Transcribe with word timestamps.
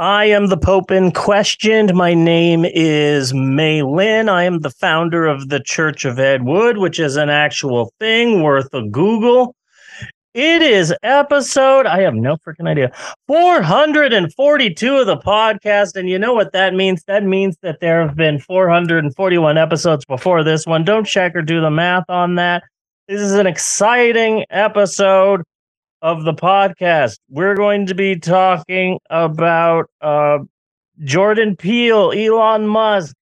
I 0.00 0.24
am 0.24 0.46
the 0.46 0.56
Pope 0.56 0.90
in 0.90 1.12
question. 1.12 1.90
My 1.94 2.14
name 2.14 2.64
is 2.64 3.34
May 3.34 3.82
Lynn. 3.82 4.30
I 4.30 4.44
am 4.44 4.60
the 4.60 4.70
founder 4.70 5.26
of 5.26 5.50
the 5.50 5.60
Church 5.60 6.06
of 6.06 6.18
Ed 6.18 6.42
Wood, 6.44 6.78
which 6.78 6.98
is 6.98 7.16
an 7.16 7.28
actual 7.28 7.92
thing 8.00 8.42
worth 8.42 8.72
a 8.72 8.82
Google. 8.88 9.54
It 10.32 10.62
is 10.62 10.94
episode, 11.02 11.84
I 11.84 12.00
have 12.00 12.14
no 12.14 12.38
freaking 12.38 12.66
idea, 12.66 12.92
442 13.26 14.96
of 14.96 15.06
the 15.06 15.18
podcast. 15.18 15.96
And 15.96 16.08
you 16.08 16.18
know 16.18 16.32
what 16.32 16.52
that 16.52 16.72
means? 16.72 17.04
That 17.04 17.22
means 17.22 17.58
that 17.60 17.80
there 17.80 18.00
have 18.00 18.16
been 18.16 18.38
441 18.38 19.58
episodes 19.58 20.06
before 20.06 20.42
this 20.42 20.64
one. 20.66 20.82
Don't 20.82 21.06
check 21.06 21.36
or 21.36 21.42
do 21.42 21.60
the 21.60 21.70
math 21.70 22.08
on 22.08 22.36
that. 22.36 22.62
This 23.06 23.20
is 23.20 23.32
an 23.32 23.46
exciting 23.46 24.46
episode 24.48 25.42
of 26.02 26.24
the 26.24 26.34
podcast. 26.34 27.18
We're 27.28 27.54
going 27.54 27.86
to 27.86 27.94
be 27.94 28.18
talking 28.18 28.98
about 29.10 29.90
uh, 30.00 30.38
Jordan 31.04 31.56
Peele, 31.56 32.12
Elon 32.12 32.66
Musk, 32.66 33.14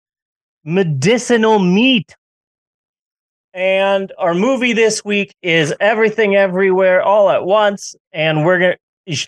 medicinal 0.64 1.59
meat. 1.59 2.16
And 3.53 4.11
our 4.17 4.36
movie 4.36 4.73
this 4.73 5.03
week 5.03 5.34
is 5.42 5.73
Everything 5.80 6.36
Everywhere 6.36 7.02
All 7.02 7.30
at 7.30 7.45
Once. 7.45 7.95
And 8.11 8.45
we're 8.45 8.59
going 8.59 8.75
to, 9.08 9.28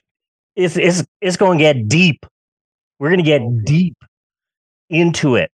it's, 0.56 0.78
it's, 0.78 1.04
it's 1.22 1.38
going 1.38 1.58
to 1.58 1.64
get 1.64 1.88
deep. 1.88 2.26
We're 3.00 3.10
going 3.10 3.24
to 3.24 3.24
get 3.24 3.66
deep 3.66 3.98
into 4.90 5.36
it. 5.36 5.52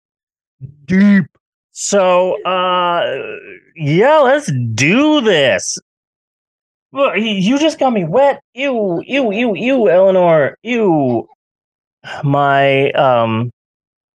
Deep. 0.86 1.26
So, 1.72 2.42
uh, 2.44 3.38
yeah, 3.76 4.18
let's 4.20 4.52
do 4.74 5.22
this. 5.22 5.78
Look, 6.96 7.18
you 7.18 7.60
just 7.60 7.78
got 7.78 7.92
me 7.92 8.06
wet. 8.06 8.42
Ew, 8.54 9.04
ew, 9.06 9.30
ew, 9.30 9.54
ew, 9.54 9.90
Eleanor. 9.90 10.58
Ew. 10.64 11.28
My 12.24 12.90
um 12.92 13.52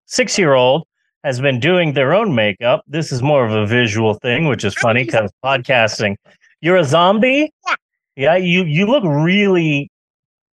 six 0.06 0.38
year 0.38 0.54
old 0.54 0.86
has 1.24 1.40
been 1.40 1.58
doing 1.58 1.94
their 1.94 2.14
own 2.14 2.36
makeup. 2.36 2.84
This 2.86 3.10
is 3.10 3.20
more 3.20 3.44
of 3.44 3.50
a 3.50 3.66
visual 3.66 4.14
thing, 4.14 4.46
which 4.46 4.64
is 4.64 4.74
funny 4.74 5.02
because 5.02 5.32
podcasting. 5.44 6.14
You're 6.60 6.76
a 6.76 6.84
zombie? 6.84 7.52
Yeah. 7.66 7.74
Yeah, 8.14 8.36
you 8.36 8.62
you 8.62 8.86
look 8.86 9.02
really 9.04 9.90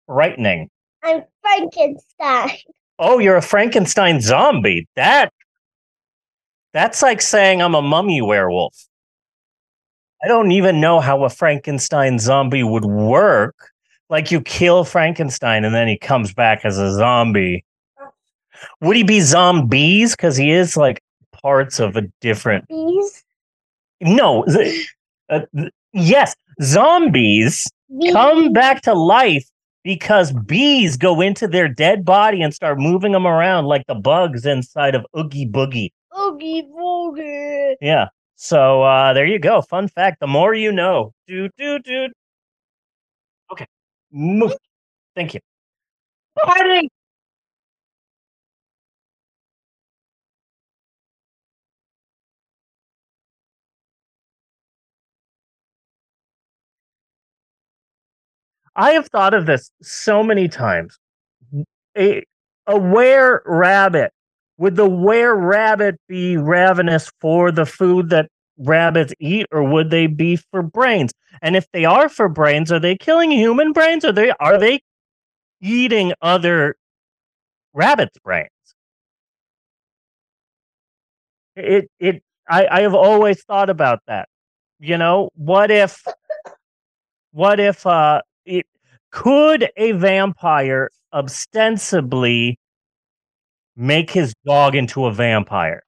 frightening. 0.08 0.68
I'm 1.04 1.24
Frankenstein. 1.44 2.58
Oh, 2.98 3.20
you're 3.20 3.38
a 3.38 3.42
Frankenstein 3.42 4.20
zombie. 4.20 4.88
That 4.96 5.32
that's 6.74 7.04
like 7.04 7.22
saying 7.22 7.62
I'm 7.62 7.76
a 7.76 7.84
mummy 7.84 8.24
werewolf. 8.24 8.88
I 10.24 10.28
don't 10.28 10.52
even 10.52 10.82
know 10.82 11.00
how 11.00 11.24
a 11.24 11.30
Frankenstein 11.30 12.20
zombie 12.20 12.64
would 12.64 12.86
work. 12.86 13.56
Like 14.10 14.32
you 14.32 14.42
kill 14.42 14.84
Frankenstein 14.84 15.66
and 15.66 15.74
then 15.74 15.88
he 15.88 15.98
comes 15.98 16.34
back 16.34 16.64
as 16.64 16.78
a 16.78 16.94
zombie. 16.94 17.66
Would 18.82 18.96
he 18.96 19.04
be 19.04 19.20
zombies? 19.20 20.16
Because 20.16 20.38
he 20.38 20.52
is 20.52 20.78
like 20.78 21.02
parts 21.32 21.80
of 21.80 21.96
a 21.96 22.04
different. 22.22 22.68
Bees. 22.68 23.24
No, 24.02 24.44
th- 24.46 24.94
uh, 25.30 25.42
th- 25.56 25.72
yes, 25.94 26.36
zombies 26.62 27.68
Bees. 28.00 28.14
come 28.14 28.54
back 28.54 28.82
to 28.84 28.94
life 28.94 29.46
because 29.84 30.32
bees 30.32 30.98
go 30.98 31.22
into 31.22 31.48
their 31.48 31.68
dead 31.68 32.04
body 32.04 32.42
and 32.42 32.54
start 32.54 32.80
moving 32.80 33.12
them 33.12 33.28
around 33.28 33.66
like 33.66 33.86
the 33.88 33.96
bugs 33.96 34.46
inside 34.46 34.96
of 34.96 35.06
Oogie 35.18 35.48
Boogie. 35.48 35.92
Oogie 36.20 36.64
boogie. 36.64 37.76
Yeah. 37.82 38.08
So 38.36 38.84
uh 38.84 39.14
there 39.14 39.26
you 39.26 39.40
go. 39.40 39.62
Fun 39.62 39.88
fact. 39.88 40.20
The 40.20 40.28
more 40.28 40.54
you 40.54 40.72
know. 40.72 41.14
Do 41.28 41.50
do 41.58 41.80
do. 41.80 42.10
Okay. 43.52 43.66
Move. 44.12 44.54
Thank 45.16 45.34
you. 45.36 45.42
Party. 46.44 46.90
I 58.76 58.92
have 58.92 59.08
thought 59.08 59.34
of 59.34 59.46
this 59.46 59.72
so 59.82 60.24
many 60.24 60.48
times. 60.48 60.98
A, 61.98 62.24
a 62.68 62.78
were 62.78 63.42
rabbit. 63.46 64.12
Would 64.58 64.76
the 64.76 64.90
were 64.90 65.36
rabbit 65.36 65.96
be 66.08 66.38
ravenous 66.38 67.12
for 67.20 67.52
the 67.52 67.66
food 67.66 68.10
that 68.10 68.30
rabbits 68.58 69.14
eat, 69.20 69.48
or 69.52 69.64
would 69.64 69.90
they 69.90 70.08
be 70.08 70.38
for 70.38 70.62
brains? 70.64 71.12
And 71.42 71.56
if 71.56 71.68
they 71.74 71.86
are 71.86 72.08
for 72.10 72.30
brains, 72.30 72.72
are 72.72 72.80
they 72.80 72.96
killing 72.96 73.32
human 73.32 73.74
brains? 73.74 74.06
Or 74.06 74.12
they 74.14 74.32
are 74.40 74.58
they 74.58 74.80
eating 75.62 76.14
other 76.22 76.76
rabbits' 77.74 78.18
brains? 78.24 78.50
It 81.56 81.90
it 82.00 82.24
I, 82.50 82.68
I 82.68 82.82
have 82.82 82.94
always 82.94 83.44
thought 83.44 83.70
about 83.70 84.00
that. 84.08 84.30
You 84.80 84.98
know, 84.98 85.30
what 85.36 85.72
if 85.72 86.04
what 87.32 87.60
if 87.60 87.86
uh 87.86 88.22
it, 88.46 88.66
could 89.12 89.70
a 89.78 89.92
vampire 89.94 90.90
ostensibly 91.14 92.58
make 93.76 94.10
his 94.12 94.34
dog 94.46 94.76
into 94.76 95.06
a 95.06 95.12
vampire? 95.12 95.84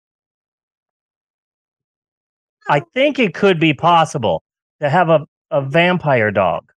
I 2.70 2.80
oh. 2.80 2.86
think 2.94 3.20
it 3.20 3.34
could 3.34 3.59
be 3.59 3.74
possible 3.74 4.44
to 4.81 4.90
have 4.90 5.09
a, 5.09 5.25
a 5.52 5.62
vampire 5.62 6.31
dog. 6.31 6.72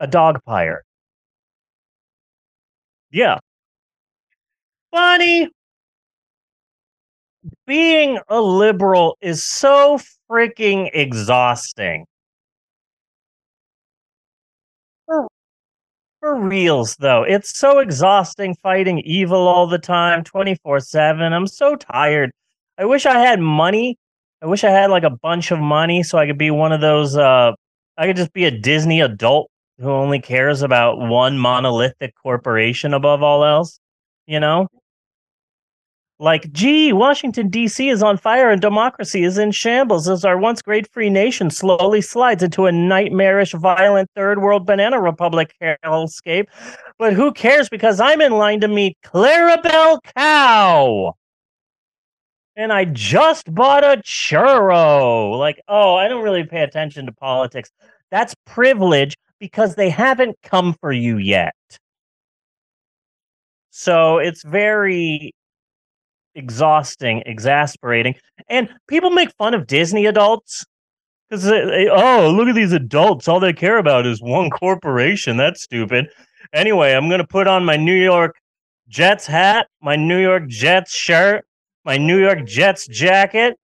A 0.00 0.06
dog 0.06 0.42
pyre. 0.46 0.82
Yeah. 3.10 3.38
Funny. 4.92 5.48
Being 7.66 8.18
a 8.28 8.40
liberal 8.40 9.16
is 9.20 9.44
so 9.44 9.98
freaking 10.30 10.90
exhausting. 10.92 12.06
For 16.20 16.38
reals, 16.38 16.96
though, 16.96 17.22
it's 17.22 17.58
so 17.58 17.78
exhausting 17.78 18.54
fighting 18.54 19.00
evil 19.00 19.48
all 19.48 19.66
the 19.66 19.78
time, 19.78 20.22
24 20.22 20.80
7. 20.80 21.32
I'm 21.32 21.46
so 21.46 21.74
tired. 21.76 22.30
I 22.78 22.84
wish 22.84 23.06
I 23.06 23.18
had 23.18 23.40
money. 23.40 23.98
I 24.42 24.46
wish 24.46 24.64
I 24.64 24.70
had 24.70 24.90
like 24.90 25.02
a 25.02 25.10
bunch 25.10 25.50
of 25.50 25.58
money 25.58 26.02
so 26.02 26.18
I 26.18 26.26
could 26.26 26.38
be 26.38 26.50
one 26.50 26.72
of 26.72 26.80
those. 26.80 27.16
Uh, 27.16 27.52
I 27.96 28.06
could 28.06 28.16
just 28.16 28.32
be 28.32 28.44
a 28.44 28.50
Disney 28.50 29.00
adult 29.00 29.50
who 29.78 29.90
only 29.90 30.20
cares 30.20 30.62
about 30.62 30.98
one 30.98 31.38
monolithic 31.38 32.14
corporation 32.22 32.94
above 32.94 33.22
all 33.22 33.44
else. 33.44 33.80
You 34.26 34.40
know? 34.40 34.68
Like, 36.20 36.52
gee, 36.52 36.92
Washington, 36.92 37.48
D.C. 37.48 37.88
is 37.88 38.02
on 38.02 38.18
fire 38.18 38.50
and 38.50 38.60
democracy 38.60 39.24
is 39.24 39.38
in 39.38 39.52
shambles 39.52 40.06
as 40.06 40.22
our 40.22 40.36
once 40.36 40.60
great 40.60 40.86
free 40.92 41.08
nation 41.08 41.48
slowly 41.48 42.02
slides 42.02 42.42
into 42.42 42.66
a 42.66 42.72
nightmarish, 42.72 43.52
violent 43.52 44.10
third 44.14 44.42
world 44.42 44.66
banana 44.66 45.00
republic 45.00 45.54
hellscape. 45.62 46.48
But 46.98 47.14
who 47.14 47.32
cares 47.32 47.70
because 47.70 48.00
I'm 48.00 48.20
in 48.20 48.32
line 48.32 48.60
to 48.60 48.68
meet 48.68 48.98
Clarabelle 49.02 50.00
Cow. 50.14 51.14
And 52.54 52.70
I 52.70 52.84
just 52.84 53.54
bought 53.54 53.82
a 53.82 54.02
churro. 54.04 55.38
Like, 55.38 55.58
oh, 55.68 55.94
I 55.94 56.06
don't 56.08 56.22
really 56.22 56.44
pay 56.44 56.60
attention 56.60 57.06
to 57.06 57.12
politics. 57.12 57.70
That's 58.10 58.34
privilege 58.44 59.16
because 59.38 59.74
they 59.74 59.88
haven't 59.88 60.36
come 60.42 60.74
for 60.82 60.92
you 60.92 61.16
yet. 61.16 61.54
So 63.70 64.18
it's 64.18 64.44
very 64.44 65.32
exhausting, 66.34 67.22
exasperating. 67.26 68.14
And 68.48 68.68
people 68.88 69.10
make 69.10 69.32
fun 69.38 69.54
of 69.54 69.66
Disney 69.66 70.06
adults 70.06 70.64
because, 71.28 71.46
oh, 71.46 72.32
look 72.34 72.48
at 72.48 72.54
these 72.54 72.72
adults. 72.72 73.28
All 73.28 73.40
they 73.40 73.52
care 73.52 73.78
about 73.78 74.06
is 74.06 74.20
one 74.20 74.50
corporation. 74.50 75.36
That's 75.36 75.62
stupid. 75.62 76.08
Anyway, 76.52 76.92
I'm 76.92 77.08
going 77.08 77.20
to 77.20 77.26
put 77.26 77.46
on 77.46 77.64
my 77.64 77.76
New 77.76 77.94
York 77.94 78.36
Jets 78.88 79.26
hat, 79.26 79.68
my 79.80 79.94
New 79.94 80.18
York 80.18 80.48
Jets 80.48 80.92
shirt, 80.92 81.46
my 81.84 81.96
New 81.96 82.18
York 82.18 82.44
Jets 82.44 82.88
jacket, 82.88 83.56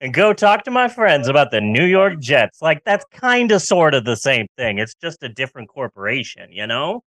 and 0.00 0.12
go 0.12 0.34
talk 0.34 0.64
to 0.64 0.70
my 0.70 0.88
friends 0.88 1.28
about 1.28 1.50
the 1.50 1.60
New 1.62 1.86
York 1.86 2.20
Jets. 2.20 2.60
Like, 2.60 2.84
that's 2.84 3.06
kind 3.10 3.50
of 3.52 3.62
sort 3.62 3.94
of 3.94 4.04
the 4.04 4.16
same 4.16 4.46
thing. 4.58 4.78
It's 4.78 4.94
just 5.00 5.22
a 5.22 5.28
different 5.30 5.70
corporation, 5.70 6.52
you 6.52 6.66
know? 6.66 7.02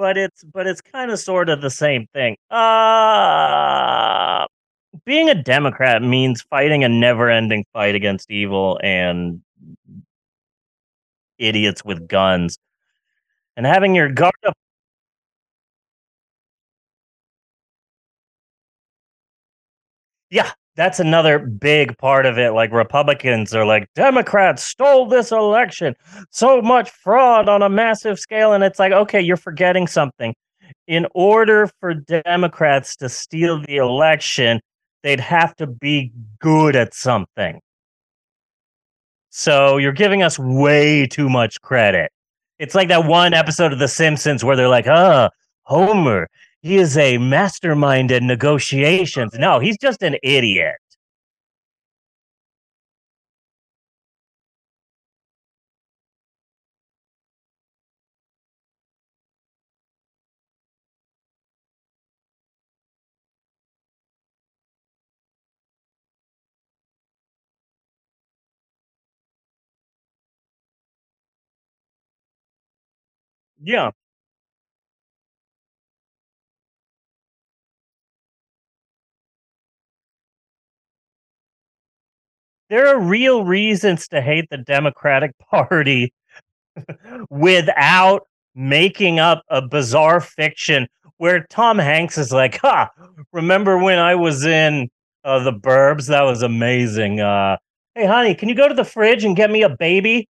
but 0.00 0.16
it's 0.16 0.42
but 0.44 0.66
it's 0.66 0.80
kind 0.80 1.10
of 1.10 1.18
sort 1.20 1.50
of 1.50 1.60
the 1.60 1.68
same 1.70 2.06
thing. 2.14 2.34
Uh 2.50 4.46
being 5.06 5.28
a 5.30 5.34
Democrat 5.42 6.02
means 6.02 6.42
fighting 6.42 6.84
a 6.84 6.88
never-ending 6.88 7.64
fight 7.74 7.94
against 7.94 8.30
evil 8.30 8.80
and 8.82 9.42
idiots 11.38 11.84
with 11.84 12.06
guns, 12.08 12.58
and 13.56 13.66
having 13.66 13.94
your 13.94 14.10
guard 14.10 14.34
up 14.46 14.54
Yeah, 20.30 20.52
that's 20.80 20.98
another 20.98 21.38
big 21.38 21.98
part 21.98 22.24
of 22.24 22.38
it. 22.38 22.52
Like 22.52 22.72
Republicans 22.72 23.54
are 23.54 23.66
like, 23.66 23.86
Democrats 23.94 24.62
stole 24.62 25.04
this 25.04 25.30
election, 25.30 25.94
so 26.30 26.62
much 26.62 26.88
fraud 26.88 27.50
on 27.50 27.60
a 27.60 27.68
massive 27.68 28.18
scale. 28.18 28.54
And 28.54 28.64
it's 28.64 28.78
like, 28.78 28.90
okay, 28.90 29.20
you're 29.20 29.36
forgetting 29.36 29.86
something. 29.86 30.34
In 30.86 31.06
order 31.14 31.68
for 31.80 31.92
Democrats 31.92 32.96
to 32.96 33.10
steal 33.10 33.60
the 33.60 33.76
election, 33.76 34.58
they'd 35.02 35.20
have 35.20 35.54
to 35.56 35.66
be 35.66 36.12
good 36.38 36.74
at 36.76 36.94
something. 36.94 37.60
So 39.28 39.76
you're 39.76 39.92
giving 39.92 40.22
us 40.22 40.38
way 40.38 41.06
too 41.06 41.28
much 41.28 41.60
credit. 41.60 42.10
It's 42.58 42.74
like 42.74 42.88
that 42.88 43.04
one 43.04 43.34
episode 43.34 43.74
of 43.74 43.80
The 43.80 43.88
Simpsons 43.88 44.42
where 44.42 44.56
they're 44.56 44.66
like, 44.66 44.86
oh, 44.86 45.28
Homer, 45.64 46.26
he 46.62 46.76
is 46.76 46.96
a 46.98 47.18
mastermind 47.18 48.10
in 48.10 48.26
negotiations. 48.26 49.34
No, 49.38 49.58
he's 49.58 49.78
just 49.78 50.02
an 50.02 50.16
idiot. 50.22 50.76
Yeah. 73.62 73.90
There 82.70 82.86
are 82.86 83.00
real 83.00 83.44
reasons 83.44 84.06
to 84.08 84.22
hate 84.22 84.48
the 84.48 84.56
Democratic 84.56 85.32
Party 85.50 86.14
without 87.28 88.22
making 88.54 89.18
up 89.18 89.42
a 89.50 89.60
bizarre 89.60 90.20
fiction 90.20 90.86
where 91.16 91.46
Tom 91.50 91.78
Hanks 91.78 92.16
is 92.16 92.32
like, 92.32 92.58
"Ha, 92.60 92.88
remember 93.32 93.76
when 93.76 93.98
I 93.98 94.14
was 94.14 94.44
in 94.46 94.88
uh, 95.24 95.40
the 95.40 95.52
Burbs? 95.52 96.06
That 96.06 96.22
was 96.22 96.42
amazing. 96.42 97.20
Uh, 97.20 97.56
hey, 97.96 98.06
honey, 98.06 98.34
can 98.34 98.48
you 98.48 98.54
go 98.54 98.68
to 98.68 98.74
the 98.74 98.84
fridge 98.84 99.24
and 99.24 99.34
get 99.36 99.50
me 99.50 99.62
a 99.62 99.68
baby?" 99.68 100.28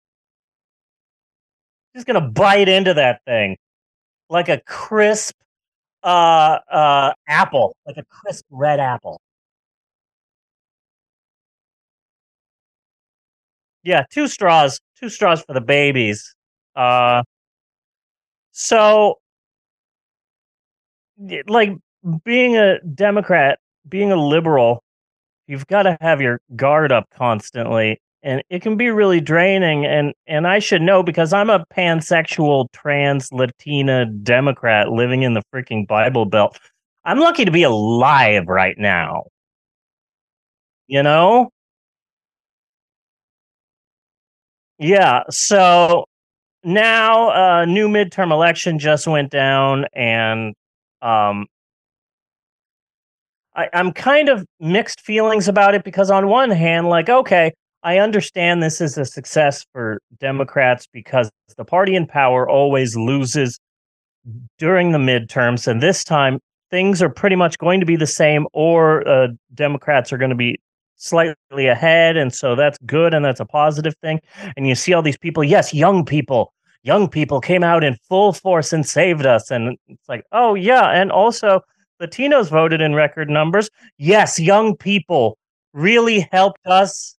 Just 1.95 2.06
gonna 2.06 2.22
bite 2.22 2.69
into 2.69 2.94
that 2.94 3.22
thing 3.25 3.57
like 4.30 4.50
a 4.50 4.62
crisp 4.62 5.36
uh, 6.04 6.60
uh, 6.72 7.13
apple, 7.28 7.75
like 7.88 7.98
a 7.98 8.06
crisp 8.06 8.45
red 8.51 8.80
apple. 8.80 9.19
Yeah, 13.88 14.04
two 14.12 14.28
straws, 14.28 14.81
two 15.00 15.07
straws 15.07 15.44
for 15.44 15.54
the 15.54 15.62
babies. 15.62 16.36
Uh, 16.75 17.24
so 18.51 19.16
like 21.48 21.72
being 22.25 22.57
a 22.57 22.81
Democrat, 22.81 23.60
being 23.88 24.12
a 24.12 24.18
liberal, 24.18 24.84
you've 25.48 25.68
got 25.68 25.84
to 25.84 25.98
have 26.01 26.19
your 26.19 26.42
guard 26.54 26.92
up 26.92 27.06
constantly, 27.16 28.01
and 28.24 28.44
it 28.50 28.62
can 28.62 28.75
be 28.75 28.89
really 28.89 29.22
draining. 29.22 29.86
And 29.86 30.13
and 30.28 30.48
I 30.48 30.60
should 30.60 30.81
know 30.81 31.01
because 31.01 31.31
I'm 31.31 31.50
a 31.50 31.66
pansexual, 31.74 32.68
trans, 32.74 33.31
Latina 33.31 34.06
Democrat 34.06 34.92
living 34.92 35.24
in 35.24 35.34
the 35.34 35.44
freaking 35.56 35.88
Bible 35.88 36.25
Belt. 36.25 36.60
I'm 37.06 37.19
lucky 37.19 37.45
to 37.45 37.51
be 37.51 37.63
alive 37.63 38.50
right 38.50 38.78
now. 38.78 39.28
You 40.88 41.04
know? 41.04 41.51
Yeah. 44.79 45.24
So 45.29 46.06
now, 46.63 47.29
uh, 47.29 47.65
new 47.65 47.88
midterm 47.88 48.31
election 48.31 48.79
just 48.79 49.07
went 49.07 49.31
down, 49.31 49.85
and 49.94 50.53
um, 51.01 51.47
I, 53.56 53.69
I'm 53.74 53.91
kind 53.91 54.29
of 54.29 54.45
mixed 54.59 55.01
feelings 55.01 55.47
about 55.47 55.75
it 55.75 55.83
because 55.83 56.12
on 56.12 56.27
one 56.27 56.51
hand, 56.51 56.89
like, 56.89 57.09
okay, 57.09 57.53
I 57.83 58.00
understand 58.00 58.62
this 58.62 58.81
is 58.81 58.97
a 58.97 59.06
success 59.06 59.65
for 59.71 60.00
Democrats 60.19 60.88
because 60.91 61.29
the 61.57 61.65
party 61.65 61.95
in 61.95 62.06
power 62.06 62.47
always 62.50 62.95
loses 62.95 63.59
during 64.57 64.91
the 64.91 64.97
midterms, 64.97 65.68
and 65.68 65.81
this 65.81 66.03
time 66.03 66.39
things 66.69 67.01
are 67.01 67.09
pretty 67.09 67.36
much 67.36 67.57
going 67.57 67.79
to 67.79 67.86
be 67.86 67.96
the 67.96 68.07
same, 68.07 68.46
or 68.51 69.07
uh, 69.07 69.27
Democrats 69.53 70.12
are 70.12 70.17
going 70.17 70.31
to 70.31 70.36
be 70.36 70.60
slightly 70.98 71.68
ahead, 71.68 72.18
and 72.18 72.34
so 72.34 72.56
that's 72.56 72.77
good 72.86 73.13
and 73.13 73.24
that's 73.24 73.39
a 73.39 73.46
positive 73.46 73.96
thing. 74.01 74.20
And 74.58 74.68
you 74.68 74.75
see 74.75 74.94
all 74.94 75.01
these 75.01 75.18
people, 75.18 75.44
yes, 75.44 75.74
young 75.74 76.04
people, 76.06 76.54
young 76.84 77.08
people 77.08 77.39
came 77.39 77.63
out 77.63 77.84
in 77.84 77.96
full 78.10 78.34
force 78.34 78.74
and 78.74 78.86
saved 78.86 79.25
us, 79.25 79.50
and 79.50 79.77
it's 79.88 80.10
like, 80.10 80.25
oh 80.32 80.56
yeah, 80.56 80.89
and 80.89 81.12
also 81.12 81.62
Latinos 82.01 82.50
voted 82.50 82.82
in 82.82 82.94
record 82.94 83.30
numbers. 83.30 83.70
Yes, 83.98 84.39
young 84.39 84.75
people 84.75 85.38
really 85.74 86.27
helped 86.32 86.66
us. 86.66 87.16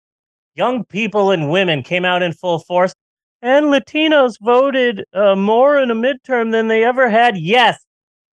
Young 0.55 0.83
people 0.85 1.31
and 1.31 1.49
women 1.49 1.83
came 1.83 2.05
out 2.05 2.21
in 2.21 2.33
full 2.33 2.59
force, 2.59 2.93
and 3.41 3.67
Latinos 3.67 4.35
voted 4.41 5.05
uh, 5.13 5.35
more 5.35 5.77
in 5.77 5.91
a 5.91 5.95
midterm 5.95 6.51
than 6.51 6.67
they 6.67 6.83
ever 6.83 7.09
had. 7.09 7.37
Yes, 7.37 7.77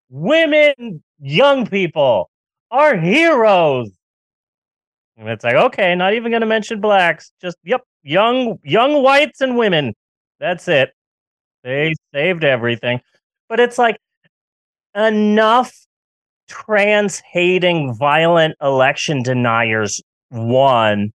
women, 0.08 1.02
young 1.20 1.66
people 1.66 2.30
are 2.70 2.96
heroes. 2.96 3.90
And 5.16 5.28
it's 5.28 5.44
like, 5.44 5.54
okay, 5.54 5.94
not 5.94 6.14
even 6.14 6.30
going 6.30 6.42
to 6.42 6.46
mention 6.46 6.80
blacks. 6.80 7.32
Just, 7.40 7.56
yep, 7.64 7.82
young, 8.02 8.58
young 8.62 9.02
whites 9.02 9.40
and 9.40 9.56
women. 9.56 9.94
That's 10.40 10.68
it. 10.68 10.92
They 11.64 11.94
saved 12.12 12.44
everything. 12.44 13.00
But 13.48 13.60
it's 13.60 13.78
like 13.78 13.96
enough 14.94 15.74
trans 16.48 17.20
hating, 17.20 17.94
violent 17.94 18.56
election 18.60 19.22
deniers 19.22 20.02
won 20.30 21.12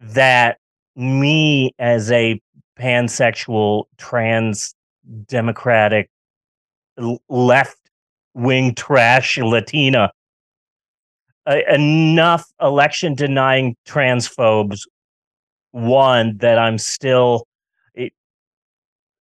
that 0.00 0.58
me 0.96 1.72
as 1.78 2.10
a 2.10 2.40
pansexual, 2.78 3.84
trans, 3.98 4.74
democratic, 5.26 6.08
left 7.28 7.76
wing 8.34 8.74
trash 8.74 9.38
Latina, 9.38 10.10
uh, 11.50 11.74
enough 11.74 12.46
election 12.60 13.14
denying 13.14 13.76
transphobes 13.84 14.82
won 15.72 16.36
that 16.38 16.58
I'm 16.58 16.78
still. 16.78 17.46
It, 17.94 18.12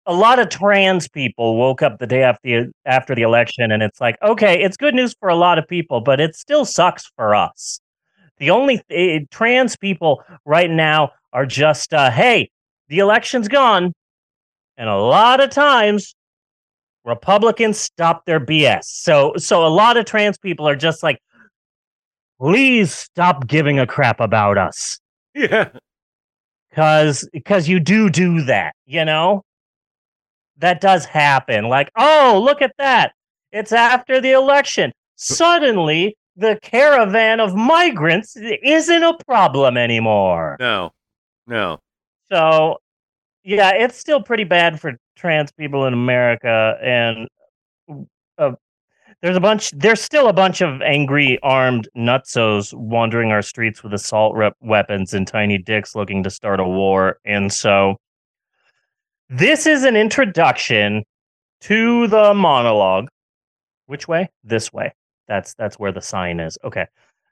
a 0.05 0.13
lot 0.13 0.37
of 0.37 0.49
trans 0.49 1.07
people 1.07 1.57
woke 1.57 1.81
up 1.81 1.97
the 1.97 2.05
day 2.05 2.21
after 2.21 2.65
the, 2.65 2.71
after 2.85 3.15
the 3.15 3.23
election, 3.23 3.71
and 3.71 3.81
it's 3.81 3.99
like, 3.99 4.17
okay, 4.21 4.61
it's 4.61 4.77
good 4.77 4.93
news 4.93 5.15
for 5.19 5.29
a 5.29 5.35
lot 5.35 5.57
of 5.57 5.67
people, 5.67 6.01
but 6.01 6.19
it 6.19 6.35
still 6.35 6.65
sucks 6.65 7.11
for 7.15 7.33
us. 7.33 7.79
The 8.37 8.51
only 8.51 8.81
trans 9.31 9.75
people 9.75 10.23
right 10.45 10.69
now 10.69 11.11
are 11.33 11.47
just, 11.47 11.93
uh, 11.93 12.11
hey, 12.11 12.51
the 12.87 12.99
election's 12.99 13.47
gone. 13.47 13.91
And 14.77 14.87
a 14.87 14.97
lot 14.97 15.41
of 15.41 15.49
times, 15.49 16.15
Republicans 17.05 17.79
stop 17.79 18.25
their 18.25 18.39
BS. 18.39 18.83
So, 18.83 19.33
so 19.37 19.65
a 19.65 19.67
lot 19.67 19.97
of 19.97 20.05
trans 20.05 20.37
people 20.37 20.67
are 20.67 20.75
just 20.75 21.01
like, 21.01 21.19
please 22.39 22.93
stop 22.93 23.47
giving 23.47 23.79
a 23.79 23.87
crap 23.87 24.19
about 24.19 24.57
us. 24.57 24.99
Yeah. 25.33 25.69
Cause, 26.73 27.27
cause 27.45 27.67
you 27.67 27.79
do 27.79 28.09
do 28.09 28.43
that, 28.43 28.75
you 28.85 29.05
know? 29.05 29.43
That 30.57 30.81
does 30.81 31.05
happen. 31.05 31.69
Like, 31.69 31.89
oh, 31.97 32.41
look 32.43 32.61
at 32.61 32.73
that. 32.77 33.13
It's 33.51 33.71
after 33.71 34.21
the 34.21 34.31
election. 34.31 34.91
Suddenly, 35.15 36.15
the 36.35 36.59
caravan 36.61 37.39
of 37.39 37.55
migrants 37.55 38.35
isn't 38.37 39.03
a 39.03 39.17
problem 39.25 39.77
anymore. 39.77 40.57
No. 40.59 40.91
No. 41.47 41.79
So, 42.31 42.77
yeah, 43.43 43.71
it's 43.73 43.97
still 43.97 44.21
pretty 44.21 44.43
bad 44.43 44.79
for 44.79 44.97
trans 45.15 45.51
people 45.51 45.85
in 45.85 45.93
America, 45.93 46.77
and 46.81 47.27
uh, 48.37 48.51
there's 49.21 49.35
a 49.35 49.41
bunch. 49.41 49.71
There's 49.71 50.01
still 50.01 50.27
a 50.27 50.33
bunch 50.33 50.61
of 50.61 50.81
angry 50.81 51.39
armed 51.43 51.89
nutsos 51.95 52.73
wandering 52.73 53.31
our 53.31 53.41
streets 53.41 53.83
with 53.83 53.93
assault 53.93 54.35
rep- 54.35 54.55
weapons 54.61 55.13
and 55.13 55.27
tiny 55.27 55.57
dicks, 55.57 55.95
looking 55.95 56.23
to 56.23 56.29
start 56.29 56.59
a 56.59 56.63
war. 56.63 57.19
And 57.25 57.51
so, 57.51 57.97
this 59.29 59.65
is 59.67 59.83
an 59.83 59.95
introduction 59.95 61.03
to 61.61 62.07
the 62.07 62.33
monologue. 62.33 63.09
Which 63.87 64.07
way? 64.07 64.29
This 64.43 64.71
way. 64.71 64.93
That's 65.27 65.53
that's 65.55 65.77
where 65.77 65.91
the 65.91 66.01
sign 66.01 66.39
is. 66.39 66.57
Okay. 66.63 66.85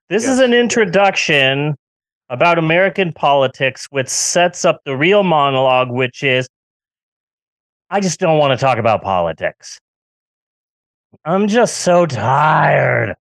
This 0.09 0.27
is 0.27 0.39
an 0.39 0.53
introduction 0.53 1.75
about 2.29 2.57
American 2.57 3.13
politics, 3.13 3.87
which 3.89 4.09
sets 4.09 4.65
up 4.65 4.81
the 4.85 4.95
real 4.95 5.23
monologue, 5.23 5.89
which 5.89 6.23
is 6.23 6.47
I 7.89 8.01
just 8.01 8.19
don't 8.19 8.37
want 8.37 8.57
to 8.57 8.63
talk 8.63 8.77
about 8.77 9.01
politics. 9.01 9.79
I'm 11.27 11.47
just 11.49 11.79
so 11.79 12.05
tired 12.05 13.15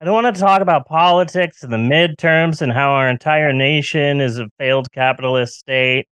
I 0.00 0.04
don't 0.04 0.14
want 0.14 0.32
to 0.32 0.40
talk 0.40 0.62
about 0.62 0.86
politics 0.86 1.64
and 1.64 1.72
the 1.72 1.76
midterms 1.76 2.62
and 2.62 2.72
how 2.72 2.92
our 2.92 3.08
entire 3.08 3.52
nation 3.52 4.20
is 4.20 4.38
a 4.38 4.48
failed 4.56 4.92
capitalist 4.92 5.58
state. 5.58 6.06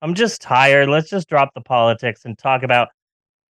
I'm 0.00 0.14
just 0.14 0.40
tired. 0.40 0.88
Let's 0.88 1.10
just 1.10 1.28
drop 1.28 1.52
the 1.54 1.60
politics 1.60 2.24
and 2.24 2.38
talk 2.38 2.62
about 2.62 2.88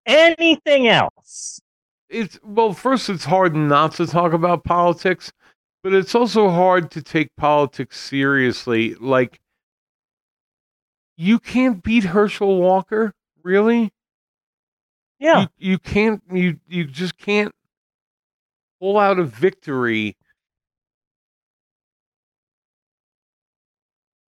anything 0.05 0.87
else. 0.87 1.59
It's 2.07 2.39
well, 2.43 2.73
first 2.73 3.09
it's 3.09 3.25
hard 3.25 3.55
not 3.55 3.95
to 3.95 4.05
talk 4.05 4.33
about 4.33 4.63
politics, 4.63 5.31
but 5.81 5.93
it's 5.93 6.13
also 6.13 6.49
hard 6.49 6.91
to 6.91 7.01
take 7.01 7.29
politics 7.35 7.99
seriously. 7.99 8.93
Like 8.93 9.39
you 11.17 11.39
can't 11.39 11.81
beat 11.81 12.03
Herschel 12.03 12.59
Walker, 12.59 13.11
really? 13.41 13.89
Yeah. 15.19 15.41
You, 15.41 15.71
you 15.71 15.79
can't 15.79 16.21
you 16.31 16.59
you 16.67 16.85
just 16.85 17.17
can't 17.17 17.53
pull 18.79 18.97
out 18.97 19.19
a 19.19 19.23
victory. 19.23 20.15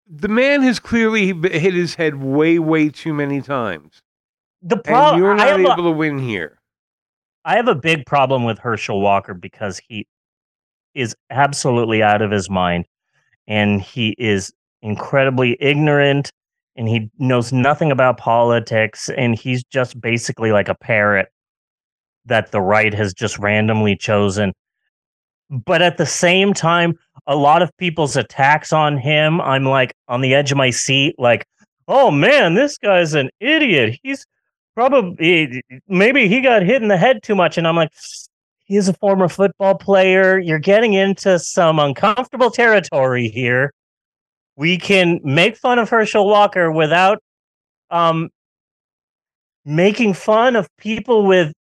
The 0.10 0.29
man 0.29 0.62
has 0.62 0.79
clearly 0.79 1.27
hit 1.27 1.74
his 1.74 1.96
head 1.96 2.15
way, 2.15 2.60
way 2.60 2.89
too 2.89 3.13
many 3.13 3.41
times. 3.41 4.01
The 4.62 4.77
problem 4.77 5.22
you're 5.22 5.36
not 5.36 5.60
able 5.60 5.72
a, 5.72 5.75
to 5.75 5.91
win 5.91 6.17
here. 6.17 6.60
I 7.44 7.56
have 7.58 7.67
a 7.67 7.75
big 7.75 8.06
problem 8.06 8.46
with 8.46 8.60
Herschel 8.60 9.01
Walker 9.01 9.34
because 9.34 9.82
he 9.88 10.08
is 10.94 11.15
absolutely 11.29 12.01
out 12.01 12.22
of 12.22 12.32
his 12.32 12.50
mind 12.50 12.86
and 13.48 13.82
he 13.82 14.15
is 14.17 14.53
incredibly 14.82 15.58
ignorant 15.60 16.32
and 16.77 16.88
he 16.88 17.10
knows 17.17 17.51
nothing 17.51 17.91
about 17.91 18.17
politics 18.17 19.10
and 19.10 19.38
he's 19.38 19.63
just 19.65 20.00
basically 20.00 20.51
like 20.51 20.69
a 20.69 20.75
parrot 20.75 21.29
that 22.25 22.51
the 22.51 22.62
right 22.62 22.93
has 22.93 23.13
just 23.13 23.38
randomly 23.39 23.96
chosen. 23.96 24.53
But 25.50 25.81
at 25.81 25.98
the 25.98 26.05
same 26.05 26.53
time, 26.53 26.98
a 27.25 27.36
lot 27.36 27.62
of 27.62 27.75
people's 27.77 28.15
attacks 28.15 28.72
on 28.72 28.98
him, 28.98 29.41
I'm 29.41 29.65
like 29.65 29.93
on 30.07 30.22
the 30.22 30.34
edge 30.36 30.51
of 30.51 30.57
my 30.57 30.69
seat, 30.69 31.15
like, 31.17 31.46
oh 31.88 32.12
man, 32.12 32.53
this 32.53 32.77
guy's 32.77 33.13
an 33.13 33.29
idiot. 33.39 33.98
He's 34.03 34.25
probably 34.75 35.63
maybe 35.88 36.27
he 36.27 36.41
got 36.41 36.62
hit 36.62 36.81
in 36.81 36.89
the 36.89 36.98
head 36.98 37.24
too 37.24 37.36
much. 37.36 37.57
And 37.57 37.67
I'm 37.67 37.75
like, 37.75 37.91
he's 38.65 38.88
a 38.88 38.93
former 38.93 39.29
football 39.29 39.75
player. 39.75 40.38
You're 40.38 40.60
getting 40.60 40.93
into 40.93 41.39
some 41.39 41.79
uncomfortable 41.79 42.51
territory 42.51 43.29
here. 43.29 43.74
We 44.58 44.78
can 44.78 45.22
make 45.24 45.56
fun 45.56 45.80
of 45.80 45.90
Herschel 45.90 46.28
Walker 46.28 46.72
without 46.72 47.20
um, 47.92 48.30
making 49.66 50.14
fun 50.14 50.56
of 50.56 50.68
people 50.78 51.26
with 51.26 51.54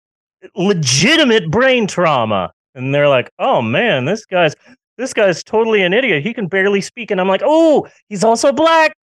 legitimate 0.54 1.50
brain 1.50 1.86
trauma. 1.86 2.52
And 2.74 2.94
they're 2.94 3.08
like, 3.08 3.30
oh 3.38 3.60
man, 3.60 4.04
this 4.04 4.24
guy's 4.24 4.54
this 4.96 5.12
guy's 5.12 5.42
totally 5.42 5.82
an 5.82 5.92
idiot. 5.92 6.22
He 6.22 6.32
can 6.32 6.46
barely 6.46 6.80
speak. 6.80 7.10
And 7.10 7.20
I'm 7.20 7.28
like, 7.28 7.42
oh, 7.44 7.88
he's 8.08 8.22
also 8.22 8.52
black. 8.52 8.96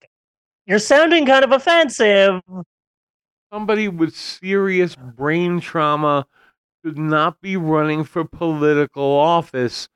You're 0.66 0.80
sounding 0.80 1.26
kind 1.26 1.44
of 1.44 1.52
offensive. 1.52 2.42
Somebody 3.52 3.90
with 3.90 4.16
serious 4.16 4.96
brain 4.96 5.60
trauma 5.60 6.26
should 6.86 6.98
not 6.98 7.42
be 7.42 7.58
running 7.58 8.06
for 8.06 8.24
political 8.24 9.04
office 9.04 9.90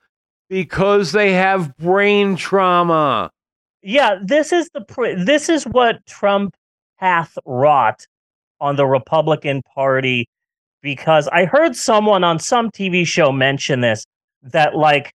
because 0.50 1.14
they 1.14 1.32
have 1.32 1.78
brain 1.78 2.36
trauma. 2.36 3.32
Yeah, 3.88 4.16
this 4.20 4.52
is 4.52 4.68
the 4.74 4.82
pr- 4.82 5.14
this 5.16 5.48
is 5.48 5.64
what 5.66 6.04
Trump 6.08 6.56
hath 6.96 7.38
wrought 7.46 8.04
on 8.60 8.78
the 8.78 8.86
Republican 8.88 9.62
Party 9.76 10.28
because 10.82 11.28
I 11.28 11.46
heard 11.46 11.76
someone 11.76 12.24
on 12.24 12.40
some 12.40 12.72
TV 12.72 13.06
show 13.06 13.32
mention 13.32 13.82
this 13.82 14.04
that 14.42 14.76
like 14.76 15.12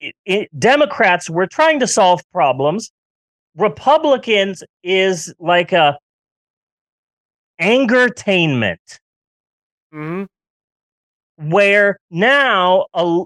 it, 0.00 0.16
it, 0.26 0.48
Democrats 0.58 1.30
were 1.30 1.46
trying 1.46 1.78
to 1.78 1.86
solve 1.86 2.20
problems. 2.32 2.90
Republicans 3.56 4.64
is 4.82 5.32
like 5.38 5.70
a 5.72 5.96
angertainment 7.60 8.98
hmm 9.92 10.24
where 11.36 11.98
now 12.10 12.86
a, 12.94 13.24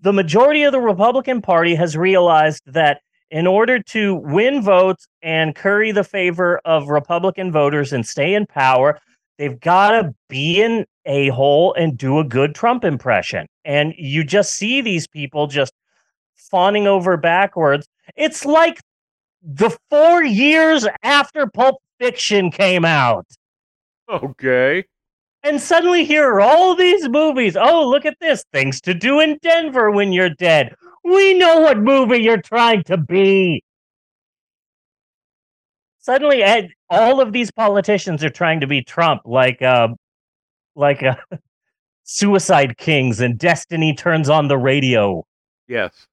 the 0.00 0.12
majority 0.12 0.62
of 0.62 0.72
the 0.72 0.80
Republican 0.80 1.42
Party 1.42 1.74
has 1.74 1.96
realized 1.96 2.62
that 2.66 3.00
in 3.30 3.46
order 3.46 3.82
to 3.82 4.14
win 4.14 4.62
votes 4.62 5.08
and 5.22 5.54
curry 5.54 5.90
the 5.92 6.04
favor 6.04 6.60
of 6.64 6.88
Republican 6.88 7.50
voters 7.50 7.92
and 7.92 8.06
stay 8.06 8.34
in 8.34 8.46
power, 8.46 9.00
they've 9.38 9.58
got 9.60 9.90
to 9.90 10.14
be 10.28 10.62
an 10.62 10.84
a 11.06 11.28
hole 11.28 11.72
and 11.74 11.96
do 11.96 12.18
a 12.18 12.24
good 12.24 12.54
Trump 12.54 12.84
impression. 12.84 13.46
And 13.64 13.94
you 13.96 14.24
just 14.24 14.54
see 14.54 14.80
these 14.80 15.06
people 15.06 15.46
just 15.46 15.72
fawning 16.34 16.86
over 16.86 17.16
backwards. 17.16 17.88
It's 18.16 18.44
like 18.44 18.80
the 19.42 19.76
four 19.90 20.24
years 20.24 20.86
after 21.02 21.46
Pulp 21.46 21.76
Fiction 21.98 22.50
came 22.50 22.84
out. 22.84 23.26
Okay. 24.08 24.84
And 25.42 25.60
suddenly 25.60 26.04
here 26.04 26.26
are 26.28 26.40
all 26.40 26.74
these 26.74 27.08
movies. 27.08 27.56
Oh, 27.56 27.88
look 27.88 28.04
at 28.04 28.18
this. 28.20 28.44
Things 28.52 28.80
to 28.82 28.94
do 28.94 29.20
in 29.20 29.38
Denver 29.42 29.90
when 29.90 30.12
you're 30.12 30.30
dead. 30.30 30.74
We 31.04 31.34
know 31.34 31.60
what 31.60 31.78
movie 31.78 32.18
you're 32.18 32.42
trying 32.42 32.82
to 32.84 32.96
be. 32.96 33.62
Suddenly 36.00 36.42
Ed, 36.42 36.70
all 36.90 37.20
of 37.20 37.32
these 37.32 37.50
politicians 37.50 38.24
are 38.24 38.30
trying 38.30 38.60
to 38.60 38.66
be 38.66 38.82
Trump 38.82 39.22
like 39.24 39.60
uh 39.62 39.88
like 40.76 41.02
uh, 41.02 41.16
Suicide 42.04 42.78
Kings 42.78 43.20
and 43.20 43.38
Destiny 43.38 43.94
turns 43.94 44.28
on 44.28 44.48
the 44.48 44.58
radio. 44.58 45.24
Yes. 45.66 46.06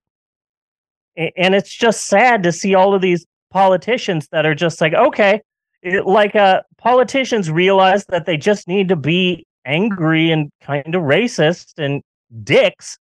And 1.15 1.53
it's 1.53 1.71
just 1.71 2.07
sad 2.07 2.41
to 2.43 2.51
see 2.51 2.73
all 2.73 2.95
of 2.95 3.01
these 3.01 3.25
politicians 3.51 4.27
that 4.31 4.47
are 4.47 4.55
just 4.55 4.81
like, 4.81 4.93
okay, 4.95 5.41
it, 5.83 6.07
like 6.07 6.35
uh, 6.35 6.61
politicians 6.77 7.51
realize 7.51 8.05
that 8.07 8.25
they 8.25 8.37
just 8.37 8.67
need 8.67 8.89
to 8.89 8.95
be 8.95 9.45
angry 9.65 10.31
and 10.31 10.49
kind 10.61 10.95
of 10.95 11.03
racist 11.03 11.73
and 11.77 12.01
dicks 12.43 12.97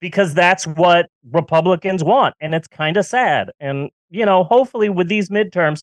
because 0.00 0.34
that's 0.34 0.66
what 0.66 1.08
Republicans 1.30 2.02
want. 2.02 2.34
And 2.40 2.54
it's 2.54 2.68
kind 2.68 2.96
of 2.96 3.06
sad. 3.06 3.52
And, 3.60 3.88
you 4.10 4.26
know, 4.26 4.44
hopefully 4.44 4.88
with 4.88 5.08
these 5.08 5.30
midterms, 5.30 5.80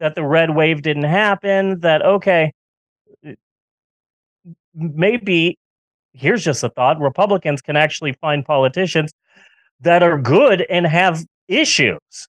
that 0.00 0.16
the 0.16 0.24
red 0.24 0.54
wave 0.54 0.82
didn't 0.82 1.04
happen, 1.04 1.78
that, 1.80 2.02
okay, 2.02 2.52
maybe 4.74 5.56
here's 6.12 6.44
just 6.44 6.64
a 6.64 6.68
thought 6.68 6.98
Republicans 6.98 7.62
can 7.62 7.76
actually 7.76 8.12
find 8.14 8.44
politicians 8.44 9.12
that 9.80 10.02
are 10.02 10.18
good 10.18 10.66
and 10.68 10.84
have 10.84 11.24
issues. 11.46 12.28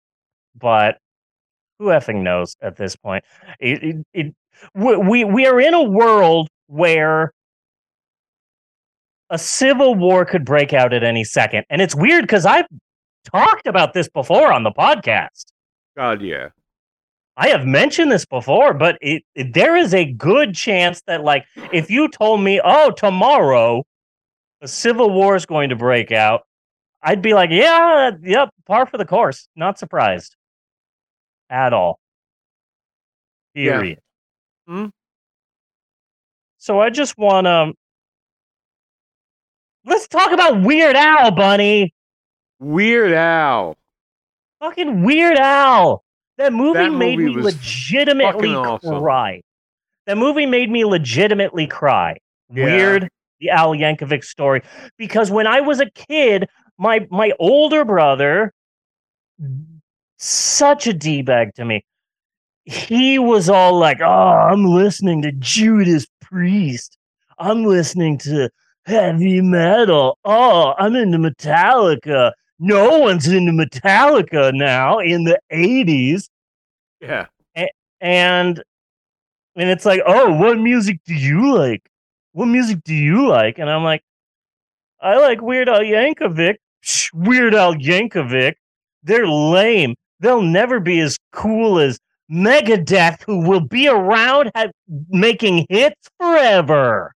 But 0.56 1.00
who 1.80 1.86
effing 1.88 2.24
knows 2.24 2.56
at 2.62 2.78
this 2.78 2.96
point? 2.96 3.24
It, 3.60 3.84
it, 3.84 3.96
it, 4.14 4.36
we, 4.74 5.24
we 5.24 5.46
are 5.46 5.60
in 5.60 5.74
a 5.74 5.84
world 5.84 6.48
where 6.68 7.32
a 9.30 9.38
civil 9.38 9.96
war 9.96 10.26
could 10.26 10.46
break 10.46 10.74
out 10.74 10.94
at 10.94 11.04
any 11.04 11.24
second, 11.24 11.66
and 11.70 11.82
it's 11.82 11.96
weird 11.96 12.24
because 12.24 12.46
I've 12.46 12.68
talked 13.26 13.68
about 13.68 13.94
this 13.94 14.08
before 14.08 14.52
on 14.54 14.64
the 14.64 14.72
podcast. 14.72 15.46
God, 15.98 16.22
yeah. 16.22 16.50
I 17.38 17.50
have 17.50 17.66
mentioned 17.66 18.12
this 18.12 18.26
before, 18.26 18.74
but 18.74 18.98
it, 19.02 19.24
it- 19.34 19.54
there 19.54 19.76
is 19.76 19.94
a 19.94 20.06
good 20.06 20.54
chance 20.56 21.02
that, 21.08 21.24
like, 21.24 21.46
if 21.74 21.90
you 21.90 22.08
told 22.08 22.42
me, 22.42 22.62
"Oh, 22.64 22.92
tomorrow 22.92 23.84
a 24.62 24.68
civil 24.68 25.10
war 25.12 25.36
is 25.36 25.46
going 25.46 25.70
to 25.70 25.76
break 25.76 26.12
out," 26.12 26.44
I'd 27.02 27.22
be 27.22 27.34
like, 27.34 27.50
"Yeah, 27.52 28.12
yep, 28.22 28.50
par 28.66 28.86
for 28.86 28.98
the 28.98 29.06
course." 29.06 29.48
Not 29.56 29.78
surprised 29.80 30.36
at 31.50 31.74
all. 31.74 32.00
Yeah. 33.54 33.78
Period. 33.78 34.00
Hmm? 34.68 34.86
So 36.58 36.80
I 36.80 36.90
just 36.90 37.18
want 37.18 37.46
to 37.46 37.74
let's 39.86 40.08
talk 40.08 40.32
about 40.32 40.62
Weird 40.62 40.96
Al, 40.96 41.32
Bunny. 41.32 41.94
Weird 42.60 43.14
Al. 43.14 43.76
Fucking 44.60 45.04
Weird 45.04 45.38
Al. 45.38 46.04
That 46.38 46.52
movie, 46.52 46.80
That 46.80 46.92
made 46.92 47.18
movie 47.20 47.30
me 47.36 47.36
was 47.42 47.46
legitimately 47.56 48.50
awesome. 48.54 49.00
cry. 49.00 49.42
That 50.06 50.18
movie 50.18 50.46
made 50.46 50.70
me 50.70 50.84
legitimately 50.86 51.68
cry. 51.68 52.18
Yeah. 52.54 52.66
Weird, 52.66 53.10
the 53.40 53.50
Al 53.52 53.72
Yankovic 53.74 54.24
story. 54.24 54.62
Because 54.98 55.32
when 55.32 55.48
I 55.48 55.62
was 55.62 55.80
a 55.80 55.90
kid, 55.92 56.48
my 56.78 57.08
my 57.10 57.32
older 57.40 57.86
brother, 57.86 58.54
such 60.18 60.88
a 60.88 60.94
d 60.94 61.22
bag 61.22 61.54
to 61.56 61.66
me. 61.66 61.84
He 62.66 63.20
was 63.20 63.50
all 63.50 63.78
like, 63.78 64.02
"Oh, 64.02 64.06
I'm 64.52 64.66
listening 64.66 65.22
to 65.24 65.32
Judas 65.34 66.08
Priest. 66.22 66.98
I'm 67.38 67.64
listening 67.66 68.18
to 68.20 68.50
heavy 68.86 69.42
metal. 69.42 70.18
Oh, 70.26 70.74
I'm 70.78 70.96
into 70.96 71.18
Metallica." 71.18 72.32
no 72.60 73.00
one's 73.00 73.28
into 73.28 73.52
Metallica 73.52 74.54
now 74.54 75.00
in 75.00 75.24
the 75.24 75.40
80s. 75.52 76.30
Yeah. 77.02 77.28
And 78.02 78.62
and 79.56 79.70
it's 79.70 79.86
like, 79.86 80.02
oh, 80.06 80.34
what 80.34 80.60
music 80.60 81.00
do 81.06 81.14
you 81.14 81.56
like? 81.56 81.90
What 82.34 82.48
music 82.48 82.84
do 82.84 82.94
you 82.94 83.28
like? 83.28 83.58
And 83.58 83.70
I'm 83.70 83.84
like, 83.84 84.04
I 85.00 85.18
like 85.18 85.42
Weird 85.42 85.70
Al 85.70 85.80
Yankovic. 85.80 86.58
Weird 87.14 87.56
Al 87.56 87.74
Yankovic. 87.76 88.56
They're 89.04 89.28
lame. 89.28 89.96
They'll 90.20 90.42
never 90.42 90.80
be 90.80 91.00
as 91.02 91.18
cool 91.32 91.80
as 91.80 92.00
Megadeth, 92.32 93.22
who 93.24 93.48
will 93.48 93.60
be 93.60 93.88
around 93.88 94.52
ha- 94.56 94.72
making 95.10 95.66
hits 95.70 96.10
forever. 96.20 97.14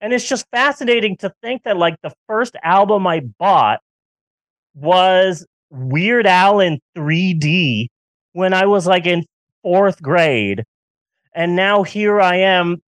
And 0.00 0.12
it's 0.12 0.28
just 0.28 0.46
fascinating 0.52 1.16
to 1.18 1.32
think 1.42 1.62
that, 1.64 1.76
like, 1.76 1.96
the 2.02 2.12
first 2.26 2.56
album 2.62 3.06
I 3.06 3.20
bought 3.38 3.80
was 4.74 5.46
Weird 5.70 6.26
Al 6.26 6.60
in 6.60 6.80
3D 6.96 7.88
when 8.32 8.52
I 8.52 8.66
was 8.66 8.86
like 8.86 9.06
in 9.06 9.24
fourth 9.62 10.02
grade. 10.02 10.64
And 11.34 11.56
now 11.56 11.82
here 11.82 12.20
I 12.20 12.36
am, 12.36 12.82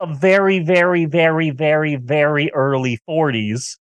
a 0.00 0.06
very, 0.06 0.58
very, 0.58 1.04
very, 1.04 1.50
very, 1.50 1.96
very 1.96 2.50
early 2.52 2.98
40s 3.08 3.76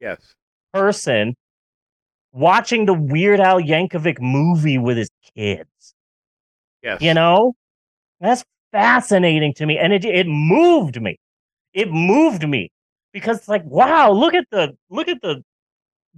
Yes. 0.00 0.34
person 0.72 1.34
watching 2.34 2.84
the 2.84 2.94
Weird 2.94 3.40
Al 3.40 3.60
Yankovic 3.60 4.20
movie 4.20 4.76
with 4.76 4.98
his 4.98 5.08
kids. 5.34 5.94
Yes. 6.82 7.00
You 7.00 7.14
know, 7.14 7.54
that's 8.20 8.44
fascinating 8.72 9.54
to 9.54 9.64
me, 9.66 9.78
and 9.78 9.92
it 9.92 10.04
it 10.04 10.26
moved 10.26 11.00
me. 11.00 11.18
It 11.72 11.90
moved 11.90 12.46
me 12.46 12.70
because 13.12 13.38
it's 13.38 13.48
like, 13.48 13.64
wow, 13.64 14.10
look 14.10 14.34
at 14.34 14.44
the 14.50 14.76
look 14.90 15.08
at 15.08 15.22
the 15.22 15.42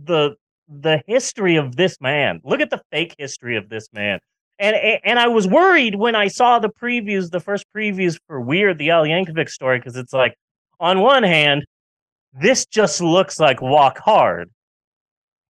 the 0.03 0.35
the 0.69 1.03
history 1.07 1.57
of 1.57 1.77
this 1.77 2.01
man. 2.01 2.41
Look 2.43 2.61
at 2.61 2.71
the 2.71 2.83
fake 2.91 3.15
history 3.19 3.57
of 3.57 3.69
this 3.69 3.89
man. 3.93 4.19
And 4.59 4.75
and 5.05 5.19
I 5.19 5.29
was 5.29 5.47
worried 5.47 5.95
when 5.95 6.17
I 6.17 6.29
saw 6.29 6.59
the 6.59 6.71
previews, 6.71 7.31
the 7.31 7.41
first 7.41 7.67
previews 7.77 8.19
for 8.27 8.41
Weird, 8.41 8.79
the 8.79 8.91
Al 8.91 9.05
Yankovic 9.05 9.51
story, 9.51 9.79
because 9.79 9.97
it's 9.97 10.15
like, 10.15 10.35
on 10.81 11.01
one 11.01 11.23
hand, 11.23 11.65
this 12.33 12.67
just 12.67 13.01
looks 13.01 13.39
like 13.39 13.61
Walk 13.61 13.99
Hard. 13.99 14.51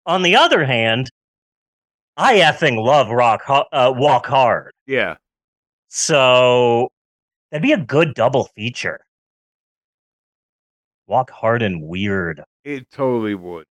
On 0.07 0.23
the 0.23 0.37
other 0.37 0.65
hand, 0.65 1.11
I 2.17 2.39
effing 2.39 2.83
love 2.83 3.11
Rock 3.11 3.43
uh, 3.49 3.93
Walk 3.95 4.27
Hard. 4.27 4.73
Yeah. 4.87 5.17
So 5.89 6.89
that'd 7.51 7.63
be 7.63 7.73
a 7.73 7.77
good 7.77 8.15
double 8.15 8.45
feature. 8.55 9.01
Walk 11.07 11.31
Hard 11.31 11.63
and 11.63 11.83
Weird. 11.83 12.43
It 12.65 12.91
totally 12.91 13.35
would. 13.35 13.67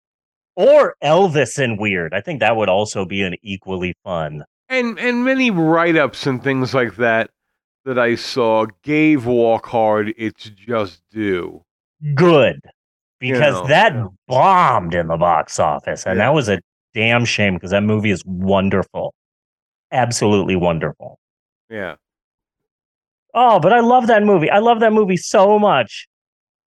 Or 0.57 0.95
Elvis 1.03 1.59
and 1.59 1.79
Weird. 1.79 2.15
I 2.15 2.21
think 2.21 2.41
that 2.41 2.57
would 2.57 2.69
also 2.69 3.05
be 3.05 3.23
an 3.23 3.37
equally 3.43 3.95
fun. 4.05 4.45
And 4.69 4.99
and 4.99 5.25
many 5.25 5.51
write 5.51 5.97
ups 5.97 6.27
and 6.27 6.43
things 6.43 6.75
like 6.75 6.97
that 6.97 7.31
that 7.85 7.99
I 7.99 8.15
saw 8.15 8.67
gave 8.83 9.27
Walk 9.27 9.67
Hard 9.67 10.15
its 10.17 10.51
just 10.51 11.03
due. 11.11 11.63
Good. 12.15 12.61
Because 13.33 13.55
know, 13.55 13.67
that 13.69 13.95
yeah. 13.95 14.07
bombed 14.29 14.95
in 14.95 15.09
the 15.09 15.17
box 15.17 15.59
office. 15.59 16.07
And 16.07 16.19
Yeah. 16.19 16.27
that 16.27 16.35
was 16.35 16.49
a 16.49 16.61
damn 16.95 17.25
shame 17.25 17.55
because 17.55 17.71
that 17.71 17.83
movie 17.83 18.11
is 18.11 18.23
wonderful. 18.25 19.15
Absolutely 19.93 20.57
wonderful. 20.57 21.19
Yeah. 21.71 21.95
Oh, 23.35 23.59
but 23.59 23.73
I 23.73 23.81
love 23.81 24.07
that 24.07 24.23
movie. 24.23 24.51
I 24.51 24.59
love 24.59 24.81
that 24.81 24.93
movie 24.93 25.17
so 25.17 25.59
much. 25.59 26.07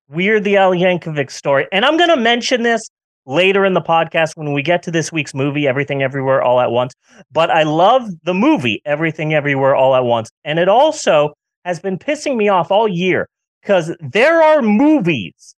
Weird 0.10 0.43
the 0.43 0.58
Al 0.58 0.72
Yankovic 0.72 1.32
story. 1.32 1.67
And 1.72 1.86
I'm 1.86 1.98
going 1.98 2.10
to 2.10 2.17
mention 2.17 2.63
this 2.63 2.89
later 3.26 3.65
in 3.65 3.74
the 3.74 3.82
podcast 3.82 4.32
when 4.36 4.54
we 4.54 4.62
get 4.62 4.84
to 4.84 4.91
this 4.91 5.12
week's 5.12 5.34
movie, 5.34 5.67
Everything 5.67 6.02
Everywhere 6.02 6.41
All 6.41 6.60
at 6.60 6.72
Once. 6.72 6.93
But 7.32 7.50
I 7.52 7.63
love 7.63 8.10
the 8.24 8.34
movie, 8.34 8.82
Everything 8.86 9.34
Everywhere 9.34 9.76
All 9.76 9.96
at 9.96 10.04
Once. 10.06 10.30
And 10.46 10.60
it 10.60 10.70
also 10.70 11.34
has 11.65 11.80
been 11.80 11.98
pissing 12.00 12.38
me 12.38 12.48
off 12.48 12.72
all 12.72 12.88
year 12.88 13.28
because 13.62 13.93
there 14.00 14.41
are 14.41 14.62
movies 14.62 15.56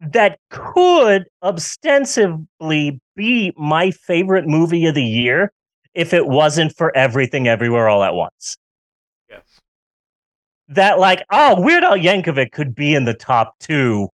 that 0.00 0.38
could 0.48 1.26
ostensibly 1.42 3.00
be 3.16 3.52
my 3.56 3.90
favorite 3.90 4.46
movie 4.46 4.86
of 4.86 4.94
the 4.94 5.04
year 5.04 5.52
if 5.94 6.14
it 6.14 6.26
wasn't 6.26 6.74
for 6.76 6.96
Everything 6.96 7.48
Everywhere 7.48 7.88
All 7.88 8.02
at 8.02 8.14
Once 8.14 8.56
Yes. 9.28 9.42
that 10.68 10.98
like 10.98 11.22
oh 11.30 11.60
Weird 11.60 11.84
Al 11.84 11.96
Yankovic 11.98 12.52
could 12.52 12.74
be 12.74 12.94
in 12.94 13.04
the 13.04 13.14
top 13.14 13.58
two 13.58 14.08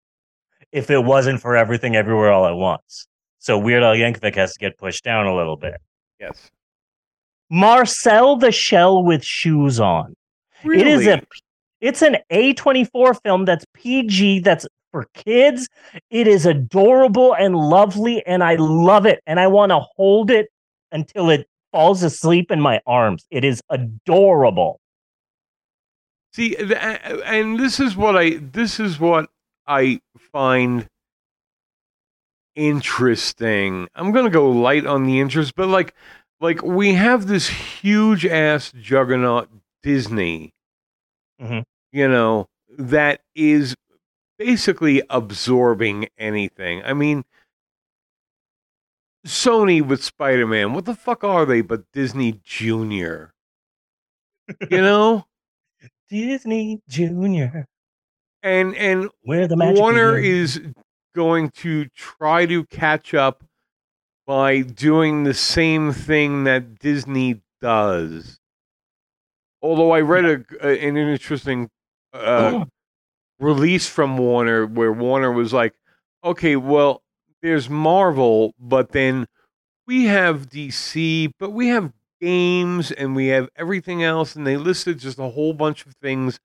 if 0.73 0.91
it 0.91 1.05
wasn't 1.05 1.41
for 1.41 1.57
everything 1.57 1.95
everywhere 1.95 2.33
all 2.33 2.47
at 2.47 2.57
once. 2.57 3.07
So 3.39 3.57
Weird 3.59 3.85
Al 3.85 3.95
Yankovic 3.95 4.35
has 4.35 4.55
to 4.55 4.59
get 4.59 4.77
pushed 4.77 5.05
down 5.05 5.27
a 5.27 5.35
little 5.35 5.57
bit. 5.57 5.81
Yes. 6.19 6.51
Marcel 7.51 8.37
the 8.37 8.51
Shell 8.51 9.05
with 9.05 9.25
Shoes 9.25 9.79
On. 9.79 10.15
Really? 10.65 10.81
It 10.81 10.87
is 10.89 11.07
a 11.07 11.23
it's 11.81 12.03
an 12.03 12.17
A24 12.33 13.21
film 13.23 13.45
that's 13.45 13.65
PG 13.75 14.41
that's 14.41 14.67
for 14.95 15.09
kids. 15.13 15.69
It 16.09 16.29
is 16.29 16.47
adorable 16.47 17.35
and 17.35 17.57
lovely 17.57 18.25
and 18.27 18.45
I 18.45 18.55
love 18.55 19.07
it 19.07 19.21
and 19.27 19.41
I 19.41 19.49
want 19.49 19.71
to 19.71 19.81
hold 19.97 20.31
it 20.31 20.47
until 20.93 21.31
it 21.31 21.49
falls 21.73 22.05
asleep 22.05 22.53
in 22.53 22.61
my 22.61 22.81
arms. 22.87 23.27
It 23.29 23.45
is 23.45 23.61
adorable. 23.71 24.79
See, 26.33 26.55
and 26.57 27.59
this 27.59 27.81
is 27.81 27.97
what 27.97 28.17
I 28.17 28.37
this 28.37 28.79
is 28.79 29.01
what 29.01 29.31
I 29.67 30.01
find 30.33 30.87
interesting. 32.55 33.89
I'm 33.97 34.13
gonna 34.13 34.31
go 34.31 34.49
light 34.49 34.87
on 34.87 35.07
the 35.07 35.19
interest, 35.19 35.55
but 35.57 35.67
like, 35.67 35.93
like 36.41 36.63
we 36.63 36.95
have 36.95 37.27
this 37.27 37.49
huge 37.49 38.25
ass 38.25 38.71
juggernaut 38.81 39.49
Disney, 39.83 40.53
Mhm. 41.41 41.65
you 41.91 42.07
know, 42.09 42.47
that 42.79 43.23
is 43.35 43.75
basically 44.39 45.03
absorbing 45.11 46.09
anything. 46.19 46.83
I 46.85 46.93
mean, 46.95 47.25
Sony 49.27 49.81
with 49.87 50.03
Spider 50.05 50.47
Man, 50.47 50.73
what 50.75 50.85
the 50.85 50.95
fuck 50.95 51.25
are 51.25 51.47
they 51.47 51.61
but 51.63 51.85
Disney 51.93 52.41
Junior? 52.45 53.33
You 54.71 54.83
know, 54.83 55.25
Disney 56.11 56.83
Junior. 56.89 57.67
and 58.43 58.77
and 58.77 59.09
Where 59.23 59.49
the 59.49 59.57
magic 59.57 59.81
Warner 59.81 60.19
is 60.19 60.61
going 61.15 61.51
to 61.51 61.87
try 61.97 62.45
to 62.45 62.65
catch 62.67 63.15
up 63.15 63.43
by 64.27 64.61
doing 64.61 65.25
the 65.25 65.33
same 65.35 65.93
thing 65.93 66.45
that 66.45 66.79
Disney 66.79 67.41
does. 67.63 68.39
Although 69.63 69.93
I 69.93 70.01
read 70.03 70.25
a, 70.27 70.45
a- 70.61 70.87
an 70.89 70.99
interesting 70.99 71.71
uh, 72.13 72.67
release 73.45 73.87
from 73.89 74.17
Warner 74.17 74.67
where 74.67 74.93
Warner 74.93 75.31
was 75.31 75.53
like, 75.53 75.75
okay, 76.25 76.57
well, 76.57 77.03
there's 77.43 77.69
Marvel, 77.69 78.55
but 78.59 78.93
then 78.93 79.27
we 79.87 80.05
have 80.07 80.49
DC, 80.49 81.31
but 81.39 81.51
we 81.51 81.69
have 81.69 81.93
games 82.21 82.91
and 82.91 83.15
we 83.15 83.27
have 83.29 83.49
everything 83.57 84.03
else. 84.03 84.35
And 84.35 84.47
they 84.47 84.57
listed 84.57 84.99
just 84.99 85.19
a 85.19 85.29
whole 85.29 85.53
bunch 85.53 85.85
of 85.85 85.95
things 86.01 86.41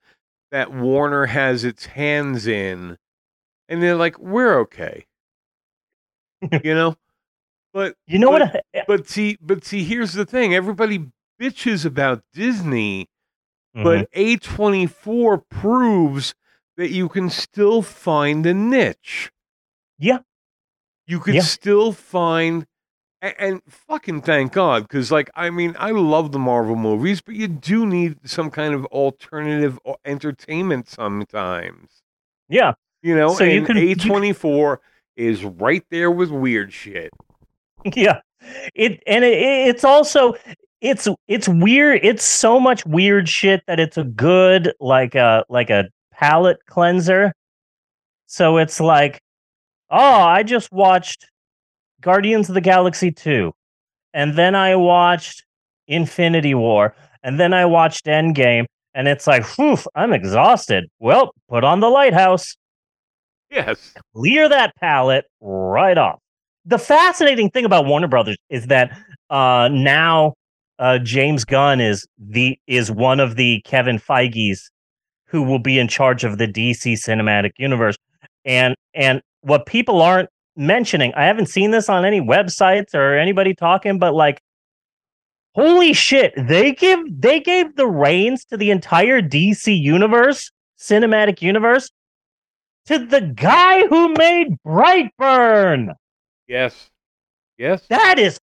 that 0.52 0.74
Warner 0.74 1.26
has 1.28 1.64
its 1.64 1.86
hands 1.86 2.48
in. 2.48 2.98
And 3.70 3.82
they're 3.82 3.96
like, 3.96 4.20
we're 4.20 4.60
okay. 4.62 5.06
you 6.64 6.74
know? 6.74 6.96
But 7.74 7.96
You 8.08 8.20
know 8.20 8.32
but, 8.32 8.42
what? 8.54 8.66
I- 8.76 8.84
but 8.88 9.08
see 9.08 9.38
but 9.40 9.64
see 9.64 9.84
here's 9.84 10.14
the 10.14 10.26
thing. 10.26 10.54
Everybody 10.56 11.06
bitches 11.40 11.86
about 11.86 12.24
Disney, 12.34 13.08
Mhm. 13.76 13.84
but 13.84 14.12
A24 14.14 15.44
proves 15.50 16.34
that 16.80 16.92
you 16.92 17.10
can 17.10 17.30
still 17.30 17.82
find 17.82 18.46
a 18.46 18.54
niche. 18.54 19.32
Yeah. 19.98 20.20
You 21.06 21.20
can 21.20 21.36
Yeah. 21.36 21.42
still 21.42 21.92
find 21.92 22.66
and, 23.22 23.36
and 23.38 23.62
fucking 23.68 24.22
thank 24.22 24.54
God, 24.54 24.84
because 24.84 25.12
like 25.12 25.30
I 25.36 25.50
mean, 25.50 25.76
I 25.78 25.92
love 25.92 26.32
the 26.32 26.40
Marvel 26.40 26.78
movies, 26.78 27.20
but 27.20 27.36
you 27.36 27.50
do 27.50 27.86
need 27.86 28.18
some 28.24 28.50
kind 28.50 28.74
of 28.74 28.86
alternative 28.86 29.78
entertainment 30.06 30.88
sometimes. 30.88 32.02
yeah, 32.48 32.74
You 33.04 33.16
know, 33.16 33.34
So 33.34 33.44
you 33.44 33.58
and 33.58 33.66
can- 33.68 33.76
A24 33.78 34.78
is 35.18 35.44
right 35.44 35.84
there 35.92 36.10
with 36.12 36.32
weird 36.32 36.72
shit. 36.72 37.12
yeah. 37.94 38.22
It 38.74 39.04
and 39.06 39.26
it, 39.26 39.34
it's 39.68 39.84
also 39.84 40.36
it's 40.80 41.10
it's 41.28 41.50
weird. 41.50 42.00
It's 42.04 42.24
so 42.24 42.58
much 42.58 42.86
weird 42.86 43.28
shit 43.28 43.64
that 43.68 43.82
it's 43.82 43.98
a 43.98 44.06
good 44.06 44.72
like 44.80 45.16
a 45.16 45.44
like 45.50 45.70
a 45.70 45.90
palate 46.20 46.58
cleanser. 46.68 47.32
So 48.28 48.58
it's 48.58 48.80
like, 48.80 49.20
oh, 49.90 50.22
I 50.22 50.44
just 50.44 50.72
watched 50.72 51.26
Guardians 52.02 52.50
of 52.50 52.56
the 52.56 52.62
Galaxy 52.62 53.12
2. 53.12 53.52
And 54.14 54.38
then 54.38 54.54
I 54.54 54.76
watched 54.76 55.46
Infinity 55.88 56.54
War. 56.56 56.96
And 57.24 57.40
then 57.40 57.54
I 57.54 57.66
watched 57.66 58.06
Endgame. 58.06 58.66
And 58.94 59.08
it's 59.08 59.28
like, 59.28 59.46
whew, 59.58 59.78
I'm 59.96 60.14
exhausted. 60.14 60.90
Well, 61.00 61.32
put 61.48 61.64
on 61.64 61.80
the 61.80 61.90
lighthouse. 61.90 62.56
Yes. 63.50 63.94
clear 64.16 64.48
that 64.48 64.76
palette 64.76 65.26
right 65.42 65.98
off. 65.98 66.20
The 66.66 66.78
fascinating 66.78 67.50
thing 67.50 67.66
about 67.66 67.86
Warner 67.86 68.08
Brothers 68.08 68.38
is 68.50 68.68
that 68.68 68.96
uh, 69.32 69.70
now 69.72 70.34
uh, 70.78 71.00
James 71.00 71.46
Gunn 71.46 71.82
is 71.82 72.06
the 72.20 72.60
is 72.68 72.92
one 72.92 73.20
of 73.20 73.38
the 73.38 73.62
Kevin 73.66 73.98
Feige's 73.98 74.70
who 75.30 75.44
will 75.44 75.60
be 75.60 75.80
in 75.80 75.88
charge 75.88 76.24
of 76.24 76.38
the 76.38 76.48
DC 76.48 76.94
cinematic 76.94 77.52
universe. 77.58 77.96
And 78.46 78.76
and 78.94 79.22
what 79.42 79.66
people 79.66 80.02
aren't 80.02 80.30
mentioning, 80.56 81.14
I 81.16 81.26
haven't 81.26 81.48
seen 81.48 81.72
this 81.72 81.88
on 81.88 82.04
any 82.04 82.20
websites 82.20 82.94
or 82.94 83.18
anybody 83.18 83.54
talking, 83.54 84.00
but 84.00 84.14
like 84.14 84.42
holy 85.56 85.94
shit, 85.94 86.34
they 86.38 86.72
give 86.72 87.00
they 87.10 87.40
gave 87.40 87.76
the 87.76 87.88
reins 87.88 88.46
to 88.46 88.58
the 88.58 88.72
entire 88.72 89.22
DC 89.22 89.80
universe, 89.80 90.52
cinematic 90.80 91.42
universe, 91.42 91.92
to 92.86 93.00
the 93.00 93.22
guy 93.22 93.86
who 93.88 94.14
made 94.14 94.58
Brightburn. 94.66 95.94
Yes. 96.48 96.90
Yes. 97.58 97.86
That 97.90 98.18
is 98.18 98.40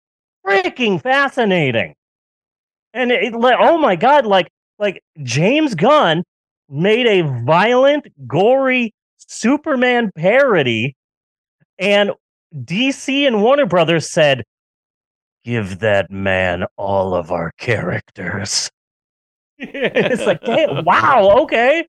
freaking 0.45 1.01
fascinating. 1.01 1.95
And 2.95 3.13
it, 3.13 3.35
like, 3.35 3.57
oh 3.59 3.79
my 3.79 3.95
god, 3.95 4.27
like 4.27 4.49
like 4.79 5.03
James 5.23 5.75
Gunn 5.75 6.25
made 6.73 7.07
a 7.07 7.23
violent, 7.45 8.07
gory 8.27 8.95
Superman 9.19 10.11
parody, 10.17 10.97
and 11.79 12.13
DC 12.55 13.27
and 13.27 13.43
Warner 13.43 13.67
Brothers 13.67 14.11
said, 14.11 14.45
"Give 15.45 15.79
that 15.81 16.11
man 16.11 16.65
all 16.77 17.15
of 17.15 17.31
our 17.31 17.53
characters." 17.59 18.71
it's 19.59 20.27
like, 20.27 20.41
damn, 20.43 20.85
wow, 20.85 21.39
okay. 21.43 21.87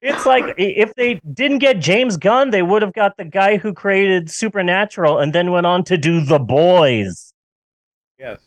It's 0.00 0.26
like 0.26 0.54
if 0.58 0.94
they 0.94 1.20
didn't 1.32 1.58
get 1.58 1.80
James 1.80 2.16
Gunn, 2.16 2.50
they 2.50 2.62
would 2.62 2.82
have 2.82 2.92
got 2.92 3.16
the 3.16 3.24
guy 3.24 3.56
who 3.56 3.72
created 3.72 4.30
Supernatural 4.30 5.18
and 5.18 5.32
then 5.32 5.50
went 5.50 5.66
on 5.66 5.82
to 5.84 5.96
do 5.96 6.20
The 6.20 6.38
Boys. 6.38 7.32
yes. 8.18 8.40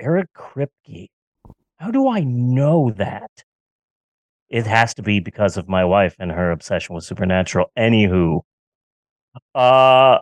Eric 0.00 0.28
Kripke. 0.32 1.08
How 1.76 1.90
do 1.90 2.08
I 2.08 2.20
know 2.20 2.90
that? 2.96 3.30
It 4.50 4.66
has 4.66 4.94
to 4.94 5.02
be 5.02 5.20
because 5.20 5.56
of 5.56 5.68
my 5.68 5.84
wife 5.84 6.16
and 6.18 6.30
her 6.30 6.50
obsession 6.50 6.94
with 6.94 7.04
Supernatural. 7.04 7.70
Anywho, 7.78 8.40
uh, 9.54 10.18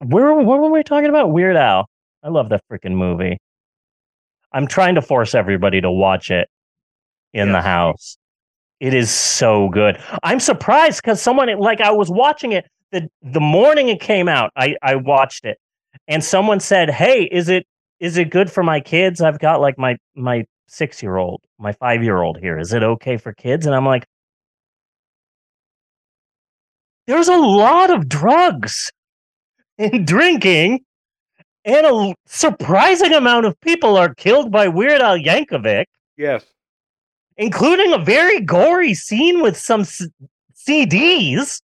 where 0.00 0.34
what 0.34 0.58
were 0.60 0.70
we 0.70 0.82
talking 0.82 1.10
about? 1.10 1.30
Weird 1.32 1.56
Al. 1.56 1.88
I 2.22 2.28
love 2.28 2.48
that 2.48 2.62
freaking 2.70 2.94
movie. 2.94 3.38
I'm 4.52 4.66
trying 4.66 4.94
to 4.94 5.02
force 5.02 5.34
everybody 5.34 5.80
to 5.80 5.90
watch 5.90 6.30
it 6.30 6.48
in 7.32 7.52
the 7.52 7.60
house. 7.60 8.16
It 8.80 8.94
is 8.94 9.10
so 9.10 9.68
good. 9.68 9.98
I'm 10.22 10.40
surprised 10.40 11.02
because 11.02 11.20
someone 11.20 11.54
like 11.58 11.80
I 11.80 11.90
was 11.90 12.10
watching 12.10 12.52
it 12.52 12.66
the 12.92 13.08
the 13.22 13.40
morning 13.40 13.88
it 13.88 14.00
came 14.00 14.28
out. 14.28 14.50
I 14.56 14.76
I 14.82 14.96
watched 14.96 15.44
it, 15.44 15.58
and 16.08 16.22
someone 16.22 16.60
said, 16.60 16.90
"Hey, 16.90 17.24
is 17.24 17.48
it 17.48 17.66
is 18.00 18.16
it 18.16 18.30
good 18.30 18.50
for 18.50 18.62
my 18.62 18.80
kids? 18.80 19.20
I've 19.20 19.38
got 19.38 19.60
like 19.60 19.78
my 19.78 19.96
my 20.14 20.44
six 20.68 21.02
year 21.02 21.16
old, 21.16 21.42
my 21.58 21.72
five 21.72 22.02
year 22.02 22.22
old 22.22 22.38
here. 22.38 22.58
Is 22.58 22.72
it 22.72 22.82
okay 22.82 23.16
for 23.16 23.32
kids?" 23.32 23.66
And 23.66 23.74
I'm 23.74 23.86
like, 23.86 24.06
"There's 27.06 27.28
a 27.28 27.36
lot 27.36 27.90
of 27.90 28.08
drugs 28.08 28.90
and 29.78 30.06
drinking." 30.06 30.80
And 31.64 31.84
a 31.84 32.14
surprising 32.26 33.12
amount 33.12 33.44
of 33.46 33.60
people 33.60 33.96
are 33.96 34.14
killed 34.14 34.52
by 34.52 34.68
Weird 34.68 35.00
Al 35.00 35.18
Yankovic 35.18 35.86
Yes. 36.16 36.44
including 37.38 37.92
a 37.92 37.98
very 37.98 38.40
gory 38.40 38.94
scene 38.94 39.42
with 39.42 39.56
some 39.56 39.82
c- 39.84 40.06
CDs. 40.54 41.60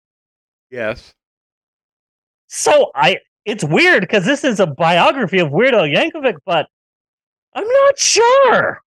Yes. 0.71 1.15
So 2.49 2.91
I, 2.97 3.19
it's 3.45 3.63
weird 3.63 4.01
because 4.01 4.25
this 4.25 4.43
is 4.43 4.59
a 4.59 4.67
biography 4.67 5.39
of 5.39 5.53
Weird 5.53 5.75
Al 5.75 5.83
Yankovic, 5.87 6.35
but 6.45 6.67
I'm 7.55 7.67
not 7.69 7.97
sure 7.99 8.83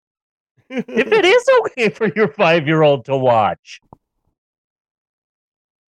if 0.70 0.88
it 1.12 1.24
is 1.24 1.44
okay 1.60 1.88
for 1.88 2.08
your 2.14 2.28
five 2.28 2.66
year 2.66 2.82
old 2.82 3.04
to 3.06 3.16
watch. 3.16 3.80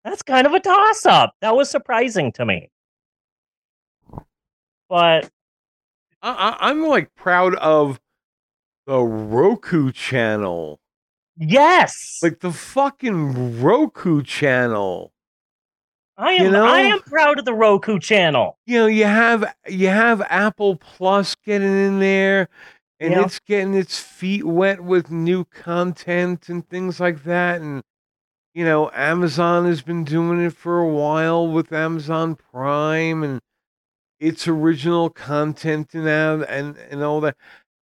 That's 0.04 0.22
kind 0.22 0.46
of 0.46 0.54
a 0.54 0.60
toss 0.60 1.04
up. 1.04 1.34
That 1.42 1.54
was 1.54 1.68
surprising 1.70 2.32
to 2.32 2.46
me. 2.46 2.70
But 4.88 5.30
I, 6.22 6.30
I, 6.60 6.68
I'm 6.70 6.82
like 6.86 7.14
proud 7.14 7.54
of 7.56 8.00
the 8.86 8.98
Roku 9.00 9.92
channel. 9.92 10.80
yes, 11.36 12.18
Like 12.22 12.40
the 12.40 12.50
fucking 12.52 13.60
Roku 13.62 14.22
channel. 14.22 15.12
I 16.16 16.32
am. 16.32 16.44
you 16.46 16.50
know- 16.50 16.66
I 16.66 16.80
am 16.80 17.00
proud 17.00 17.38
of 17.38 17.44
the 17.44 17.54
Roku 17.54 17.98
channel. 17.98 18.58
You 18.66 18.78
know, 18.80 18.86
you 18.86 19.04
have 19.04 19.54
you 19.68 19.88
have 19.88 20.22
Apple 20.22 20.76
Plus 20.76 21.34
getting 21.44 21.68
in 21.68 22.00
there 22.00 22.48
and 23.00 23.12
Yeah. 23.14 23.24
it's 23.24 23.40
getting 23.40 23.74
its 23.74 23.98
feet 23.98 24.44
wet 24.46 24.82
with 24.82 25.10
new 25.10 25.44
content 25.46 26.48
and 26.48 26.68
things 26.68 27.00
like 27.00 27.24
that. 27.24 27.60
And 27.60 27.82
you 28.54 28.64
know, 28.64 28.90
Amazon 28.94 29.64
has 29.66 29.82
been 29.82 30.04
doing 30.04 30.40
it 30.44 30.54
for 30.54 30.80
a 30.80 30.88
while 30.88 31.46
with 31.48 31.72
Amazon 31.72 32.36
Prime 32.36 33.22
and 33.24 33.40
its 34.20 34.46
original 34.48 35.10
content 35.10 35.94
and 35.94 36.08
and, 36.44 36.76
and 36.78 37.02
all 37.02 37.20
that. 37.22 37.36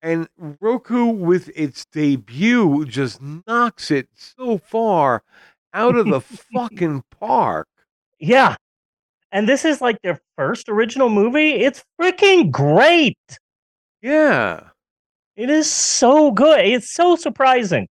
And 0.02 0.28
Roku 0.60 1.06
with 1.06 1.50
its 1.56 1.84
debut 1.86 2.84
just 2.86 3.20
knocks 3.22 3.90
it 3.90 4.08
so 4.14 4.58
far 4.58 5.22
out 5.74 5.96
of 5.96 6.06
the 6.06 6.20
fucking 6.54 7.04
park. 7.20 7.66
Yeah. 8.20 8.56
And 9.32 9.48
this 9.48 9.64
is 9.64 9.80
like 9.80 10.00
their 10.02 10.20
first 10.36 10.68
original 10.68 11.08
movie. 11.08 11.50
It's 11.54 11.84
freaking 12.00 12.50
great. 12.50 13.18
Yeah. 14.02 14.68
It 15.36 15.50
is 15.50 15.70
so 15.70 16.30
good. 16.32 16.60
It's 16.64 16.90
so 16.92 17.14
surprising. 17.16 17.88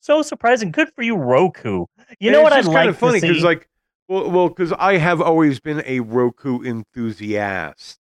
So 0.00 0.22
surprising. 0.22 0.72
Good 0.72 0.90
for 0.94 1.02
you, 1.02 1.14
Roku. 1.16 1.86
You 2.18 2.28
And 2.28 2.32
know 2.32 2.42
what 2.42 2.52
just 2.52 2.68
like 2.68 2.76
kind 2.76 2.88
of 2.90 2.98
funny 2.98 3.20
because 3.20 3.44
like 3.44 3.68
well 4.08 4.30
well 4.30 4.48
because 4.48 4.72
I 4.72 4.96
have 4.96 5.20
always 5.20 5.60
been 5.60 5.82
a 5.86 6.00
Roku 6.00 6.60
enthusiast. 6.62 7.98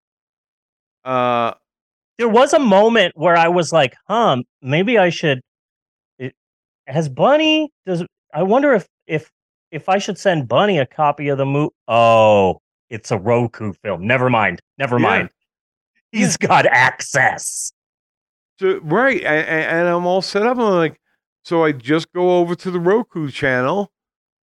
Uh 1.04 1.54
there 2.18 2.28
was 2.28 2.52
a 2.52 2.58
moment 2.58 3.12
where 3.16 3.36
I 3.36 3.48
was 3.48 3.72
like, 3.72 3.94
huh, 4.08 4.42
maybe 4.62 4.98
I 4.98 5.08
should 5.10 5.40
it, 6.18 6.34
has 6.86 7.08
Bunny 7.08 7.70
does 7.86 8.04
I 8.34 8.42
wonder 8.42 8.74
if 8.74 8.86
if 9.06 9.30
if 9.70 9.88
I 9.88 9.98
should 9.98 10.18
send 10.18 10.48
Bunny 10.48 10.78
a 10.78 10.86
copy 10.86 11.28
of 11.28 11.38
the 11.38 11.46
movie. 11.46 11.72
Oh, 11.88 12.60
it's 12.90 13.10
a 13.10 13.18
Roku 13.18 13.72
film. 13.72 14.06
Never 14.06 14.28
mind. 14.28 14.60
Never 14.78 14.98
Yeah. 14.98 15.08
mind. 15.08 15.30
He's 16.12 16.36
got 16.36 16.66
access. 16.66 17.72
So 18.58 18.78
right 18.82 19.22
and, 19.22 19.88
I'm 19.88 20.06
all 20.06 20.22
set 20.22 20.46
up. 20.46 20.58
I'm 20.58 20.74
like, 20.74 21.00
so 21.44 21.64
I 21.64 21.72
just 21.72 22.12
go 22.12 22.38
over 22.38 22.54
to 22.54 22.70
the 22.70 22.80
Roku 22.80 23.30
channel 23.30 23.90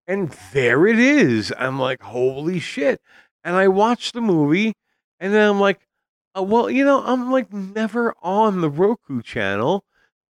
and 0.06 0.34
there 0.52 0.86
it 0.86 0.98
is. 0.98 1.52
I'm 1.58 1.78
like, 1.78 2.02
holy 2.02 2.58
shit. 2.58 3.00
And 3.44 3.56
I 3.56 3.68
watch 3.68 4.12
the 4.12 4.20
movie 4.20 4.74
and 5.18 5.32
then 5.32 5.48
I'm 5.48 5.60
like, 5.60 5.80
uh, 6.36 6.42
well, 6.42 6.70
you 6.70 6.84
know, 6.84 7.02
I'm 7.04 7.30
like 7.30 7.52
never 7.52 8.14
on 8.22 8.60
the 8.60 8.70
Roku 8.70 9.22
channel. 9.22 9.84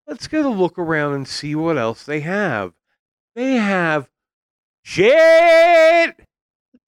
Let's 0.08 0.28
get 0.28 0.46
a 0.46 0.50
look 0.50 0.80
around 0.80 1.14
and 1.14 1.28
see 1.28 1.56
what 1.56 1.78
else 1.78 2.04
they 2.04 2.22
have. 2.22 2.74
They 3.36 3.56
have 3.56 4.10
shit. 4.84 6.16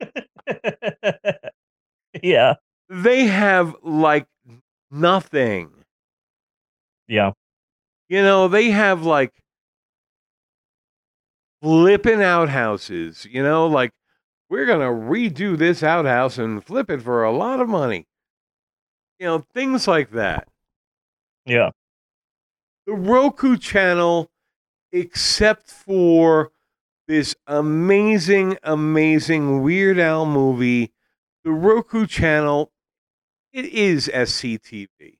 yeah. 2.23 2.55
They 2.89 3.27
have 3.27 3.75
like 3.83 4.27
nothing. 4.89 5.78
Yeah. 7.09 7.31
You 8.07 8.21
know, 8.21 8.47
they 8.47 8.69
have 8.69 9.03
like 9.03 9.33
flipping 11.61 12.21
outhouses, 12.21 13.27
you 13.29 13.43
know, 13.43 13.67
like 13.67 13.91
we're 14.49 14.65
going 14.65 14.79
to 14.79 14.85
redo 14.85 15.57
this 15.57 15.83
outhouse 15.83 16.37
and 16.37 16.63
flip 16.63 16.89
it 16.89 17.01
for 17.01 17.23
a 17.23 17.35
lot 17.35 17.59
of 17.59 17.67
money. 17.67 18.07
You 19.19 19.25
know, 19.25 19.39
things 19.53 19.87
like 19.87 20.11
that. 20.11 20.47
Yeah. 21.45 21.71
The 22.85 22.93
Roku 22.93 23.57
channel, 23.57 24.31
except 24.91 25.69
for 25.69 26.51
this 27.07 27.35
amazing, 27.47 28.57
amazing 28.63 29.61
Weird 29.61 29.99
Al 29.99 30.25
movie, 30.25 30.93
the 31.43 31.51
Roku 31.51 32.05
channel, 32.05 32.71
it 33.51 33.65
is 33.65 34.09
SCTV. 34.13 35.18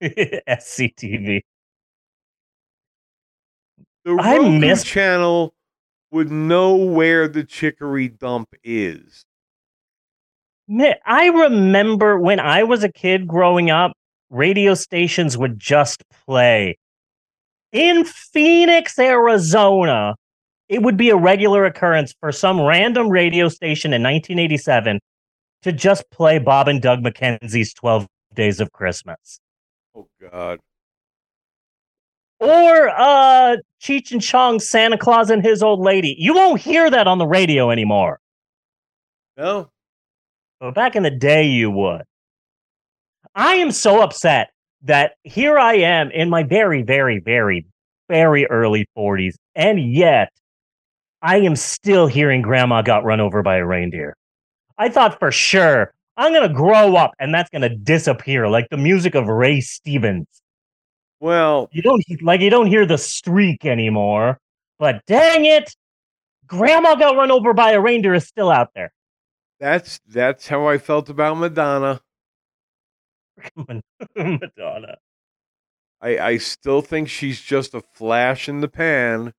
SCTV. 0.02 1.40
The 4.04 4.10
I 4.20 4.36
Roku 4.36 4.58
missed- 4.58 4.86
channel 4.86 5.54
would 6.10 6.30
know 6.30 6.74
where 6.76 7.28
the 7.28 7.44
chicory 7.44 8.08
dump 8.08 8.48
is. 8.64 9.24
Man, 10.66 10.94
I 11.04 11.26
remember 11.26 12.18
when 12.18 12.40
I 12.40 12.62
was 12.62 12.82
a 12.84 12.92
kid 12.92 13.26
growing 13.26 13.70
up, 13.70 13.92
radio 14.30 14.74
stations 14.74 15.36
would 15.36 15.58
just 15.58 16.02
play. 16.26 16.78
In 17.72 18.04
Phoenix, 18.04 18.98
Arizona, 18.98 20.14
it 20.68 20.82
would 20.82 20.96
be 20.96 21.10
a 21.10 21.16
regular 21.16 21.64
occurrence 21.64 22.14
for 22.20 22.32
some 22.32 22.60
random 22.60 23.08
radio 23.08 23.48
station 23.48 23.92
in 23.92 24.02
1987 24.02 25.00
to 25.62 25.72
just 25.72 26.10
play 26.10 26.38
Bob 26.38 26.68
and 26.68 26.80
Doug 26.80 27.02
McKenzie's 27.02 27.72
12 27.74 28.06
Days 28.34 28.60
of 28.60 28.72
Christmas. 28.72 29.40
Oh 29.98 30.08
God. 30.30 30.60
or 32.38 32.88
uh 32.88 33.56
Cheech 33.82 34.12
and 34.12 34.22
Chong's 34.22 34.68
Santa 34.68 34.96
Claus 34.96 35.28
and 35.28 35.42
his 35.42 35.60
old 35.60 35.80
lady. 35.80 36.14
You 36.18 36.34
won't 36.34 36.60
hear 36.60 36.88
that 36.88 37.08
on 37.08 37.18
the 37.18 37.26
radio 37.26 37.70
anymore. 37.70 38.20
No. 39.36 39.70
But 40.60 40.74
back 40.74 40.94
in 40.94 41.02
the 41.02 41.10
day, 41.10 41.46
you 41.46 41.70
would. 41.70 42.02
I 43.34 43.54
am 43.54 43.72
so 43.72 44.00
upset 44.00 44.50
that 44.82 45.14
here 45.24 45.58
I 45.58 45.74
am 45.74 46.10
in 46.12 46.30
my 46.30 46.44
very, 46.44 46.82
very, 46.82 47.18
very, 47.18 47.66
very 48.08 48.46
early 48.46 48.86
40s, 48.96 49.34
and 49.54 49.80
yet 49.92 50.30
I 51.22 51.38
am 51.38 51.56
still 51.56 52.06
hearing 52.06 52.42
grandma 52.42 52.82
got 52.82 53.04
run 53.04 53.20
over 53.20 53.42
by 53.42 53.56
a 53.56 53.66
reindeer. 53.66 54.16
I 54.76 54.88
thought 54.88 55.18
for 55.18 55.32
sure 55.32 55.92
I'm 56.18 56.32
going 56.32 56.46
to 56.46 56.54
grow 56.54 56.96
up 56.96 57.14
and 57.20 57.32
that's 57.32 57.48
going 57.48 57.62
to 57.62 57.70
disappear 57.70 58.48
like 58.48 58.68
the 58.70 58.76
music 58.76 59.14
of 59.14 59.28
Ray 59.28 59.60
Stevens. 59.60 60.26
Well, 61.20 61.68
You 61.72 61.80
don't 61.80 62.04
like 62.22 62.40
you 62.40 62.50
don't 62.50 62.66
hear 62.66 62.84
the 62.84 62.98
streak 62.98 63.64
anymore, 63.64 64.38
but 64.78 65.00
dang 65.06 65.46
it, 65.46 65.74
grandma 66.46 66.94
got 66.96 67.16
run 67.16 67.30
over 67.30 67.54
by 67.54 67.72
a 67.72 67.80
reindeer 67.80 68.14
is 68.14 68.26
still 68.26 68.50
out 68.50 68.70
there. 68.74 68.92
that's 69.58 69.98
that's 70.06 70.46
how 70.48 70.66
I 70.68 70.78
felt 70.78 71.08
about 71.08 71.36
Madonna. 71.38 72.00
Madonna. 74.16 74.96
I 76.00 76.18
I 76.18 76.36
still 76.38 76.82
think 76.82 77.08
she's 77.08 77.40
just 77.40 77.74
a 77.74 77.80
flash 77.80 78.48
in 78.48 78.60
the 78.60 78.68
pan. 78.68 79.32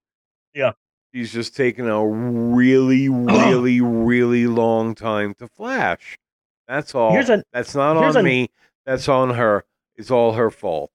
Yeah. 0.54 0.72
She's 1.14 1.32
just 1.32 1.56
taking 1.56 1.88
a 1.88 2.06
really, 2.06 3.10
really, 3.10 3.82
really 3.82 4.48
long 4.48 4.96
time 4.96 5.34
to 5.36 5.48
flash. 5.48 6.18
That's 6.70 6.94
all. 6.94 7.12
Here's 7.12 7.30
a 7.30 7.44
That's 7.52 7.74
not 7.74 7.98
on 7.98 8.16
a- 8.16 8.24
me. 8.24 8.50
That's 8.86 9.10
on 9.10 9.32
her. 9.32 9.66
It's 9.98 10.12
all 10.12 10.32
her 10.34 10.50
fault. 10.52 10.92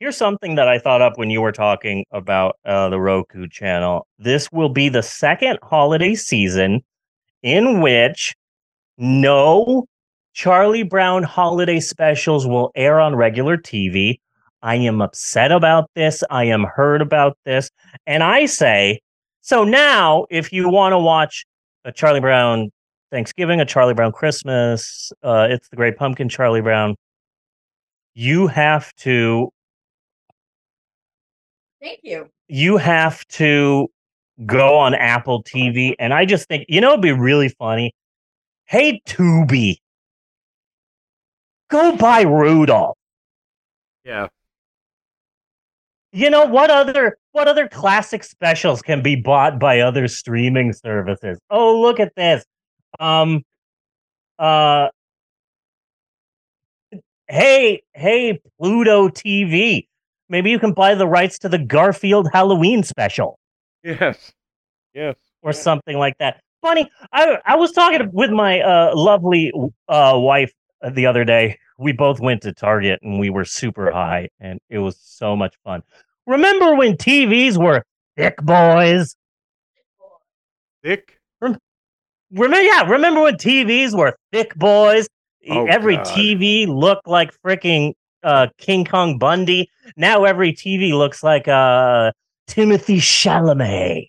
Here's 0.00 0.16
something 0.16 0.56
that 0.56 0.66
I 0.66 0.80
thought 0.80 1.00
up 1.00 1.16
when 1.16 1.30
you 1.30 1.40
were 1.40 1.52
talking 1.52 2.04
about 2.10 2.56
uh, 2.64 2.88
the 2.88 3.00
Roku 3.00 3.46
channel. 3.46 4.08
This 4.18 4.50
will 4.50 4.68
be 4.68 4.88
the 4.88 5.02
second 5.02 5.60
holiday 5.62 6.16
season 6.16 6.82
in 7.44 7.80
which 7.80 8.34
no 8.98 9.86
Charlie 10.34 10.82
Brown 10.82 11.22
holiday 11.22 11.78
specials 11.78 12.48
will 12.48 12.72
air 12.74 12.98
on 12.98 13.14
regular 13.14 13.56
TV. 13.56 14.18
I 14.62 14.74
am 14.76 15.00
upset 15.00 15.52
about 15.52 15.88
this. 15.94 16.24
I 16.30 16.44
am 16.44 16.64
hurt 16.64 17.00
about 17.00 17.38
this. 17.44 17.70
And 18.04 18.24
I 18.24 18.46
say, 18.46 19.00
so 19.40 19.62
now 19.62 20.26
if 20.30 20.52
you 20.52 20.68
want 20.68 20.92
to 20.92 20.98
watch 20.98 21.46
a 21.84 21.92
Charlie 21.92 22.20
Brown 22.20 22.70
Thanksgiving, 23.12 23.60
a 23.60 23.64
Charlie 23.64 23.94
Brown 23.94 24.10
Christmas, 24.10 25.12
uh, 25.22 25.46
it's 25.50 25.68
the 25.68 25.76
Great 25.76 25.96
Pumpkin 25.96 26.28
Charlie 26.28 26.62
Brown, 26.62 26.96
you 28.14 28.48
have 28.48 28.92
to 28.96 29.52
Thank 31.80 32.00
you. 32.02 32.28
you 32.48 32.78
have 32.78 33.24
to 33.28 33.88
go 34.46 34.76
on 34.76 34.94
Apple 34.94 35.42
TV. 35.44 35.94
And 35.98 36.12
I 36.12 36.24
just 36.24 36.48
think, 36.48 36.64
you 36.68 36.80
know, 36.80 36.90
it'd 36.90 37.02
be 37.02 37.12
really 37.12 37.48
funny. 37.48 37.92
Hey, 38.64 39.00
Tubi, 39.06 39.76
go 41.70 41.96
buy 41.96 42.22
Rudolph. 42.22 42.96
Yeah. 44.04 44.28
You 46.12 46.28
know 46.30 46.44
what 46.44 46.70
other 46.70 47.16
what 47.32 47.48
other 47.48 47.68
classic 47.68 48.22
specials 48.22 48.82
can 48.82 49.02
be 49.02 49.16
bought 49.16 49.58
by 49.58 49.80
other 49.80 50.08
streaming 50.08 50.72
services? 50.72 51.38
Oh, 51.50 51.80
look 51.80 52.00
at 52.00 52.14
this. 52.16 52.44
Um 53.00 53.42
uh 54.38 54.88
Hey, 57.28 57.82
hey 57.94 58.40
Pluto 58.58 59.08
TV. 59.08 59.86
Maybe 60.28 60.50
you 60.50 60.58
can 60.58 60.72
buy 60.72 60.94
the 60.94 61.06
rights 61.06 61.38
to 61.40 61.48
the 61.48 61.58
Garfield 61.58 62.28
Halloween 62.32 62.82
special. 62.82 63.38
Yes. 63.82 64.32
Yes. 64.94 65.16
or 65.42 65.52
something 65.52 65.96
like 65.98 66.18
that. 66.18 66.40
Funny, 66.60 66.90
I 67.12 67.38
I 67.44 67.56
was 67.56 67.72
talking 67.72 68.08
with 68.12 68.30
my 68.30 68.60
uh, 68.60 68.92
lovely 68.94 69.50
uh, 69.88 70.14
wife 70.16 70.52
the 70.92 71.06
other 71.06 71.24
day. 71.24 71.58
We 71.78 71.92
both 71.92 72.20
went 72.20 72.42
to 72.42 72.52
Target 72.52 73.00
and 73.02 73.18
we 73.18 73.30
were 73.30 73.44
super 73.44 73.90
high, 73.90 74.28
and 74.38 74.60
it 74.68 74.78
was 74.78 74.96
so 75.02 75.34
much 75.34 75.56
fun. 75.64 75.82
Remember 76.26 76.76
when 76.76 76.96
TVs 76.96 77.56
were 77.56 77.84
thick 78.16 78.36
boys? 78.36 79.16
Thick. 80.84 81.18
Remember, 82.32 82.62
yeah, 82.62 82.82
remember 82.88 83.22
when 83.22 83.34
TVs 83.34 83.96
were 83.96 84.16
thick 84.32 84.54
boys? 84.54 85.08
Oh, 85.50 85.66
every 85.66 85.96
God. 85.96 86.06
TV 86.06 86.66
looked 86.66 87.06
like 87.06 87.32
freaking 87.44 87.94
uh, 88.22 88.46
King 88.58 88.84
Kong 88.84 89.18
Bundy. 89.18 89.68
Now 89.96 90.24
every 90.24 90.52
TV 90.52 90.92
looks 90.92 91.22
like 91.22 91.48
uh, 91.48 92.12
Timothée 92.48 92.98
Chalamet. 92.98 94.06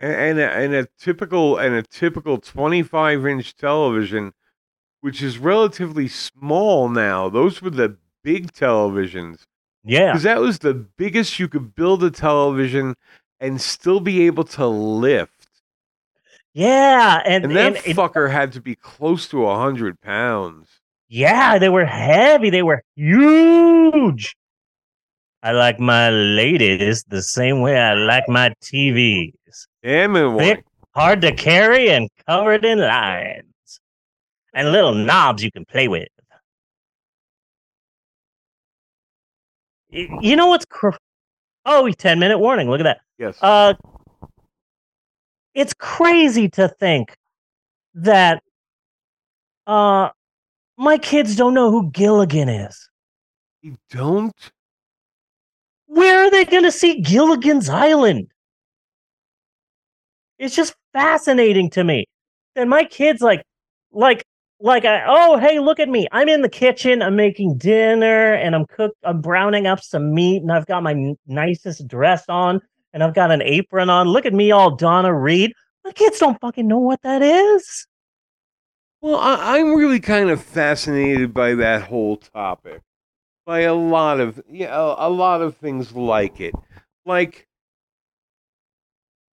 and 0.00 0.12
and 0.12 0.38
a, 0.38 0.50
and 0.50 0.74
a 0.74 0.88
typical 0.98 1.58
and 1.58 1.74
a 1.74 1.82
typical 1.82 2.38
25 2.38 3.26
inch 3.26 3.54
television 3.56 4.32
which 5.02 5.22
is 5.22 5.38
relatively 5.38 6.08
small 6.08 6.88
now 6.88 7.28
those 7.28 7.60
were 7.62 7.70
the 7.70 7.96
big 8.22 8.52
televisions 8.52 9.44
Yeah. 9.84 10.12
because 10.12 10.22
that 10.24 10.40
was 10.40 10.58
the 10.60 10.74
biggest 10.74 11.38
you 11.38 11.48
could 11.48 11.74
build 11.74 12.02
a 12.04 12.10
television 12.10 12.94
and 13.40 13.60
still 13.60 14.00
be 14.00 14.26
able 14.26 14.44
to 14.44 14.66
lift 14.66 15.39
Yeah, 16.52 17.22
and, 17.24 17.44
and 17.44 17.56
that 17.56 17.86
and 17.86 17.96
fucker 17.96 18.30
had 18.30 18.52
to 18.52 18.60
be 18.60 18.74
close 18.74 19.28
to 19.28 19.42
a 19.42 19.46
100 19.46 20.00
pounds 20.00 20.80
yeah, 21.10 21.58
they 21.58 21.68
were 21.68 21.84
heavy. 21.84 22.50
They 22.50 22.62
were 22.62 22.84
huge. 22.94 24.36
I 25.42 25.50
like 25.52 25.80
my 25.80 26.08
ladies 26.10 27.02
the 27.08 27.20
same 27.20 27.60
way 27.60 27.76
I 27.78 27.94
like 27.94 28.28
my 28.28 28.54
TVs. 28.62 29.32
damn 29.82 30.14
it 30.14 30.38
Thick, 30.38 30.64
hard 30.94 31.20
to 31.22 31.34
carry, 31.34 31.90
and 31.90 32.08
covered 32.28 32.64
in 32.64 32.78
lines, 32.78 33.80
and 34.54 34.70
little 34.70 34.94
knobs 34.94 35.42
you 35.42 35.50
can 35.50 35.64
play 35.64 35.88
with. 35.88 36.06
You 39.90 40.36
know 40.36 40.46
what's 40.46 40.66
cr- 40.66 40.90
oh 41.66 41.90
10 41.90 42.20
minute 42.20 42.38
warning. 42.38 42.70
Look 42.70 42.78
at 42.80 42.84
that. 42.84 43.00
yes 43.18 43.36
Uh, 43.42 43.74
it's 45.54 45.74
crazy 45.74 46.48
to 46.48 46.68
think 46.68 47.16
that 47.94 48.42
uh 49.66 50.08
my 50.76 50.96
kids 50.96 51.36
don't 51.36 51.54
know 51.54 51.70
who 51.70 51.90
Gilligan 51.90 52.48
is. 52.48 52.88
you 53.62 53.76
don't 53.90 54.34
Where 55.86 56.24
are 56.24 56.30
they 56.30 56.44
going 56.44 56.62
to 56.64 56.72
see 56.72 57.00
Gilligan's 57.00 57.68
Island? 57.68 58.28
It's 60.38 60.56
just 60.56 60.74
fascinating 60.94 61.68
to 61.70 61.84
me 61.84 62.06
that 62.54 62.66
my 62.66 62.84
kids 62.84 63.20
like, 63.20 63.44
like, 63.92 64.24
like, 64.58 64.84
I, 64.84 65.04
oh, 65.06 65.38
hey, 65.38 65.58
look 65.58 65.80
at 65.80 65.88
me! 65.88 66.06
I'm 66.12 66.28
in 66.28 66.42
the 66.42 66.48
kitchen. 66.48 67.02
I'm 67.02 67.16
making 67.16 67.56
dinner, 67.58 68.34
and 68.34 68.54
I'm 68.54 68.66
cook. 68.66 68.92
I'm 69.04 69.20
browning 69.20 69.66
up 69.66 69.80
some 69.82 70.14
meat, 70.14 70.42
and 70.42 70.52
I've 70.52 70.66
got 70.66 70.82
my 70.82 70.92
n- 70.92 71.16
nicest 71.26 71.88
dress 71.88 72.24
on, 72.28 72.60
and 72.92 73.02
I've 73.02 73.14
got 73.14 73.30
an 73.30 73.42
apron 73.42 73.90
on. 73.90 74.08
Look 74.08 74.26
at 74.26 74.32
me, 74.34 74.50
all 74.50 74.74
Donna 74.74 75.14
Reed. 75.14 75.52
My 75.84 75.92
kids 75.92 76.18
don't 76.18 76.40
fucking 76.40 76.66
know 76.66 76.78
what 76.78 77.02
that 77.02 77.22
is. 77.22 77.86
Well, 79.00 79.16
I, 79.16 79.58
I'm 79.58 79.74
really 79.74 80.00
kind 80.00 80.28
of 80.30 80.42
fascinated 80.42 81.32
by 81.32 81.54
that 81.54 81.82
whole 81.82 82.18
topic, 82.18 82.82
by 83.46 83.60
a 83.60 83.74
lot 83.74 84.20
of 84.20 84.42
yeah, 84.48 84.76
a, 84.76 85.08
a 85.08 85.10
lot 85.10 85.40
of 85.40 85.56
things 85.56 85.92
like 85.92 86.40
it. 86.40 86.54
Like 87.06 87.48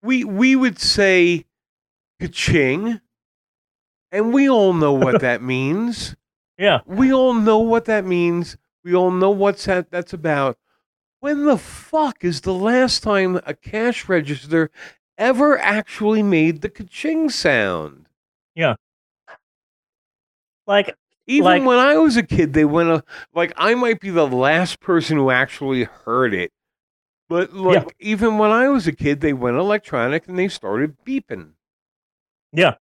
we 0.01 0.23
we 0.23 0.55
would 0.55 0.79
say 0.79 1.45
ka-ching, 2.21 3.01
and 4.11 4.33
we 4.33 4.49
all 4.49 4.71
know 4.73 4.93
what 4.93 5.21
that 5.21 5.41
means. 5.41 6.15
Yeah, 6.57 6.79
We 6.87 7.13
all 7.13 7.33
know 7.33 7.59
what 7.59 7.85
that 7.85 8.03
means. 8.05 8.57
We 8.83 8.95
all 8.95 9.11
know 9.11 9.29
what's 9.29 9.65
that 9.65 9.91
that's 9.91 10.13
about. 10.13 10.57
When 11.19 11.45
the 11.45 11.57
fuck 11.57 12.23
is 12.23 12.41
the 12.41 12.53
last 12.53 13.01
time 13.01 13.39
a 13.45 13.53
cash 13.53 14.07
register 14.07 14.69
ever 15.17 15.57
actually 15.57 16.21
made 16.21 16.61
the 16.61 16.69
ka-ching 16.69 17.29
sound? 17.29 18.07
Yeah. 18.55 18.75
Like 20.67 20.95
Even 21.25 21.45
Like- 21.45 21.65
when 21.65 21.79
I 21.79 21.97
was 21.97 22.17
a 22.17 22.23
kid, 22.23 22.53
they 22.53 22.65
went 22.65 22.89
a, 22.89 23.03
like 23.33 23.53
I 23.57 23.73
might 23.75 23.99
be 23.99 24.09
the 24.09 24.27
last 24.27 24.79
person 24.79 25.17
who 25.17 25.29
actually 25.31 25.83
heard 25.83 26.33
it, 26.33 26.51
but 27.27 27.53
like 27.53 27.95
even 27.99 28.37
when 28.37 28.51
I 28.51 28.69
was 28.69 28.87
a 28.87 28.93
kid, 28.93 29.21
they 29.21 29.33
went 29.33 29.57
electronic 29.57 30.27
and 30.27 30.37
they 30.37 30.47
started 30.47 30.97
beeping. 31.05 31.51
it, 32.53 32.77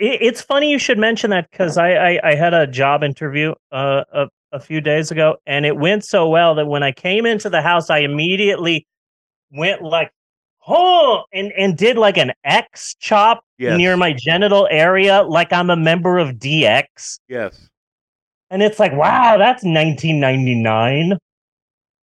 it, 0.00 0.22
it's 0.22 0.40
funny 0.40 0.70
you 0.70 0.78
should 0.78 0.98
mention 0.98 1.30
that 1.30 1.50
because 1.50 1.76
I, 1.78 1.92
I 1.94 2.30
I 2.30 2.34
had 2.34 2.54
a 2.54 2.66
job 2.66 3.02
interview 3.02 3.54
uh 3.72 4.04
a, 4.12 4.28
a 4.54 4.60
few 4.60 4.80
days 4.80 5.10
ago 5.10 5.36
and 5.46 5.66
it 5.66 5.76
went 5.76 6.04
so 6.04 6.28
well 6.28 6.54
that 6.54 6.66
when 6.66 6.82
I 6.82 6.92
came 6.92 7.26
into 7.26 7.50
the 7.50 7.60
house 7.60 7.90
I 7.90 7.98
immediately 7.98 8.86
went 9.52 9.82
like 9.82 10.10
oh 10.66 11.24
and 11.32 11.52
and 11.58 11.76
did 11.76 11.98
like 11.98 12.16
an 12.16 12.32
X 12.44 12.94
chop 13.00 13.44
Yes. 13.58 13.76
near 13.76 13.96
my 13.96 14.12
genital 14.12 14.66
area 14.70 15.22
like 15.22 15.52
I'm 15.52 15.70
a 15.70 15.76
member 15.76 16.18
of 16.18 16.36
DX 16.36 17.18
Yes, 17.28 17.68
and 18.50 18.62
it's 18.62 18.78
like 18.78 18.92
wow 18.92 19.36
that's 19.36 19.62
1999 19.64 21.18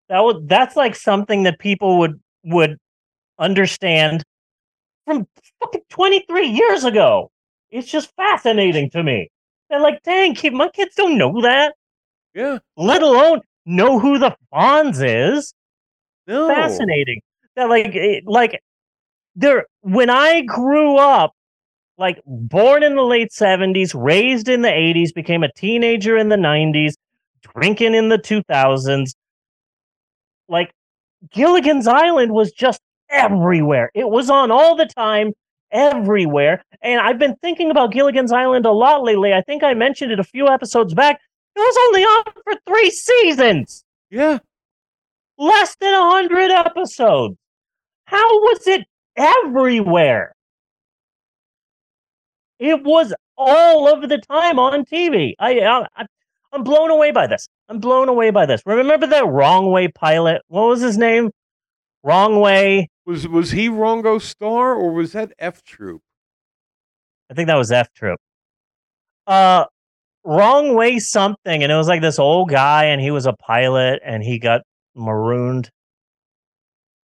That 0.09 0.19
would 0.23 0.47
that's 0.49 0.75
like 0.75 0.95
something 0.95 1.43
that 1.43 1.57
people 1.59 1.97
would 1.99 2.19
would 2.43 2.77
understand 3.39 4.23
from 5.05 5.27
fucking 5.59 5.81
23 5.89 6.47
years 6.47 6.83
ago. 6.83 7.31
It's 7.71 7.89
just 7.89 8.13
fascinating 8.15 8.89
to 8.91 9.03
me. 9.03 9.29
They're 9.69 9.79
like, 9.79 10.03
dang, 10.03 10.35
kid, 10.35 10.53
my 10.53 10.69
kids 10.69 10.95
don't 10.95 11.17
know 11.17 11.41
that, 11.41 11.73
Yeah. 12.33 12.59
let 12.77 13.01
alone 13.01 13.41
know 13.65 13.99
who 13.99 14.17
the 14.17 14.35
Fonz 14.53 15.01
is. 15.03 15.53
No. 16.27 16.47
Fascinating. 16.47 17.21
That 17.55 17.69
like 17.69 17.95
eh, 17.95 18.21
like 18.25 18.61
there 19.35 19.65
when 19.81 20.09
I 20.09 20.41
grew 20.41 20.97
up, 20.97 21.33
like 21.97 22.21
born 22.25 22.83
in 22.83 22.95
the 22.95 23.03
late 23.03 23.31
70s, 23.31 23.91
raised 23.93 24.47
in 24.47 24.61
the 24.61 24.69
80s, 24.69 25.13
became 25.13 25.43
a 25.43 25.51
teenager 25.53 26.17
in 26.17 26.29
the 26.29 26.37
90s, 26.37 26.93
drinking 27.41 27.95
in 27.95 28.09
the 28.09 28.17
2000s. 28.17 29.13
Like 30.47 30.71
Gilligan's 31.31 31.87
Island 31.87 32.31
was 32.31 32.51
just 32.51 32.79
everywhere. 33.09 33.91
It 33.93 34.09
was 34.09 34.29
on 34.29 34.51
all 34.51 34.75
the 34.75 34.85
time, 34.85 35.33
everywhere. 35.71 36.63
And 36.81 36.99
I've 36.99 37.19
been 37.19 37.35
thinking 37.37 37.71
about 37.71 37.91
Gilligan's 37.91 38.31
Island 38.31 38.65
a 38.65 38.71
lot 38.71 39.03
lately. 39.03 39.33
I 39.33 39.41
think 39.41 39.63
I 39.63 39.73
mentioned 39.73 40.11
it 40.11 40.19
a 40.19 40.23
few 40.23 40.47
episodes 40.47 40.93
back. 40.93 41.19
It 41.55 41.59
was 41.59 41.77
only 41.87 42.03
on 42.03 42.23
for 42.43 42.53
three 42.67 42.89
seasons, 42.91 43.83
Yeah. 44.09 44.39
less 45.37 45.75
than 45.79 45.93
a 45.93 46.09
hundred 46.11 46.51
episodes. 46.51 47.35
How 48.05 48.39
was 48.39 48.67
it 48.67 48.85
everywhere? 49.15 50.33
It 52.59 52.83
was 52.83 53.13
all 53.37 53.87
of 53.91 54.07
the 54.07 54.17
time 54.19 54.59
on 54.59 54.85
TV. 54.85 55.33
I, 55.39 55.59
I 55.59 55.85
I- 55.95 56.05
I'm 56.53 56.63
blown 56.65 56.91
away 56.91 57.11
by 57.11 57.27
this. 57.27 57.47
I'm 57.69 57.79
blown 57.79 58.09
away 58.09 58.29
by 58.29 58.45
this. 58.45 58.61
Remember 58.65 59.07
that 59.07 59.25
Wrong 59.25 59.71
Way 59.71 59.87
pilot? 59.87 60.41
What 60.49 60.67
was 60.67 60.81
his 60.81 60.97
name? 60.97 61.31
Wrong 62.03 62.41
Way. 62.41 62.89
Was 63.05 63.25
was 63.27 63.51
he 63.51 63.69
Rongo 63.69 64.21
Star 64.21 64.73
or 64.75 64.91
was 64.93 65.13
that 65.13 65.31
F 65.39 65.63
Troop? 65.63 66.01
I 67.29 67.33
think 67.35 67.47
that 67.47 67.55
was 67.57 67.71
F 67.71 67.87
Troop. 67.93 68.19
Uh, 69.25 69.65
Wrong 70.23 70.75
Way 70.75 70.99
something, 70.99 71.63
and 71.63 71.71
it 71.71 71.75
was 71.75 71.87
like 71.87 72.01
this 72.01 72.19
old 72.19 72.49
guy, 72.49 72.85
and 72.85 73.01
he 73.01 73.11
was 73.11 73.25
a 73.25 73.33
pilot, 73.33 74.01
and 74.05 74.23
he 74.23 74.39
got 74.39 74.61
marooned 74.95 75.69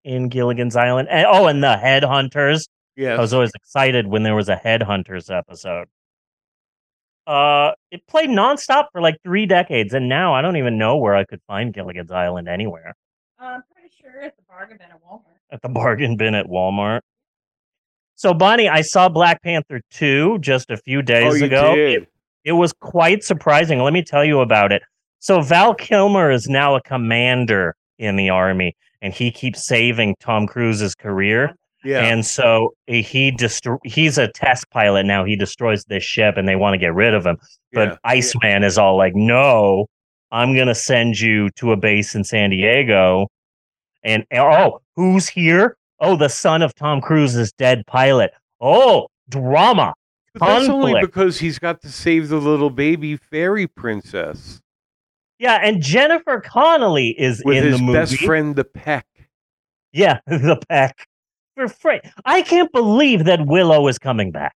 in 0.04 0.30
Gilligan's 0.30 0.76
Island. 0.76 1.08
And, 1.12 1.28
oh, 1.30 1.48
and 1.48 1.64
the 1.64 1.76
Headhunters. 1.76 2.68
Yeah. 2.96 3.16
I 3.16 3.20
was 3.20 3.34
always 3.34 3.52
excited 3.56 4.08
when 4.08 4.24
there 4.24 4.36
was 4.36 4.50
a 4.50 4.56
Headhunters 4.56 5.36
episode. 5.36 5.88
Uh, 7.26 7.72
it 7.90 8.06
played 8.08 8.30
nonstop 8.30 8.88
for 8.92 9.02
like 9.02 9.16
three 9.24 9.46
decades, 9.46 9.94
and 9.94 10.10
now 10.10 10.34
I 10.34 10.42
don't 10.42 10.58
even 10.58 10.78
know 10.78 10.98
where 10.98 11.16
I 11.16 11.24
could 11.24 11.42
find 11.48 11.74
Gilligan's 11.74 12.12
Island 12.12 12.48
anywhere. 12.50 12.94
I'm 13.40 13.64
pretty 13.74 13.90
sure 14.00 14.22
it's 14.22 14.38
a 14.40 14.44
bargain 14.44 14.78
bin 14.78 14.88
at 14.92 15.02
Walmart. 15.02 15.22
At 15.52 15.62
the 15.62 15.70
bargain 15.70 16.18
bin 16.18 16.36
at 16.36 16.48
Walmart. 16.48 17.02
So, 18.16 18.34
Bonnie, 18.34 18.70
I 18.70 18.82
saw 18.82 19.10
Black 19.10 19.42
Panther 19.42 19.82
2 19.92 20.40
just 20.40 20.70
a 20.70 20.78
few 20.78 21.02
days 21.02 21.34
oh, 21.34 21.36
you 21.36 21.46
ago. 21.46 21.76
did. 21.76 22.04
It, 22.04 22.13
it 22.44 22.54
was 22.54 22.74
quite 22.74 23.24
surprising. 23.24 23.80
Let 23.80 23.94
me 23.94 24.04
tell 24.04 24.26
you 24.26 24.40
about 24.42 24.72
it. 24.72 24.82
So, 25.20 25.42
Val 25.42 25.74
Kilmer 25.74 26.32
is 26.32 26.48
now 26.48 26.76
a 26.76 26.82
commander 26.82 27.76
in 27.98 28.16
the 28.16 28.30
army, 28.30 28.76
and 29.02 29.14
he 29.14 29.32
keeps 29.32 29.66
saving 29.66 30.16
Tom 30.20 30.48
Cruise's 30.48 30.96
career. 30.96 31.56
yeah. 31.84 32.00
And 32.00 32.26
so 32.26 32.74
he 32.88 33.32
destro- 33.32 33.80
he's 33.84 34.18
a 34.18 34.28
test 34.30 34.70
pilot 34.72 35.06
now. 35.06 35.26
He 35.26 35.36
destroys 35.36 35.84
this 35.86 36.04
ship 36.04 36.36
and 36.38 36.48
they 36.48 36.56
want 36.56 36.74
to 36.74 36.78
get 36.78 36.94
rid 36.94 37.14
of 37.14 37.26
him. 37.26 37.38
But 37.74 37.90
yeah. 37.90 37.96
Iceman 38.06 38.64
is 38.64 38.78
all 38.78 38.98
like, 38.98 39.16
no, 39.16 39.88
I'm 40.32 40.56
going 40.56 40.68
to 40.68 40.76
send 40.76 41.20
you 41.20 41.50
to 41.58 41.72
a 41.74 41.78
base 41.78 42.16
in 42.16 42.24
San 42.24 42.50
Diego. 42.52 43.28
And 44.04 44.26
oh, 44.34 44.80
who's 44.96 45.28
here? 45.28 45.78
Oh, 46.00 46.16
the 46.16 46.30
son 46.30 46.62
of 46.62 46.74
Tom 46.76 47.02
Cruise's 47.02 47.52
dead 47.54 47.86
pilot. 47.88 48.32
Oh, 48.60 49.08
drama. 49.30 49.94
But 50.34 50.46
that's 50.48 50.70
only 50.70 51.00
because 51.00 51.40
he's 51.40 51.60
got 51.60 51.82
to 51.82 51.92
save 51.92 52.30
the 52.30 52.38
little 52.38 52.70
baby 52.72 53.18
fairy 53.18 53.68
princess 53.68 54.62
Yeah. 55.40 55.60
And 55.64 55.82
Jennifer 55.82 56.42
Connelly 56.42 57.10
is 57.20 57.42
with 57.46 57.58
in 57.58 57.64
his 57.66 57.78
the 57.78 57.84
movie. 57.84 58.00
best 58.00 58.18
friend, 58.18 58.56
the 58.56 58.64
Peck. 58.64 59.06
Yeah, 59.92 60.20
the 60.28 60.60
pack. 60.70 61.06
For 61.56 61.68
free. 61.68 62.02
I 62.26 62.42
can't 62.42 62.72
believe 62.72 63.26
that 63.26 63.46
Willow 63.46 63.88
is 63.88 64.00
coming 64.00 64.32
back. 64.32 64.56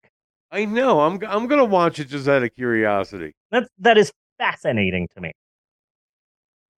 I 0.52 0.64
know. 0.64 1.02
I'm 1.02 1.20
I'm 1.28 1.48
gonna 1.48 1.66
watch 1.66 2.00
it 2.00 2.06
just 2.08 2.28
out 2.30 2.42
of 2.44 2.56
curiosity. 2.56 3.34
That's 3.52 3.68
that 3.80 3.98
is 3.98 4.14
fascinating 4.38 5.10
to 5.16 5.22
me. 5.22 5.34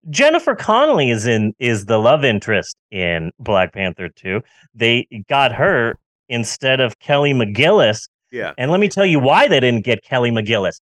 Jennifer 0.10 0.56
Connelly 0.56 1.12
is 1.12 1.28
in 1.28 1.54
is 1.60 1.86
the 1.86 2.00
love 2.00 2.24
interest 2.26 2.76
in 2.90 3.32
Black 3.40 3.74
Panther 3.74 4.10
2. 4.10 4.42
They 4.74 5.06
got 5.30 5.52
her 5.54 6.00
instead 6.30 6.80
of 6.80 6.98
Kelly 7.00 7.34
McGillis. 7.34 8.08
Yeah. 8.32 8.54
And 8.58 8.72
let 8.72 8.80
me 8.80 8.90
tell 8.90 9.06
you 9.06 9.20
why 9.20 9.48
they 9.48 9.60
didn't 9.60 9.86
get 9.86 10.04
Kelly 10.04 10.32
McGillis. 10.32 10.80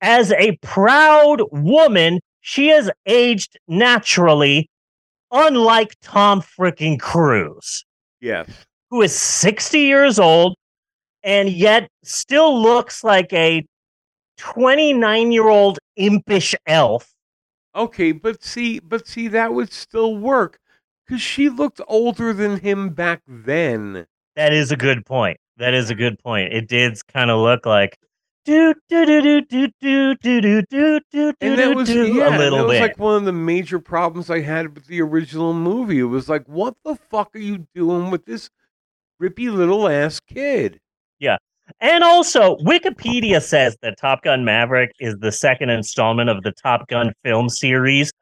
As 0.00 0.32
a 0.32 0.56
proud 0.58 1.42
woman, 1.50 2.20
she 2.40 2.68
has 2.68 2.90
aged 3.06 3.58
naturally, 3.66 4.68
unlike 5.30 5.94
Tom 6.02 6.42
freaking 6.42 7.00
Cruise, 7.00 7.84
Yes. 8.20 8.48
who 8.90 9.02
is 9.02 9.14
60 9.14 9.78
years 9.80 10.18
old 10.18 10.56
and 11.22 11.48
yet 11.48 11.88
still 12.04 12.62
looks 12.62 13.02
like 13.02 13.32
a 13.32 13.64
29 14.36 15.32
year 15.32 15.48
old 15.48 15.78
impish 15.96 16.54
elf. 16.66 17.10
Okay, 17.74 18.12
but 18.12 18.42
see, 18.44 18.78
but 18.78 19.06
see, 19.06 19.28
that 19.28 19.52
would 19.52 19.72
still 19.72 20.16
work 20.16 20.58
because 21.06 21.20
she 21.20 21.48
looked 21.48 21.80
older 21.88 22.32
than 22.32 22.58
him 22.60 22.90
back 22.90 23.22
then. 23.26 24.06
That 24.34 24.52
is 24.52 24.70
a 24.70 24.76
good 24.76 25.04
point. 25.04 25.38
That 25.58 25.74
is 25.74 25.90
a 25.90 25.94
good 25.94 26.18
point. 26.18 26.52
It 26.52 26.68
did 26.68 26.98
kind 27.08 27.30
of 27.30 27.40
look 27.40 27.64
like 27.66 27.98
do 28.46 28.72
do 28.88 29.04
do 29.04 29.20
do 29.22 29.40
do 29.42 29.68
do 29.80 30.14
do 30.14 30.62
do 30.62 30.62
do 30.70 31.00
do 31.10 31.32
And 31.40 31.56
do 31.56 31.56
that 31.56 31.74
was 31.74 31.88
do 31.88 32.06
yeah, 32.14 32.28
a 32.28 32.38
little 32.38 32.38
bit. 32.38 32.50
that 32.58 32.62
was 32.64 32.72
bit. 32.74 32.80
like 32.80 32.98
one 32.98 33.16
of 33.16 33.24
the 33.24 33.32
major 33.32 33.80
problems 33.80 34.30
I 34.30 34.40
had 34.40 34.72
with 34.72 34.86
the 34.86 35.02
original 35.02 35.52
movie. 35.52 35.98
It 35.98 36.04
was 36.04 36.28
like, 36.28 36.44
what 36.46 36.74
the 36.84 36.94
fuck 36.94 37.34
are 37.34 37.40
you 37.40 37.66
doing 37.74 38.10
with 38.12 38.24
this 38.24 38.48
rippy 39.20 39.52
little 39.52 39.88
ass 39.88 40.20
kid? 40.20 40.78
Yeah. 41.18 41.38
And 41.80 42.04
also, 42.04 42.56
Wikipedia 42.58 43.42
says 43.42 43.76
that 43.82 43.98
Top 43.98 44.22
Gun 44.22 44.44
Maverick 44.44 44.92
is 45.00 45.16
the 45.18 45.32
second 45.32 45.70
installment 45.70 46.30
of 46.30 46.44
the 46.44 46.52
Top 46.52 46.86
Gun 46.86 47.12
film 47.24 47.48
series. 47.48 48.12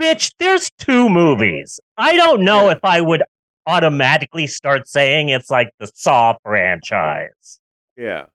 Bitch, 0.00 0.32
there's 0.38 0.70
two 0.78 1.08
movies. 1.08 1.80
I 1.96 2.14
don't 2.14 2.42
know 2.42 2.68
if 2.68 2.78
I 2.84 3.00
would 3.00 3.24
automatically 3.66 4.46
start 4.46 4.88
saying 4.88 5.28
it's 5.28 5.50
like 5.50 5.70
the 5.78 5.90
Saw 5.94 6.34
franchise. 6.42 7.60
Yeah. 7.96 8.26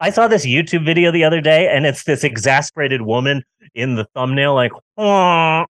I 0.00 0.10
saw 0.10 0.28
this 0.28 0.46
YouTube 0.46 0.84
video 0.84 1.10
the 1.10 1.24
other 1.24 1.40
day, 1.40 1.68
and 1.68 1.84
it's 1.84 2.04
this 2.04 2.24
exasperated 2.24 3.02
woman 3.02 3.44
in 3.74 3.96
the 3.96 4.06
thumbnail, 4.14 4.54
like, 4.54 4.72
"Aw." 4.96 5.66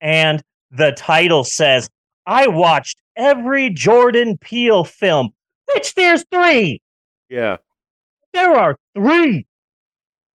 and 0.00 0.42
the 0.72 0.92
title 0.92 1.44
says, 1.44 1.88
I 2.26 2.48
watched 2.48 2.98
every 3.16 3.70
Jordan 3.70 4.36
Peele 4.38 4.84
film. 4.84 5.30
Bitch, 5.70 5.94
there's 5.94 6.24
three. 6.30 6.80
Yeah. 7.28 7.58
There 8.32 8.56
are 8.56 8.76
three. 8.94 9.46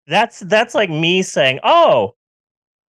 That's 0.08 0.40
that's 0.42 0.76
like 0.76 0.90
me 0.90 1.24
saying, 1.24 1.60
"Oh, 1.64 2.15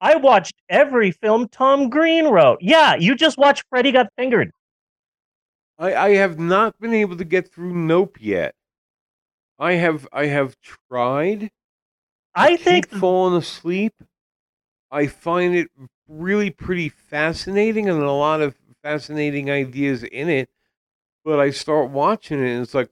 I 0.06 0.16
watched 0.16 0.54
every 0.68 1.10
film 1.10 1.48
Tom 1.48 1.90
Green 1.90 2.26
wrote." 2.26 2.58
Yeah, 2.60 2.94
you 2.94 3.14
just 3.14 3.38
watched 3.38 3.64
Freddy 3.70 3.92
Got 3.92 4.08
Fingered. 4.16 4.52
I, 5.78 5.94
I 5.94 6.08
have 6.16 6.38
not 6.38 6.78
been 6.80 6.94
able 6.94 7.16
to 7.16 7.24
get 7.24 7.52
through 7.52 7.74
Nope 7.74 8.16
yet. 8.20 8.54
I 9.58 9.72
have 9.72 10.06
I 10.12 10.26
have 10.26 10.56
tried. 10.62 11.50
I 12.34 12.56
think 12.56 12.90
keep 12.90 13.00
falling 13.00 13.36
asleep. 13.36 13.94
I 14.90 15.06
find 15.06 15.54
it 15.56 15.68
really 16.08 16.50
pretty 16.50 16.88
fascinating 16.88 17.88
and 17.88 18.02
a 18.02 18.12
lot 18.12 18.40
of 18.40 18.54
fascinating 18.82 19.50
ideas 19.50 20.04
in 20.04 20.28
it. 20.28 20.48
But 21.24 21.40
I 21.40 21.50
start 21.50 21.90
watching 21.90 22.40
it 22.40 22.52
and 22.52 22.62
it's 22.62 22.74
like, 22.74 22.90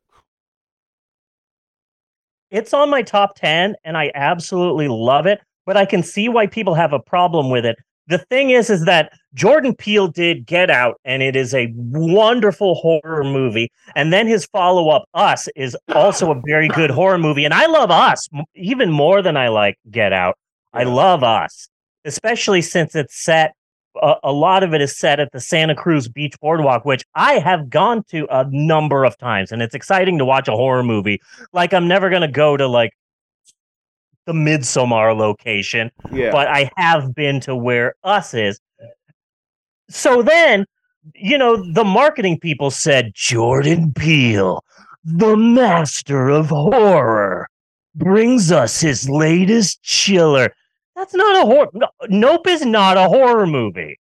it's 2.50 2.74
on 2.74 2.90
my 2.90 3.02
top 3.02 3.36
10 3.36 3.76
and 3.84 3.96
I 3.96 4.10
absolutely 4.14 4.88
love 4.88 5.26
it, 5.26 5.40
but 5.66 5.76
I 5.76 5.84
can 5.84 6.02
see 6.02 6.28
why 6.28 6.46
people 6.46 6.74
have 6.74 6.92
a 6.92 6.98
problem 6.98 7.50
with 7.50 7.64
it. 7.64 7.76
The 8.06 8.18
thing 8.18 8.50
is 8.50 8.68
is 8.68 8.84
that 8.84 9.12
Jordan 9.32 9.74
Peele 9.74 10.08
did 10.08 10.44
Get 10.44 10.70
Out 10.70 11.00
and 11.04 11.22
it 11.22 11.34
is 11.36 11.54
a 11.54 11.72
wonderful 11.74 12.74
horror 12.74 13.24
movie 13.24 13.70
and 13.96 14.12
then 14.12 14.26
his 14.26 14.44
follow-up 14.46 15.08
Us 15.14 15.48
is 15.56 15.76
also 15.94 16.30
a 16.30 16.40
very 16.44 16.68
good 16.68 16.90
horror 16.90 17.18
movie 17.18 17.46
and 17.46 17.54
I 17.54 17.66
love 17.66 17.90
Us 17.90 18.28
even 18.54 18.90
more 18.90 19.22
than 19.22 19.36
I 19.38 19.48
like 19.48 19.78
Get 19.90 20.12
Out. 20.12 20.36
I 20.74 20.84
love 20.84 21.22
Us, 21.24 21.68
especially 22.04 22.60
since 22.60 22.94
it's 22.94 23.24
set 23.24 23.54
a, 24.02 24.14
a 24.24 24.32
lot 24.32 24.62
of 24.62 24.74
it 24.74 24.80
is 24.80 24.96
set 24.96 25.20
at 25.20 25.32
the 25.32 25.40
Santa 25.40 25.74
Cruz 25.74 26.08
Beach 26.08 26.34
Boardwalk, 26.40 26.84
which 26.84 27.04
I 27.14 27.34
have 27.34 27.70
gone 27.70 28.02
to 28.10 28.26
a 28.30 28.44
number 28.50 29.04
of 29.04 29.16
times, 29.18 29.52
and 29.52 29.62
it's 29.62 29.74
exciting 29.74 30.18
to 30.18 30.24
watch 30.24 30.48
a 30.48 30.52
horror 30.52 30.82
movie. 30.82 31.20
Like 31.52 31.72
I'm 31.72 31.88
never 31.88 32.10
gonna 32.10 32.30
go 32.30 32.56
to 32.56 32.66
like 32.66 32.90
the 34.26 34.32
Midsommar 34.32 35.16
location, 35.16 35.90
yeah. 36.12 36.30
but 36.30 36.48
I 36.48 36.70
have 36.76 37.14
been 37.14 37.40
to 37.40 37.54
where 37.54 37.94
Us 38.04 38.34
is. 38.34 38.60
so 39.88 40.22
then, 40.22 40.64
you 41.14 41.36
know, 41.38 41.56
the 41.72 41.84
marketing 41.84 42.38
people 42.40 42.70
said 42.70 43.12
Jordan 43.14 43.92
Peele, 43.92 44.64
the 45.04 45.36
master 45.36 46.30
of 46.30 46.48
horror, 46.48 47.48
brings 47.94 48.50
us 48.50 48.80
his 48.80 49.08
latest 49.08 49.82
chiller. 49.82 50.52
That's 50.96 51.14
not 51.14 51.42
a 51.42 51.46
horror. 51.46 51.70
No, 51.74 51.88
nope 52.08 52.46
is 52.46 52.64
not 52.64 52.96
a 52.96 53.08
horror 53.08 53.46
movie. 53.46 53.98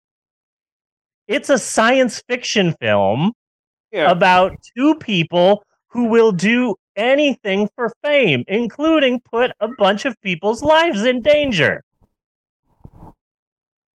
It's 1.27 1.49
a 1.49 1.57
science 1.57 2.21
fiction 2.27 2.75
film 2.81 3.33
Yeah. 3.91 4.11
about 4.11 4.57
two 4.75 4.95
people 4.95 5.63
who 5.87 6.05
will 6.05 6.31
do 6.31 6.75
anything 6.99 7.69
for 7.75 7.91
fame, 8.03 8.43
including 8.47 9.21
put 9.21 9.51
a 9.59 9.69
bunch 9.77 10.05
of 10.05 10.19
people's 10.21 10.61
lives 10.61 11.03
in 11.03 11.21
danger. 11.21 11.83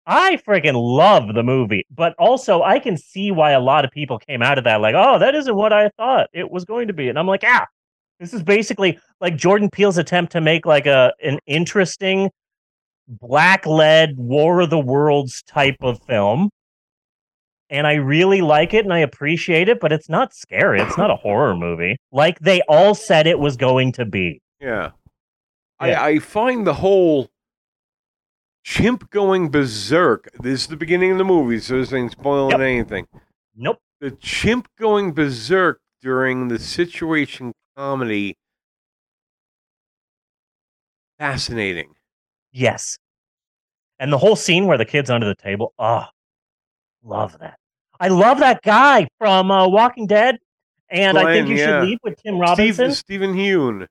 I 0.06 0.36
freaking 0.36 0.74
love 0.74 1.34
the 1.34 1.42
movie, 1.42 1.86
but 1.90 2.14
also 2.18 2.62
I 2.62 2.78
can 2.78 2.96
see 2.96 3.30
why 3.30 3.52
a 3.52 3.60
lot 3.60 3.84
of 3.84 3.90
people 3.90 4.18
came 4.18 4.42
out 4.42 4.58
of 4.58 4.64
that 4.64 4.80
like, 4.80 4.94
oh, 4.96 5.18
that 5.18 5.34
isn't 5.34 5.54
what 5.54 5.72
I 5.72 5.90
thought 5.96 6.28
it 6.32 6.50
was 6.50 6.64
going 6.64 6.88
to 6.88 6.92
be. 6.92 7.08
And 7.08 7.18
I'm 7.18 7.26
like, 7.26 7.44
ah, 7.46 7.66
this 8.20 8.34
is 8.34 8.42
basically 8.42 8.98
like 9.20 9.36
Jordan 9.36 9.70
Peele's 9.70 9.98
attempt 9.98 10.32
to 10.32 10.40
make 10.40 10.66
like 10.66 10.86
a 10.86 11.12
an 11.22 11.38
interesting 11.46 12.30
black 13.08 13.66
led 13.66 14.16
War 14.16 14.60
of 14.60 14.70
the 14.70 14.78
Worlds 14.78 15.42
type 15.42 15.76
of 15.80 16.02
film. 16.02 16.50
And 17.74 17.88
I 17.88 17.94
really 17.94 18.40
like 18.40 18.72
it 18.72 18.84
and 18.84 18.92
I 18.92 19.00
appreciate 19.00 19.68
it, 19.68 19.80
but 19.80 19.90
it's 19.90 20.08
not 20.08 20.32
scary. 20.32 20.80
It's 20.80 20.96
not 20.96 21.10
a 21.10 21.16
horror 21.16 21.56
movie. 21.56 21.96
Like 22.12 22.38
they 22.38 22.60
all 22.68 22.94
said 22.94 23.26
it 23.26 23.40
was 23.40 23.56
going 23.56 23.90
to 23.94 24.04
be. 24.04 24.40
Yeah. 24.60 24.92
Yeah. 25.82 26.00
I, 26.00 26.08
I 26.10 26.18
find 26.20 26.64
the 26.64 26.74
whole 26.74 27.28
chimp 28.62 29.10
going 29.10 29.50
berserk. 29.50 30.30
This 30.40 30.60
is 30.60 30.66
the 30.68 30.76
beginning 30.76 31.10
of 31.10 31.18
the 31.18 31.24
movie, 31.24 31.58
so 31.58 31.76
this 31.78 31.92
ain't 31.92 32.12
spoiling 32.12 32.52
Yep. 32.52 32.60
anything. 32.60 33.08
Nope. 33.56 33.78
The 34.00 34.12
chimp 34.12 34.68
going 34.78 35.12
berserk 35.12 35.80
during 36.00 36.46
the 36.46 36.60
situation 36.60 37.52
comedy 37.76 38.36
fascinating. 41.18 41.94
Yes. 42.52 42.98
And 43.98 44.12
the 44.12 44.18
whole 44.18 44.36
scene 44.36 44.66
where 44.66 44.78
the 44.78 44.84
kid's 44.84 45.10
under 45.10 45.26
the 45.26 45.34
table. 45.34 45.74
Oh, 45.76 46.04
love 47.02 47.36
that. 47.40 47.58
I 48.00 48.08
love 48.08 48.38
that 48.40 48.62
guy 48.62 49.08
from 49.18 49.50
uh, 49.50 49.68
Walking 49.68 50.06
Dead. 50.06 50.38
And 50.90 51.18
I 51.18 51.32
think 51.32 51.48
you 51.48 51.56
yeah. 51.56 51.66
should 51.80 51.88
leave 51.88 51.98
with 52.04 52.22
Tim 52.22 52.38
Robinson. 52.38 52.92
Steve, 52.92 52.96
Stephen 52.96 53.34
Hune. 53.34 53.86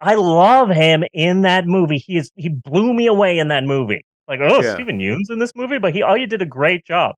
I 0.00 0.14
love 0.14 0.68
him 0.68 1.04
in 1.12 1.42
that 1.42 1.66
movie. 1.66 1.98
He 1.98 2.18
is 2.18 2.30
he 2.36 2.48
blew 2.48 2.92
me 2.92 3.06
away 3.06 3.38
in 3.38 3.48
that 3.48 3.64
movie. 3.64 4.04
Like, 4.28 4.40
oh, 4.42 4.60
Yeah. 4.60 4.74
Steven 4.74 4.98
Yeun's 4.98 5.30
in 5.30 5.38
this 5.38 5.52
movie, 5.54 5.78
but 5.78 5.94
he 5.94 6.02
oh, 6.02 6.14
you 6.14 6.26
did 6.26 6.42
a 6.42 6.46
great 6.46 6.84
job. 6.84 7.14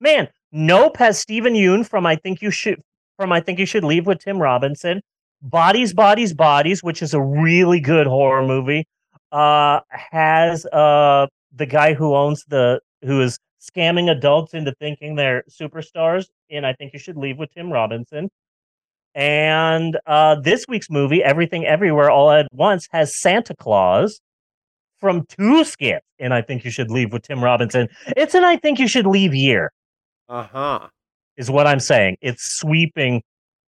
Man, 0.00 0.28
Nope 0.52 0.96
has 0.98 1.18
Steven 1.18 1.54
Yeun 1.54 1.86
from 1.86 2.06
I 2.06 2.16
think 2.16 2.42
you 2.42 2.50
should 2.50 2.80
from 3.16 3.32
I 3.32 3.40
think 3.40 3.58
you 3.58 3.66
should 3.66 3.84
leave 3.84 4.06
with 4.06 4.20
Tim 4.20 4.38
Robinson. 4.38 5.00
Bodies, 5.42 5.92
Bodies, 5.94 6.34
Bodies, 6.34 6.82
which 6.82 7.02
is 7.02 7.14
a 7.14 7.20
really 7.20 7.80
good 7.80 8.06
horror 8.06 8.46
movie. 8.46 8.86
Uh 9.32 9.80
has 9.90 10.66
uh 10.66 11.26
the 11.54 11.66
guy 11.66 11.94
who 11.94 12.14
owns 12.14 12.44
the 12.48 12.80
who 13.02 13.20
is 13.20 13.38
scamming 13.60 14.10
adults 14.10 14.54
into 14.54 14.72
thinking 14.80 15.14
they're 15.16 15.42
superstars 15.50 16.26
and 16.50 16.66
I 16.66 16.72
think 16.72 16.92
you 16.92 16.98
should 16.98 17.16
leave 17.16 17.38
with 17.38 17.52
Tim 17.52 17.72
Robinson. 17.72 18.30
And 19.14 19.98
uh, 20.06 20.36
this 20.40 20.66
week's 20.68 20.88
movie, 20.88 21.22
Everything 21.22 21.66
Everywhere 21.66 22.10
All 22.10 22.30
at 22.30 22.46
Once, 22.52 22.88
has 22.92 23.14
Santa 23.16 23.54
Claus 23.56 24.20
from 25.00 25.26
two 25.26 25.64
skits. 25.64 26.06
And 26.18 26.32
I 26.32 26.42
think 26.42 26.64
you 26.64 26.70
should 26.70 26.90
leave 26.90 27.12
with 27.12 27.22
Tim 27.22 27.42
Robinson. 27.42 27.88
It's 28.16 28.34
an 28.34 28.44
I 28.44 28.56
think 28.56 28.78
you 28.78 28.86
should 28.88 29.06
leave 29.06 29.34
year, 29.34 29.72
Uh 30.28 30.44
huh. 30.44 30.88
is 31.36 31.50
what 31.50 31.66
I'm 31.66 31.80
saying. 31.80 32.18
It's 32.20 32.44
sweeping, 32.58 33.22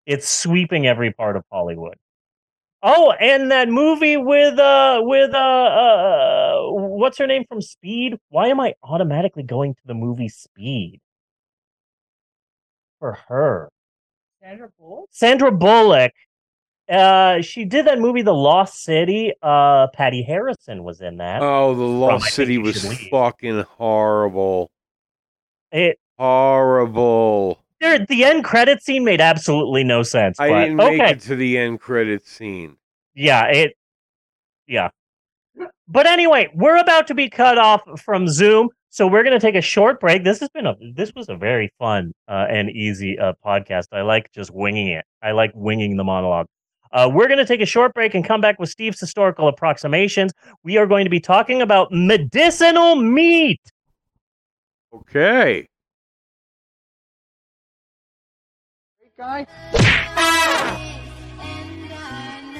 it's 0.05 0.27
sweeping 0.27 0.87
every 0.87 1.13
part 1.13 1.35
of 1.37 1.43
Hollywood. 1.51 1.95
Oh, 2.83 3.11
and 3.19 3.51
that 3.51 3.69
movie 3.69 4.17
with 4.17 4.57
uh 4.59 5.01
with 5.03 5.33
uh, 5.33 5.37
uh 5.37 6.61
what's 6.97 7.17
her 7.19 7.27
name 7.27 7.45
from 7.47 7.61
Speed? 7.61 8.17
Why 8.29 8.47
am 8.47 8.59
I 8.59 8.73
automatically 8.83 9.43
going 9.43 9.75
to 9.75 9.81
the 9.85 9.93
movie 9.93 10.29
Speed? 10.29 10.99
For 12.99 13.19
her. 13.27 13.69
Sandra 14.41 14.69
Bullock. 14.79 15.05
Sandra 15.11 15.51
Bullock. 15.51 16.13
Uh, 16.89 17.41
she 17.41 17.65
did 17.65 17.85
that 17.85 17.99
movie, 17.99 18.21
The 18.21 18.33
Lost 18.33 18.81
City. 18.81 19.33
Uh, 19.41 19.87
Patti 19.87 20.23
Harrison 20.23 20.83
was 20.83 21.01
in 21.01 21.17
that. 21.17 21.41
Oh, 21.41 21.75
the 21.75 21.83
Lost 21.83 22.23
Think 22.25 22.33
City 22.33 22.57
was 22.57 22.83
fucking 23.09 23.61
horrible. 23.77 24.71
It 25.71 25.99
Horrible. 26.17 27.61
there, 27.79 27.99
the 27.99 28.23
end 28.23 28.43
credit 28.43 28.81
scene 28.81 29.03
made 29.03 29.21
absolutely 29.21 29.83
no 29.83 30.01
sense. 30.01 30.39
I 30.39 30.49
but 30.49 30.59
didn't 30.61 30.75
make 30.77 31.01
okay, 31.01 31.11
it 31.11 31.19
to 31.21 31.35
the 31.35 31.57
end 31.57 31.79
credit 31.79 32.25
scene. 32.25 32.77
yeah, 33.13 33.45
it, 33.47 33.77
yeah. 34.65 34.89
But 35.87 36.05
anyway, 36.05 36.49
we're 36.53 36.77
about 36.77 37.07
to 37.07 37.15
be 37.15 37.29
cut 37.29 37.57
off 37.57 37.81
from 38.01 38.27
Zoom, 38.27 38.69
so 38.89 39.07
we're 39.07 39.23
going 39.23 39.39
to 39.39 39.45
take 39.45 39.55
a 39.55 39.61
short 39.61 40.01
break. 40.01 40.23
This 40.23 40.39
has 40.41 40.49
been 40.49 40.65
a 40.65 40.75
this 40.93 41.13
was 41.15 41.29
a 41.29 41.35
very 41.35 41.71
fun 41.79 42.13
uh, 42.27 42.47
and 42.49 42.69
easy 42.69 43.17
uh, 43.17 43.33
podcast. 43.45 43.87
I 43.93 44.01
like 44.01 44.31
just 44.33 44.51
winging 44.53 44.87
it. 44.87 45.05
I 45.23 45.31
like 45.31 45.51
winging 45.55 45.95
the 45.95 46.03
monologue. 46.03 46.47
Uh, 46.91 47.09
we're 47.13 47.27
going 47.27 47.37
to 47.37 47.45
take 47.45 47.61
a 47.61 47.65
short 47.65 47.93
break 47.93 48.15
and 48.15 48.25
come 48.25 48.41
back 48.41 48.59
with 48.59 48.69
Steve's 48.69 48.99
historical 48.99 49.47
approximations. 49.47 50.33
We 50.63 50.77
are 50.77 50.87
going 50.87 51.05
to 51.05 51.09
be 51.09 51.19
talking 51.19 51.61
about 51.61 51.89
medicinal 51.91 52.95
meat. 52.95 53.61
Okay. 54.93 55.67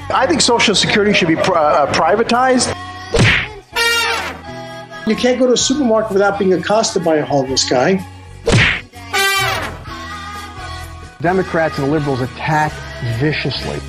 I 0.10 0.26
think 0.28 0.42
Social 0.42 0.74
Security 0.74 1.14
should 1.14 1.28
be 1.28 1.36
pri- 1.36 1.56
uh, 1.56 1.94
privatized. 1.94 2.74
You 5.08 5.16
can't 5.16 5.40
go 5.40 5.48
to 5.48 5.54
a 5.54 5.58
supermarket 5.58 6.12
without 6.12 6.38
being 6.38 6.52
accosted 6.52 7.02
by 7.02 7.16
a 7.16 7.26
homeless 7.26 7.64
guy. 7.64 8.06
Democrats 11.22 11.80
and 11.80 11.90
liberals 11.90 12.20
attack 12.20 12.74
viciously. 13.18 13.80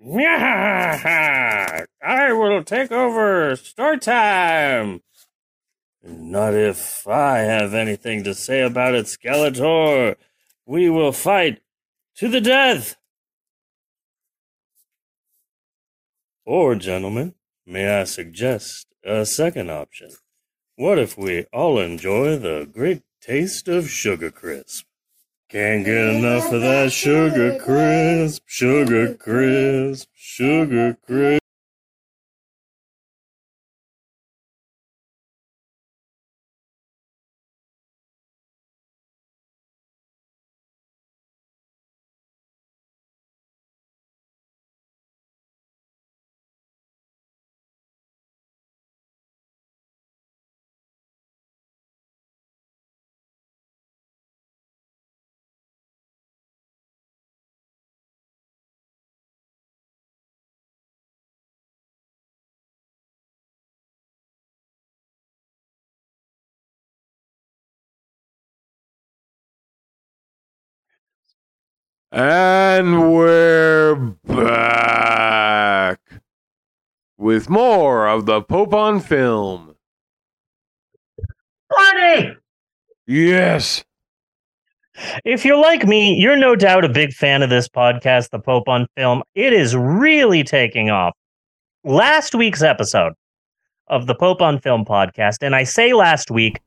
I 0.00 1.86
will 2.32 2.62
take 2.62 2.92
over. 2.92 3.56
Start 3.56 4.02
time. 4.02 5.02
Not 6.02 6.54
if 6.54 7.06
I 7.08 7.38
have 7.38 7.74
anything 7.74 8.22
to 8.24 8.34
say 8.34 8.62
about 8.62 8.94
it, 8.94 9.06
Skeletor. 9.06 10.16
We 10.64 10.88
will 10.88 11.12
fight 11.12 11.60
to 12.16 12.28
the 12.28 12.40
death. 12.40 12.96
Or, 16.46 16.76
gentlemen, 16.76 17.34
may 17.66 18.00
I 18.00 18.04
suggest 18.04 18.86
a 19.04 19.26
second 19.26 19.70
option? 19.70 20.12
What 20.76 20.98
if 20.98 21.18
we 21.18 21.44
all 21.52 21.78
enjoy 21.78 22.38
the 22.38 22.68
great 22.72 23.02
taste 23.20 23.68
of 23.68 23.90
Sugar 23.90 24.30
Crisp? 24.30 24.87
Can't 25.50 25.82
get 25.82 26.10
enough 26.10 26.52
of 26.52 26.60
that 26.60 26.92
Sugar 26.92 27.58
Crisp, 27.58 28.42
Sugar 28.44 29.14
Crisp, 29.14 30.08
Sugar 30.14 30.98
Crisp. 31.06 31.47
And 72.10 73.12
we're 73.12 73.96
back 74.24 76.00
with 77.18 77.50
more 77.50 78.08
of 78.08 78.24
the 78.24 78.40
Pope 78.40 78.72
on 78.72 79.00
film. 79.00 79.74
Bunny! 81.68 82.34
Yes. 83.06 83.84
If 85.26 85.44
you're 85.44 85.60
like 85.60 85.86
me, 85.86 86.14
you're 86.14 86.36
no 86.36 86.56
doubt 86.56 86.86
a 86.86 86.88
big 86.88 87.12
fan 87.12 87.42
of 87.42 87.50
this 87.50 87.68
podcast, 87.68 88.30
The 88.30 88.40
Pope 88.40 88.68
on 88.68 88.86
Film. 88.96 89.22
It 89.34 89.52
is 89.52 89.76
really 89.76 90.42
taking 90.42 90.88
off. 90.88 91.12
Last 91.84 92.34
week's 92.34 92.62
episode 92.62 93.12
of 93.88 94.06
the 94.06 94.14
Pope 94.14 94.40
on 94.40 94.58
Film 94.60 94.86
podcast, 94.86 95.36
and 95.42 95.54
I 95.54 95.64
say 95.64 95.92
last 95.92 96.30
week 96.30 96.58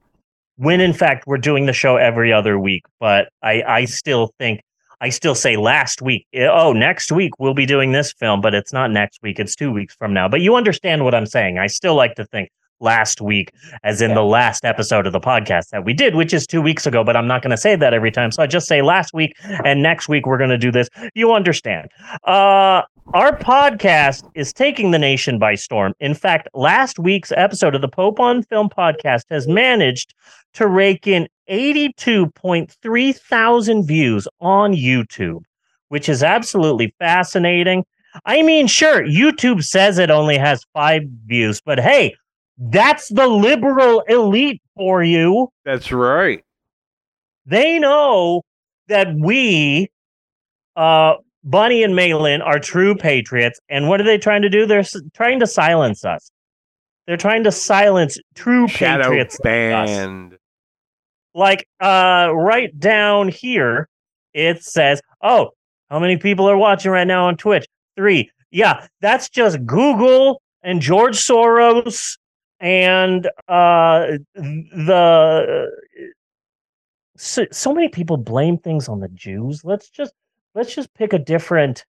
when 0.57 0.79
in 0.79 0.93
fact 0.93 1.25
we're 1.25 1.39
doing 1.39 1.65
the 1.65 1.73
show 1.73 1.97
every 1.97 2.31
other 2.31 2.59
week, 2.59 2.83
but 2.99 3.29
I, 3.41 3.63
I 3.63 3.85
still 3.85 4.31
think 4.37 4.61
I 5.01 5.09
still 5.09 5.35
say 5.35 5.57
last 5.57 6.01
week. 6.01 6.27
Eh, 6.33 6.47
Oh, 6.47 6.73
next 6.73 7.11
week 7.11 7.31
we'll 7.39 7.53
be 7.55 7.65
doing 7.65 7.91
this 7.91 8.13
film, 8.13 8.39
but 8.39 8.53
it's 8.53 8.71
not 8.71 8.91
next 8.91 9.21
week, 9.21 9.39
it's 9.39 9.55
two 9.55 9.71
weeks 9.71 9.95
from 9.95 10.13
now. 10.13 10.29
But 10.29 10.41
you 10.41 10.55
understand 10.55 11.03
what 11.03 11.15
I'm 11.15 11.25
saying. 11.25 11.57
I 11.57 11.67
still 11.67 11.95
like 11.95 12.15
to 12.15 12.25
think 12.25 12.49
last 12.79 13.21
week 13.21 13.51
as 13.83 14.01
in 14.01 14.13
the 14.15 14.23
last 14.23 14.65
episode 14.65 15.05
of 15.05 15.13
the 15.13 15.19
podcast 15.19 15.69
that 15.69 15.85
we 15.85 15.93
did, 15.93 16.15
which 16.15 16.33
is 16.33 16.47
two 16.47 16.61
weeks 16.61 16.87
ago, 16.87 17.03
but 17.03 17.15
I'm 17.15 17.27
not 17.27 17.41
going 17.41 17.51
to 17.51 17.57
say 17.57 17.75
that 17.75 17.93
every 17.93 18.11
time. 18.11 18.31
So 18.31 18.41
I 18.43 18.47
just 18.47 18.67
say 18.67 18.81
last 18.81 19.13
week 19.13 19.33
and 19.63 19.83
next 19.83 20.09
week 20.09 20.25
we're 20.25 20.37
going 20.37 20.49
to 20.49 20.57
do 20.57 20.71
this. 20.71 20.89
You 21.13 21.31
understand. 21.33 21.89
Uh, 22.23 22.81
our 23.13 23.37
podcast 23.37 24.29
is 24.35 24.53
taking 24.53 24.91
the 24.91 24.99
nation 24.99 25.37
by 25.37 25.55
storm. 25.55 25.93
In 25.99 26.13
fact, 26.13 26.47
last 26.53 26.97
week's 26.97 27.31
episode 27.33 27.75
of 27.75 27.81
the 27.81 27.87
Pope 27.87 28.19
on 28.19 28.43
Film 28.43 28.69
podcast 28.69 29.23
has 29.29 29.47
managed 29.47 30.13
to 30.53 30.67
rake 30.67 31.07
in 31.07 31.27
82.3 31.51 33.15
thousand 33.17 33.85
views 33.85 34.27
on 34.39 34.73
YouTube, 34.73 35.41
which 35.89 36.09
is 36.09 36.23
absolutely 36.23 36.93
fascinating. 36.99 37.85
I 38.25 38.41
mean, 38.41 38.67
sure, 38.67 39.03
YouTube 39.03 39.63
says 39.63 39.97
it 39.97 40.09
only 40.11 40.37
has 40.37 40.65
five 40.73 41.03
views, 41.25 41.61
but 41.61 41.79
hey, 41.79 42.15
that's 42.57 43.07
the 43.09 43.27
liberal 43.27 44.01
elite 44.07 44.61
for 44.75 45.01
you. 45.03 45.49
That's 45.65 45.91
right. 45.91 46.43
They 47.45 47.79
know 47.79 48.43
that 48.87 49.07
we, 49.17 49.89
uh, 50.75 51.13
Bunny 51.43 51.83
and 51.83 51.95
Malin, 51.95 52.41
are 52.41 52.59
true 52.59 52.95
patriots. 52.95 53.59
And 53.69 53.87
what 53.87 53.99
are 54.01 54.03
they 54.03 54.17
trying 54.17 54.41
to 54.43 54.49
do? 54.49 54.65
They're 54.65 54.79
s- 54.79 55.01
trying 55.13 55.39
to 55.39 55.47
silence 55.47 56.03
us. 56.05 56.29
They're 57.07 57.17
trying 57.17 57.43
to 57.45 57.51
silence 57.51 58.19
true 58.35 58.67
Shadow 58.67 59.03
patriots. 59.05 59.39
like 59.43 59.73
us. 59.73 59.89
band. 59.89 60.37
Like, 61.33 61.67
uh, 61.79 62.31
right 62.33 62.77
down 62.79 63.29
here, 63.29 63.87
it 64.33 64.63
says, 64.63 65.01
"Oh, 65.21 65.51
how 65.89 65.99
many 65.99 66.17
people 66.17 66.49
are 66.49 66.57
watching 66.57 66.91
right 66.91 67.07
now 67.07 67.27
on 67.27 67.37
Twitch? 67.37 67.65
Three. 67.95 68.31
Yeah, 68.51 68.87
that's 69.01 69.29
just 69.29 69.65
Google 69.65 70.41
and 70.61 70.81
George 70.81 71.17
Soros 71.17 72.17
and 72.59 73.27
uh, 73.47 74.07
the 74.35 75.71
so, 77.17 77.45
so 77.51 77.73
many 77.73 77.87
people 77.89 78.17
blame 78.17 78.57
things 78.57 78.87
on 78.89 78.99
the 78.99 79.07
Jews. 79.09 79.63
Let's 79.63 79.89
just 79.89 80.13
let's 80.55 80.73
just 80.73 80.93
pick 80.93 81.13
a 81.13 81.19
different. 81.19 81.85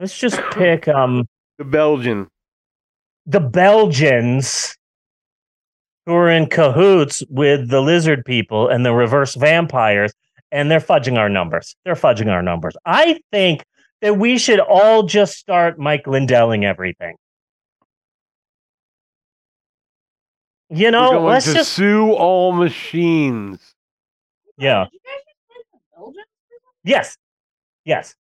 Let's 0.00 0.18
just 0.18 0.40
pick 0.52 0.88
um 0.88 1.26
The 1.58 1.64
Belgian. 1.64 2.28
the 3.26 3.40
Belgians 3.40 4.76
who 6.06 6.14
are 6.14 6.30
in 6.30 6.46
cahoots 6.46 7.22
with 7.28 7.68
the 7.68 7.80
lizard 7.80 8.24
people 8.24 8.68
and 8.68 8.84
the 8.84 8.92
reverse 8.92 9.34
vampires, 9.34 10.12
and 10.50 10.70
they're 10.70 10.80
fudging 10.80 11.16
our 11.18 11.28
numbers. 11.28 11.76
They're 11.84 11.94
fudging 11.94 12.28
our 12.30 12.42
numbers. 12.42 12.74
I 12.84 13.20
think 13.30 13.64
that 14.00 14.16
we 14.18 14.36
should 14.38 14.58
all 14.60 15.04
just 15.04 15.36
start 15.36 15.78
Mike 15.78 16.04
Lindelling 16.04 16.64
everything. 16.64 17.16
You 20.70 20.86
We're 20.86 20.90
know, 20.92 21.10
going 21.12 21.24
let's 21.26 21.46
to 21.46 21.54
just 21.54 21.72
sue 21.74 22.12
all 22.12 22.52
machines. 22.52 23.60
yeah. 24.56 24.84
Did 24.84 24.92
you 24.94 25.00
guys 25.04 25.20
just 25.26 25.38
say 25.48 25.62
some 25.70 25.80
Belgians? 25.96 26.26
Yes. 26.84 27.16
Yes. 27.84 28.14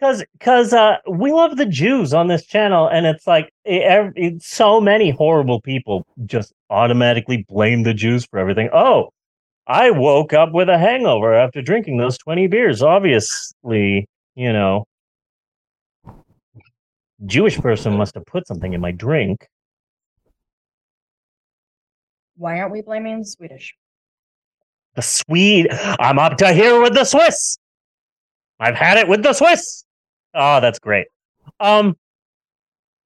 Cause, 0.00 0.24
cause, 0.38 0.72
uh, 0.72 0.98
we 1.10 1.32
love 1.32 1.56
the 1.56 1.66
Jews 1.66 2.14
on 2.14 2.28
this 2.28 2.46
channel, 2.46 2.86
and 2.86 3.04
it's 3.04 3.26
like 3.26 3.52
ev- 3.66 4.12
it's 4.14 4.46
so 4.46 4.80
many 4.80 5.10
horrible 5.10 5.60
people 5.60 6.06
just 6.24 6.52
automatically 6.70 7.44
blame 7.48 7.82
the 7.82 7.94
Jews 7.94 8.24
for 8.24 8.38
everything. 8.38 8.68
Oh, 8.72 9.10
I 9.66 9.90
woke 9.90 10.32
up 10.32 10.52
with 10.52 10.68
a 10.68 10.78
hangover 10.78 11.34
after 11.34 11.62
drinking 11.62 11.96
those 11.96 12.16
twenty 12.16 12.46
beers. 12.46 12.80
Obviously, 12.80 14.06
you 14.36 14.52
know, 14.52 14.84
Jewish 17.26 17.58
person 17.58 17.96
must 17.96 18.14
have 18.14 18.24
put 18.24 18.46
something 18.46 18.72
in 18.72 18.80
my 18.80 18.92
drink. 18.92 19.48
Why 22.36 22.60
aren't 22.60 22.70
we 22.70 22.82
blaming 22.82 23.18
the 23.18 23.24
Swedish? 23.24 23.74
The 24.94 25.02
Swede, 25.02 25.68
I'm 25.72 26.20
up 26.20 26.38
to 26.38 26.52
here 26.52 26.80
with 26.80 26.94
the 26.94 27.04
Swiss. 27.04 27.58
I've 28.60 28.76
had 28.76 28.96
it 28.96 29.08
with 29.08 29.24
the 29.24 29.32
Swiss. 29.32 29.84
Oh, 30.34 30.60
that's 30.60 30.78
great. 30.78 31.06
Um, 31.60 31.96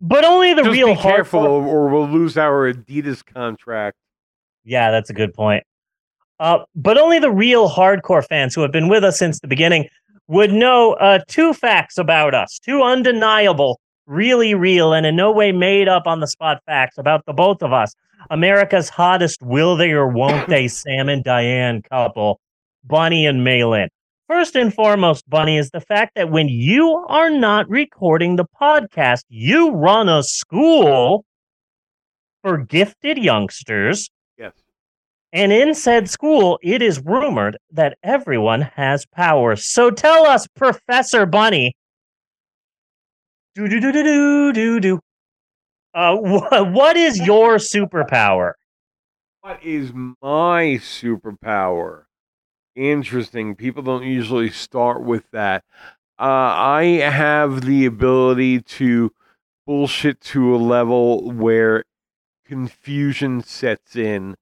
but 0.01 0.25
only 0.25 0.53
the 0.55 0.63
Just 0.63 0.73
real 0.73 0.95
be 0.95 1.01
careful, 1.01 1.41
hardcore- 1.43 1.67
or 1.67 1.89
we'll 1.89 2.09
lose 2.09 2.37
our 2.37 2.73
Adidas 2.73 3.25
contract. 3.25 3.97
Yeah, 4.65 4.91
that's 4.91 5.11
a 5.11 5.15
good 5.15 5.33
point. 5.33 5.65
Uh, 6.41 6.59
but 6.75 6.99
only 6.99 7.19
the 7.21 7.31
real 7.31 7.71
hardcore 7.71 8.27
fans 8.27 8.55
who 8.55 8.63
have 8.63 8.73
been 8.73 8.89
with 8.89 9.05
us 9.05 9.19
since 9.19 9.39
the 9.41 9.47
beginning 9.47 9.89
would 10.27 10.53
know 10.53 10.95
uh, 10.95 11.21
two 11.29 11.53
facts 11.53 11.99
about 11.99 12.35
us, 12.35 12.59
two 12.59 12.83
undeniable, 12.83 13.81
really 14.07 14.55
real, 14.55 14.93
and 14.93 15.07
in 15.07 15.15
no 15.15 15.31
way 15.31 15.53
made 15.53 15.89
up 15.89 16.07
on 16.07 16.21
the 16.21 16.27
spot 16.27 16.61
facts 16.67 16.99
about 16.99 17.25
the 17.27 17.33
both 17.33 17.63
of 17.63 17.73
us. 17.73 17.95
America's 18.31 18.89
hottest 18.89 19.43
will 19.43 19.77
they 19.77 19.93
or 19.93 20.09
won't 20.09 20.49
they 20.49 20.67
Sam 20.69 21.09
and 21.09 21.23
Diane 21.23 21.83
couple, 21.83 22.41
Bunny 22.85 23.27
and 23.27 23.45
Malin. 23.45 23.89
First 24.33 24.57
and 24.57 24.73
foremost, 24.73 25.29
Bunny, 25.29 25.59
is 25.59 25.69
the 25.73 25.81
fact 25.83 26.15
that 26.15 26.31
when 26.31 26.49
you 26.49 27.05
are 27.07 27.29
not 27.29 27.69
recording 27.69 28.37
the 28.37 28.47
podcast, 28.47 29.25
you 29.29 29.73
run 29.73 30.09
a 30.09 30.23
school 30.23 31.27
for 32.41 32.57
gifted 32.57 33.19
youngsters. 33.19 34.09
Yes. 34.39 34.55
And 35.35 35.53
in 35.53 35.75
said 35.75 36.09
school, 36.09 36.59
it 36.63 36.81
is 36.81 36.99
rumored 37.01 37.59
that 37.73 37.99
everyone 38.03 38.63
has 38.63 39.05
powers. 39.05 39.67
So 39.67 39.91
tell 39.91 40.25
us, 40.25 40.47
Professor 40.57 41.27
Bunny. 41.27 41.77
Do 43.55 43.69
do 43.69 43.81
do 43.81 43.93
do 43.93 44.03
do 44.03 44.53
do 44.55 44.81
do. 44.81 45.01
Uh, 45.93 46.17
wh- 46.17 46.73
what 46.73 46.97
is 46.97 47.21
your 47.21 47.57
superpower? 47.57 48.53
What 49.43 49.63
is 49.63 49.93
my 49.95 50.81
superpower? 50.81 52.05
Interesting. 52.75 53.55
People 53.55 53.83
don't 53.83 54.05
usually 54.05 54.51
start 54.51 55.03
with 55.03 55.31
that. 55.33 55.65
Uh, 56.19 56.23
I 56.25 56.85
have 57.03 57.63
the 57.63 57.85
ability 57.85 58.63
to 58.63 59.13
bullshit 59.67 60.21
to 60.21 60.55
a 60.55 60.59
level 60.59 61.31
where 61.33 61.85
confusion 62.47 63.43
sets 63.43 63.97
in, 63.97 64.37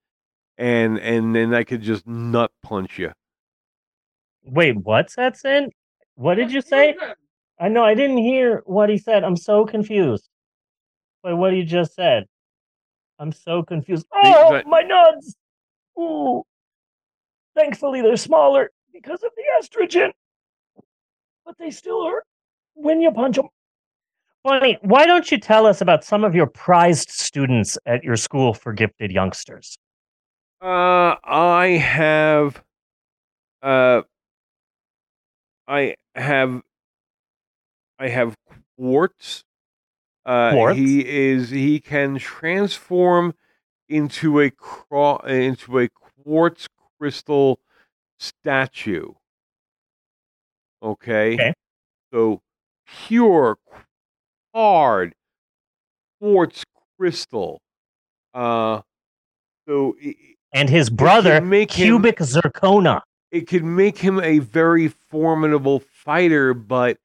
and 0.59 0.99
and 0.99 1.35
then 1.35 1.55
I 1.55 1.64
could 1.64 1.83
just 1.83 2.07
nut 2.07 2.53
punch 2.62 2.99
you. 2.99 3.12
Wait, 4.45 4.76
what's 4.76 5.16
that 5.16 5.37
in? 5.45 5.70
What 6.14 6.35
did 6.35 6.53
you 6.53 6.61
say? 6.61 6.97
I 7.59 7.68
know 7.68 7.85
I 7.85 7.95
didn't 7.95 8.18
hear 8.18 8.62
what 8.66 8.89
he 8.89 8.99
said. 8.99 9.24
I'm 9.24 9.37
so 9.37 9.64
confused 9.64 10.28
by 11.22 11.33
what 11.35 11.53
he 11.53 11.62
just 11.62 11.95
said. 11.95 12.24
I'm 13.18 13.33
so 13.33 13.62
confused. 13.62 14.07
Oh, 14.14 14.62
my 14.66 14.83
nuts! 14.83 15.35
Ooh. 15.99 16.45
Thankfully, 17.61 18.00
they're 18.00 18.16
smaller 18.16 18.70
because 18.90 19.22
of 19.22 19.32
the 19.36 19.42
estrogen, 19.61 20.12
but 21.44 21.56
they 21.58 21.70
still 21.70 22.06
hurt 22.06 22.24
when 22.72 23.02
you 23.02 23.11
punch 23.11 23.36
them. 23.36 23.48
Bunny, 24.42 24.78
why 24.80 25.04
don't 25.04 25.30
you 25.30 25.38
tell 25.38 25.66
us 25.66 25.82
about 25.82 26.02
some 26.02 26.24
of 26.24 26.34
your 26.34 26.46
prized 26.46 27.11
students 27.11 27.76
at 27.84 28.02
your 28.02 28.16
school 28.16 28.54
for 28.54 28.72
gifted 28.72 29.12
youngsters? 29.12 29.76
Uh, 30.62 31.16
I 31.22 31.78
have, 31.82 32.62
uh, 33.62 34.02
I 35.68 35.96
have, 36.14 36.62
I 37.98 38.08
have 38.08 38.34
quartz. 38.78 39.44
Uh, 40.24 40.52
Quartz? 40.52 40.78
He 40.78 41.06
is. 41.06 41.50
He 41.50 41.78
can 41.78 42.16
transform 42.18 43.34
into 43.90 44.40
a 44.40 44.50
cro- 44.50 45.18
into 45.18 45.78
a 45.80 45.88
quartz 46.24 46.66
crystal 47.01 47.59
statue. 48.18 49.12
Okay. 50.82 51.34
Okay. 51.34 51.55
So 52.12 52.42
pure, 53.07 53.59
hard 54.55 55.14
quartz 56.20 56.64
crystal. 56.98 57.61
Uh, 58.34 58.82
so 59.66 59.96
i- 60.05 60.14
And 60.53 60.68
his 60.68 60.90
brother, 60.90 61.40
make 61.40 61.72
him- 61.72 61.86
Cubic 61.86 62.18
Zirconia. 62.18 63.03
it 63.30 63.46
could 63.46 63.64
make 63.64 63.98
him 63.98 64.20
a 64.20 64.40
very 64.40 64.88
formidable 64.88 65.78
fighter, 65.80 66.53
but 66.53 66.98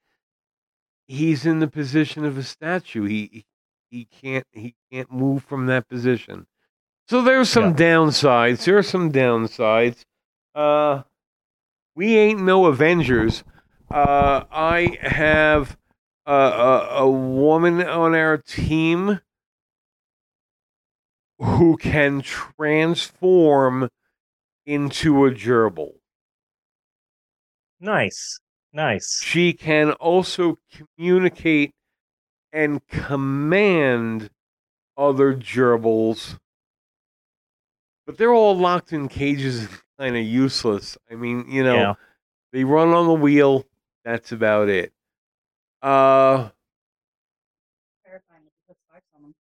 he's 1.07 1.45
in 1.45 1.59
the 1.59 1.67
position 1.67 2.25
of 2.25 2.37
a 2.37 2.43
statue. 2.43 3.03
He 3.05 3.45
he 3.91 4.05
can't 4.05 4.47
he 4.51 4.73
can't 4.91 5.11
move 5.11 5.43
from 5.43 5.67
that 5.67 5.87
position. 5.87 6.47
So 7.07 7.21
there's 7.21 7.49
some 7.49 7.75
downsides. 7.75 8.65
There 8.65 8.77
are 8.77 8.83
some 8.83 9.11
downsides. 9.11 10.01
Uh, 10.55 11.03
we 11.95 12.17
ain't 12.17 12.41
no 12.41 12.65
Avengers. 12.65 13.43
Uh, 13.91 14.43
I 14.51 14.97
have 15.01 15.77
a, 16.25 16.33
a, 16.33 16.87
a 17.01 17.09
woman 17.09 17.81
on 17.81 18.15
our 18.15 18.37
team 18.37 19.19
who 21.37 21.77
can 21.77 22.21
transform 22.21 23.89
into 24.65 25.25
a 25.25 25.31
gerbil. 25.31 25.93
Nice. 27.79 28.39
Nice. 28.73 29.21
She 29.23 29.53
can 29.53 29.91
also 29.93 30.57
communicate 30.97 31.71
and 32.51 32.85
command 32.87 34.29
other 34.97 35.35
gerbils, 35.35 36.37
but 38.05 38.17
they're 38.17 38.33
all 38.33 38.57
locked 38.57 38.93
in 38.93 39.07
cages 39.07 39.59
and 39.61 39.69
kind 39.99 40.15
of 40.17 40.23
useless. 40.23 40.97
I 41.11 41.15
mean, 41.15 41.45
you 41.49 41.63
know, 41.63 41.75
Yeah. 41.75 41.93
they 42.51 42.63
run 42.63 42.89
on 42.89 43.07
the 43.07 43.13
wheel. 43.13 43.65
That's 44.03 44.31
about 44.31 44.69
it. 44.69 44.93
Uh, 45.81 46.49
Terrifying 48.05 48.43
if 48.45 48.53
you 48.57 48.65
put 48.67 48.77
spikes 48.89 49.05
on 49.15 49.21
them. 49.23 49.35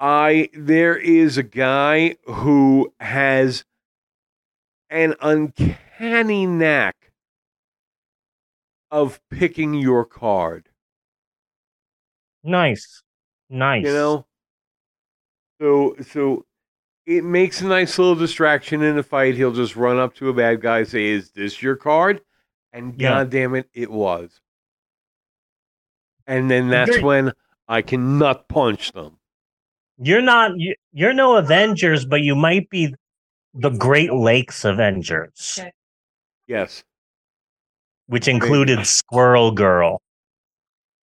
I 0.00 0.48
there 0.54 0.96
is 0.96 1.36
a 1.38 1.42
guy 1.42 2.16
who 2.26 2.92
has 3.00 3.64
an 4.90 5.14
uncanny 5.20 6.46
knack 6.46 7.12
of 8.90 9.20
picking 9.30 9.74
your 9.74 10.04
card. 10.04 10.68
Nice. 12.42 13.02
Nice. 13.50 13.84
You 13.84 13.92
know? 13.92 14.26
So 15.60 15.96
so 16.02 16.44
it 17.06 17.22
makes 17.24 17.60
a 17.60 17.66
nice 17.66 17.98
little 17.98 18.14
distraction 18.14 18.82
in 18.82 18.96
a 18.98 19.02
fight. 19.02 19.34
He'll 19.34 19.52
just 19.52 19.76
run 19.76 19.98
up 19.98 20.14
to 20.16 20.28
a 20.30 20.32
bad 20.34 20.60
guy, 20.62 20.84
say, 20.84 21.06
Is 21.06 21.30
this 21.32 21.62
your 21.62 21.76
card? 21.76 22.20
And 22.72 22.98
Yeah. 23.00 23.10
god 23.10 23.30
damn 23.30 23.54
it, 23.54 23.68
it 23.74 23.90
was. 23.90 24.40
And 26.26 26.50
then 26.50 26.68
that's 26.68 26.90
Very- 26.92 27.02
when 27.02 27.32
I 27.68 27.82
cannot 27.82 28.48
punch 28.48 28.92
them. 28.92 29.18
You're 29.98 30.22
not 30.22 30.52
you- 30.58 30.74
you're 30.92 31.12
no 31.12 31.36
Avengers, 31.36 32.04
but 32.04 32.22
you 32.22 32.34
might 32.34 32.68
be 32.70 32.94
the 33.52 33.70
Great 33.70 34.12
Lakes 34.12 34.64
Avengers, 34.64 35.58
Okay. 35.60 35.72
Yes. 36.48 36.82
which 38.06 38.26
included 38.26 38.84
Squirrel 38.86 39.52
Girl. 39.52 40.02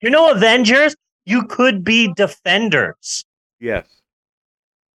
You're 0.02 0.12
no 0.12 0.32
Avengers, 0.32 0.95
you 1.26 1.45
could 1.45 1.84
be 1.84 2.12
Defenders, 2.14 3.24
Yes. 3.60 4.01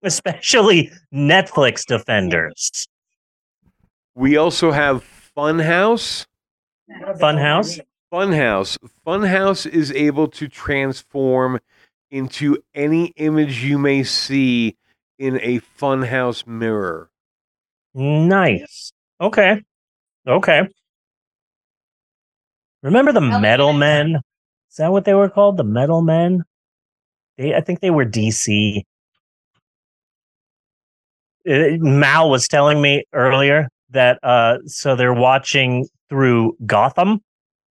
Especially 0.07 0.91
Netflix 1.13 1.85
Defenders. 1.85 2.87
We 4.15 4.37
also 4.37 4.71
have 4.71 5.05
Funhouse. 5.37 6.25
Funhouse? 7.21 7.81
Funhouse. 8.13 8.79
Funhouse 9.07 9.67
is 9.67 9.93
able 9.93 10.29
to 10.29 10.49
transform 10.49 11.59
into 12.11 12.57
any 12.75 13.07
image 13.17 13.63
you 13.63 13.79
may 13.79 14.05
see 14.05 14.77
in 15.19 15.39
a 15.43 15.61
Funhouse 15.79 16.47
mirror. 16.47 17.11
Nice. 17.95 18.93
Okay. 19.21 19.63
Okay. 20.27 20.69
Remember 22.83 23.13
the 23.13 23.21
Metal. 23.21 23.73
Men? 23.73 24.21
Is 24.71 24.77
that 24.77 24.93
what 24.93 25.05
they 25.05 25.15
were 25.15 25.29
called? 25.29 25.57
The 25.57 25.65
Metal 25.65 26.03
Men? 26.03 26.45
They, 27.37 27.55
I 27.55 27.61
think 27.61 27.81
they 27.81 27.91
were 27.91 28.07
DC. 28.07 28.83
Mal 31.47 32.29
was 32.31 32.49
telling 32.49 32.83
me 32.83 33.05
earlier 33.13 33.69
that 33.91 34.19
uh, 34.23 34.59
so 34.67 34.97
they're 34.97 35.15
watching 35.15 35.87
through 36.09 36.57
Gotham, 36.67 37.21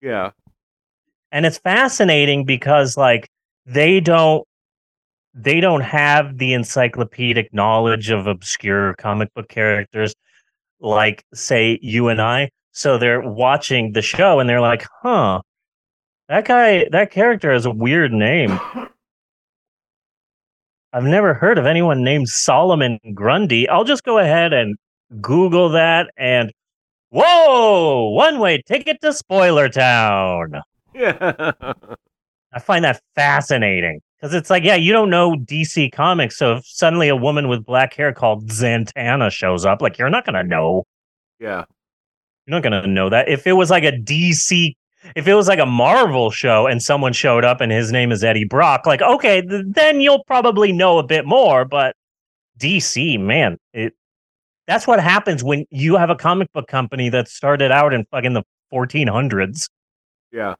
Yeah. 0.00 0.30
and 1.32 1.44
it's 1.46 1.58
fascinating 1.58 2.44
because 2.44 2.96
like 2.96 3.28
they 3.66 4.00
don't 4.00 4.46
they 5.34 5.60
don't 5.60 5.80
have 5.80 6.38
the 6.38 6.52
encyclopedic 6.52 7.52
knowledge 7.52 8.10
of 8.10 8.26
obscure 8.28 8.94
comic 8.94 9.32
book 9.34 9.48
characters 9.48 10.14
like 10.80 11.24
say 11.34 11.78
you 11.82 12.08
and 12.08 12.20
I. 12.22 12.50
So 12.72 12.98
they're 12.98 13.20
watching 13.20 13.92
the 13.92 14.02
show 14.02 14.38
and 14.40 14.48
they're 14.48 14.60
like, 14.60 14.84
"Huh, 15.02 15.40
that 16.28 16.44
guy, 16.44 16.86
that 16.90 17.10
character 17.10 17.52
has 17.52 17.66
a 17.66 17.70
weird 17.70 18.12
name." 18.12 18.60
I've 20.94 21.02
never 21.02 21.34
heard 21.34 21.58
of 21.58 21.66
anyone 21.66 22.04
named 22.04 22.28
Solomon 22.28 23.00
Grundy. 23.14 23.68
I'll 23.68 23.82
just 23.82 24.04
go 24.04 24.18
ahead 24.18 24.52
and 24.52 24.76
Google 25.20 25.68
that 25.70 26.12
and 26.16 26.52
whoa, 27.10 28.10
one 28.10 28.38
way 28.38 28.62
ticket 28.64 29.00
to 29.00 29.12
Spoiler 29.12 29.68
Town. 29.68 30.62
Yeah. 30.94 31.42
I 32.52 32.60
find 32.60 32.84
that 32.84 33.02
fascinating 33.16 34.02
because 34.16 34.34
it's 34.34 34.50
like, 34.50 34.62
yeah, 34.62 34.76
you 34.76 34.92
don't 34.92 35.10
know 35.10 35.32
DC 35.32 35.90
Comics. 35.90 36.36
So 36.36 36.58
if 36.58 36.66
suddenly 36.66 37.08
a 37.08 37.16
woman 37.16 37.48
with 37.48 37.64
black 37.64 37.92
hair 37.94 38.12
called 38.12 38.46
Zatanna 38.48 39.32
shows 39.32 39.64
up, 39.64 39.82
like, 39.82 39.98
you're 39.98 40.10
not 40.10 40.24
going 40.24 40.34
to 40.34 40.44
know. 40.44 40.84
yeah. 41.40 41.64
You're 42.46 42.60
not 42.60 42.62
going 42.62 42.80
to 42.80 42.86
know 42.86 43.08
that. 43.08 43.28
If 43.28 43.48
it 43.48 43.54
was 43.54 43.68
like 43.70 43.82
a 43.82 43.90
DC, 43.90 44.74
if 45.16 45.26
it 45.28 45.34
was 45.34 45.48
like 45.48 45.58
a 45.58 45.66
Marvel 45.66 46.30
show 46.30 46.66
and 46.66 46.82
someone 46.82 47.12
showed 47.12 47.44
up 47.44 47.60
and 47.60 47.70
his 47.70 47.92
name 47.92 48.10
is 48.12 48.24
Eddie 48.24 48.44
Brock, 48.44 48.86
like, 48.86 49.02
okay, 49.02 49.42
th- 49.42 49.64
then 49.68 50.00
you'll 50.00 50.24
probably 50.24 50.72
know 50.72 50.98
a 50.98 51.02
bit 51.02 51.26
more. 51.26 51.64
But 51.64 51.94
DC, 52.58 53.18
man, 53.20 53.58
it 53.72 53.94
that's 54.66 54.86
what 54.86 54.98
happens 55.00 55.44
when 55.44 55.66
you 55.70 55.96
have 55.96 56.08
a 56.10 56.16
comic 56.16 56.50
book 56.52 56.66
company 56.68 57.10
that 57.10 57.28
started 57.28 57.70
out 57.70 57.92
in 57.92 58.06
fucking 58.10 58.32
the 58.32 58.42
1400s 58.72 59.68
Yeah. 60.32 60.54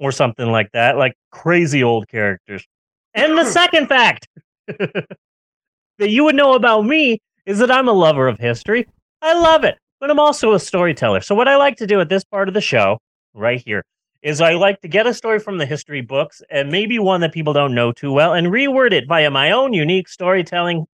or 0.00 0.10
something 0.10 0.50
like 0.50 0.72
that, 0.72 0.96
like 0.96 1.14
crazy 1.30 1.82
old 1.84 2.08
characters. 2.08 2.64
And 3.14 3.38
the 3.38 3.44
second 3.50 3.86
fact 3.88 4.26
that 4.66 6.10
you 6.10 6.24
would 6.24 6.34
know 6.34 6.54
about 6.54 6.82
me 6.86 7.20
is 7.46 7.58
that 7.60 7.70
I'm 7.70 7.88
a 7.88 7.92
lover 7.92 8.26
of 8.28 8.38
history. 8.38 8.86
I 9.22 9.38
love 9.38 9.64
it, 9.64 9.76
but 10.00 10.10
I'm 10.10 10.18
also 10.18 10.52
a 10.54 10.60
storyteller. 10.60 11.20
So, 11.20 11.34
what 11.34 11.48
I 11.48 11.56
like 11.56 11.76
to 11.78 11.86
do 11.86 12.00
at 12.00 12.08
this 12.08 12.24
part 12.24 12.48
of 12.48 12.54
the 12.54 12.60
show, 12.60 12.98
right 13.34 13.62
here, 13.64 13.84
is 14.22 14.40
I 14.40 14.54
like 14.54 14.80
to 14.80 14.88
get 14.88 15.06
a 15.06 15.14
story 15.14 15.38
from 15.38 15.58
the 15.58 15.66
history 15.66 16.00
books 16.00 16.42
and 16.50 16.70
maybe 16.70 16.98
one 16.98 17.20
that 17.20 17.32
people 17.32 17.52
don't 17.52 17.74
know 17.74 17.92
too 17.92 18.12
well 18.12 18.34
and 18.34 18.48
reword 18.48 18.92
it 18.92 19.06
via 19.06 19.30
my 19.30 19.52
own 19.52 19.72
unique 19.72 20.08
storytelling 20.08 20.86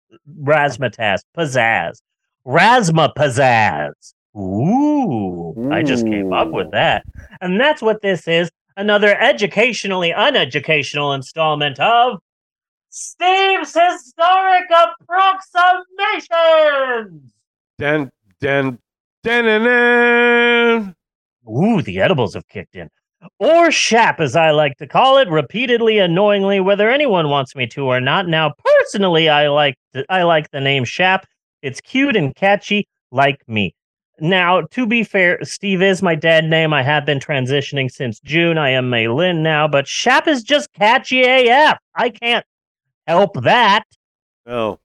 razzmatazz, 0.43 1.21
pizzazz, 1.37 2.01
rasma 2.47 3.13
pizzazz. 3.15 4.15
Ooh, 4.37 5.71
I 5.73 5.83
just 5.83 6.07
came 6.07 6.33
up 6.33 6.51
with 6.51 6.73
that. 6.73 7.05
And 7.41 7.61
that's 7.61 7.81
what 7.81 8.03
this 8.03 8.27
is 8.27 8.51
another 8.77 9.17
educationally 9.17 10.11
uneducational 10.11 11.15
installment 11.15 11.79
of 11.79 12.19
Steve's 12.91 13.75
Historic 13.75 14.69
Approximations. 14.71 17.33
Den 17.79 18.11
den 18.41 18.79
den 19.23 19.45
den 19.45 19.65
den. 19.65 20.94
Ooh, 21.49 21.83
the 21.83 22.01
edibles 22.01 22.35
have 22.35 22.49
kicked 22.49 22.77
in. 22.77 22.89
Or 23.39 23.71
SHAP, 23.71 24.21
as 24.21 24.37
I 24.37 24.51
like 24.51 24.77
to 24.79 24.87
call 24.87 25.19
it, 25.19 25.29
repeatedly, 25.29 25.99
annoyingly, 25.99 26.61
whether 26.61 26.91
anyone 26.91 27.31
wants 27.31 27.57
me 27.57 27.67
to 27.69 27.87
or 27.87 28.01
not. 28.01 28.29
Now, 28.29 28.53
personally, 28.65 29.29
I 29.29 29.49
like 29.49 29.77
the, 29.93 30.05
I 30.11 30.25
like 30.25 30.51
the 30.51 30.61
name 30.61 30.85
SHAP. 30.85 31.27
It's 31.63 31.81
cute 31.81 32.17
and 32.17 32.35
catchy, 32.35 32.87
like 33.11 33.41
me. 33.49 33.75
Now, 34.21 34.61
to 34.61 34.87
be 34.87 35.03
fair, 35.03 35.39
Steve 35.43 35.83
is 35.83 36.03
my 36.03 36.15
dad 36.15 36.45
name. 36.45 36.73
I 36.73 36.83
have 36.83 37.05
been 37.05 37.19
transitioning 37.19 37.91
since 37.91 38.21
June. 38.21 38.59
I 38.59 38.71
am 38.71 38.91
May 38.91 39.09
Lynn 39.09 39.43
now, 39.43 39.67
but 39.67 39.89
SHAP 39.89 40.29
is 40.29 40.43
just 40.43 40.73
catchy 40.73 41.23
AF. 41.23 41.79
I 41.95 42.11
can't 42.11 42.45
help 43.07 43.43
that. 43.43 43.85
Oh. 44.47 44.79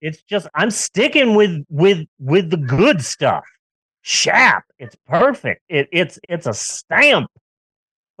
It's 0.00 0.22
just 0.22 0.46
I'm 0.54 0.70
sticking 0.70 1.34
with 1.34 1.64
with 1.68 2.06
with 2.20 2.50
the 2.50 2.58
good 2.58 3.02
stuff. 3.02 3.44
Shap, 4.08 4.62
it's 4.78 4.94
perfect. 5.08 5.62
It, 5.68 5.88
it's 5.90 6.16
it's 6.28 6.46
a 6.46 6.54
stamp. 6.54 7.28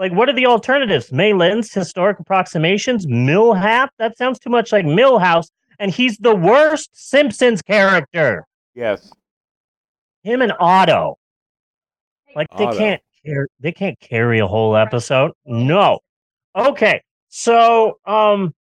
Like, 0.00 0.10
what 0.10 0.28
are 0.28 0.32
the 0.32 0.46
alternatives? 0.46 1.12
May 1.12 1.32
Maylin's 1.32 1.72
historic 1.72 2.18
approximations, 2.18 3.06
Millhap. 3.06 3.90
That 4.00 4.18
sounds 4.18 4.40
too 4.40 4.50
much 4.50 4.72
like 4.72 4.84
Millhouse, 4.84 5.46
and 5.78 5.92
he's 5.92 6.18
the 6.18 6.34
worst 6.34 6.90
Simpsons 6.92 7.62
character. 7.62 8.48
Yes. 8.74 9.12
Him 10.24 10.42
and 10.42 10.52
Otto. 10.58 11.18
Like 12.34 12.48
they 12.58 12.66
can't 12.76 13.02
car- 13.24 13.48
they 13.60 13.70
can't 13.70 14.00
carry 14.00 14.40
a 14.40 14.46
whole 14.48 14.76
episode. 14.76 15.30
No. 15.44 16.00
Okay. 16.56 17.00
So 17.28 18.00
um 18.04 18.52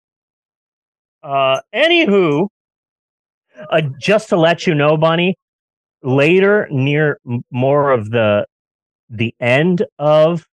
uh 1.22 1.60
anywho, 1.74 2.48
uh, 3.70 3.80
just 3.98 4.28
to 4.28 4.36
let 4.36 4.66
you 4.66 4.74
know, 4.74 4.98
Bunny, 4.98 5.38
later 6.04 6.68
near 6.70 7.18
more 7.50 7.90
of 7.90 8.10
the 8.10 8.46
the 9.10 9.34
end 9.40 9.84
of 9.98 10.46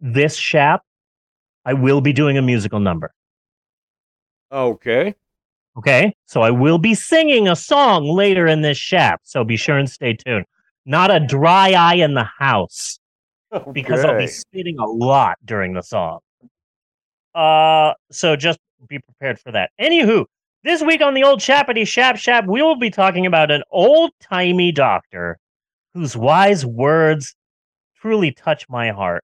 this 0.00 0.36
shap, 0.36 0.82
I 1.64 1.74
will 1.74 2.00
be 2.00 2.12
doing 2.12 2.38
a 2.38 2.42
musical 2.42 2.80
number. 2.80 3.12
Okay. 4.50 5.14
Okay. 5.76 6.14
So 6.26 6.40
I 6.42 6.50
will 6.50 6.78
be 6.78 6.94
singing 6.94 7.48
a 7.48 7.56
song 7.56 8.04
later 8.08 8.46
in 8.46 8.62
this 8.62 8.78
shap. 8.78 9.20
So 9.24 9.44
be 9.44 9.56
sure 9.56 9.76
and 9.78 9.88
stay 9.90 10.14
tuned. 10.14 10.46
Not 10.84 11.10
a 11.10 11.20
dry 11.20 11.72
eye 11.72 11.96
in 11.96 12.14
the 12.14 12.24
house 12.38 12.98
because 13.72 14.04
I'll 14.04 14.12
be 14.16 14.24
Okay. 14.24 14.26
spitting 14.28 14.78
a 14.78 14.86
lot 14.86 15.36
during 15.44 15.74
the 15.74 15.82
song. 15.82 16.20
Uh, 17.34 17.92
so 18.10 18.36
just 18.36 18.58
be 18.88 18.98
prepared 19.00 19.38
for 19.38 19.52
that. 19.52 19.70
Anywho, 19.80 20.24
this 20.66 20.82
week 20.82 21.00
on 21.00 21.14
the 21.14 21.22
old 21.22 21.38
Chappity 21.38 21.86
Shap 21.86 22.16
Shap, 22.16 22.44
we 22.46 22.60
will 22.60 22.76
be 22.76 22.90
talking 22.90 23.24
about 23.24 23.52
an 23.52 23.62
old 23.70 24.10
timey 24.20 24.72
doctor 24.72 25.38
whose 25.94 26.16
wise 26.16 26.66
words 26.66 27.36
truly 28.00 28.32
touch 28.32 28.68
my 28.68 28.90
heart. 28.90 29.22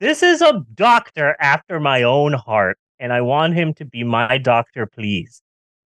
This 0.00 0.22
is 0.22 0.40
a 0.40 0.64
doctor 0.74 1.36
after 1.38 1.78
my 1.78 2.02
own 2.02 2.32
heart, 2.32 2.78
and 2.98 3.12
I 3.12 3.20
want 3.20 3.54
him 3.54 3.74
to 3.74 3.84
be 3.84 4.02
my 4.02 4.38
doctor, 4.38 4.86
please. 4.86 5.42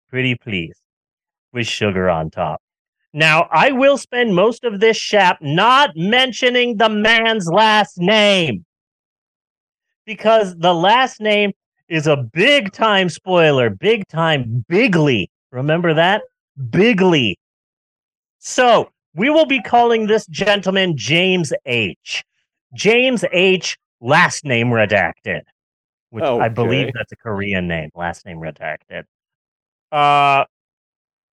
Pretty 0.08 0.36
please. 0.36 0.80
With 1.52 1.66
sugar 1.66 2.08
on 2.08 2.30
top. 2.30 2.62
Now, 3.12 3.48
I 3.50 3.72
will 3.72 3.98
spend 3.98 4.36
most 4.36 4.62
of 4.62 4.78
this 4.78 4.96
shap 4.96 5.38
not 5.40 5.96
mentioning 5.96 6.76
the 6.76 6.88
man's 6.88 7.48
last 7.48 7.98
name 7.98 8.64
because 10.04 10.54
the 10.56 10.74
last 10.74 11.20
name 11.20 11.52
is 11.88 12.06
a 12.06 12.16
big 12.16 12.72
time 12.72 13.08
spoiler, 13.08 13.70
big 13.70 14.06
time 14.08 14.64
bigly. 14.68 15.30
Remember 15.52 15.94
that? 15.94 16.22
Bigly. 16.70 17.34
So, 18.38 18.90
we 19.14 19.30
will 19.30 19.46
be 19.46 19.60
calling 19.60 20.06
this 20.06 20.26
gentleman 20.26 20.96
James 20.96 21.52
H. 21.64 22.22
James 22.74 23.24
H. 23.32 23.76
Last 24.00 24.44
name 24.44 24.68
redacted, 24.68 25.40
which 26.10 26.24
I 26.24 26.48
believe 26.48 26.90
that's 26.94 27.12
a 27.12 27.16
Korean 27.16 27.66
name. 27.66 27.90
Last 27.94 28.26
name 28.26 28.38
redacted. 28.38 29.04
Uh, 29.90 30.44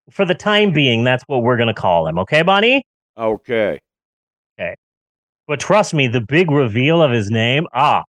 for 0.09 0.25
the 0.25 0.35
time 0.35 0.71
being, 0.71 1.03
that's 1.03 1.23
what 1.27 1.43
we're 1.43 1.57
gonna 1.57 1.73
call 1.73 2.07
him. 2.07 2.17
Okay, 2.19 2.41
Bonnie. 2.41 2.85
Okay. 3.17 3.79
Okay. 4.57 4.75
But 5.47 5.59
trust 5.59 5.93
me, 5.93 6.07
the 6.07 6.21
big 6.21 6.49
reveal 6.49 7.01
of 7.01 7.11
his 7.11 7.29
name, 7.29 7.67
ah, 7.73 8.03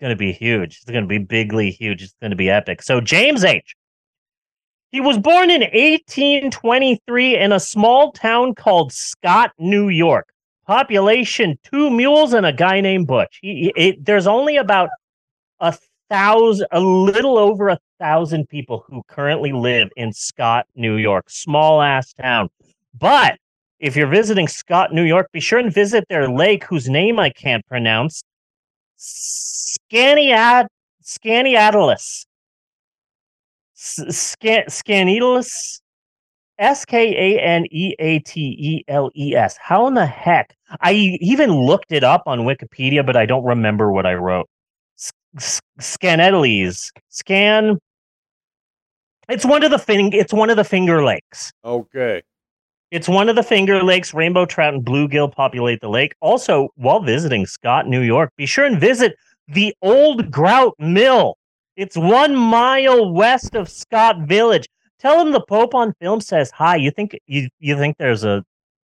going 0.00 0.10
to 0.10 0.16
be 0.16 0.32
huge. 0.32 0.78
It's 0.78 0.90
going 0.90 1.04
to 1.04 1.08
be 1.08 1.18
bigly 1.18 1.70
huge. 1.70 2.02
It's 2.02 2.14
going 2.20 2.30
to 2.30 2.36
be 2.36 2.50
epic. 2.50 2.82
So, 2.82 3.00
James 3.00 3.44
H. 3.44 3.74
He 4.92 5.00
was 5.00 5.18
born 5.18 5.50
in 5.50 5.60
1823 5.60 7.36
in 7.36 7.52
a 7.52 7.60
small 7.60 8.10
town 8.10 8.56
called 8.56 8.92
Scott, 8.92 9.52
New 9.58 9.88
York. 9.88 10.32
Population 10.66 11.58
two 11.62 11.90
mules 11.90 12.32
and 12.32 12.44
a 12.44 12.52
guy 12.52 12.80
named 12.80 13.06
Butch. 13.06 13.38
He, 13.40 13.72
it, 13.76 14.04
there's 14.04 14.26
only 14.26 14.56
about 14.56 14.90
a 15.60 15.76
thousand, 16.08 16.66
a 16.72 16.80
little 16.80 17.38
over 17.38 17.68
a 17.68 17.78
thousand 18.00 18.48
people 18.48 18.84
who 18.88 19.02
currently 19.06 19.52
live 19.52 19.90
in 19.96 20.12
Scott, 20.12 20.66
New 20.74 20.96
York. 20.96 21.30
Small 21.30 21.80
ass 21.82 22.12
town. 22.12 22.50
But 22.98 23.38
if 23.78 23.96
you're 23.96 24.08
visiting 24.08 24.48
Scott, 24.48 24.92
New 24.92 25.04
York, 25.04 25.30
be 25.32 25.40
sure 25.40 25.58
and 25.58 25.72
visit 25.72 26.04
their 26.08 26.28
lake, 26.28 26.64
whose 26.64 26.88
name 26.88 27.18
I 27.18 27.30
can't 27.30 27.66
pronounce. 27.66 28.22
Scaniad. 29.00 30.66
Scan 31.02 31.46
Scanidalis. 33.76 35.80
S 36.58 36.84
K 36.84 37.36
A 37.36 37.40
N 37.40 37.64
E 37.70 37.94
A 37.98 38.18
T 38.18 38.40
E 38.40 38.84
L 38.86 39.10
E 39.16 39.34
S. 39.34 39.56
How 39.56 39.86
in 39.86 39.94
the 39.94 40.04
heck? 40.04 40.54
I 40.82 40.92
even 40.92 41.50
looked 41.50 41.90
it 41.90 42.04
up 42.04 42.24
on 42.26 42.40
Wikipedia, 42.40 43.04
but 43.04 43.16
I 43.16 43.24
don't 43.24 43.44
remember 43.44 43.90
what 43.90 44.04
I 44.04 44.14
wrote. 44.14 44.46
Scanediles. 45.80 46.90
Scan. 47.08 47.78
It's 49.30 49.46
one 49.46 49.64
of 49.64 49.70
the 49.70 49.78
fing- 49.78 50.12
It's 50.12 50.34
one 50.34 50.50
of 50.50 50.56
the 50.56 50.64
Finger 50.64 51.02
Lakes. 51.02 51.50
Okay. 51.64 52.20
It's 52.90 53.08
one 53.08 53.28
of 53.28 53.36
the 53.36 53.42
Finger 53.42 53.82
Lakes. 53.82 54.12
Rainbow 54.12 54.46
trout 54.46 54.74
and 54.74 54.84
bluegill 54.84 55.32
populate 55.32 55.80
the 55.80 55.88
lake. 55.88 56.14
Also, 56.20 56.70
while 56.74 57.00
visiting 57.00 57.46
Scott, 57.46 57.86
New 57.86 58.00
York, 58.00 58.30
be 58.36 58.46
sure 58.46 58.64
and 58.64 58.80
visit 58.80 59.14
the 59.46 59.74
Old 59.80 60.30
Grout 60.30 60.74
Mill. 60.78 61.36
It's 61.76 61.96
one 61.96 62.34
mile 62.34 63.12
west 63.12 63.54
of 63.54 63.68
Scott 63.68 64.20
Village. 64.22 64.68
Tell 64.98 65.18
them 65.18 65.32
the 65.32 65.40
Pope 65.40 65.74
on 65.74 65.94
Film 66.00 66.20
says 66.20 66.50
hi. 66.50 66.76
You 66.76 66.90
think 66.90 67.18
you 67.26 67.48
you 67.58 67.76
think 67.76 67.96
there's 67.96 68.24
a, 68.24 68.44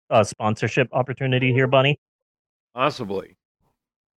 a 0.10 0.24
sponsorship 0.24 0.88
opportunity 0.92 1.52
here, 1.52 1.68
Bunny? 1.68 2.00
Possibly. 2.74 3.36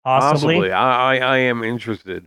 Possibly. 0.05 0.55
Possibly. 0.55 0.73
I, 0.73 1.17
I, 1.17 1.19
I 1.19 1.39
am 1.39 1.65
interested. 1.65 2.27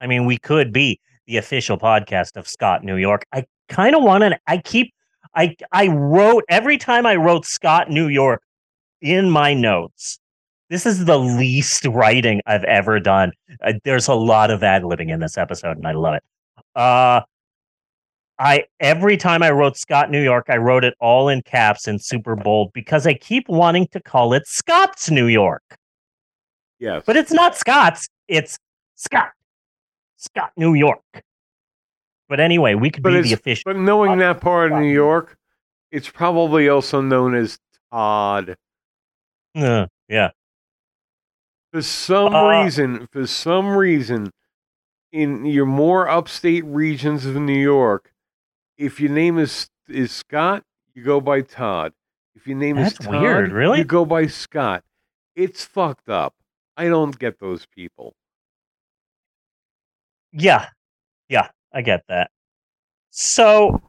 I 0.00 0.06
mean, 0.06 0.24
we 0.24 0.38
could 0.38 0.72
be 0.72 0.98
the 1.26 1.36
official 1.36 1.78
podcast 1.78 2.36
of 2.36 2.48
Scott, 2.48 2.82
New 2.84 2.96
York. 2.96 3.26
I 3.32 3.44
kind 3.68 3.94
of 3.94 4.02
want 4.02 4.22
to. 4.22 4.38
I 4.46 4.58
keep. 4.58 4.92
I 5.34 5.56
I 5.72 5.88
wrote 5.88 6.44
every 6.48 6.78
time 6.78 7.06
I 7.06 7.16
wrote 7.16 7.44
Scott, 7.46 7.90
New 7.90 8.08
York, 8.08 8.42
in 9.00 9.30
my 9.30 9.54
notes. 9.54 10.18
This 10.68 10.86
is 10.86 11.04
the 11.04 11.18
least 11.18 11.84
writing 11.86 12.40
I've 12.46 12.64
ever 12.64 13.00
done. 13.00 13.32
Uh, 13.62 13.72
there's 13.84 14.06
a 14.08 14.14
lot 14.14 14.50
of 14.50 14.62
ad 14.62 14.82
libbing 14.82 15.10
in 15.10 15.18
this 15.18 15.36
episode, 15.36 15.76
and 15.76 15.86
I 15.86 15.92
love 15.92 16.14
it. 16.14 16.22
Uh, 16.76 17.22
I 18.38 18.64
every 18.78 19.16
time 19.16 19.42
I 19.42 19.50
wrote 19.50 19.76
Scott, 19.76 20.10
New 20.10 20.22
York, 20.22 20.46
I 20.48 20.56
wrote 20.56 20.84
it 20.84 20.94
all 21.00 21.28
in 21.28 21.42
caps 21.42 21.86
and 21.86 22.00
super 22.02 22.36
bold 22.36 22.72
because 22.72 23.06
I 23.06 23.14
keep 23.14 23.48
wanting 23.48 23.86
to 23.88 24.00
call 24.00 24.32
it 24.32 24.46
Scott's 24.46 25.10
New 25.10 25.26
York. 25.26 25.62
Yes. 26.78 27.02
But 27.04 27.16
it's 27.16 27.32
not 27.32 27.56
Scott's, 27.56 28.08
it's 28.28 28.58
Scott. 28.96 29.32
Scott, 30.16 30.52
New 30.56 30.74
York. 30.74 31.02
But 32.30 32.38
anyway, 32.38 32.74
we 32.76 32.90
could 32.90 33.02
But 33.02 33.10
be 33.12 33.22
the 33.22 33.32
official. 33.32 33.64
But 33.66 33.76
knowing 33.76 34.18
that 34.18 34.40
part 34.40 34.70
of 34.70 34.78
New 34.78 34.92
York, 34.92 35.36
it's 35.90 36.08
probably 36.08 36.68
also 36.68 37.00
known 37.00 37.34
as 37.34 37.58
Todd. 37.92 38.56
Uh, 39.56 39.88
yeah. 40.08 40.30
For 41.72 41.82
some 41.82 42.32
Uh, 42.32 42.62
reason, 42.62 43.08
for 43.08 43.26
some 43.26 43.76
reason, 43.76 44.30
in 45.10 45.44
your 45.44 45.66
more 45.66 46.08
upstate 46.08 46.64
regions 46.64 47.26
of 47.26 47.34
New 47.34 47.60
York, 47.60 48.12
if 48.78 49.00
your 49.00 49.10
name 49.10 49.36
is 49.36 49.68
is 49.88 50.12
Scott, 50.12 50.62
you 50.94 51.02
go 51.02 51.20
by 51.20 51.40
Todd. 51.40 51.92
If 52.36 52.46
your 52.46 52.56
name 52.56 52.76
That's 52.76 52.92
is 52.92 52.98
Todd, 53.06 53.20
weird, 53.22 53.50
really? 53.50 53.78
you 53.78 53.84
go 53.84 54.04
by 54.04 54.28
Scott. 54.28 54.84
It's 55.34 55.64
fucked 55.64 56.08
up. 56.08 56.34
I 56.76 56.86
don't 56.86 57.18
get 57.18 57.40
those 57.40 57.66
people. 57.66 58.14
Yeah. 60.32 60.68
Yeah, 61.28 61.48
I 61.72 61.82
get 61.82 62.02
that. 62.08 62.30
So, 63.10 63.80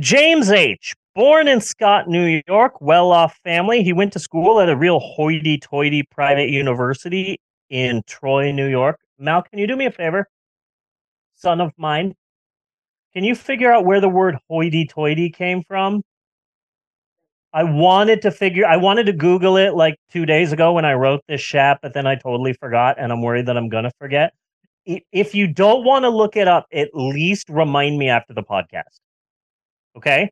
James 0.00 0.50
H., 0.50 0.94
born 1.14 1.48
in 1.48 1.60
Scott, 1.60 2.08
New 2.08 2.42
York, 2.46 2.80
well 2.80 3.10
off 3.10 3.38
family. 3.44 3.82
He 3.82 3.92
went 3.92 4.12
to 4.14 4.18
school 4.18 4.60
at 4.60 4.68
a 4.68 4.76
real 4.76 5.00
hoity 5.00 5.58
toity 5.58 6.02
private 6.02 6.50
university 6.50 7.40
in 7.70 8.02
Troy, 8.06 8.52
New 8.52 8.68
York. 8.68 9.00
Mal, 9.18 9.42
can 9.42 9.58
you 9.58 9.66
do 9.66 9.76
me 9.76 9.86
a 9.86 9.90
favor? 9.90 10.28
Son 11.36 11.60
of 11.60 11.72
mine. 11.76 12.14
Can 13.14 13.24
you 13.24 13.34
figure 13.34 13.72
out 13.72 13.84
where 13.84 14.00
the 14.00 14.08
word 14.08 14.36
hoity 14.48 14.86
toity 14.86 15.30
came 15.30 15.62
from? 15.62 16.02
I 17.52 17.62
wanted 17.62 18.22
to 18.22 18.32
figure, 18.32 18.66
I 18.66 18.76
wanted 18.76 19.06
to 19.06 19.12
Google 19.12 19.56
it 19.56 19.74
like 19.74 19.96
two 20.10 20.26
days 20.26 20.52
ago 20.52 20.72
when 20.72 20.84
I 20.84 20.94
wrote 20.94 21.22
this 21.28 21.40
chat, 21.40 21.78
but 21.82 21.94
then 21.94 22.04
I 22.04 22.16
totally 22.16 22.52
forgot, 22.52 22.96
and 22.98 23.12
I'm 23.12 23.22
worried 23.22 23.46
that 23.46 23.56
I'm 23.56 23.70
to 23.70 23.92
forget 24.00 24.32
if 24.86 25.34
you 25.34 25.46
don't 25.46 25.84
want 25.84 26.04
to 26.04 26.10
look 26.10 26.36
it 26.36 26.48
up, 26.48 26.66
at 26.72 26.90
least 26.94 27.48
remind 27.48 27.98
me 27.98 28.08
after 28.08 28.34
the 28.34 28.42
podcast. 28.42 29.00
Okay? 29.96 30.30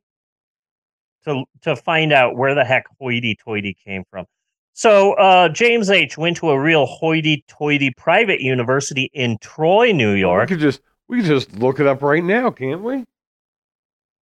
To 1.25 1.45
to 1.61 1.75
find 1.75 2.11
out 2.11 2.35
where 2.35 2.53
the 2.53 2.65
heck 2.65 2.83
hoity 2.99 3.37
toity 3.43 3.75
came 3.85 4.03
from. 4.09 4.25
So 4.73 5.13
uh, 5.13 5.49
James 5.49 5.89
H 5.89 6.17
went 6.17 6.37
to 6.37 6.49
a 6.49 6.59
real 6.59 6.85
hoity 6.85 7.45
toity 7.47 7.91
private 7.95 8.41
university 8.41 9.09
in 9.13 9.37
Troy, 9.39 9.91
New 9.91 10.13
We 10.13 10.19
York. 10.19 10.49
could 10.49 10.59
just 10.59 10.81
we 11.07 11.17
could 11.17 11.27
just 11.27 11.53
look 11.53 11.79
it 11.79 11.87
up 11.87 12.01
right 12.01 12.23
now, 12.23 12.49
can't 12.49 12.81
we? 12.81 13.05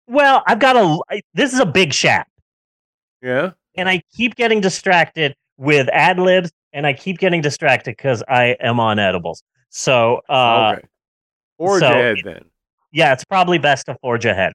Well, 0.08 0.44
I've 0.48 0.60
got 0.60 0.76
a 0.76 1.22
this 1.34 1.54
is 1.54 1.60
a 1.60 1.66
big 1.66 1.94
shap. 1.94 2.28
Yeah. 3.22 3.52
And 3.76 3.88
I 3.88 4.02
keep 4.16 4.36
getting 4.36 4.60
distracted 4.60 5.36
with 5.58 5.88
ad 5.90 6.20
libs, 6.20 6.52
and 6.74 6.88
I 6.88 6.94
keep 6.94 7.20
getting 7.20 7.42
distracted 7.42 7.92
because 7.92 8.24
I 8.28 8.58
am 8.60 8.80
on 8.80 8.98
edibles. 9.00 9.44
So 9.70 10.22
uh 10.30 10.74
okay. 10.78 10.88
Or 11.58 11.80
so 11.80 11.92
it- 11.92 12.20
then. 12.24 12.46
yeah, 12.92 13.14
it's 13.14 13.26
probably 13.26 13.58
best 13.58 13.86
to 13.88 13.96
forge 14.02 14.26
ahead. 14.26 14.54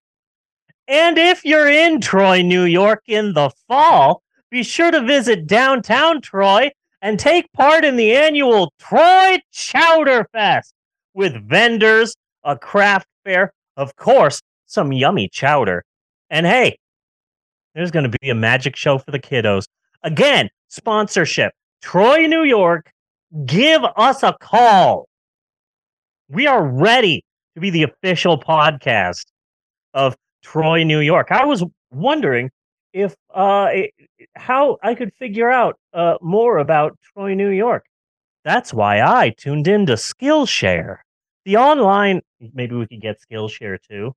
And 0.88 1.16
if 1.18 1.44
you're 1.44 1.68
in 1.68 2.00
Troy, 2.00 2.42
New 2.42 2.64
York 2.64 3.02
in 3.06 3.32
the 3.32 3.50
fall, 3.68 4.22
be 4.50 4.62
sure 4.62 4.90
to 4.90 5.00
visit 5.00 5.46
downtown 5.46 6.20
Troy 6.20 6.70
and 7.00 7.18
take 7.18 7.50
part 7.52 7.84
in 7.84 7.96
the 7.96 8.14
annual 8.14 8.72
Troy 8.78 9.38
Chowder 9.52 10.26
Fest 10.32 10.72
with 11.14 11.34
vendors, 11.48 12.14
a 12.44 12.56
craft 12.58 13.06
fair, 13.24 13.52
of 13.76 13.96
course, 13.96 14.40
some 14.66 14.92
yummy 14.92 15.28
chowder. 15.28 15.84
And 16.30 16.44
hey, 16.46 16.76
There's 17.74 17.90
going 17.90 18.10
to 18.10 18.18
be 18.20 18.30
a 18.30 18.34
magic 18.34 18.76
show 18.76 18.98
for 18.98 19.10
the 19.10 19.18
kiddos. 19.18 19.64
Again, 20.02 20.48
sponsorship. 20.68 21.52
Troy, 21.82 22.26
New 22.26 22.44
York, 22.44 22.90
give 23.46 23.82
us 23.96 24.22
a 24.22 24.36
call. 24.40 25.08
We 26.28 26.46
are 26.46 26.64
ready 26.64 27.24
to 27.54 27.60
be 27.60 27.70
the 27.70 27.82
official 27.84 28.38
podcast 28.38 29.26
of 29.92 30.16
Troy, 30.42 30.84
New 30.84 31.00
York. 31.00 31.28
I 31.30 31.44
was 31.44 31.64
wondering 31.90 32.50
if 32.92 33.14
uh 33.32 33.70
how 34.36 34.78
I 34.82 34.94
could 34.94 35.12
figure 35.14 35.50
out 35.50 35.78
uh 35.92 36.14
more 36.20 36.58
about 36.58 36.98
Troy, 37.12 37.34
New 37.34 37.50
York. 37.50 37.84
That's 38.44 38.74
why 38.74 39.00
I 39.00 39.30
tuned 39.30 39.68
in 39.68 39.86
to 39.86 39.94
Skillshare. 39.94 40.98
The 41.44 41.56
online 41.56 42.20
maybe 42.52 42.74
we 42.74 42.86
could 42.86 43.00
get 43.00 43.18
Skillshare 43.20 43.78
too. 43.88 44.14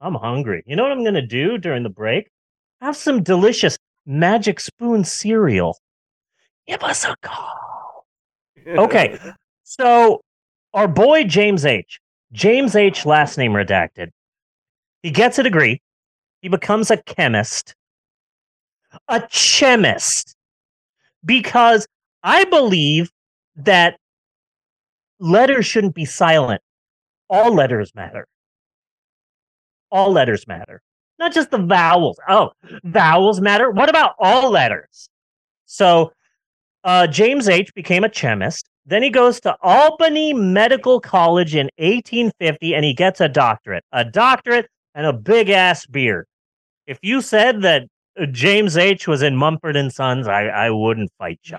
I'm 0.00 0.14
hungry. 0.14 0.62
You 0.66 0.76
know 0.76 0.82
what 0.82 0.92
I'm 0.92 1.02
going 1.02 1.14
to 1.14 1.26
do 1.26 1.58
during 1.58 1.82
the 1.82 1.88
break? 1.88 2.30
Have 2.80 2.96
some 2.96 3.22
delicious 3.22 3.78
Magic 4.04 4.60
Spoon 4.60 5.04
cereal. 5.04 5.78
Give 6.66 6.82
us 6.82 7.04
a 7.04 7.16
call. 7.22 7.75
Okay. 8.66 9.18
So, 9.62 10.22
our 10.74 10.88
boy 10.88 11.24
James 11.24 11.64
H. 11.64 12.00
James 12.32 12.74
H. 12.74 13.06
last 13.06 13.38
name 13.38 13.52
redacted. 13.52 14.10
He 15.02 15.10
gets 15.10 15.38
a 15.38 15.42
degree. 15.42 15.80
He 16.42 16.48
becomes 16.48 16.90
a 16.90 16.96
chemist. 16.98 17.74
A 19.08 19.22
chemist. 19.30 20.34
Because 21.24 21.86
I 22.22 22.44
believe 22.44 23.10
that 23.56 23.98
letters 25.18 25.66
shouldn't 25.66 25.94
be 25.94 26.04
silent. 26.04 26.60
All 27.30 27.54
letters 27.54 27.92
matter. 27.94 28.26
All 29.90 30.12
letters 30.12 30.46
matter. 30.46 30.82
Not 31.18 31.32
just 31.32 31.50
the 31.50 31.58
vowels. 31.58 32.18
Oh, 32.28 32.50
vowels 32.84 33.40
matter. 33.40 33.70
What 33.70 33.88
about 33.88 34.14
all 34.18 34.50
letters? 34.50 35.08
So, 35.64 36.12
uh, 36.86 37.06
James 37.08 37.48
H. 37.48 37.74
became 37.74 38.04
a 38.04 38.08
chemist. 38.08 38.68
Then 38.86 39.02
he 39.02 39.10
goes 39.10 39.40
to 39.40 39.56
Albany 39.60 40.32
Medical 40.32 41.00
College 41.00 41.56
in 41.56 41.68
1850 41.78 42.74
and 42.74 42.84
he 42.84 42.94
gets 42.94 43.20
a 43.20 43.28
doctorate. 43.28 43.84
A 43.90 44.04
doctorate 44.04 44.70
and 44.94 45.04
a 45.04 45.12
big 45.12 45.50
ass 45.50 45.84
beard. 45.84 46.26
If 46.86 47.00
you 47.02 47.20
said 47.20 47.62
that 47.62 47.88
uh, 48.18 48.26
James 48.26 48.76
H. 48.76 49.08
was 49.08 49.22
in 49.22 49.36
Mumford 49.36 49.74
and 49.74 49.92
Sons, 49.92 50.28
I, 50.28 50.44
I 50.44 50.70
wouldn't 50.70 51.10
fight 51.18 51.40
you. 51.42 51.58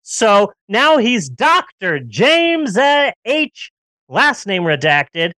So 0.00 0.52
now 0.68 0.96
he's 0.96 1.28
Dr. 1.28 2.00
James 2.00 2.78
uh, 2.78 3.10
H. 3.26 3.70
Last 4.08 4.46
name 4.46 4.62
redacted. 4.62 5.32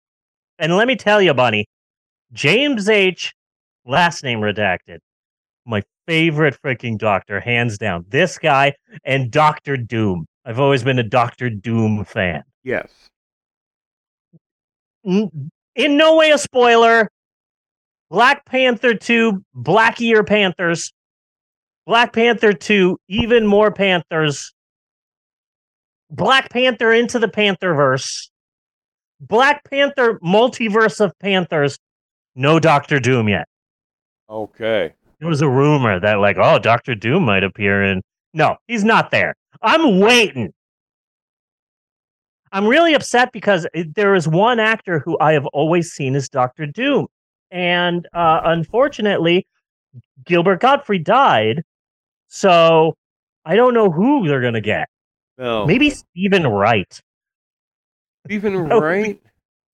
And 0.60 0.78
let 0.78 0.88
me 0.88 0.96
tell 0.96 1.24
you, 1.24 1.34
Bunny, 1.34 1.66
James 2.32 2.88
H. 2.88 3.34
Last 3.84 4.24
name 4.24 4.42
redacted. 4.42 5.00
My 5.66 5.82
favorite 6.08 6.58
freaking 6.64 6.98
doctor, 6.98 7.40
hands 7.40 7.78
down. 7.78 8.06
This 8.10 8.38
guy 8.38 8.74
and 9.04 9.32
Doctor 9.32 9.78
Doom. 9.78 10.26
I've 10.46 10.60
always 10.60 10.84
been 10.84 11.00
a 11.00 11.04
Doctor 11.04 11.50
Doom 11.50 12.04
fan. 12.06 12.44
yes. 12.64 12.90
In 15.06 15.98
no 15.98 16.16
way 16.16 16.32
a 16.32 16.38
spoiler. 16.38 17.10
Black 18.10 18.46
Panther 18.46 18.94
2, 18.94 19.44
Black 19.54 20.00
Ear 20.00 20.24
Panthers. 20.24 20.94
Black 21.86 22.14
Panther 22.14 22.54
2, 22.54 22.98
even 23.10 23.46
more 23.46 23.72
Panthers. 23.72 24.54
Black 26.10 26.50
Panther 26.52 26.94
into 26.94 27.20
the 27.20 27.28
Pantherverse. 27.28 28.30
Black 29.20 29.64
Panther 29.70 30.20
multiverse 30.20 31.02
of 31.02 31.12
Panthers. 31.20 31.78
No 32.36 32.60
Doctor 32.60 33.00
Doom 33.00 33.30
yet. 33.30 33.48
Okay. 34.30 34.94
There 35.24 35.30
was 35.30 35.42
a 35.42 35.48
rumor 35.48 36.02
that, 36.02 36.20
like, 36.20 36.36
oh, 36.38 36.60
Doctor 36.60 36.96
Doom 36.96 37.24
might 37.24 37.46
appear 37.46 37.82
in. 37.82 38.02
No, 38.34 38.58
he's 38.68 38.84
not 38.84 39.10
there. 39.10 39.36
I'm 39.62 40.02
waiting. 40.02 40.52
I'm 42.52 42.68
really 42.68 42.94
upset 42.94 43.32
because 43.32 43.66
there 43.96 44.16
is 44.16 44.28
one 44.28 44.60
actor 44.60 45.00
who 45.00 45.18
I 45.22 45.32
have 45.32 45.46
always 45.46 45.94
seen 45.94 46.18
as 46.18 46.28
Doctor 46.28 46.66
Doom. 46.66 47.08
And 47.52 48.06
uh, 48.14 48.42
unfortunately, 48.44 49.48
Gilbert 50.26 50.60
Gottfried 50.60 51.06
died. 51.06 51.64
So 52.28 52.98
I 53.46 53.56
don't 53.56 53.74
know 53.74 53.90
who 53.90 54.28
they're 54.28 54.42
going 54.42 54.56
to 54.56 54.62
get. 54.62 54.90
No. 55.38 55.66
Maybe 55.66 55.90
Steven 55.90 56.46
Wright. 56.48 57.00
Steven 58.26 58.58
Wright. 58.68 59.22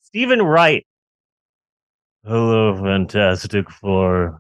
Steven 0.04 0.44
Wright. 0.44 0.86
Hello, 2.24 2.80
Fantastic 2.80 3.68
Four. 3.72 4.40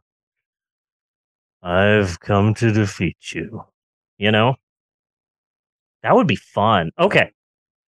I've 1.62 2.20
come 2.20 2.53
to 2.55 2.72
defeat 2.72 3.34
you. 3.34 3.66
You 4.18 4.32
know? 4.32 4.55
That 6.03 6.16
would 6.16 6.28
be 6.28 6.36
fun. 6.36 6.91
Okay. 6.99 7.32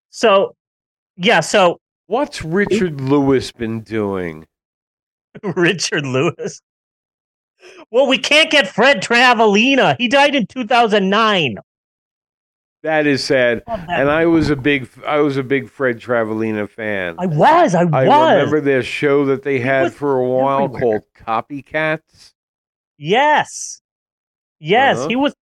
So, 0.09 0.55
yeah, 1.15 1.39
so 1.39 1.79
What's 2.11 2.43
Richard 2.43 2.99
Lewis 2.99 3.53
been 3.53 3.83
doing? 3.83 4.45
Richard 5.55 6.05
Lewis. 6.05 6.61
Well, 7.89 8.05
we 8.05 8.17
can't 8.17 8.51
get 8.51 8.67
Fred 8.67 9.01
Travalena. 9.01 9.95
He 9.97 10.09
died 10.09 10.35
in 10.35 10.45
2009. 10.45 11.55
That 12.83 13.07
is 13.07 13.23
sad. 13.23 13.63
And 13.65 14.09
I 14.09 14.25
was 14.25 14.49
a 14.49 14.57
big 14.57 14.89
I 15.07 15.19
was 15.19 15.37
a 15.37 15.43
big 15.43 15.69
Fred 15.69 16.01
Travalena 16.01 16.69
fan. 16.69 17.15
I 17.17 17.27
was. 17.27 17.75
I 17.75 17.85
was. 17.85 17.93
I 17.93 18.33
remember 18.33 18.59
their 18.59 18.83
show 18.83 19.23
that 19.27 19.43
they 19.43 19.61
had 19.61 19.83
was 19.83 19.93
for 19.93 20.17
a 20.17 20.27
while 20.27 20.65
everywhere. 20.65 20.99
called 20.99 21.03
Copycats. 21.47 22.30
Yes. 23.03 23.81
Yes, 24.59 24.99
Uh-huh. 24.99 25.07
he 25.07 25.15
was 25.15 25.33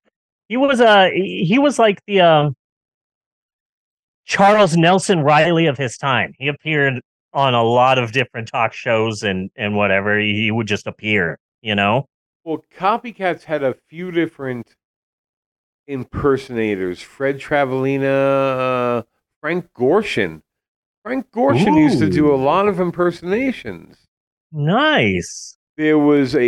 he 0.48 0.56
was 0.56 0.80
uh 0.80 1.10
he 1.14 1.60
was 1.60 1.78
like 1.78 2.00
the 2.08 2.22
um 2.22 2.56
Charles 4.24 4.78
Nelson 4.78 5.22
Reilly 5.24 5.66
of 5.66 5.78
his 5.78 5.98
time. 5.98 6.34
He 6.40 6.48
appeared 6.48 7.02
on 7.34 7.54
a 7.54 7.64
lot 7.64 7.98
of 7.98 8.14
different 8.14 8.48
talk 8.48 8.72
shows 8.72 9.24
and 9.24 9.50
and 9.58 9.76
whatever. 9.76 10.18
He, 10.18 10.36
he 10.44 10.52
would 10.52 10.68
just 10.68 10.88
appear, 10.88 11.38
you 11.62 11.76
know? 11.76 12.06
Well, 12.46 12.64
Copycats 12.78 13.44
had 13.44 13.62
a 13.62 13.76
few 13.90 14.10
different 14.12 14.74
impersonators. 15.88 17.02
Fred 17.02 17.40
Travalena, 17.40 19.00
uh, 19.00 19.04
Frank 19.42 19.68
Gorshin. 19.78 20.42
Frank 21.04 21.30
Gorshin 21.32 21.78
used 21.78 22.00
to 22.00 22.10
do 22.10 22.34
a 22.34 22.38
lot 22.38 22.68
of 22.70 22.80
impersonations. 22.80 23.98
Nice. 24.54 25.58
There 25.76 26.00
was 26.00 26.36
a 26.36 26.40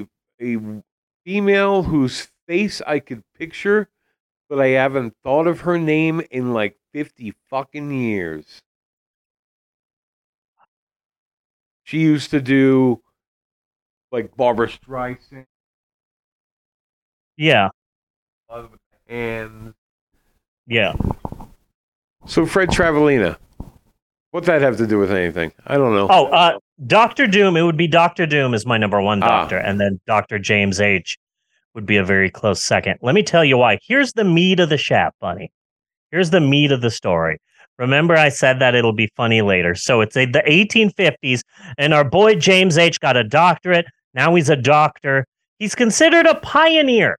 a 0.00 0.06
a 0.40 0.58
female 1.24 1.82
whose 1.84 2.28
face 2.46 2.80
I 2.86 2.98
could 2.98 3.22
picture, 3.38 3.88
but 4.48 4.60
I 4.60 4.68
haven't 4.68 5.14
thought 5.22 5.46
of 5.46 5.60
her 5.60 5.78
name 5.78 6.22
in 6.30 6.52
like 6.52 6.76
fifty 6.92 7.34
fucking 7.48 7.90
years. 7.92 8.62
She 11.84 11.98
used 11.98 12.30
to 12.30 12.40
do 12.40 13.02
like 14.12 14.36
Barbara 14.36 14.68
Streisand, 14.68 15.46
Yeah. 17.36 17.70
and 19.08 19.74
Yeah. 20.66 20.94
so 22.26 22.46
Fred 22.46 22.70
Travalena. 22.70 23.38
What's 24.32 24.46
that 24.46 24.62
have 24.62 24.76
to 24.76 24.86
do 24.86 24.98
with 24.98 25.10
anything? 25.10 25.52
I 25.66 25.76
don't 25.76 25.94
know. 25.94 26.06
Oh, 26.10 26.26
uh 26.26 26.58
Doctor 26.86 27.26
Doom, 27.26 27.56
it 27.56 27.62
would 27.62 27.76
be 27.76 27.86
Doctor 27.86 28.26
Doom 28.26 28.54
is 28.54 28.64
my 28.64 28.78
number 28.78 29.00
one 29.00 29.22
Ah. 29.22 29.28
doctor, 29.28 29.58
and 29.58 29.80
then 29.80 30.00
Doctor 30.06 30.38
James 30.38 30.80
H 30.80 31.18
would 31.74 31.86
be 31.86 31.96
a 31.96 32.04
very 32.04 32.30
close 32.30 32.60
second. 32.62 32.98
Let 33.02 33.14
me 33.14 33.22
tell 33.22 33.44
you 33.44 33.58
why. 33.58 33.78
Here's 33.82 34.12
the 34.14 34.24
meat 34.24 34.60
of 34.60 34.68
the 34.70 34.78
Shap 34.78 35.14
Bunny. 35.20 35.52
Here's 36.10 36.30
the 36.30 36.40
meat 36.40 36.72
of 36.72 36.80
the 36.80 36.90
story. 36.90 37.38
Remember, 37.78 38.14
I 38.16 38.28
said 38.28 38.58
that 38.60 38.74
it'll 38.74 38.92
be 38.92 39.08
funny 39.16 39.40
later. 39.40 39.74
So 39.74 40.00
it's 40.00 40.16
a, 40.16 40.26
the 40.26 40.42
1850s, 40.46 41.42
and 41.78 41.94
our 41.94 42.04
boy 42.04 42.34
James 42.34 42.76
H 42.76 43.00
got 43.00 43.16
a 43.16 43.24
doctorate. 43.24 43.86
Now 44.12 44.34
he's 44.34 44.48
a 44.50 44.56
doctor. 44.56 45.26
He's 45.58 45.74
considered 45.74 46.26
a 46.26 46.34
pioneer 46.36 47.16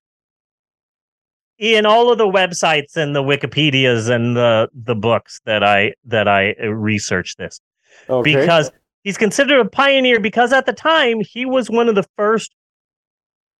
in 1.57 1.85
all 1.85 2.11
of 2.11 2.17
the 2.17 2.27
websites 2.27 2.97
and 2.97 3.15
the 3.15 3.23
Wikipedias 3.23 4.09
and 4.09 4.35
the 4.35 4.67
the 4.73 4.95
books 4.95 5.39
that 5.45 5.63
I 5.63 5.93
that 6.05 6.27
I 6.27 6.55
researched 6.59 7.37
this 7.37 7.61
okay. 8.09 8.35
because 8.35 8.71
he's 9.03 9.17
considered 9.17 9.59
a 9.59 9.69
pioneer 9.69 10.19
because 10.19 10.53
at 10.53 10.65
the 10.65 10.73
time 10.73 11.21
he 11.21 11.45
was 11.45 11.69
one 11.69 11.89
of 11.89 11.95
the 11.95 12.05
first 12.17 12.53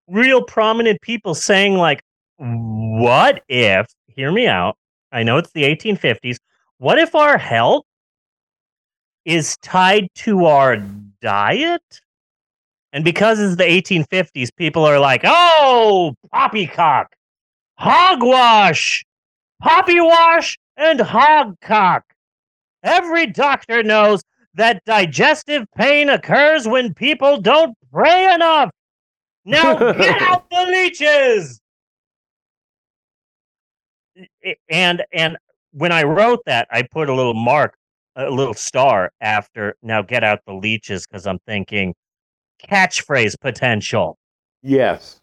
real 0.08 0.44
prominent 0.44 1.02
people 1.02 1.34
saying 1.34 1.76
like 1.76 2.02
what 2.38 3.42
if 3.48 3.88
hear 4.08 4.32
me 4.32 4.48
out 4.48 4.78
i 5.12 5.24
know 5.24 5.38
it's 5.38 5.52
the 5.52 5.64
1850s 5.64 6.38
what 6.78 6.98
if 6.98 7.14
our 7.16 7.38
health 7.38 7.86
is 9.26 9.58
tied 9.58 10.08
to 10.16 10.46
our 10.46 10.78
diet? 11.22 12.02
And 12.94 13.06
because 13.06 13.40
it's 13.40 13.56
the 13.56 13.64
1850s 13.64 14.50
people 14.56 14.84
are 14.84 15.00
like 15.00 15.22
oh 15.24 16.16
poppycock 16.34 17.08
hogwash 17.76 19.06
poppywash 19.64 20.58
and 20.76 21.00
hogcock. 21.00 22.02
Every 22.84 23.28
doctor 23.28 23.84
knows 23.84 24.24
that 24.56 24.84
digestive 24.86 25.66
pain 25.76 26.10
occurs 26.10 26.68
when 26.68 26.94
people 26.94 27.40
don't 27.40 27.76
pray 27.92 28.34
enough. 28.34 28.72
Now 29.46 29.76
get 29.94 30.22
out 30.22 30.50
the 30.50 30.66
leeches. 30.66 31.60
And 34.70 35.04
and 35.14 35.38
when 35.72 35.92
I 35.92 36.04
wrote 36.04 36.42
that, 36.46 36.68
I 36.70 36.84
put 36.84 37.10
a 37.10 37.14
little 37.14 37.34
mark, 37.34 37.76
a 38.16 38.30
little 38.30 38.54
star 38.54 39.12
after 39.22 39.76
now 39.82 40.02
get 40.02 40.24
out 40.24 40.42
the 40.46 40.54
leeches 40.54 41.08
because 41.08 41.26
I'm 41.26 41.40
thinking 41.48 41.96
catchphrase 42.64 43.40
potential. 43.40 44.18
Yes. 44.62 45.20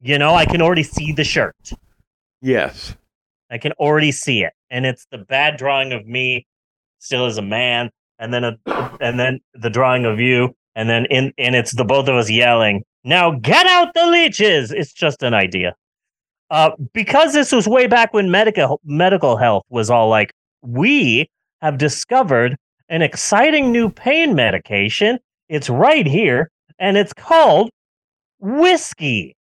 You 0.00 0.18
know, 0.18 0.34
I 0.34 0.46
can 0.46 0.60
already 0.60 0.82
see 0.82 1.12
the 1.12 1.22
shirt. 1.22 1.54
Yes. 2.40 2.96
I 3.50 3.58
can 3.58 3.72
already 3.72 4.10
see 4.10 4.42
it. 4.42 4.52
And 4.70 4.84
it's 4.84 5.06
the 5.10 5.18
bad 5.18 5.56
drawing 5.56 5.92
of 5.92 6.06
me 6.06 6.46
still 6.98 7.26
as 7.26 7.38
a 7.38 7.42
man, 7.42 7.90
and 8.22 8.32
then 8.32 8.44
a, 8.44 8.56
and 9.00 9.18
then 9.18 9.40
the 9.54 9.68
drawing 9.68 10.06
of 10.06 10.20
you, 10.20 10.54
and 10.76 10.88
then 10.88 11.06
in 11.06 11.32
and 11.36 11.54
it's 11.54 11.72
the 11.72 11.84
both 11.84 12.08
of 12.08 12.14
us 12.14 12.30
yelling, 12.30 12.84
now 13.04 13.32
get 13.32 13.66
out 13.66 13.92
the 13.94 14.06
leeches. 14.06 14.70
It's 14.70 14.92
just 14.92 15.22
an 15.22 15.34
idea. 15.34 15.74
Uh, 16.50 16.70
because 16.92 17.32
this 17.32 17.50
was 17.50 17.66
way 17.66 17.86
back 17.86 18.14
when 18.14 18.30
medical 18.30 18.80
medical 18.84 19.36
health 19.36 19.64
was 19.68 19.90
all 19.90 20.08
like, 20.08 20.32
we 20.62 21.28
have 21.60 21.78
discovered 21.78 22.56
an 22.88 23.02
exciting 23.02 23.72
new 23.72 23.90
pain 23.90 24.34
medication. 24.34 25.18
It's 25.48 25.68
right 25.68 26.06
here, 26.06 26.50
and 26.78 26.96
it's 26.96 27.12
called 27.12 27.70
whiskey. 28.38 29.34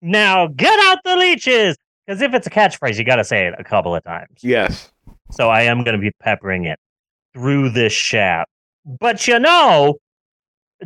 Now 0.00 0.46
get 0.46 0.78
out 0.86 0.98
the 1.04 1.16
leeches. 1.16 1.76
Because 2.06 2.22
if 2.22 2.34
it's 2.34 2.46
a 2.46 2.50
catchphrase, 2.50 2.98
you 2.98 3.04
got 3.04 3.16
to 3.16 3.24
say 3.24 3.48
it 3.48 3.54
a 3.58 3.64
couple 3.64 3.92
of 3.92 4.04
times. 4.04 4.38
Yes. 4.40 4.92
So 5.30 5.48
I 5.50 5.62
am 5.62 5.82
going 5.84 5.96
to 5.96 6.00
be 6.00 6.12
peppering 6.20 6.64
it 6.66 6.78
through 7.34 7.70
this 7.70 7.92
shaft. 7.92 8.50
But 8.84 9.26
you 9.26 9.38
know, 9.38 9.96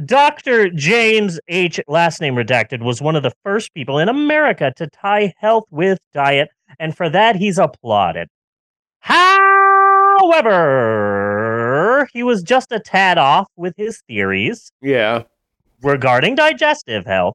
Dr. 0.05 0.71
James 0.71 1.39
H., 1.49 1.81
last 1.89 2.21
name 2.21 2.35
redacted, 2.35 2.81
was 2.83 3.03
one 3.03 3.17
of 3.17 3.23
the 3.23 3.33
first 3.45 3.75
people 3.75 3.99
in 3.99 4.09
America 4.09 4.73
to 4.77 4.87
tie 4.89 5.33
health 5.39 5.65
with 5.71 5.99
diet, 6.13 6.49
and 6.79 6.97
for 6.97 7.09
that 7.11 7.37
he's 7.37 7.59
applauded. 7.59 8.29
However, 10.71 12.09
he 12.13 12.23
was 12.23 12.43
just 12.43 12.73
a 12.73 12.81
tad 12.81 13.19
off 13.19 13.49
with 13.57 13.75
his 13.77 14.03
theories 14.07 14.71
Yeah. 14.81 15.23
regarding 15.83 16.35
digestive 16.37 17.05
health. 17.07 17.35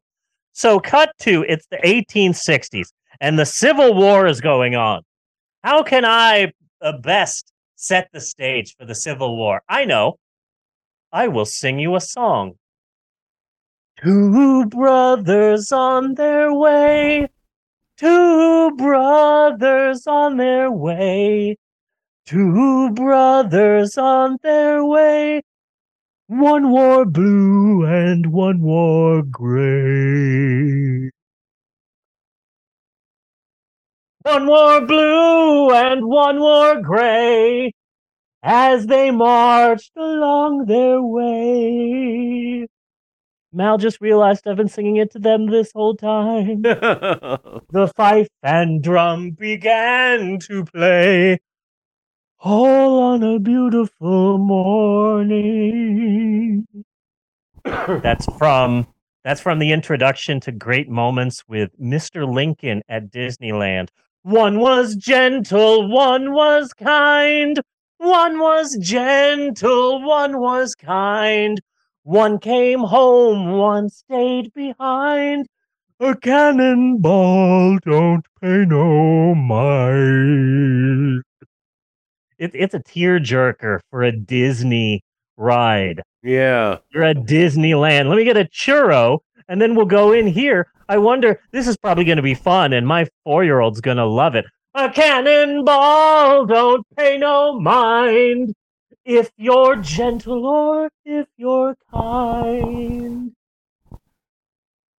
So, 0.53 0.80
cut 0.80 1.12
to 1.22 1.43
it's 1.49 1.68
the 1.68 1.80
1860s 1.86 2.88
and 3.20 3.38
the 3.38 3.45
Civil 3.45 3.93
War 3.93 4.26
is 4.28 4.39
going 4.41 4.76
on. 4.76 5.01
How 5.64 5.84
can 5.84 6.06
I 6.06 6.53
best 6.94 7.52
set 7.76 8.10
the 8.14 8.22
stage 8.22 8.76
for 8.78 8.86
the 8.86 8.96
Civil 8.96 9.38
War? 9.38 9.62
I 9.68 9.86
know. 9.86 10.18
I 11.12 11.28
will 11.28 11.46
sing 11.46 11.80
you 11.80 11.96
a 11.96 12.02
song. 12.02 12.56
Two 14.02 14.66
brothers 14.66 15.72
on 15.72 16.16
their 16.16 16.54
way. 16.54 17.30
Two 17.98 18.72
brothers 18.76 20.06
on 20.06 20.36
their 20.38 20.70
way. 20.70 21.58
Two 22.26 22.92
brothers 22.92 23.98
on 23.98 24.38
their 24.44 24.84
way. 24.84 25.42
One 26.28 26.72
wore 26.72 27.06
blue 27.06 27.86
and 27.86 28.34
one 28.34 28.62
wore 28.62 29.22
gray. 29.22 31.12
One 34.26 34.48
wore 34.48 34.82
blue 34.82 35.70
and 35.70 36.04
one 36.08 36.40
wore 36.40 36.82
gray 36.82 37.72
as 38.42 38.88
they 38.88 39.12
marched 39.12 39.92
along 39.96 40.66
their 40.66 41.00
way. 41.00 42.66
Mal 43.54 43.78
just 43.78 44.02
realized 44.02 44.48
I've 44.48 44.58
been 44.58 44.68
singing 44.68 44.98
it 44.98 45.12
to 45.12 45.20
them 45.20 45.46
this 45.46 45.72
whole 45.76 45.96
time. 45.96 46.62
the 46.64 47.92
fife 47.96 48.30
and 48.42 48.82
drum 48.82 49.30
began 49.30 50.40
to 50.40 50.66
play 50.66 51.38
all 52.40 53.00
on 53.04 53.22
a 53.22 53.38
beautiful 53.38 54.40
morning. 54.40 55.46
that's 57.64 58.26
from 58.40 58.88
that's 59.24 59.42
from 59.42 59.60
the 59.60 59.72
introduction 59.72 60.40
to 60.40 60.52
Great 60.52 60.90
Moments 60.90 61.44
with 61.48 61.80
Mr. 61.80 62.28
Lincoln 62.28 62.82
at 62.90 63.12
Disneyland. 63.12 63.90
One 64.26 64.60
was 64.60 64.96
gentle, 64.96 65.88
one 65.88 66.34
was 66.34 66.74
kind. 66.74 67.60
One 68.00 68.40
was 68.40 68.76
gentle, 68.78 70.02
one 70.02 70.40
was 70.40 70.74
kind. 70.74 71.62
One 72.02 72.40
came 72.40 72.80
home, 72.80 73.52
one 73.52 73.88
stayed 73.90 74.52
behind. 74.56 75.46
A 76.00 76.16
cannonball 76.16 77.78
don't 77.86 78.26
pay 78.42 78.66
no 78.66 79.36
mind. 79.36 81.22
It, 82.40 82.50
it's 82.56 82.74
a 82.74 82.80
tearjerker 82.80 83.82
for 83.92 84.02
a 84.02 84.12
Disney 84.12 85.04
ride. 85.38 86.02
yeah. 86.24 86.80
You're 86.92 87.04
at 87.04 87.18
Disneyland. 87.18 88.10
Let 88.10 88.16
me 88.18 88.24
get 88.24 88.38
a 88.38 88.46
churro, 88.46 89.20
and 89.48 89.62
then 89.62 89.76
we'll 89.76 89.86
go 89.86 90.12
in 90.12 90.28
here. 90.28 90.72
I 90.88 90.98
wonder, 90.98 91.39
this 91.52 91.68
is 91.68 91.78
probably 91.78 92.04
going 92.04 92.18
to 92.18 92.24
be 92.24 92.34
fun, 92.34 92.74
and 92.74 92.88
my 92.88 93.08
four 93.24 93.43
year 93.43 93.60
old's 93.60 93.82
going 93.82 93.98
to 93.98 94.06
love 94.06 94.36
it. 94.36 94.46
A 94.74 94.89
cannonball 94.89 96.46
don't 96.46 96.86
pay 96.98 97.18
no 97.18 97.60
mind 97.60 98.54
if 99.06 99.32
you're 99.38 99.78
gentle 99.78 100.46
or 100.46 100.89
if 101.06 101.28
you're 101.38 101.76
kind. 101.91 103.32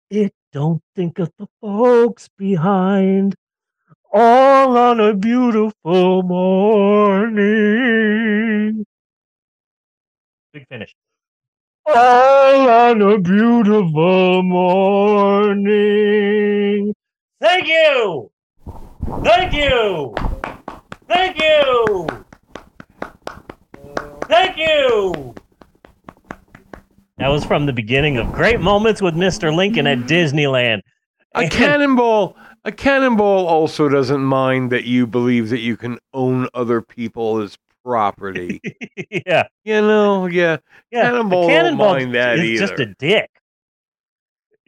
It 0.09 0.33
don't 0.53 0.83
think 0.95 1.19
of 1.19 1.31
the 1.39 1.47
folks 1.61 2.29
behind. 2.39 3.35
All 4.13 4.79
on 4.79 5.01
a 5.01 5.13
beautiful 5.15 6.23
morning. 6.23 7.37
Big 10.53 10.67
finish. 10.69 10.95
All 11.89 12.69
on 12.69 13.01
a 13.01 13.19
beautiful 13.21 14.43
morning. 14.43 15.63
Thank 17.41 17.69
you. 17.69 18.31
Thank 19.23 19.53
you. 19.53 20.13
Thank 21.09 21.39
you. 21.41 22.07
Thank 24.29 24.57
you. 24.59 25.35
That 27.19 27.29
was 27.29 27.45
from 27.45 27.67
the 27.67 27.73
beginning 27.73 28.17
of 28.17 28.33
Great 28.33 28.59
Moments 28.61 29.01
with 29.01 29.15
Mr. 29.15 29.55
Lincoln 29.55 29.87
at 29.87 29.99
Disneyland. 30.01 30.81
A 31.37 31.41
And- 31.43 31.51
cannonball. 31.53 32.37
A 32.65 32.73
cannonball 32.73 33.47
also 33.47 33.89
doesn't 33.89 34.25
mind 34.25 34.73
that 34.73 34.85
you 34.87 35.07
believe 35.07 35.51
that 35.51 35.61
you 35.61 35.77
can 35.77 35.99
own 36.13 36.49
other 36.53 36.83
people 36.83 37.39
as 37.39 37.57
property. 37.87 38.61
yeah, 39.27 39.45
you 39.65 39.81
know, 39.81 40.27
yeah. 40.27 40.57
yeah. 40.91 41.03
Cannonball 41.11 41.47
Cannonball 41.47 41.95
mind 41.95 42.15
that 42.17 42.41
is 42.41 42.59
just 42.59 42.81
a 42.81 42.87
dick. 42.87 43.31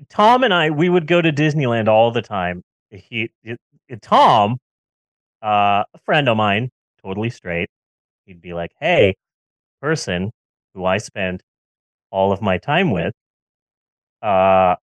Tom 0.09 0.45
and 0.45 0.55
I, 0.55 0.71
we 0.71 0.89
would 0.89 1.09
go 1.09 1.21
to 1.21 1.33
Disneyland 1.33 1.89
all 1.89 2.13
the 2.13 2.23
time. 2.23 2.63
He, 2.91 3.31
it, 3.43 3.59
it- 3.89 4.03
Tom, 4.03 4.59
uh, 5.43 5.83
a 5.93 5.99
friend 6.05 6.29
of 6.29 6.37
mine, 6.37 6.71
totally 7.03 7.31
straight. 7.31 7.69
He'd 8.27 8.41
be 8.41 8.55
like, 8.55 8.71
"Hey, 8.79 9.17
person 9.83 10.31
who 10.75 10.85
I 10.85 10.99
spend 10.99 11.43
all 12.11 12.31
of 12.31 12.41
my 12.41 12.59
time 12.59 12.91
with, 12.93 13.15
uh, 14.23 14.77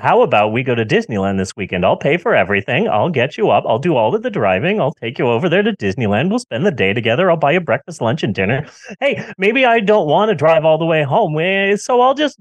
how 0.00 0.22
about 0.22 0.52
we 0.52 0.62
go 0.62 0.74
to 0.74 0.84
Disneyland 0.84 1.36
this 1.36 1.54
weekend? 1.54 1.84
I'll 1.84 1.96
pay 1.96 2.16
for 2.16 2.34
everything. 2.34 2.88
I'll 2.88 3.10
get 3.10 3.36
you 3.36 3.50
up. 3.50 3.64
I'll 3.66 3.78
do 3.78 3.96
all 3.96 4.14
of 4.14 4.22
the 4.22 4.30
driving. 4.30 4.80
I'll 4.80 4.94
take 4.94 5.18
you 5.18 5.28
over 5.28 5.48
there 5.48 5.62
to 5.62 5.72
Disneyland. 5.72 6.30
We'll 6.30 6.38
spend 6.38 6.64
the 6.64 6.70
day 6.70 6.94
together. 6.94 7.30
I'll 7.30 7.36
buy 7.36 7.52
you 7.52 7.60
breakfast, 7.60 8.00
lunch, 8.00 8.22
and 8.22 8.34
dinner. 8.34 8.66
Hey, 8.98 9.24
maybe 9.38 9.64
I 9.64 9.80
don't 9.80 10.08
want 10.08 10.30
to 10.30 10.34
drive 10.34 10.64
all 10.64 10.76
the 10.78 10.84
way 10.84 11.02
home, 11.02 11.36
so 11.76 12.00
I'll 12.00 12.14
just 12.14 12.38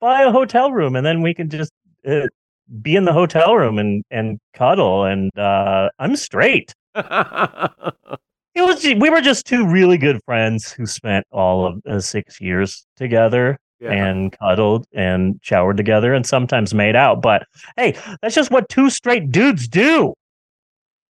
buy 0.00 0.22
a 0.22 0.32
hotel 0.32 0.72
room, 0.72 0.96
and 0.96 1.06
then 1.06 1.22
we 1.22 1.32
can 1.32 1.48
just 1.48 1.72
uh, 2.06 2.26
be 2.80 2.96
in 2.96 3.04
the 3.04 3.12
hotel 3.12 3.56
room 3.56 3.78
and 3.78 4.02
and 4.10 4.38
cuddle. 4.54 5.04
And 5.04 5.36
uh, 5.38 5.90
I'm 5.98 6.16
straight. 6.16 6.74
It 8.54 8.60
was 8.60 8.84
we 8.84 9.08
were 9.08 9.22
just 9.22 9.46
two 9.46 9.66
really 9.66 9.96
good 9.96 10.20
friends 10.26 10.72
who 10.72 10.84
spent 10.84 11.26
all 11.30 11.66
of 11.66 11.80
uh, 11.86 12.00
six 12.00 12.38
years 12.38 12.84
together 12.96 13.58
Yeah. 13.82 13.90
and 13.92 14.30
cuddled 14.38 14.86
and 14.94 15.40
showered 15.42 15.76
together 15.76 16.14
and 16.14 16.24
sometimes 16.24 16.72
made 16.72 16.94
out. 16.94 17.20
But 17.20 17.46
hey, 17.76 17.96
that's 18.22 18.34
just 18.34 18.50
what 18.52 18.68
two 18.68 18.90
straight 18.90 19.32
dudes 19.32 19.66
do. 19.68 20.14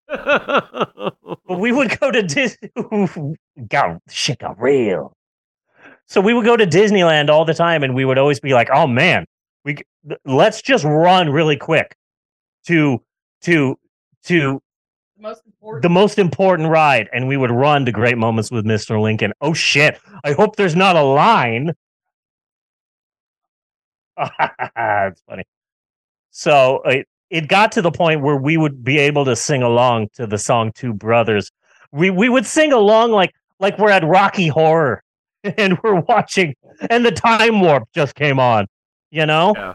But 0.10 1.58
we 1.60 1.72
would 1.72 2.00
go 2.00 2.12
to 2.12 2.22
Disney. 2.22 2.70
got 3.68 4.00
shit 4.10 4.38
got 4.40 4.60
real. 4.62 5.14
So 6.06 6.22
we 6.22 6.34
would 6.34 6.46
go 6.46 6.56
to 6.58 6.66
Disneyland 6.66 7.30
all 7.30 7.44
the 7.46 7.54
time, 7.56 7.84
and 7.84 7.96
we 7.96 8.06
would 8.06 8.18
always 8.20 8.40
be 8.40 8.54
like, 8.54 8.70
"Oh 8.72 8.86
man, 8.88 9.26
we 9.66 9.78
let's 10.26 10.62
just 10.62 10.84
run 10.86 11.30
really 11.30 11.58
quick 11.58 11.96
to 12.68 13.02
to 13.42 13.78
to 14.26 14.62
The 15.18 15.22
most 15.24 15.42
important. 15.46 15.82
the 15.84 15.90
most 15.90 16.20
important 16.20 16.70
ride." 16.70 17.10
And 17.14 17.28
we 17.28 17.38
would 17.38 17.52
run 17.52 17.86
to 17.86 17.92
Great 17.92 18.18
Moments 18.18 18.52
with 18.52 18.66
Mr. 18.66 19.02
Lincoln. 19.02 19.34
Oh 19.42 19.54
shit! 19.54 20.00
I 20.24 20.34
hope 20.34 20.56
there's 20.56 20.76
not 20.76 20.96
a 20.96 21.04
line. 21.04 21.74
That's 24.76 25.22
funny. 25.28 25.44
So 26.32 26.82
it, 26.84 27.08
it 27.30 27.48
got 27.48 27.72
to 27.74 27.82
the 27.82 27.92
point 27.92 28.22
where 28.22 28.36
we 28.36 28.58
would 28.58 28.84
be 28.84 28.98
able 28.98 29.26
to 29.26 29.36
sing 29.36 29.64
along 29.64 30.10
to 30.16 30.28
the 30.28 30.38
song 30.38 30.72
Two 30.74 30.94
Brothers. 30.94 31.52
We 31.92 32.10
we 32.10 32.30
would 32.30 32.46
sing 32.46 32.72
along 32.72 33.12
like 33.12 33.34
like 33.60 33.78
we're 33.78 33.92
at 33.92 34.04
Rocky 34.04 34.48
Horror 34.48 35.04
and 35.44 35.78
we're 35.84 36.02
watching 36.02 36.56
and 36.90 37.06
the 37.06 37.12
time 37.12 37.62
warp 37.62 37.90
just 37.94 38.16
came 38.16 38.40
on. 38.40 38.68
You 39.12 39.26
know? 39.26 39.54
Yeah. 39.56 39.74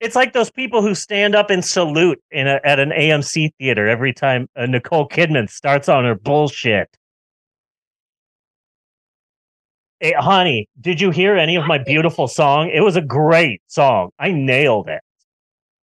It's 0.00 0.14
like 0.14 0.34
those 0.34 0.50
people 0.50 0.82
who 0.82 0.94
stand 0.94 1.34
up 1.34 1.48
and 1.48 1.64
salute 1.64 2.22
in 2.30 2.46
a, 2.46 2.60
at 2.64 2.78
an 2.78 2.90
AMC 2.90 3.54
theater 3.58 3.88
every 3.88 4.12
time 4.12 4.46
uh, 4.54 4.66
Nicole 4.66 5.08
Kidman 5.08 5.48
starts 5.48 5.88
on 5.88 6.04
her 6.04 6.14
bullshit. 6.14 6.90
Hey, 10.00 10.12
honey, 10.12 10.68
did 10.78 11.00
you 11.00 11.10
hear 11.10 11.36
any 11.36 11.56
of 11.56 11.66
my 11.66 11.78
beautiful 11.78 12.28
song? 12.28 12.68
It 12.68 12.80
was 12.80 12.96
a 12.96 13.00
great 13.00 13.62
song. 13.66 14.10
I 14.18 14.30
nailed 14.30 14.88
it. 14.88 15.00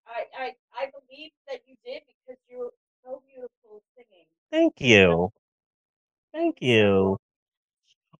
I, 0.04 0.24
I, 0.36 0.52
I 0.74 0.86
believe 0.90 1.30
that 1.46 1.60
you 1.68 1.76
did 1.84 2.02
because 2.08 2.40
you're 2.48 2.72
so 3.04 3.22
beautiful 3.28 3.82
singing. 3.94 4.26
Thank 4.50 4.80
you. 4.80 5.30
Thank 6.32 6.56
you. 6.60 7.18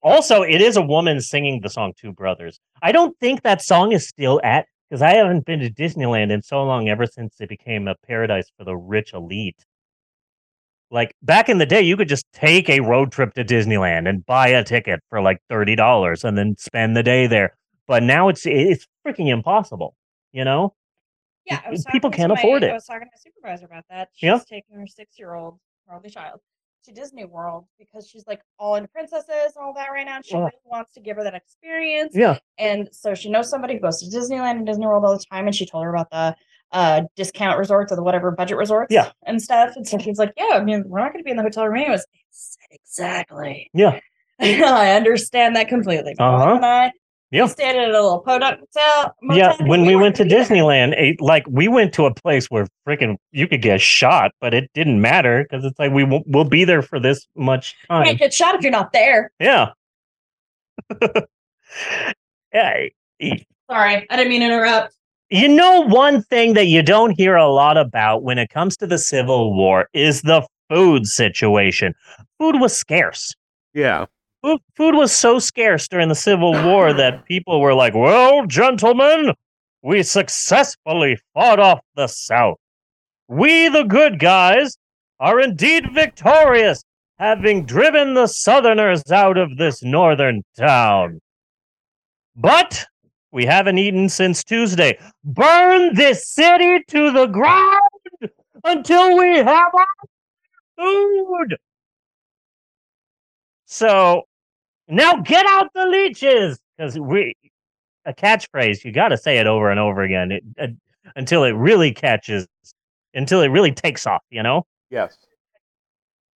Also, 0.01 0.43
it 0.43 0.61
is 0.61 0.77
a 0.77 0.83
woman 0.83 1.21
singing 1.21 1.61
the 1.61 1.69
song 1.69 1.93
Two 2.01 2.13
Brothers. 2.13 2.61
I 2.81 2.93
don't 2.93 3.19
think 3.19 3.43
that 3.43 3.61
song 3.61 3.91
is 3.91 4.09
still 4.09 4.41
at 4.45 4.67
because 4.89 5.03
I 5.03 5.15
haven't 5.15 5.45
been 5.45 5.59
to 5.59 5.71
Disneyland 5.71 6.31
in 6.31 6.41
so 6.43 6.63
long 6.63 6.89
ever 6.89 7.07
since 7.07 7.41
it 7.41 7.49
became 7.49 7.89
a 7.89 7.97
paradise 8.07 8.51
for 8.57 8.63
the 8.63 8.77
rich 8.77 9.13
elite. 9.13 9.65
Like 10.91 11.15
back 11.23 11.49
in 11.49 11.59
the 11.59 11.67
day, 11.67 11.83
you 11.83 11.97
could 11.97 12.09
just 12.09 12.27
take 12.33 12.69
a 12.69 12.81
road 12.81 13.13
trip 13.13 13.35
to 13.35 13.45
Disneyland 13.45 14.09
and 14.09 14.27
buy 14.27 14.49
a 14.49 14.65
ticket 14.65 15.01
for 15.09 15.21
like 15.23 15.39
thirty 15.49 15.77
dollars 15.77 16.25
and 16.25 16.37
then 16.37 16.57
spend 16.59 16.97
the 16.97 17.03
day 17.03 17.27
there. 17.29 17.57
But 17.87 18.03
now 18.03 18.29
it's 18.29 18.45
it's 18.45 18.87
freaking 19.07 19.29
impossible. 19.29 19.95
You 20.33 20.45
know? 20.45 20.75
Yeah, 21.47 21.61
People 21.91 22.11
can't 22.11 22.29
my- 22.33 22.39
afford 22.39 22.63
it. 22.63 22.71
I 22.71 22.75
was 22.75 22.85
talking 22.87 23.03
to 23.03 23.11
my 23.13 23.19
supervisor 23.19 23.67
about 23.67 23.85
that. 23.91 24.09
She's 24.15 24.27
Yeah. 24.29 24.39
taking 24.49 24.77
her 24.79 24.87
six-year-old, 24.87 25.59
her 25.89 25.95
only 25.97 26.11
child, 26.11 26.41
to 26.85 26.93
Disney 26.93 27.25
World 27.25 27.65
because 27.79 28.09
she's 28.09 28.25
like 28.29 28.41
all 28.59 28.77
into 28.77 28.89
princesses 28.89 29.57
and 29.57 29.65
all 29.65 29.73
that 29.75 29.89
right 29.91 30.05
now. 30.07 30.17
And 30.17 30.25
she 30.27 30.35
Ugh. 30.35 30.41
really 30.41 30.53
wants 30.65 30.93
to 30.93 31.01
give 31.01 31.17
her 31.17 31.25
that 31.25 31.35
experience. 31.35 32.13
Yeah. 32.15 32.39
And 32.59 32.89
so 32.93 33.15
she 33.15 33.31
knows 33.31 33.49
somebody 33.51 33.75
who 33.75 33.81
goes 33.81 34.01
to 34.01 34.17
Disneyland 34.17 34.59
and 34.59 34.67
Disney 34.67 34.87
World 34.87 35.05
all 35.05 35.17
the 35.17 35.25
time, 35.33 35.47
and 35.47 35.55
she 35.57 35.67
told 35.67 35.85
her 35.85 35.91
about 35.95 36.11
the 36.11 36.37
uh 36.73 37.03
discount 37.17 37.59
resorts 37.59 37.93
or 37.93 37.97
the 37.97 38.03
whatever 38.03 38.31
budget 38.31 38.57
resorts 38.57 38.93
Yeah. 38.93 39.11
and 39.27 39.43
stuff. 39.43 39.73
And 39.77 39.87
so 39.87 39.99
she's 39.99 40.19
like, 40.19 40.33
Yeah, 40.37 40.51
I 40.53 40.63
mean, 40.63 40.85
we're 40.87 41.01
not 41.01 41.13
gonna 41.13 41.25
be 41.25 41.31
in 41.31 41.37
the 41.37 41.43
hotel 41.43 41.67
room 41.67 41.77
anyways. 41.83 42.07
Exactly. 42.71 43.71
Yeah. 43.75 43.99
I 44.41 44.93
understand 44.93 45.57
that 45.57 45.69
completely. 45.69 46.15
Uh-huh. 46.19 46.55
and 46.57 46.65
I 46.65 46.93
Yeah. 47.31 47.43
we 47.45 47.49
stayed 47.49 47.77
at 47.77 47.89
a 47.89 47.93
little 47.93 48.21
podunk 48.21 48.61
hotel. 48.61 49.15
Yeah, 49.35 49.55
when 49.67 49.83
we 49.83 49.95
weren't 49.97 50.19
went 50.19 50.31
to. 50.31 50.37
Disneyland, 50.37 50.95
it, 51.01 51.21
like 51.21 51.45
we 51.49 51.69
went 51.69 51.93
to 51.95 52.07
a 52.07 52.15
place 52.15 52.47
where 52.47 52.67
freaking 52.89 53.17
you 53.33 53.47
could 53.49 53.63
get 53.63 53.81
shot, 53.81 54.33
but 54.41 54.55
it 54.55 54.71
didn't 54.75 55.01
matter 55.01 55.43
because 55.49 55.65
it's 55.65 55.79
like 55.79 55.93
we 55.93 56.05
will, 56.05 56.23
we'll 56.27 56.45
be 56.45 56.65
there 56.65 56.83
for 56.83 56.99
this 57.01 57.27
much 57.37 57.77
You 57.83 57.87
time. 57.89 58.05
can't 58.07 58.19
get 58.19 58.33
shot 58.35 58.55
if 58.55 58.63
you're 58.63 58.71
not 58.73 58.93
there. 58.93 59.31
Yeah. 59.41 59.71
yeah. 62.53 62.87
Sorry, 63.71 64.07
I 64.11 64.17
didn't 64.17 64.29
mean 64.29 64.41
to 64.41 64.47
interrupt. 64.47 64.95
You 65.31 65.47
know, 65.47 65.83
one 65.83 66.23
thing 66.25 66.55
that 66.55 66.67
you 66.67 66.83
don't 66.83 67.13
hear 67.13 67.37
a 67.37 67.49
lot 67.49 67.77
about 67.77 68.25
when 68.25 68.37
it 68.37 68.51
comes 68.51 68.77
to 68.79 68.87
the 68.89 68.99
Civil 68.99 69.55
War 69.55 69.89
is 69.93 70.23
the 70.23 70.45
food 70.69 71.07
situation. 71.07 71.95
Food 72.39 72.61
was 72.61 72.77
scarce. 72.77 73.33
Yeah. 73.73 74.07
Food, 74.43 74.61
food 74.75 74.97
was 74.97 75.13
so 75.13 75.39
scarce 75.39 75.87
during 75.87 76.09
the 76.09 76.17
Civil 76.17 76.53
War 76.65 76.93
that 76.95 77.27
people 77.27 77.61
were 77.61 77.75
like, 77.75 77.95
well, 77.95 78.45
gentlemen, 78.47 79.33
we 79.83 80.03
successfully 80.03 81.17
fought 81.33 81.61
off 81.61 81.79
the 81.95 82.09
South. 82.09 82.59
We, 83.29 83.69
the 83.69 83.85
good 83.85 84.19
guys, 84.19 84.77
are 85.21 85.39
indeed 85.39 85.93
victorious, 85.95 86.83
having 87.21 87.67
driven 87.67 88.15
the 88.15 88.27
Southerners 88.27 89.09
out 89.13 89.39
of 89.39 89.59
this 89.59 89.81
northern 89.85 90.43
town. 90.59 91.21
But 92.35 92.87
we 93.33 93.45
haven't 93.45 93.79
eaten 93.79 94.09
since 94.09 94.43
Tuesday. 94.45 94.99
Burn 95.25 95.95
this 95.95 96.27
city 96.29 96.83
to 96.89 97.11
the 97.13 97.27
ground 97.27 97.81
until 98.65 99.17
we 99.17 99.37
have 99.39 99.73
our 99.75 99.87
food. 100.77 101.57
So 103.67 104.23
now 104.89 105.15
get 105.17 105.47
out 105.47 105.69
the 105.75 105.87
leeches 105.87 106.59
because 106.77 106.99
we 106.99 107.35
a 108.05 108.13
catchphrase. 108.13 108.85
You 108.85 108.93
got 108.93 109.09
to 109.09 109.17
say 109.17 109.39
it 109.39 109.47
over 109.47 109.71
and 109.71 109.79
over 109.79 110.03
again 110.03 110.33
it, 110.33 110.43
uh, 110.61 110.67
until 111.17 111.45
it 111.45 111.53
really 111.53 111.93
catches, 111.93 112.47
until 113.15 113.43
it 113.43 113.49
really 113.49 113.73
takes 113.73 114.07
off. 114.07 114.23
You 114.31 114.43
know. 114.43 114.67
Yes. 114.91 115.17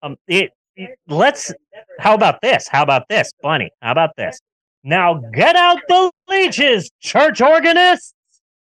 Um. 0.03 0.17
It, 0.29 0.53
it- 0.77 0.99
let's. 1.09 1.53
How 1.99 2.15
about 2.15 2.41
this? 2.41 2.69
How 2.69 2.83
about 2.83 3.09
this, 3.09 3.33
Bunny? 3.43 3.71
How 3.83 3.93
about 3.93 4.11
this? 4.17 4.39
Now 4.85 5.15
get 5.15 5.57
out 5.57 5.81
the 5.89 6.13
leeches, 6.29 6.91
church 7.01 7.41
organists. 7.41 8.15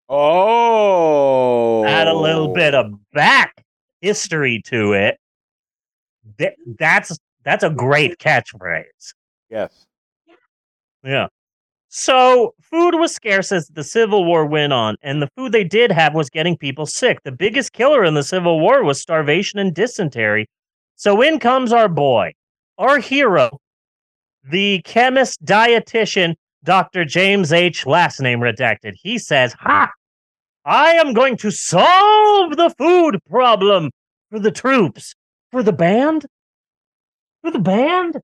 Oh. 0.09 1.85
Add 1.85 2.07
a 2.07 2.15
little 2.15 2.55
bit 2.55 2.75
of 2.75 2.93
back 3.13 3.65
history 4.01 4.63
to 4.67 4.93
it. 4.93 5.19
Th- 6.39 6.55
that's 6.79 7.19
that's 7.45 7.65
a 7.65 7.71
great 7.71 8.19
catchphrase. 8.19 9.15
Yes. 9.51 9.87
Yeah. 11.03 11.27
So 11.89 12.55
food 12.63 12.95
was 12.95 13.13
scarce 13.15 13.53
as 13.53 13.69
the 13.69 13.85
Civil 13.85 14.25
War 14.25 14.47
went 14.47 14.73
on, 14.73 14.97
and 15.03 15.21
the 15.21 15.29
food 15.37 15.53
they 15.53 15.65
did 15.65 15.91
have 15.91 16.15
was 16.15 16.31
getting 16.31 16.57
people 16.57 16.87
sick. 16.87 17.19
The 17.25 17.33
biggest 17.33 17.73
killer 17.73 18.05
in 18.05 18.15
the 18.15 18.23
Civil 18.23 18.61
War 18.61 18.85
was 18.85 19.01
starvation 19.01 19.59
and 19.59 19.75
dysentery. 19.75 20.49
So 20.95 21.21
in 21.21 21.39
comes 21.39 21.73
our 21.73 21.89
boy, 21.89 22.33
our 22.79 22.99
hero, 22.99 23.59
the 24.45 24.83
chemist 24.85 25.45
dietitian, 25.45 26.35
Dr. 26.65 27.05
James 27.05 27.53
H. 27.53 27.87
Last 27.87 28.21
name 28.21 28.41
redacted. 28.41 28.95
He 29.03 29.19
says, 29.19 29.55
Ha! 29.61 29.91
I 30.65 30.93
am 30.93 31.13
going 31.13 31.37
to 31.39 31.51
solve 31.51 32.57
the 32.57 32.71
food 32.79 33.19
problem 33.29 33.91
for 34.31 34.39
the 34.39 34.53
troops. 34.53 35.15
For 35.51 35.63
the 35.63 35.73
band? 35.73 36.27
For 37.43 37.51
the 37.51 37.59
band? 37.59 38.21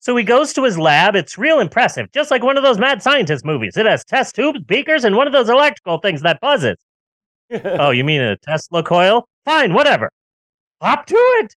So 0.00 0.16
he 0.16 0.24
goes 0.24 0.52
to 0.54 0.64
his 0.64 0.78
lab. 0.78 1.16
It's 1.16 1.36
real 1.36 1.60
impressive, 1.60 2.10
just 2.12 2.30
like 2.30 2.42
one 2.42 2.56
of 2.56 2.62
those 2.62 2.78
mad 2.78 3.02
scientist 3.02 3.44
movies. 3.44 3.76
It 3.76 3.86
has 3.86 4.04
test 4.04 4.36
tubes, 4.36 4.60
beakers, 4.60 5.04
and 5.04 5.16
one 5.16 5.26
of 5.26 5.32
those 5.32 5.48
electrical 5.48 5.98
things 5.98 6.22
that 6.22 6.40
buzzes. 6.40 6.76
oh, 7.64 7.90
you 7.90 8.04
mean 8.04 8.20
a 8.20 8.36
Tesla 8.38 8.82
coil? 8.82 9.28
Fine, 9.44 9.74
whatever. 9.74 10.10
Hop 10.80 11.06
to 11.06 11.14
it. 11.14 11.54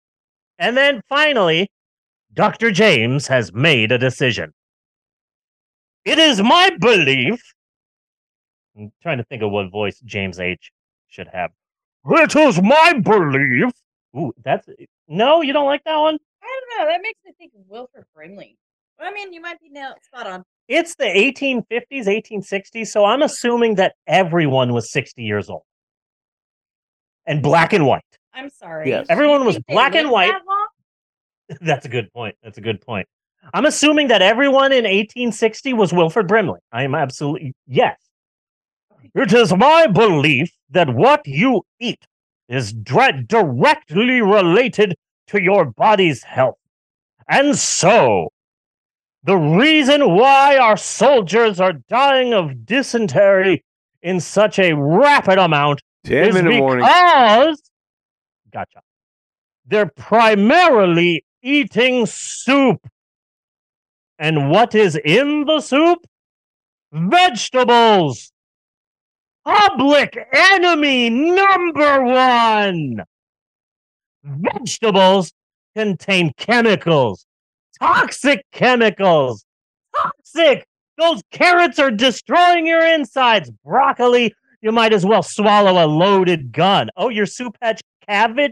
And 0.58 0.76
then 0.76 1.02
finally, 1.08 1.70
Dr. 2.34 2.72
James 2.72 3.28
has 3.28 3.54
made 3.54 3.92
a 3.92 3.98
decision. 3.98 4.54
It 6.06 6.18
is 6.18 6.42
my 6.42 6.72
belief. 6.80 7.42
I'm 8.78 8.92
trying 9.02 9.18
to 9.18 9.24
think 9.26 9.44
of 9.44 9.52
what 9.52 9.72
voice 9.72 10.00
James 10.06 10.40
H 10.40 10.72
should 11.08 11.28
have. 11.28 11.52
It 12.06 12.36
is 12.36 12.62
my 12.62 12.94
belief. 13.04 13.72
Ooh, 14.16 14.32
that's 14.44 14.68
no, 15.08 15.42
you 15.42 15.54
don't 15.54 15.66
like 15.66 15.84
that 15.84 15.98
one? 15.98 16.18
I 16.42 16.60
don't 16.62 16.80
know. 16.80 16.92
That 16.92 17.02
makes 17.02 17.20
me 17.26 17.34
think 17.38 17.52
of 17.56 17.62
Wilford 17.68 18.06
Brimley. 18.16 18.58
Well, 18.98 19.10
I 19.10 19.14
mean, 19.14 19.34
you 19.34 19.42
might 19.42 19.60
be 19.60 19.70
nailed 19.70 19.96
spot 20.04 20.28
on. 20.28 20.44
It's 20.68 20.96
the 20.96 21.06
1850s, 21.06 22.06
1860s, 22.06 22.88
so 22.88 23.06
I'm 23.06 23.22
assuming 23.22 23.76
that 23.76 23.96
everyone 24.08 24.74
was 24.74 24.92
60 24.92 25.24
years 25.24 25.50
old 25.50 25.64
and 27.26 27.42
black 27.42 27.74
and 27.74 27.86
white. 27.86 28.04
I'm 28.34 28.50
sorry. 28.50 28.90
Yes. 28.90 29.08
Everyone 29.10 29.46
was 29.46 29.60
black 29.68 29.96
and 29.96 30.10
lived 30.10 30.14
white. 30.14 30.34
That's 31.62 31.86
a 31.86 31.90
good 31.90 32.12
point. 32.14 32.36
That's 32.44 32.58
a 32.58 32.62
good 32.62 32.82
point. 32.82 33.08
I'm 33.54 33.66
assuming 33.66 34.10
that 34.10 34.22
everyone 34.22 34.72
in 34.72 34.84
1860 34.84 35.74
was 35.74 35.94
Wilford 35.94 36.28
Brimley. 36.28 36.60
I 36.72 36.84
am 36.84 36.94
absolutely 36.94 37.54
yes. 37.68 37.98
It 39.16 39.34
is 39.34 39.56
my 39.56 39.88
belief 39.88 40.52
that 40.70 40.94
what 40.94 41.26
you 41.26 41.64
eat 41.80 42.06
is 42.48 42.74
dra- 42.74 43.24
directly 43.24 44.22
related 44.22 44.96
to 45.28 45.42
your 45.42 45.66
body's 45.66 46.24
health. 46.24 46.58
And 47.28 47.58
so, 47.58 48.30
the 49.24 49.38
reason 49.38 50.16
why 50.16 50.58
our 50.58 50.78
soldiers 50.78 51.60
are 51.60 51.74
dying 51.74 52.34
of 52.34 52.66
dysentery 52.66 53.64
in 54.02 54.20
such 54.20 54.60
a 54.60 54.74
rapid 54.74 55.38
amount 55.38 55.82
Ten 56.04 56.30
is 56.30 56.36
the 56.36 56.44
morning. 56.44 56.86
because 56.86 57.62
gotcha. 58.52 58.82
They're 59.66 59.92
primarily 59.96 61.24
eating 61.42 62.06
soup. 62.06 62.88
And 64.18 64.50
what 64.50 64.76
is 64.76 64.96
in 64.96 65.46
the 65.46 65.62
soup? 65.62 66.00
Vegetables. 66.92 68.32
Public 69.46 70.18
enemy 70.34 71.10
number 71.10 72.04
one. 72.04 73.04
Vegetables 74.24 75.32
contain 75.76 76.34
chemicals, 76.38 77.26
toxic 77.80 78.46
chemicals, 78.52 79.46
toxic 79.96 80.68
Those 81.00 81.22
carrots 81.32 81.80
are 81.80 81.92
destroying 81.92 82.68
your 82.68 82.86
insides. 82.86 83.50
Broccoli, 83.64 84.34
you 84.62 84.74
might 84.74 84.92
as 84.92 85.06
well 85.06 85.24
swallow 85.24 85.84
a 85.84 85.88
loaded 85.88 86.52
gun. 86.52 86.90
Oh, 86.98 87.08
your 87.08 87.26
soup 87.26 87.56
has 87.62 87.80
cabbage? 88.06 88.52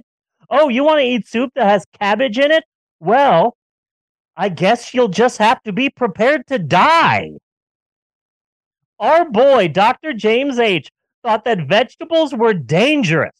Oh, 0.49 0.69
you 0.69 0.85
want 0.85 0.99
to 1.01 1.05
eat 1.05 1.27
soup 1.27 1.51
that 1.55 1.67
has 1.67 1.85
cabbage 1.99 2.39
in 2.39 2.51
it? 2.51 2.63
Well, 2.99 3.55
I 4.35 4.49
guess 4.49 4.93
you'll 4.93 5.07
just 5.07 5.37
have 5.37 5.61
to 5.63 5.71
be 5.71 5.89
prepared 5.89 6.47
to 6.47 6.59
die. 6.59 7.31
Our 8.99 9.29
boy, 9.29 9.67
Dr. 9.67 10.13
James 10.13 10.59
H., 10.59 10.89
thought 11.23 11.45
that 11.45 11.67
vegetables 11.67 12.33
were 12.33 12.53
dangerous. 12.53 13.33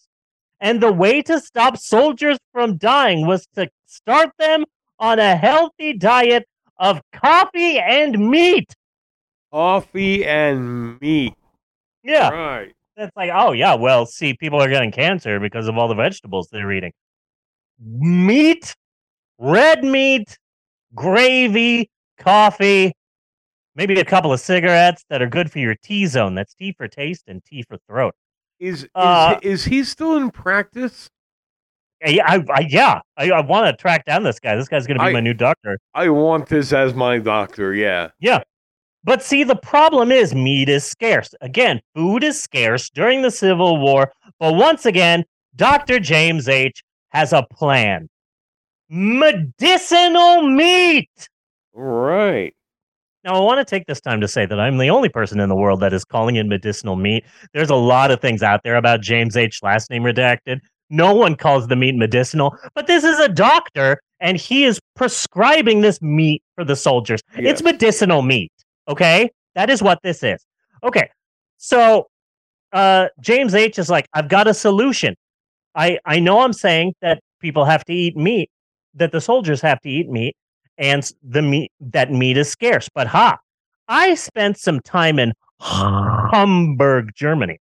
And 0.60 0.82
the 0.82 0.92
way 0.92 1.22
to 1.24 1.40
stop 1.40 1.78
soldiers 1.78 2.38
from 2.52 2.78
dying 2.78 3.28
was 3.28 3.48
to 3.56 3.70
start 3.86 4.32
them 4.40 4.66
on 5.00 5.20
a 5.20 5.36
healthy 5.36 5.94
diet 5.94 6.48
of 6.78 7.02
coffee 7.14 7.80
and 7.80 8.30
meat. 8.30 8.74
Coffee 9.52 10.26
and 10.26 11.00
meat. 11.00 11.34
Yeah. 12.04 12.30
Right. 12.30 12.74
It's 12.96 13.16
like, 13.16 13.30
oh, 13.34 13.52
yeah, 13.52 13.76
well, 13.76 14.08
see, 14.08 14.34
people 14.34 14.60
are 14.62 14.70
getting 14.70 14.92
cancer 14.92 15.40
because 15.40 15.68
of 15.68 15.78
all 15.78 15.88
the 15.88 15.96
vegetables 15.96 16.50
they're 16.52 16.72
eating. 16.72 16.94
Meat, 17.80 18.76
red 19.40 19.84
meat, 19.84 20.38
gravy, 20.96 21.90
coffee, 22.18 22.94
maybe 23.76 24.00
a 24.00 24.06
couple 24.06 24.34
of 24.34 24.40
cigarettes 24.40 25.04
that 25.10 25.22
are 25.22 25.28
good 25.28 25.52
for 25.52 25.60
your 25.60 25.76
T 25.76 26.06
zone. 26.06 26.36
That's 26.36 26.54
T 26.54 26.74
for 26.78 26.88
taste 26.88 27.24
and 27.28 27.44
T 27.46 27.64
for 27.64 27.78
throat. 27.88 28.14
Is 28.60 28.84
is, 28.84 28.90
Uh, 28.96 29.40
is 29.42 29.66
he 29.66 29.84
still 29.84 30.18
in 30.18 30.32
practice? 30.32 31.10
Yeah, 32.06 32.24
I, 32.28 32.44
I, 32.54 32.68
yeah, 32.70 33.00
I, 33.18 33.32
I 33.32 33.42
want 33.42 33.66
to 33.68 33.80
track 33.82 34.06
down 34.06 34.22
this 34.24 34.40
guy. 34.40 34.56
This 34.56 34.68
guy's 34.68 34.86
going 34.86 34.98
to 35.00 35.04
be 35.04 35.10
I- 35.10 35.14
my 35.14 35.20
new 35.20 35.34
doctor. 35.34 35.80
I 35.96 36.10
want 36.10 36.48
this 36.48 36.72
as 36.74 36.94
my 36.94 37.18
doctor. 37.18 37.74
Yeah, 37.74 38.10
yeah. 38.20 38.42
But 39.04 39.24
see, 39.24 39.44
the 39.44 39.56
problem 39.56 40.12
is 40.12 40.36
meat 40.36 40.70
is 40.70 40.84
scarce. 40.84 41.34
Again, 41.42 41.80
food 41.96 42.24
is 42.24 42.42
scarce 42.42 42.90
during 42.90 43.22
the 43.22 43.32
Civil 43.32 43.80
War. 43.80 44.12
But 44.40 44.56
once 44.56 44.86
again, 44.86 45.24
Dr. 45.56 46.00
James 46.00 46.50
H. 46.50 46.84
has 47.10 47.32
a 47.32 47.44
plan 47.52 48.10
medicinal 48.90 50.48
meat. 50.48 51.30
Right. 51.74 52.54
Now, 53.24 53.36
I 53.36 53.40
want 53.40 53.60
to 53.60 53.66
take 53.66 53.86
this 53.88 54.00
time 54.00 54.22
to 54.22 54.28
say 54.28 54.46
that 54.46 54.60
I'm 54.60 54.78
the 54.78 54.90
only 54.90 55.10
person 55.10 55.40
in 55.40 55.50
the 55.50 55.56
world 55.56 55.82
that 55.82 55.92
is 55.92 56.06
calling 56.06 56.38
it 56.38 56.46
medicinal 56.46 56.96
meat. 56.96 57.26
There's 57.54 57.70
a 57.70 57.76
lot 57.76 58.10
of 58.10 58.22
things 58.22 58.42
out 58.42 58.62
there 58.64 58.78
about 58.78 59.02
James 59.02 59.36
H. 59.36 59.62
last 59.62 59.90
name 59.90 60.04
redacted. 60.04 60.60
No 60.90 61.14
one 61.14 61.36
calls 61.36 61.68
the 61.68 61.76
meat 61.76 61.96
medicinal, 61.96 62.56
but 62.74 62.88
this 62.88 63.04
is 63.04 63.20
a 63.20 63.28
doctor 63.28 64.00
and 64.22 64.38
he 64.38 64.64
is 64.64 64.80
prescribing 64.96 65.82
this 65.82 66.02
meat 66.02 66.42
for 66.56 66.64
the 66.64 66.76
soldiers. 66.76 67.22
Yes. 67.36 67.52
It's 67.52 67.64
medicinal 67.64 68.22
meat. 68.22 68.52
Okay. 68.88 69.30
That 69.56 69.70
is 69.70 69.84
what 69.84 70.00
this 70.04 70.24
is. 70.24 70.46
Okay. 70.84 71.10
So 71.58 72.08
uh, 72.72 73.08
James 73.20 73.54
H. 73.54 73.78
is 73.78 73.90
like, 73.90 74.08
I've 74.14 74.30
got 74.30 74.48
a 74.48 74.54
solution. 74.54 75.16
I, 75.76 76.00
I 76.06 76.20
know 76.20 76.42
I'm 76.42 76.54
saying 76.54 76.94
that 77.02 77.22
people 77.42 77.66
have 77.66 77.84
to 77.86 77.94
eat 77.94 78.16
meat, 78.16 78.50
that 78.98 79.12
the 79.12 79.22
soldiers 79.22 79.62
have 79.62 79.82
to 79.82 79.90
eat 79.90 80.10
meat, 80.10 80.36
and 80.78 81.10
the 81.24 81.42
meat 81.42 81.72
that 81.80 82.12
meat 82.12 82.38
is 82.38 82.50
scarce. 82.50 82.90
But 82.94 83.08
ha, 83.08 83.40
I 83.88 84.16
spent 84.16 84.58
some 84.58 84.80
time 84.82 85.20
in 85.20 85.34
Hamburg, 85.60 87.12
Germany, 87.16 87.60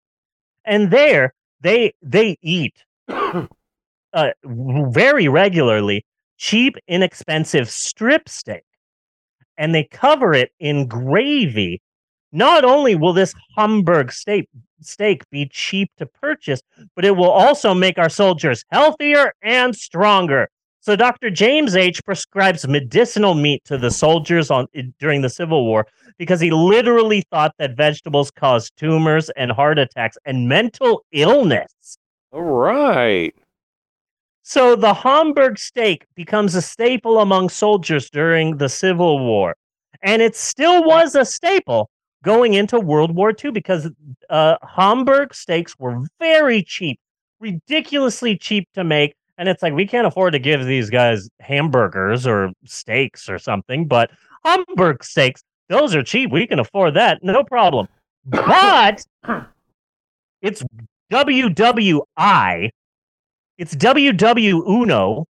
and 0.65 0.91
there 0.91 1.35
they 1.61 1.93
they 2.03 2.37
eat 2.43 2.75
uh, 3.09 4.31
very 4.45 5.29
regularly 5.29 6.05
cheap, 6.37 6.77
inexpensive 6.89 7.71
strip 7.71 8.29
steak, 8.29 8.65
and 9.57 9.75
they 9.75 9.85
cover 9.85 10.35
it 10.35 10.51
in 10.59 10.87
gravy. 10.87 11.81
Not 12.33 12.65
only 12.65 12.97
will 12.97 13.13
this 13.13 13.33
Hamburg 13.57 14.11
steak 14.13 14.49
steak 14.81 15.23
be 15.31 15.47
cheap 15.47 15.91
to 15.99 16.07
purchase, 16.07 16.61
but 16.95 17.05
it 17.05 17.17
will 17.17 17.31
also 17.31 17.75
make 17.75 17.99
our 17.99 18.09
soldiers 18.09 18.65
healthier 18.71 19.33
and 19.43 19.75
stronger. 19.75 20.49
So 20.85 20.97
Dr. 20.97 21.31
James 21.31 21.75
H 21.77 22.05
prescribes 22.05 22.69
medicinal 22.69 23.33
meat 23.33 23.65
to 23.65 23.79
the 23.79 23.91
soldiers 23.91 24.51
on 24.51 24.67
during 24.99 25.23
the 25.23 25.31
Civil 25.31 25.65
War 25.65 25.87
because 26.19 26.41
he 26.41 26.51
literally 26.51 27.23
thought 27.31 27.55
that 27.59 27.75
vegetables 27.75 28.31
caused 28.31 28.77
tumors 28.77 29.31
and 29.31 29.51
heart 29.51 29.79
attacks 29.79 30.19
and 30.27 30.47
mental 30.47 31.07
illness. 31.11 31.97
All 32.33 32.43
right. 32.43 33.35
So 34.43 34.77
the 34.77 34.93
Hamburg 34.93 35.59
steak 35.59 36.05
becomes 36.17 36.55
a 36.55 36.61
staple 36.61 37.21
among 37.21 37.49
soldiers 37.49 38.11
during 38.11 38.59
the 38.59 38.69
Civil 38.69 39.21
War. 39.21 39.57
And 40.03 40.21
it 40.21 40.37
still 40.37 40.85
was 40.85 41.15
a 41.15 41.25
staple 41.25 41.89
going 42.25 42.53
into 42.53 42.79
World 42.79 43.17
War 43.17 43.33
II 43.43 43.53
because 43.53 43.89
uh, 44.29 44.57
Hamburg 44.63 45.33
steaks 45.33 45.79
were 45.79 46.05
very 46.21 46.63
cheap, 46.63 47.01
ridiculously 47.41 48.37
cheap 48.37 48.69
to 48.75 48.85
make. 48.85 49.15
And 49.39 49.49
it's 49.49 49.63
like, 49.63 49.73
we 49.73 49.87
can't 49.87 50.07
afford 50.07 50.33
to 50.35 50.39
give 50.39 50.65
these 50.65 50.91
guys 50.91 51.29
hamburgers 51.41 52.27
or 52.27 52.51
steaks 52.65 53.29
or 53.29 53.39
something, 53.39 53.87
but 53.89 54.11
Hamburg 54.45 55.03
steaks, 55.03 55.43
those 55.69 55.95
are 55.95 56.03
cheap. 56.03 56.31
We 56.31 56.47
can 56.47 56.59
afford 56.61 56.95
that. 56.95 57.23
No 57.23 57.43
problem. 57.43 57.89
But 58.27 59.05
it's 60.43 60.63
WWI 61.13 62.71
it's 63.57 63.75
WW 63.77 64.69
Uno, 64.69 65.27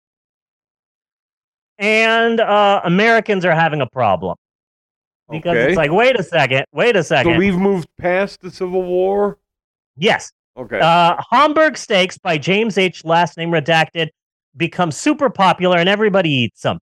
and 1.77 2.39
uh, 2.39 2.81
Americans 2.85 3.43
are 3.45 3.53
having 3.55 3.81
a 3.81 3.85
problem 3.89 4.35
because 5.29 5.51
Okay. 5.57 5.67
it's 5.69 5.77
like, 5.77 5.91
wait 5.91 6.17
a 6.19 6.23
second, 6.23 6.65
wait 6.71 6.95
a 6.95 7.03
so 7.03 7.15
second. 7.15 7.37
we've 7.37 7.57
moved 7.57 7.87
past 7.99 8.39
the 8.41 8.49
Civil 8.51 8.83
War. 8.83 9.37
yes, 9.97 10.31
Okay. 10.55 10.79
uh, 10.79 11.21
Hamburg 11.31 11.77
steaks 11.77 12.17
by 12.17 12.37
James 12.37 12.77
H. 12.77 13.03
Last 13.03 13.37
name 13.37 13.49
redacted 13.49 14.09
become 14.55 14.91
super 14.91 15.29
popular, 15.29 15.77
and 15.77 15.89
everybody 15.89 16.29
eats 16.29 16.61
them. 16.61 16.79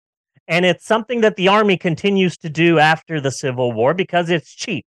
And 0.47 0.65
it's 0.65 0.85
something 0.85 1.21
that 1.21 1.35
the 1.35 1.47
army 1.47 1.77
continues 1.77 2.35
to 2.37 2.49
do 2.49 2.79
after 2.79 3.21
the 3.21 3.29
Civil 3.29 3.71
War 3.71 3.93
because 3.93 4.31
it's 4.31 4.53
cheap 4.55 4.85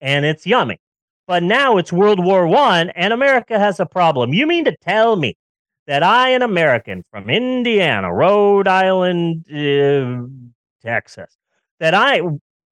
and 0.00 0.24
it's 0.24 0.46
yummy. 0.46 0.78
But 1.26 1.42
now 1.42 1.76
it's 1.76 1.92
World 1.92 2.24
War 2.24 2.46
One, 2.46 2.90
and 2.90 3.12
America 3.12 3.58
has 3.58 3.80
a 3.80 3.86
problem. 3.86 4.32
You 4.32 4.46
mean 4.46 4.64
to 4.64 4.76
tell 4.76 5.16
me 5.16 5.36
that 5.86 6.02
I, 6.02 6.30
an 6.30 6.42
American 6.42 7.02
from 7.10 7.28
Indiana, 7.28 8.12
Rhode 8.12 8.68
Island, 8.68 9.44
uh, 9.50 10.26
Texas, 10.82 11.36
that 11.80 11.94
I 11.94 12.20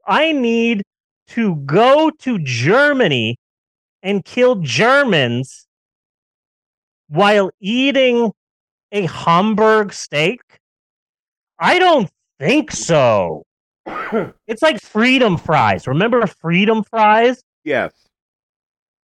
I 0.06 0.32
need 0.32 0.82
to 1.28 1.56
go 1.56 2.10
to 2.10 2.38
Germany 2.40 3.36
and 4.02 4.24
kill 4.24 4.56
Germans 4.56 5.66
while 7.08 7.50
eating 7.60 8.32
a 8.90 9.06
Hamburg 9.06 9.92
steak? 9.92 10.40
I 11.58 11.78
don't 11.78 12.10
think 12.38 12.70
so. 12.72 13.44
It's 14.46 14.60
like 14.62 14.80
freedom 14.80 15.38
fries. 15.38 15.86
Remember 15.86 16.26
freedom 16.26 16.84
fries? 16.84 17.42
yes. 17.64 17.92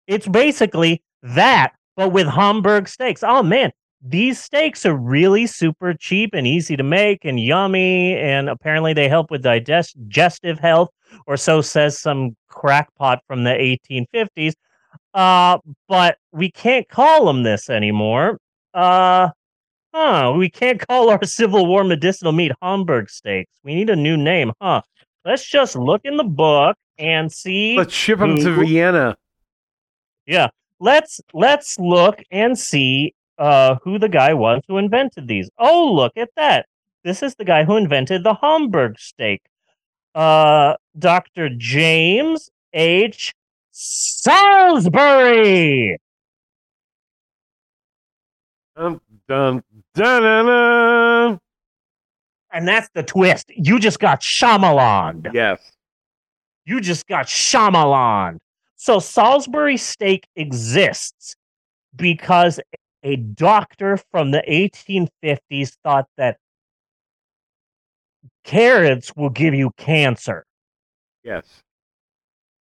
It's 0.06 0.26
basically 0.28 1.02
that, 1.22 1.72
but 1.96 2.12
with 2.12 2.26
Hamburg 2.26 2.88
steaks. 2.88 3.22
Oh 3.22 3.42
man, 3.42 3.72
these 4.02 4.40
steaks 4.40 4.86
are 4.86 4.94
really 4.96 5.46
super 5.46 5.92
cheap 5.94 6.30
and 6.34 6.46
easy 6.46 6.76
to 6.76 6.82
make 6.82 7.24
and 7.24 7.38
yummy. 7.38 8.16
And 8.16 8.48
apparently 8.48 8.94
they 8.94 9.08
help 9.08 9.30
with 9.30 9.42
digest- 9.42 9.96
digestive 9.96 10.58
health, 10.58 10.90
or 11.26 11.36
so 11.36 11.60
says 11.60 11.98
some 11.98 12.36
crackpot 12.48 13.20
from 13.26 13.44
the 13.44 13.50
1850s. 13.50 14.54
Uh, 15.14 15.59
but 15.89 16.18
we 16.32 16.51
can't 16.51 16.89
call 16.89 17.26
them 17.26 17.43
this 17.43 17.70
anymore. 17.70 18.39
Uh, 18.74 19.30
huh, 19.94 20.35
we 20.36 20.51
can't 20.51 20.78
call 20.89 21.10
our 21.10 21.24
Civil 21.24 21.66
War 21.66 21.85
medicinal 21.85 22.32
meat 22.32 22.52
Hamburg 22.62 23.10
steaks. 23.10 23.51
We 23.64 23.74
need 23.74 23.90
a 23.90 23.97
new 23.97 24.16
name, 24.16 24.52
huh? 24.60 24.82
Let's 25.24 25.44
just 25.44 25.76
look 25.76 26.02
in 26.05 26.16
the 26.16 26.24
book 26.24 26.76
and 26.98 27.32
see. 27.32 27.76
Let's 27.76 27.94
ship 27.94 28.18
them 28.18 28.36
to 28.36 28.64
Vienna. 28.64 29.16
Yeah. 30.26 30.48
Let's 30.80 31.20
let's 31.32 31.78
look 31.78 32.22
and 32.30 32.56
see 32.59 33.14
uh 33.36 33.76
who 33.82 33.98
the 33.98 34.09
guy 34.09 34.35
was 34.35 34.62
who 34.68 34.78
invented 34.78 35.26
these. 35.26 35.51
Oh, 35.59 35.93
look 35.93 36.12
at 36.16 36.30
that. 36.36 36.66
This 37.05 37.22
is 37.22 37.35
the 37.35 37.44
guy 37.44 37.64
who 37.64 37.76
invented 37.76 38.24
the 38.24 38.35
Hamburg 38.35 38.98
steak. 38.98 39.43
Uh 40.14 40.74
Dr. 40.98 41.48
James 41.51 42.51
H. 42.72 43.35
Salisbury. 43.80 45.96
Dun, 48.76 49.00
dun, 49.28 49.62
dun, 49.94 50.22
dun, 50.22 50.46
dun. 50.46 51.38
And 52.52 52.66
that's 52.66 52.88
the 52.94 53.05
twist. 53.05 53.52
You 53.55 53.78
just 53.78 54.00
got 54.00 54.20
Shyamalan. 54.20 55.32
Yes. 55.32 55.60
You 56.64 56.80
just 56.80 57.06
got 57.06 57.26
Shyamalan. 57.26 58.38
So 58.74 58.98
Salisbury 58.98 59.76
steak 59.76 60.26
exists 60.34 61.36
because 61.94 62.59
a 63.05 63.14
doctor 63.14 63.96
from 64.10 64.32
the 64.32 64.42
1850s 64.48 65.76
thought 65.84 66.09
that 66.16 66.38
carrots 68.42 69.14
will 69.14 69.30
give 69.30 69.55
you 69.55 69.70
cancer. 69.76 70.44
Yes. 71.22 71.44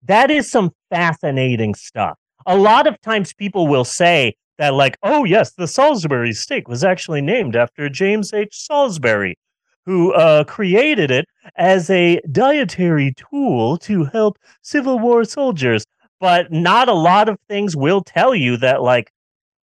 that 0.04 0.30
is 0.30 0.50
some 0.50 0.72
fascinating 0.90 1.74
stuff. 1.74 2.18
A 2.46 2.56
lot 2.56 2.86
of 2.86 3.00
times 3.00 3.32
people 3.34 3.66
will 3.66 3.84
say 3.84 4.34
that, 4.58 4.74
like, 4.74 4.96
oh, 5.02 5.24
yes, 5.24 5.52
the 5.52 5.66
Salisbury 5.66 6.32
steak 6.32 6.68
was 6.68 6.84
actually 6.84 7.20
named 7.20 7.56
after 7.56 7.88
James 7.88 8.32
H. 8.32 8.56
Salisbury, 8.56 9.36
who 9.84 10.12
uh, 10.14 10.44
created 10.44 11.10
it 11.10 11.26
as 11.56 11.90
a 11.90 12.20
dietary 12.32 13.12
tool 13.16 13.76
to 13.78 14.04
help 14.06 14.38
Civil 14.62 14.98
War 14.98 15.24
soldiers. 15.24 15.84
But 16.18 16.50
not 16.50 16.88
a 16.88 16.94
lot 16.94 17.28
of 17.28 17.38
things 17.48 17.76
will 17.76 18.02
tell 18.02 18.34
you 18.34 18.56
that, 18.58 18.82
like, 18.82 19.10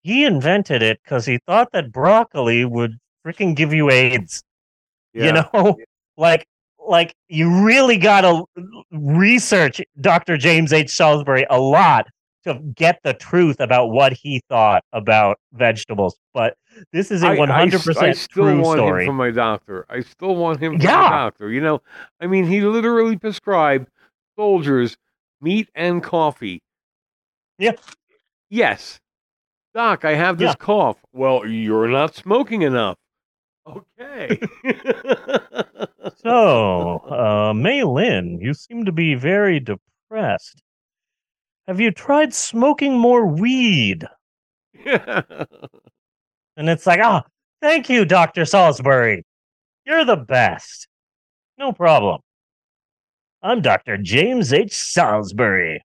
he 0.03 0.24
invented 0.24 0.82
it 0.82 1.01
because 1.05 1.27
he 1.27 1.39
thought 1.47 1.73
that 1.73 1.93
broccoli 1.93 2.65
would 2.65 2.99
freaking 3.27 3.55
give 3.57 3.73
you 3.73 3.90
AIDS. 3.90 4.43
You 5.15 5.32
Yeah. 5.32 5.49
know, 5.53 5.77
like, 6.16 6.47
like 6.87 7.15
you 7.29 7.65
really 7.65 7.97
got 7.97 8.23
to 8.23 8.45
research 8.91 9.81
Dr. 10.01 10.37
James 10.37 10.73
H. 10.73 10.91
Salisbury 10.91 11.47
a 11.51 11.61
lot 11.61 12.07
to 12.45 12.55
get 12.75 12.99
the 13.05 13.15
truth 13.15 13.61
about 13.61 13.87
what 13.89 14.13
he 14.13 14.43
thought 14.49 14.83
about 14.93 15.39
vegetables. 15.53 16.17
But 16.35 16.57
this 16.93 17.11
is 17.13 17.23
a 17.23 17.29
I- 17.29 17.35
I 17.35 17.39
one 17.39 17.51
s- 17.51 17.55
hundred 17.57 17.81
I 17.81 17.85
percent 17.85 18.17
still 18.17 18.45
true 18.45 18.61
want 18.61 18.79
story. 18.79 19.03
him 19.05 19.09
for 19.11 19.13
my 19.13 19.31
doctor. 19.31 19.87
I 19.89 20.01
still 20.01 20.35
want 20.35 20.61
him 20.61 20.77
for 20.79 20.83
Yeah. 20.85 20.97
my 21.03 21.09
doctor. 21.11 21.51
You 21.53 21.61
know, 21.61 21.83
I 22.21 22.27
mean, 22.27 22.47
he 22.47 22.61
literally 22.63 23.17
prescribed 23.17 23.89
soldiers 24.37 24.97
meat 25.41 25.69
and 25.75 26.03
coffee. 26.03 26.61
Yeah. 27.59 27.73
Yes. 28.51 28.99
Doc, 29.75 30.05
I 30.05 30.15
have 30.15 30.37
this 30.39 30.49
Yeah. 30.49 30.55
cough. 30.55 30.99
Well, 31.13 31.47
you're 31.47 31.89
not 31.89 32.15
smoking 32.17 32.63
enough. 32.63 32.97
Okay. 33.67 34.41
So, 36.23 36.99
uh, 37.11 37.53
Mei 37.55 37.83
Lin, 37.83 38.39
you 38.41 38.55
seem 38.55 38.85
to 38.85 38.93
be 38.93 39.15
very 39.15 39.61
depressed. 39.61 40.63
Have 41.67 41.81
you 41.81 41.91
tried 41.91 42.35
smoking 42.35 42.99
more 42.99 43.27
weed? 43.27 44.07
And 46.55 46.69
it's 46.69 46.87
like, 46.87 47.01
oh, 47.03 47.23
thank 47.63 47.89
you, 47.89 48.05
Dr. 48.05 48.45
Salisbury. 48.45 49.25
You're 49.87 50.05
the 50.05 50.19
best. 50.19 50.87
No 51.57 51.73
problem. 51.73 52.21
I'm 53.43 53.63
Dr. 53.63 53.97
James 53.97 54.53
H. 54.53 54.75
Salisbury. 54.75 55.83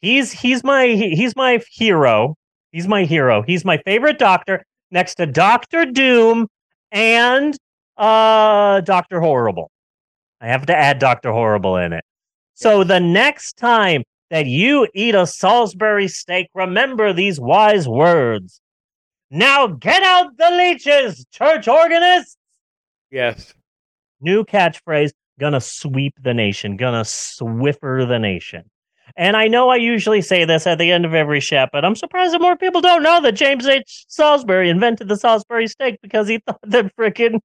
He's 0.00 0.32
he's 0.32 0.64
my 0.64 0.86
he's 0.86 1.36
my 1.36 1.60
hero. 1.70 2.34
He's 2.72 2.88
my 2.88 3.04
hero. 3.04 3.42
He's 3.42 3.62
my 3.62 3.76
favorite 3.76 4.18
doctor 4.18 4.64
next 4.90 5.16
to 5.16 5.26
Doctor 5.26 5.84
Doom 5.84 6.48
and 6.94 7.54
uh 7.98 8.80
Doctor 8.80 9.20
Horrible. 9.20 9.70
I 10.40 10.46
have 10.46 10.64
to 10.66 10.76
add 10.76 10.98
Doctor 10.98 11.32
Horrible 11.32 11.76
in 11.76 11.92
it. 11.92 12.04
So 12.54 12.84
the 12.84 13.00
next 13.00 13.56
time 13.58 14.04
that 14.30 14.46
you 14.46 14.88
eat 14.94 15.14
a 15.14 15.26
Salisbury 15.26 16.08
steak, 16.08 16.48
remember 16.54 17.12
these 17.12 17.38
wise 17.40 17.86
words. 17.88 18.60
Now 19.30 19.66
get 19.66 20.02
out 20.02 20.36
the 20.38 20.50
leeches, 20.50 21.26
church 21.32 21.68
organists. 21.68 22.36
yes. 23.10 23.52
New 24.20 24.44
catchphrase, 24.44 25.10
gonna 25.38 25.60
sweep 25.60 26.14
the 26.22 26.32
nation, 26.32 26.76
gonna 26.76 27.02
swiffer 27.02 28.06
the 28.08 28.18
nation. 28.18 28.70
And 29.16 29.36
I 29.36 29.46
know 29.46 29.68
I 29.68 29.76
usually 29.76 30.22
say 30.22 30.44
this 30.44 30.66
at 30.66 30.78
the 30.78 30.90
end 30.90 31.04
of 31.04 31.14
every 31.14 31.40
shot, 31.40 31.70
but 31.72 31.84
I'm 31.84 31.94
surprised 31.94 32.34
that 32.34 32.40
more 32.40 32.56
people 32.56 32.80
don't 32.80 33.02
know 33.02 33.20
that 33.22 33.32
James 33.32 33.66
H. 33.66 34.04
Salisbury 34.08 34.68
invented 34.68 35.08
the 35.08 35.16
Salisbury 35.16 35.68
steak 35.68 35.98
because 36.02 36.26
he 36.26 36.38
thought 36.46 36.60
that 36.62 36.94
frickin' 36.96 37.40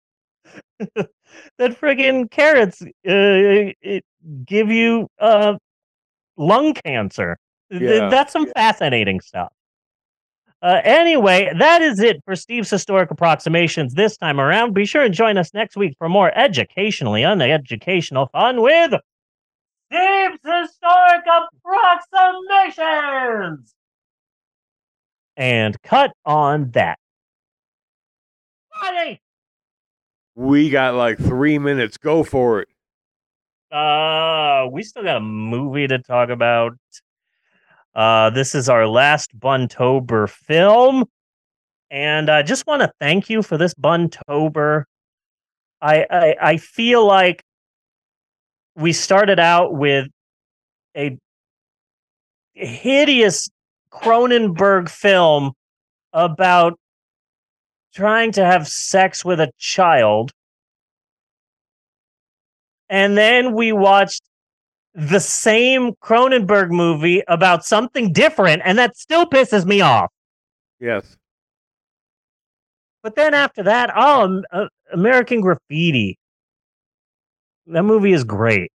that 0.79 1.79
frickin' 1.79 2.31
carrots 2.31 2.81
uh, 2.81 2.87
it 3.05 4.03
give 4.45 4.69
you 4.69 5.07
uh, 5.19 5.57
lung 6.37 6.73
cancer. 6.73 7.37
Yeah. 7.69 8.09
That's 8.09 8.33
some 8.33 8.47
fascinating 8.53 9.21
stuff. 9.21 9.53
Uh, 10.61 10.81
anyway, 10.83 11.51
that 11.57 11.81
is 11.81 11.99
it 11.99 12.21
for 12.25 12.35
Steve's 12.35 12.69
Historic 12.69 13.11
Approximations 13.11 13.93
this 13.93 14.17
time 14.17 14.41
around. 14.41 14.73
Be 14.73 14.85
sure 14.85 15.03
and 15.03 15.13
join 15.13 15.37
us 15.37 15.53
next 15.53 15.77
week 15.77 15.95
for 15.97 16.09
more 16.09 16.37
educationally 16.37 17.21
uneducational 17.21 18.29
fun 18.31 18.61
with 18.61 18.93
Steve's 19.91 20.39
Historic 20.43 21.25
Approximations. 21.65 23.73
And 25.35 25.81
cut 25.81 26.11
on 26.25 26.71
that. 26.71 26.99
Buddy! 28.81 29.21
We 30.35 30.69
got 30.69 30.95
like 30.95 31.17
three 31.17 31.57
minutes. 31.57 31.97
Go 31.97 32.23
for 32.23 32.61
it. 32.61 32.67
Uh, 33.71 34.67
we 34.71 34.83
still 34.83 35.03
got 35.03 35.17
a 35.17 35.21
movie 35.21 35.87
to 35.87 35.99
talk 35.99 36.29
about. 36.29 36.77
Uh, 37.95 38.29
this 38.29 38.53
is 38.53 38.69
our 38.69 38.87
last 38.87 39.37
Buntober 39.37 40.29
film, 40.29 41.05
and 41.89 42.29
I 42.29 42.43
just 42.43 42.67
want 42.67 42.81
to 42.81 42.91
thank 42.99 43.29
you 43.29 43.41
for 43.41 43.57
this 43.57 43.73
Buntober. 43.73 44.83
I, 45.81 46.05
I 46.09 46.35
I 46.41 46.57
feel 46.57 47.05
like 47.05 47.43
we 48.75 48.93
started 48.93 49.39
out 49.39 49.73
with 49.73 50.07
a 50.95 51.17
hideous 52.53 53.49
Cronenberg 53.91 54.89
film 54.89 55.53
about 56.13 56.79
trying 57.93 58.31
to 58.33 58.45
have 58.45 58.67
sex 58.67 59.25
with 59.25 59.39
a 59.39 59.51
child. 59.57 60.31
And 62.89 63.17
then 63.17 63.53
we 63.53 63.71
watched 63.71 64.23
the 64.93 65.19
same 65.19 65.93
Cronenberg 66.01 66.71
movie 66.71 67.23
about 67.27 67.63
something 67.63 68.11
different, 68.11 68.61
and 68.65 68.77
that 68.77 68.97
still 68.97 69.25
pisses 69.25 69.65
me 69.65 69.81
off. 69.81 70.11
Yes. 70.79 71.17
But 73.03 73.15
then 73.15 73.33
after 73.33 73.63
that, 73.63 73.91
oh, 73.95 74.41
uh, 74.51 74.67
American 74.91 75.41
Graffiti. 75.41 76.17
That 77.69 77.83
movie 77.83 78.13
is 78.13 78.23
great. 78.23 78.71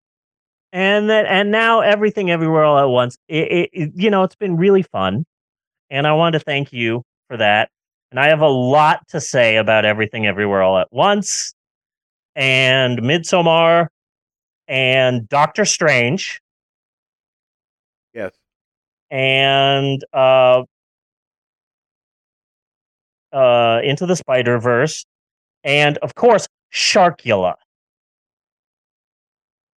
And 0.72 1.10
that, 1.10 1.26
and 1.26 1.52
now 1.52 1.82
everything, 1.82 2.30
everywhere, 2.30 2.64
all 2.64 2.78
at 2.80 2.90
once. 2.90 3.18
It, 3.28 3.52
it, 3.52 3.70
it- 3.74 3.92
you 3.96 4.10
know, 4.10 4.24
it's 4.24 4.36
been 4.36 4.58
really 4.58 4.84
fun, 4.84 5.26
and 5.90 6.06
I 6.06 6.14
want 6.14 6.34
to 6.34 6.40
thank 6.40 6.72
you 6.74 7.04
for 7.28 7.38
that. 7.38 7.70
And 8.12 8.20
I 8.20 8.30
have 8.30 8.42
a 8.42 8.48
lot 8.48 9.08
to 9.10 9.22
say 9.22 9.58
about 9.58 9.86
everything, 9.86 10.26
everywhere, 10.26 10.62
all 10.64 10.78
at 10.80 10.88
once, 10.92 11.54
and 12.36 13.00
Midsommar, 13.00 13.88
and 14.68 15.28
Doctor 15.30 15.66
Strange, 15.66 16.40
Yes. 18.14 18.32
and 19.12 20.04
uh, 20.14 20.64
uh, 23.32 23.82
Into 23.84 24.06
the 24.08 24.16
Spider 24.16 24.60
Verse, 24.60 25.06
and 25.64 25.98
of 26.00 26.16
course 26.16 26.48
Sharkula. 26.74 27.56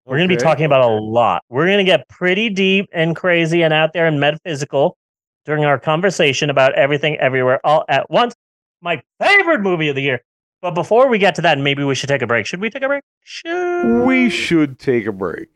We're 0.06 0.16
going 0.16 0.28
to 0.28 0.34
be 0.34 0.40
talking 0.40 0.64
about 0.64 0.80
a 0.80 0.92
lot. 0.92 1.44
We're 1.48 1.66
going 1.66 1.78
to 1.78 1.84
get 1.84 2.08
pretty 2.08 2.50
deep 2.50 2.88
and 2.92 3.14
crazy 3.14 3.62
and 3.62 3.72
out 3.72 3.92
there 3.92 4.06
and 4.06 4.18
metaphysical 4.18 4.96
during 5.44 5.64
our 5.64 5.78
conversation 5.78 6.50
about 6.50 6.74
everything, 6.74 7.16
everywhere, 7.18 7.60
all 7.64 7.84
at 7.88 8.10
once. 8.10 8.34
My 8.80 9.02
favorite 9.20 9.60
movie 9.60 9.88
of 9.88 9.96
the 9.96 10.02
year. 10.02 10.20
But 10.62 10.72
before 10.74 11.08
we 11.08 11.18
get 11.18 11.34
to 11.36 11.42
that, 11.42 11.58
maybe 11.58 11.84
we 11.84 11.94
should 11.94 12.08
take 12.08 12.22
a 12.22 12.26
break. 12.26 12.46
Should 12.46 12.60
we 12.60 12.70
take 12.70 12.82
a 12.82 12.88
break? 12.88 13.02
Should 13.22 14.04
We 14.04 14.28
should 14.30 14.78
take 14.78 15.06
a 15.06 15.12
break. 15.12 15.48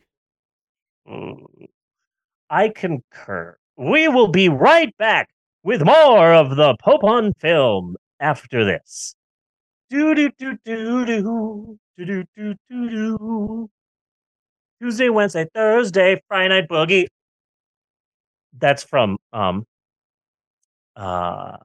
Mm, 1.08 1.44
I 2.48 2.68
concur. 2.68 3.56
We 3.76 4.08
will 4.08 4.28
be 4.28 4.48
right 4.48 4.96
back 4.96 5.28
with 5.62 5.84
more 5.84 6.32
of 6.32 6.56
the 6.56 6.76
Pope 6.80 7.04
on 7.04 7.32
film 7.34 7.96
after 8.20 8.64
this. 8.64 9.14
Do 9.90 10.14
do 10.14 10.30
do 10.38 10.58
do 10.64 11.04
do 11.04 11.78
do 11.96 12.04
do 12.06 12.24
do 12.36 12.54
do 12.68 12.90
do. 12.90 13.70
Tuesday, 14.84 15.08
Wednesday, 15.08 15.46
Thursday, 15.54 16.20
Friday 16.28 16.48
night 16.50 16.68
boogie. 16.68 17.06
That's 18.58 18.82
from 18.82 19.16
um 19.32 19.64
uh 20.94 21.56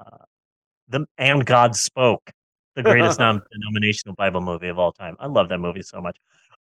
the 0.88 1.06
and 1.18 1.46
God 1.46 1.76
spoke, 1.76 2.32
the 2.76 2.84
greatest 2.84 3.20
non 3.20 3.42
denominational 3.52 4.16
Bible 4.16 4.40
movie 4.40 4.70
of 4.70 4.80
all 4.80 4.94
time. 4.94 5.18
I 5.20 5.28
love 5.28 5.50
that 5.50 5.58
movie 5.58 5.82
so 5.82 6.00
much. 6.00 6.16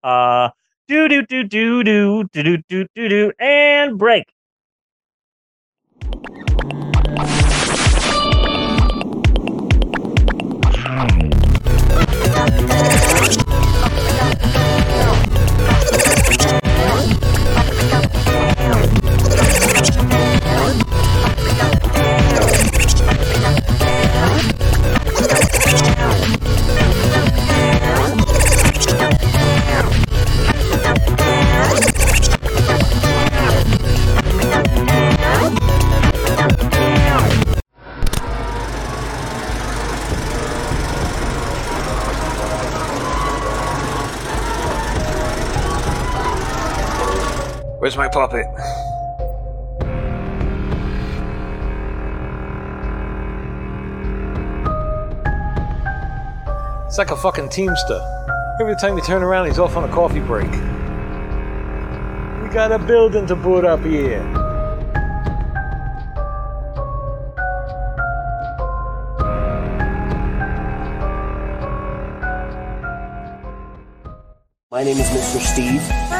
Uh 0.03 0.49
do 0.87 1.09
do 1.09 1.25
do 1.25 1.43
do 1.43 1.83
do 1.83 2.23
do 2.25 2.43
do 2.43 2.57
do 2.69 2.85
do 2.93 3.09
do 3.09 3.31
and 3.39 3.97
break. 3.97 4.25
Where's 47.83 47.97
my 47.97 48.07
puppet? 48.07 48.45
It's 56.87 56.97
like 56.97 57.11
a 57.11 57.17
fucking 57.17 57.49
teamster. 57.49 57.99
Every 58.61 58.77
time 58.77 58.95
you 58.95 59.03
turn 59.03 59.21
around, 59.21 59.47
he's 59.47 59.59
off 59.59 59.75
on 59.75 59.83
a 59.83 59.91
coffee 59.91 60.21
break. 60.21 60.49
We 60.49 60.57
got 62.53 62.71
a 62.71 62.79
building 62.79 63.27
to 63.27 63.35
put 63.35 63.65
up 63.65 63.81
here. 63.81 64.23
My 74.71 74.85
name 74.85 74.97
is 74.97 75.09
Mr. 75.09 75.41
Steve. 75.41 76.12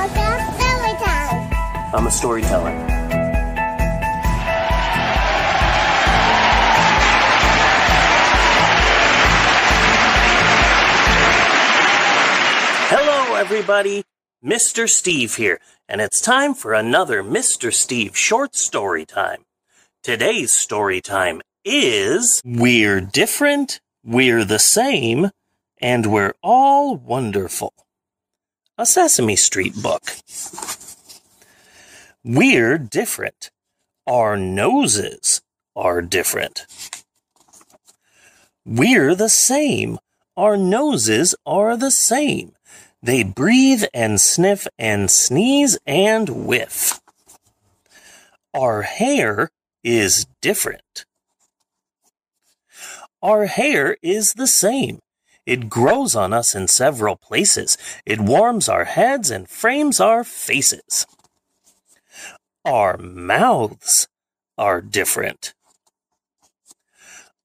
I'm 1.94 2.08
a 2.08 2.12
storyteller. 2.12 2.72
Hello, 12.90 13.36
everybody. 13.36 14.04
Mr. 14.44 14.90
Steve 14.90 15.36
here, 15.36 15.60
and 15.88 16.02
it's 16.02 16.20
time 16.20 16.56
for 16.56 16.74
another 16.74 17.22
Mr. 17.24 17.72
Steve 17.72 18.18
short 18.18 18.56
story 18.56 19.06
time. 19.06 19.46
Today's 20.02 20.58
story 20.58 21.00
time 21.00 21.42
is 21.64 22.42
We're 22.44 23.02
Different, 23.02 23.82
We're 24.04 24.44
the 24.44 24.58
Same, 24.58 25.30
and 25.80 26.12
We're 26.12 26.34
All 26.42 26.96
Wonderful. 26.96 27.72
A 28.80 28.88
Sesame 28.88 29.36
Street 29.36 29.76
book. 29.76 30.02
We're 32.26 32.78
different. 32.78 33.52
Our 34.08 34.38
noses 34.38 35.42
are 35.76 36.02
different. 36.02 36.66
We're 38.66 39.14
the 39.14 39.28
same. 39.28 40.00
Our 40.38 40.56
noses 40.56 41.36
are 41.46 41.76
the 41.76 41.92
same. 41.92 42.54
They 43.02 43.24
breathe 43.24 43.84
and 43.94 44.22
sniff 44.22 44.68
and 44.80 45.12
sneeze 45.12 45.78
and 45.86 46.48
whiff. 46.48 47.02
Our 48.54 48.84
hair 48.84 49.50
is 49.84 50.26
different. 50.42 51.04
Our 53.22 53.48
hair 53.48 53.98
is 54.02 54.36
the 54.36 54.48
same. 54.48 55.00
It 55.46 55.70
grows 55.70 56.16
on 56.16 56.32
us 56.32 56.56
in 56.56 56.70
several 56.70 57.18
places. 57.18 57.78
It 58.06 58.22
warms 58.22 58.70
our 58.70 58.86
heads 58.86 59.30
and 59.30 59.50
frames 59.50 60.00
our 60.00 60.24
faces. 60.24 61.06
Our 62.66 62.98
mouths 62.98 64.08
are 64.58 64.80
different. 64.80 65.54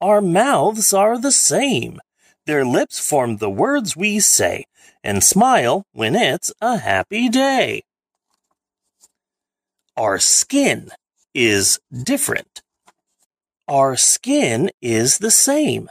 Our 0.01 0.21
mouths 0.21 0.93
are 0.93 1.19
the 1.19 1.33
same. 1.33 1.99
Their 2.47 2.65
lips 2.65 3.01
form 3.01 3.39
the 3.39 3.51
words 3.51 3.97
we 3.97 4.21
say 4.21 4.65
and 5.03 5.25
smile 5.25 5.87
when 5.93 6.15
it's 6.15 6.53
a 6.61 6.79
happy 6.79 7.29
day. 7.29 7.83
Our 9.97 10.21
skin 10.21 10.91
is 11.35 11.81
different. 11.93 12.63
Our 13.67 13.97
skin 13.97 14.71
is 14.81 15.19
the 15.19 15.33
same. 15.33 15.91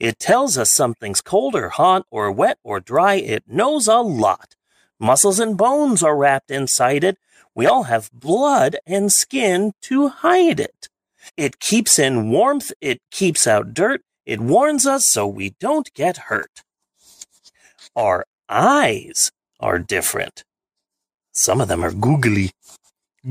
It 0.00 0.18
tells 0.18 0.56
us 0.56 0.70
something's 0.70 1.20
cold 1.20 1.54
or 1.54 1.68
hot 1.68 2.06
or 2.10 2.32
wet 2.32 2.58
or 2.64 2.80
dry. 2.80 3.16
It 3.16 3.44
knows 3.46 3.86
a 3.86 3.98
lot. 3.98 4.56
Muscles 4.98 5.38
and 5.38 5.58
bones 5.58 6.02
are 6.02 6.16
wrapped 6.16 6.50
inside 6.50 7.04
it. 7.04 7.18
We 7.54 7.66
all 7.66 7.84
have 7.84 8.10
blood 8.12 8.76
and 8.86 9.12
skin 9.12 9.72
to 9.82 10.08
hide 10.08 10.60
it. 10.60 10.88
It 11.36 11.60
keeps 11.60 11.98
in 11.98 12.30
warmth. 12.30 12.72
It 12.80 13.00
keeps 13.10 13.46
out 13.46 13.74
dirt. 13.74 14.02
It 14.24 14.40
warns 14.40 14.86
us 14.86 15.08
so 15.08 15.26
we 15.26 15.54
don't 15.60 15.92
get 15.94 16.16
hurt. 16.28 16.62
Our 17.94 18.24
eyes 18.48 19.30
are 19.60 19.78
different. 19.78 20.44
Some 21.32 21.60
of 21.60 21.68
them 21.68 21.84
are 21.84 21.92
googly, 21.92 22.52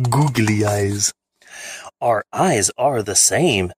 googly 0.10 0.66
eyes. 0.66 1.14
Our 2.00 2.26
eyes 2.32 2.72
are 2.78 3.02
the 3.04 3.16
same. 3.16 3.72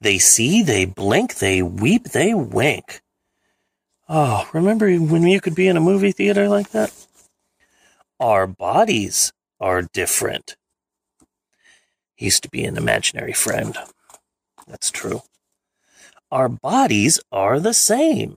They 0.00 0.18
see, 0.18 0.62
they 0.62 0.84
blink, 0.84 1.36
they 1.36 1.62
weep, 1.62 2.04
they 2.04 2.34
wink. 2.34 3.00
Oh, 4.08 4.48
remember 4.52 4.94
when 4.96 5.22
you 5.24 5.40
could 5.40 5.54
be 5.54 5.68
in 5.68 5.76
a 5.76 5.80
movie 5.80 6.12
theater 6.12 6.48
like 6.48 6.70
that? 6.70 6.92
Our 8.20 8.46
bodies 8.46 9.32
are 9.60 9.82
different. 9.82 10.56
He 12.14 12.26
used 12.26 12.42
to 12.44 12.50
be 12.50 12.64
an 12.64 12.76
imaginary 12.76 13.32
friend. 13.32 13.76
That's 14.66 14.90
true. 14.90 15.22
Our 16.30 16.48
bodies 16.48 17.20
are 17.30 17.60
the 17.60 17.74
same. 17.74 18.36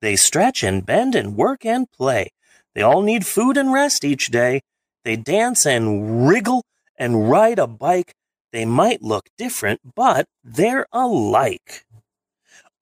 They 0.00 0.16
stretch 0.16 0.62
and 0.62 0.84
bend 0.84 1.14
and 1.14 1.36
work 1.36 1.64
and 1.64 1.90
play. 1.92 2.30
They 2.74 2.82
all 2.82 3.02
need 3.02 3.26
food 3.26 3.56
and 3.56 3.72
rest 3.72 4.04
each 4.04 4.28
day. 4.28 4.62
They 5.04 5.16
dance 5.16 5.66
and 5.66 6.26
wriggle 6.26 6.64
and 6.96 7.30
ride 7.30 7.58
a 7.58 7.66
bike. 7.66 8.14
They 8.52 8.64
might 8.64 9.02
look 9.02 9.28
different, 9.38 9.80
but 9.94 10.26
they're 10.42 10.86
alike. 10.92 11.84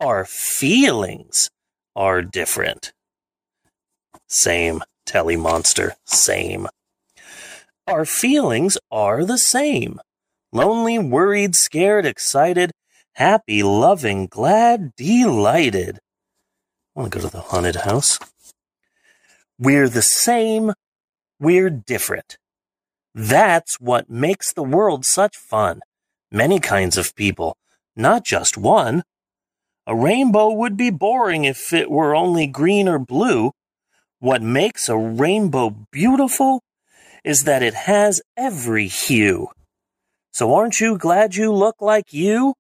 Our 0.01 0.25
feelings 0.25 1.51
are 1.95 2.23
different. 2.23 2.93
Same, 4.29 4.83
Telly 5.05 5.37
Monster, 5.37 5.95
same. 6.05 6.69
Our 7.89 8.05
feelings 8.05 8.77
are 8.91 9.25
the 9.25 9.39
same. 9.39 9.99
Lonely, 10.53 10.99
worried, 10.99 11.57
scared, 11.57 12.05
excited, 12.05 12.71
happy, 13.15 13.63
loving, 13.63 14.27
glad, 14.27 14.95
delighted. 14.95 15.99
I 16.95 17.01
want 17.01 17.13
to 17.13 17.19
go 17.19 17.27
to 17.27 17.33
the 17.33 17.41
haunted 17.41 17.77
house. 17.77 18.19
We're 19.59 19.89
the 19.89 20.03
same, 20.03 20.75
we're 21.41 21.71
different. 21.71 22.37
That's 23.15 23.81
what 23.81 24.11
makes 24.11 24.53
the 24.53 24.63
world 24.63 25.07
such 25.07 25.35
fun. 25.39 25.81
Many 26.31 26.61
kinds 26.61 26.99
of 26.99 27.15
people, 27.15 27.57
not 27.97 28.23
just 28.23 28.59
one. 28.59 29.03
A 29.87 29.97
rainbow 29.97 30.51
would 30.51 30.77
be 30.77 30.91
boring 30.91 31.47
if 31.47 31.73
it 31.73 31.91
were 31.91 32.15
only 32.15 32.47
green 32.47 32.87
or 32.87 32.99
blue. 32.99 33.53
What 34.19 34.43
makes 34.43 34.91
a 34.91 34.97
rainbow 34.99 35.71
beautiful 35.91 36.61
is 37.29 37.45
that 37.45 37.63
it 37.63 37.75
has 37.75 38.23
every 38.39 38.87
hue. 38.87 39.49
So 40.33 40.55
aren't 40.55 40.81
you 40.81 40.97
glad 40.97 41.37
you 41.37 41.53
look 41.53 41.77
like 41.79 42.11
you? 42.11 42.55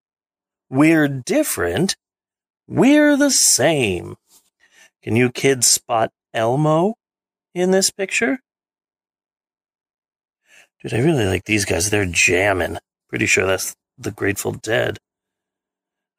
We're 0.69 1.09
different. 1.09 1.97
We're 2.69 3.17
the 3.17 3.31
same. 3.31 4.17
Can 5.03 5.17
you 5.17 5.33
kids 5.33 5.67
spot 5.67 6.11
Elmo 6.35 6.97
in 7.55 7.71
this 7.71 7.91
picture? 7.91 8.41
Dude, 10.83 10.93
I 10.93 10.99
really 10.99 11.25
like 11.25 11.45
these 11.45 11.65
guys. 11.65 11.89
They're 11.89 12.05
jamming. 12.05 12.77
Pretty 13.09 13.25
sure 13.25 13.47
that's 13.47 13.75
the 13.97 14.11
Grateful 14.11 14.53
Dead. 14.53 14.99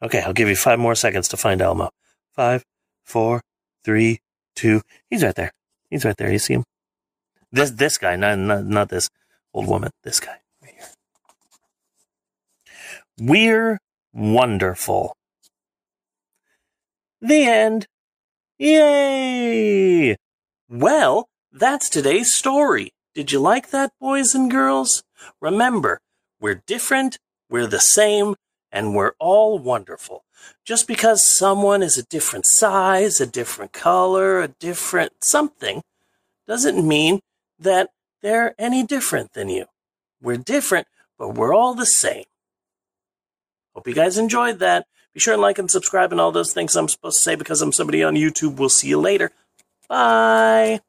Okay, 0.01 0.21
I'll 0.21 0.33
give 0.33 0.49
you 0.49 0.55
five 0.55 0.79
more 0.79 0.95
seconds 0.95 1.27
to 1.27 1.37
find 1.37 1.61
Elmo. 1.61 1.91
Five, 2.33 2.65
four, 3.05 3.41
three, 3.83 4.21
two. 4.55 4.81
He's 5.07 5.23
right 5.23 5.35
there. 5.35 5.51
He's 5.91 6.03
right 6.03 6.17
there. 6.17 6.31
You 6.31 6.39
see 6.39 6.55
him? 6.55 6.63
This 7.51 7.71
this 7.71 7.97
guy, 7.97 8.15
not 8.15 8.37
not, 8.37 8.65
not 8.65 8.89
this 8.89 9.09
old 9.53 9.67
woman. 9.67 9.91
This 10.03 10.19
guy. 10.19 10.37
We're 13.19 13.79
wonderful. 14.13 15.15
The 17.21 17.43
end. 17.43 17.87
Yay! 18.57 20.15
Well, 20.69 21.27
that's 21.51 21.89
today's 21.89 22.33
story. 22.33 22.91
Did 23.13 23.31
you 23.31 23.39
like 23.39 23.71
that, 23.71 23.91
boys 23.99 24.35
and 24.35 24.51
girls? 24.51 25.03
Remember, 25.41 25.99
we're 26.39 26.61
different, 26.65 27.17
we're 27.49 27.67
the 27.67 27.79
same, 27.79 28.35
and 28.71 28.95
we're 28.95 29.13
all 29.19 29.59
wonderful. 29.59 30.23
Just 30.63 30.87
because 30.87 31.27
someone 31.27 31.81
is 31.81 31.97
a 31.97 32.03
different 32.03 32.45
size, 32.45 33.19
a 33.19 33.27
different 33.27 33.73
color, 33.73 34.41
a 34.41 34.47
different 34.47 35.23
something, 35.23 35.81
doesn't 36.47 36.87
mean 36.87 37.19
that 37.59 37.89
they're 38.21 38.55
any 38.57 38.83
different 38.83 39.33
than 39.33 39.49
you. 39.49 39.65
We're 40.21 40.37
different, 40.37 40.87
but 41.17 41.35
we're 41.35 41.53
all 41.53 41.73
the 41.73 41.85
same. 41.85 42.25
Hope 43.75 43.87
you 43.87 43.93
guys 43.93 44.17
enjoyed 44.17 44.59
that. 44.59 44.87
Be 45.13 45.19
sure 45.19 45.33
and 45.33 45.41
like 45.41 45.57
and 45.57 45.71
subscribe 45.71 46.11
and 46.11 46.21
all 46.21 46.31
those 46.31 46.53
things 46.53 46.75
I'm 46.75 46.89
supposed 46.89 47.17
to 47.17 47.23
say 47.23 47.35
because 47.35 47.61
I'm 47.61 47.71
somebody 47.71 48.03
on 48.03 48.15
YouTube. 48.15 48.57
We'll 48.57 48.69
see 48.69 48.89
you 48.89 48.99
later. 48.99 49.31
Bye. 49.87 50.81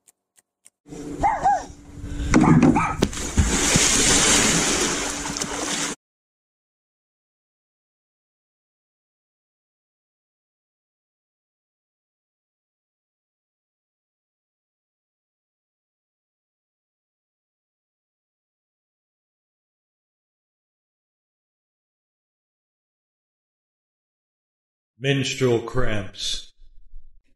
Menstrual 25.02 25.62
cramps. 25.62 26.52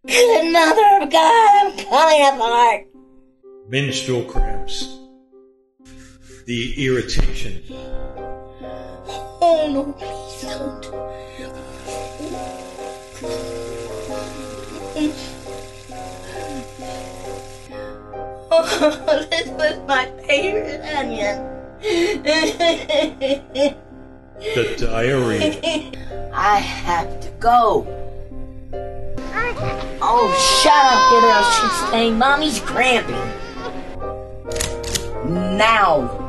Good 0.06 0.52
mother 0.52 0.98
of 1.00 1.10
God, 1.10 1.66
I'm 1.66 1.72
coming 1.78 2.26
apart. 2.28 2.86
Menstrual 3.70 4.24
cramps. 4.24 4.98
The 6.44 6.74
irritation. 6.84 7.62
Oh 9.40 9.70
no, 9.72 9.94
please 9.94 10.42
don't. 10.42 10.84
Oh, 18.50 19.26
this 19.30 19.48
was 19.48 19.78
my 19.88 20.04
favorite 20.26 20.82
onion. 20.94 21.40
The 24.44 24.76
diarrhea. 24.78 25.90
I 26.34 26.58
have 26.58 27.20
to 27.22 27.28
go. 27.40 27.86
Oh, 30.06 30.28
shut 30.62 30.84
up, 30.84 31.00
you 31.10 31.18
little 31.26 31.42
shit 31.50 31.72
stain. 31.88 32.18
Mommy's 32.18 32.60
cramping. 32.60 33.16
Now. 35.56 36.20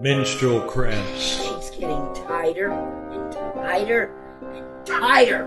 Menstrual 0.00 0.60
cramps. 0.68 1.18
She's 1.18 1.70
getting 1.70 2.14
tighter 2.26 2.70
and 2.70 3.32
tighter 3.32 4.14
and 4.42 4.86
tighter. 4.86 5.46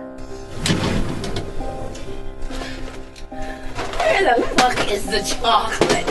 Where 3.99 4.35
the 4.35 4.41
fuck 4.57 4.91
is 4.91 5.05
the 5.05 5.21
chocolate? 5.21 6.07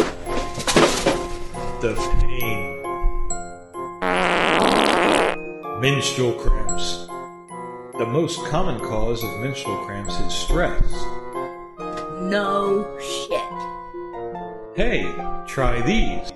The 1.81 1.95
pain. 2.21 2.72
Menstrual 5.81 6.33
cramps. 6.33 7.07
The 7.99 8.05
most 8.05 8.45
common 8.47 8.81
cause 8.81 9.23
of 9.23 9.39
menstrual 9.39 9.77
cramps 9.85 10.19
is 10.19 10.35
stress. 10.35 10.93
No 12.23 12.85
shit. 12.99 13.39
Hey, 14.75 15.05
try 15.47 15.81
these. 15.83 16.33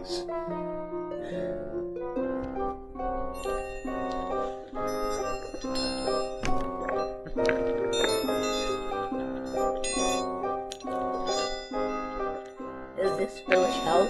Does 12.97 13.19
this 13.19 13.43
really 13.49 13.73
help? 13.73 14.09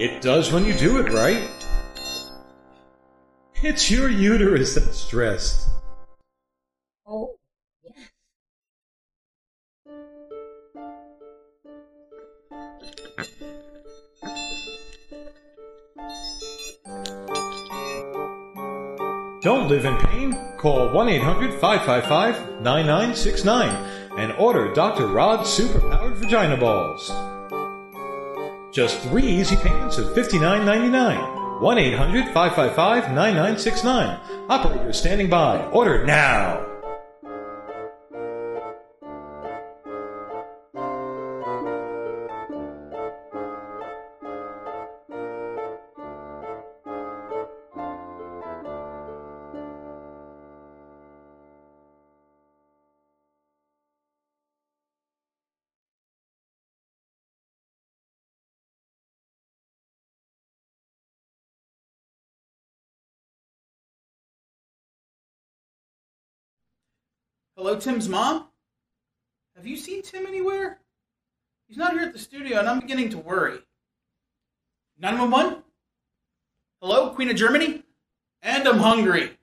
It 0.00 0.20
does 0.20 0.50
when 0.50 0.64
you 0.64 0.74
do 0.74 0.98
it 0.98 1.12
right. 1.12 1.48
It's 3.60 3.90
your 3.90 4.08
uterus 4.08 4.76
that's 4.76 4.98
stressed. 4.98 5.68
Oh, 7.04 7.34
yes. 7.82 7.96
Don't 19.42 19.68
live 19.68 19.84
in 19.84 19.96
pain? 20.06 20.36
Call 20.58 20.92
1 20.92 21.08
800 21.08 21.52
555 21.60 22.62
9969 22.62 23.68
and 24.18 24.32
order 24.34 24.72
Dr. 24.72 25.08
Rod's 25.08 25.50
superpowered 25.50 26.14
vagina 26.14 26.56
balls. 26.56 27.10
Just 28.72 29.00
three 29.00 29.26
easy 29.26 29.56
payments 29.56 29.98
of 29.98 30.14
$59.99. 30.14 31.37
1 31.60 31.78
800 31.78 32.26
555 32.32 33.12
9969. 33.12 34.20
Operator 34.48 34.92
standing 34.92 35.28
by. 35.28 35.64
Order 35.72 36.04
now. 36.04 36.67
Hello, 67.58 67.74
Tim's 67.74 68.08
mom? 68.08 68.46
Have 69.56 69.66
you 69.66 69.76
seen 69.76 70.00
Tim 70.02 70.26
anywhere? 70.26 70.78
He's 71.66 71.76
not 71.76 71.92
here 71.92 72.02
at 72.02 72.12
the 72.12 72.18
studio, 72.20 72.60
and 72.60 72.68
I'm 72.68 72.78
beginning 72.78 73.10
to 73.10 73.18
worry. 73.18 73.58
911? 75.00 75.64
Hello, 76.80 77.10
Queen 77.10 77.30
of 77.30 77.34
Germany? 77.34 77.82
And 78.42 78.68
I'm 78.68 78.78
hungry. 78.78 79.36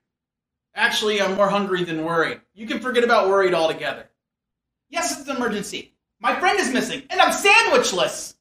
Actually, 0.74 1.22
I'm 1.22 1.36
more 1.36 1.50
hungry 1.50 1.84
than 1.84 2.06
worried. 2.06 2.40
You 2.54 2.66
can 2.66 2.80
forget 2.80 3.04
about 3.04 3.28
worried 3.28 3.54
altogether. 3.54 4.10
Yes, 4.88 5.20
it's 5.20 5.28
an 5.28 5.36
emergency. 5.36 5.94
My 6.22 6.40
friend 6.40 6.58
is 6.58 6.72
missing, 6.72 7.04
and 7.10 7.20
I'm 7.20 7.34
sandwichless. 7.34 8.36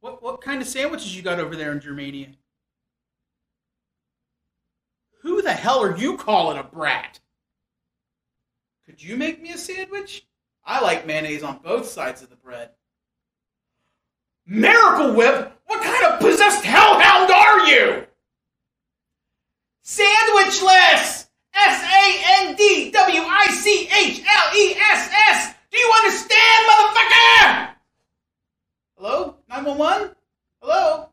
What 0.00 0.24
what 0.24 0.40
kind 0.40 0.60
of 0.60 0.66
sandwiches 0.66 1.16
you 1.16 1.22
got 1.22 1.38
over 1.38 1.54
there 1.54 1.70
in 1.70 1.78
Germania? 1.78 2.30
Who 5.22 5.40
the 5.40 5.52
hell 5.52 5.84
are 5.84 5.96
you 5.96 6.16
calling 6.16 6.58
a 6.58 6.64
brat? 6.64 7.20
Could 8.86 9.02
you 9.02 9.16
make 9.16 9.40
me 9.40 9.50
a 9.50 9.58
sandwich? 9.58 10.26
I 10.64 10.80
like 10.80 11.06
mayonnaise 11.06 11.42
on 11.42 11.60
both 11.62 11.86
sides 11.86 12.22
of 12.22 12.30
the 12.30 12.36
bread. 12.36 12.70
Miracle 14.46 15.14
Whip? 15.14 15.52
What 15.66 15.82
kind 15.82 16.12
of 16.12 16.20
possessed 16.20 16.64
hellhound 16.64 17.30
are 17.30 17.66
you? 17.66 18.06
Sandwichless! 19.84 21.28
S 21.54 21.82
A 21.82 22.46
N 22.46 22.56
D 22.56 22.90
W 22.90 23.20
I 23.22 23.46
C 23.48 23.88
H 23.88 24.20
L 24.20 24.56
E 24.56 24.74
S 24.76 25.10
S! 25.28 25.54
Do 25.70 25.78
you 25.78 25.92
understand, 25.96 26.68
motherfucker? 26.68 27.68
Hello? 28.96 29.36
911? 29.48 30.14
Hello? 30.60 31.08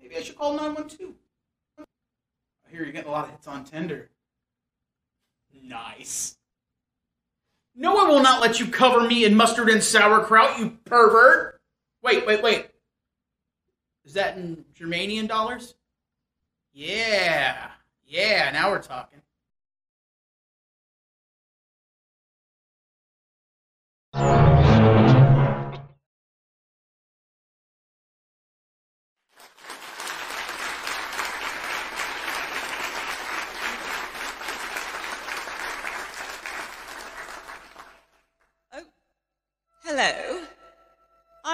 Maybe 0.00 0.16
I 0.16 0.22
should 0.22 0.38
call 0.38 0.52
912. 0.52 1.12
I 1.78 2.70
hear 2.70 2.82
you're 2.82 2.92
getting 2.92 3.08
a 3.08 3.12
lot 3.12 3.26
of 3.26 3.30
hits 3.30 3.46
on 3.46 3.64
Tinder. 3.64 4.08
Nice. 5.62 6.37
No, 7.80 7.96
I 7.96 8.08
will 8.08 8.20
not 8.20 8.40
let 8.40 8.58
you 8.58 8.66
cover 8.66 9.06
me 9.06 9.24
in 9.24 9.36
mustard 9.36 9.68
and 9.68 9.80
sauerkraut, 9.80 10.58
you 10.58 10.76
pervert. 10.84 11.60
Wait, 12.02 12.26
wait, 12.26 12.42
wait. 12.42 12.66
Is 14.04 14.14
that 14.14 14.36
in 14.36 14.64
Germanian 14.76 15.28
dollars? 15.28 15.74
Yeah, 16.72 17.70
yeah, 18.04 18.50
now 18.50 18.70
we're 18.70 18.82
talking. 18.82 19.20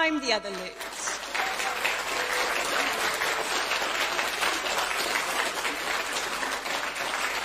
I'm 0.05 0.21
the 0.21 0.33
other 0.33 0.51
Liz. 0.51 0.59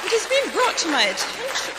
It 0.04 0.12
has 0.12 0.26
been 0.26 0.52
brought 0.52 0.76
to 0.76 0.88
my 0.88 1.04
attention 1.04 1.74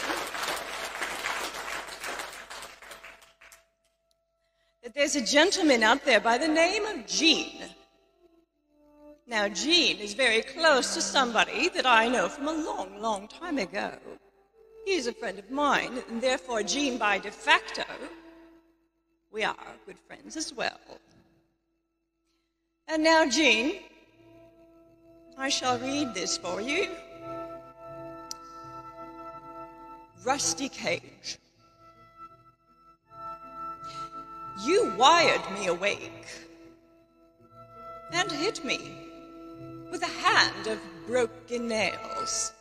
that 4.82 4.96
there's 4.96 5.16
a 5.16 5.22
gentleman 5.22 5.84
out 5.84 6.04
there 6.04 6.20
by 6.20 6.40
the 6.40 6.48
name 6.48 6.88
of 6.88 7.06
Jean. 7.06 7.62
Now, 9.28 9.50
Jean 9.50 10.00
is 10.00 10.16
very 10.16 10.42
close 10.42 10.96
to 10.96 11.02
somebody 11.04 11.70
that 11.76 11.86
I 11.86 12.08
know 12.08 12.28
from 12.28 12.48
a 12.48 12.54
long, 12.54 13.00
long 13.00 13.28
time 13.28 13.60
ago. 13.60 14.00
He's 14.86 15.06
a 15.06 15.14
friend 15.14 15.38
of 15.38 15.52
mine, 15.52 16.02
and 16.10 16.20
therefore, 16.20 16.64
Jean, 16.64 16.98
by 16.98 17.20
de 17.20 17.30
facto, 17.30 17.84
we 19.32 19.44
are 19.44 19.56
good 19.86 19.98
friends 20.00 20.36
as 20.36 20.54
well. 20.54 20.80
And 22.88 23.04
now, 23.04 23.26
Jean, 23.28 23.76
I 25.38 25.50
shall 25.50 25.80
read 25.80 26.14
this 26.14 26.38
for 26.38 26.60
you. 26.60 26.90
Rusty 30.24 30.70
Cage. 30.70 31.38
You 34.64 34.94
wired 34.98 35.42
me 35.54 35.68
awake 35.68 36.28
and 38.12 38.32
hit 38.32 38.64
me 38.64 38.92
with 39.90 40.04
a 40.04 40.06
hand 40.06 40.68
of 40.68 40.80
broken 41.08 41.68
nails. 41.68 42.52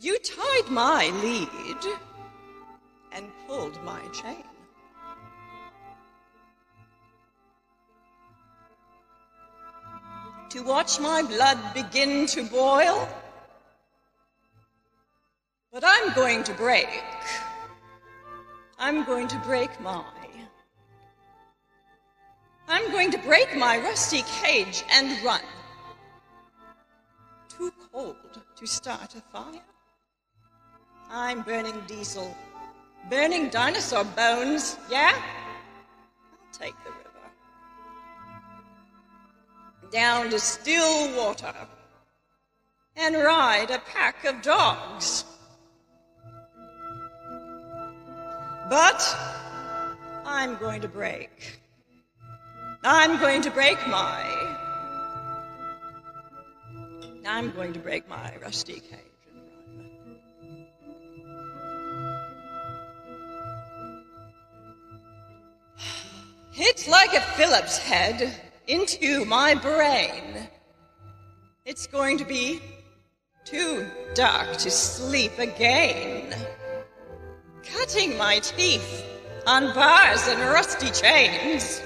You 0.00 0.16
tied 0.20 0.70
my 0.70 1.10
lead 1.22 1.84
and 3.10 3.26
pulled 3.48 3.82
my 3.82 4.00
chain. 4.12 4.44
To 10.50 10.62
watch 10.62 11.00
my 11.00 11.22
blood 11.22 11.58
begin 11.74 12.26
to 12.28 12.44
boil. 12.44 13.08
But 15.72 15.82
I'm 15.84 16.14
going 16.14 16.44
to 16.44 16.54
break. 16.54 16.88
I'm 18.78 19.04
going 19.04 19.26
to 19.26 19.38
break 19.38 19.80
my. 19.80 20.04
I'm 22.68 22.92
going 22.92 23.10
to 23.10 23.18
break 23.18 23.56
my 23.56 23.78
rusty 23.78 24.22
cage 24.40 24.84
and 24.92 25.20
run. 25.24 25.40
Too 27.48 27.72
cold 27.92 28.16
to 28.54 28.66
start 28.66 29.16
a 29.16 29.20
fire. 29.32 29.64
I'm 31.10 31.42
burning 31.42 31.80
diesel, 31.86 32.36
burning 33.08 33.48
dinosaur 33.48 34.04
bones, 34.04 34.76
yeah? 34.90 35.14
I'll 35.14 36.52
take 36.52 36.74
the 36.84 36.90
river. 36.90 37.04
Down 39.90 40.28
to 40.30 40.38
still 40.38 41.16
water 41.16 41.54
and 42.96 43.14
ride 43.16 43.70
a 43.70 43.78
pack 43.78 44.24
of 44.24 44.42
dogs. 44.42 45.24
But 48.68 49.16
I'm 50.26 50.56
going 50.56 50.82
to 50.82 50.88
break. 50.88 51.58
I'm 52.84 53.18
going 53.18 53.40
to 53.42 53.50
break 53.50 53.78
my. 53.88 54.56
I'm 57.26 57.50
going 57.52 57.72
to 57.72 57.78
break 57.78 58.08
my 58.08 58.34
rusty 58.42 58.80
cage. 58.80 59.07
It's 66.60 66.88
like 66.88 67.14
a 67.14 67.20
Phillips 67.20 67.78
head 67.78 68.34
into 68.66 69.24
my 69.24 69.54
brain. 69.54 70.48
It's 71.64 71.86
going 71.86 72.18
to 72.18 72.24
be 72.24 72.60
too 73.44 73.86
dark 74.14 74.56
to 74.56 74.68
sleep 74.68 75.38
again. 75.38 76.34
Cutting 77.62 78.18
my 78.18 78.40
teeth 78.40 79.04
on 79.46 79.72
bars 79.72 80.26
and 80.26 80.40
rusty 80.40 80.90
chains. 80.90 81.80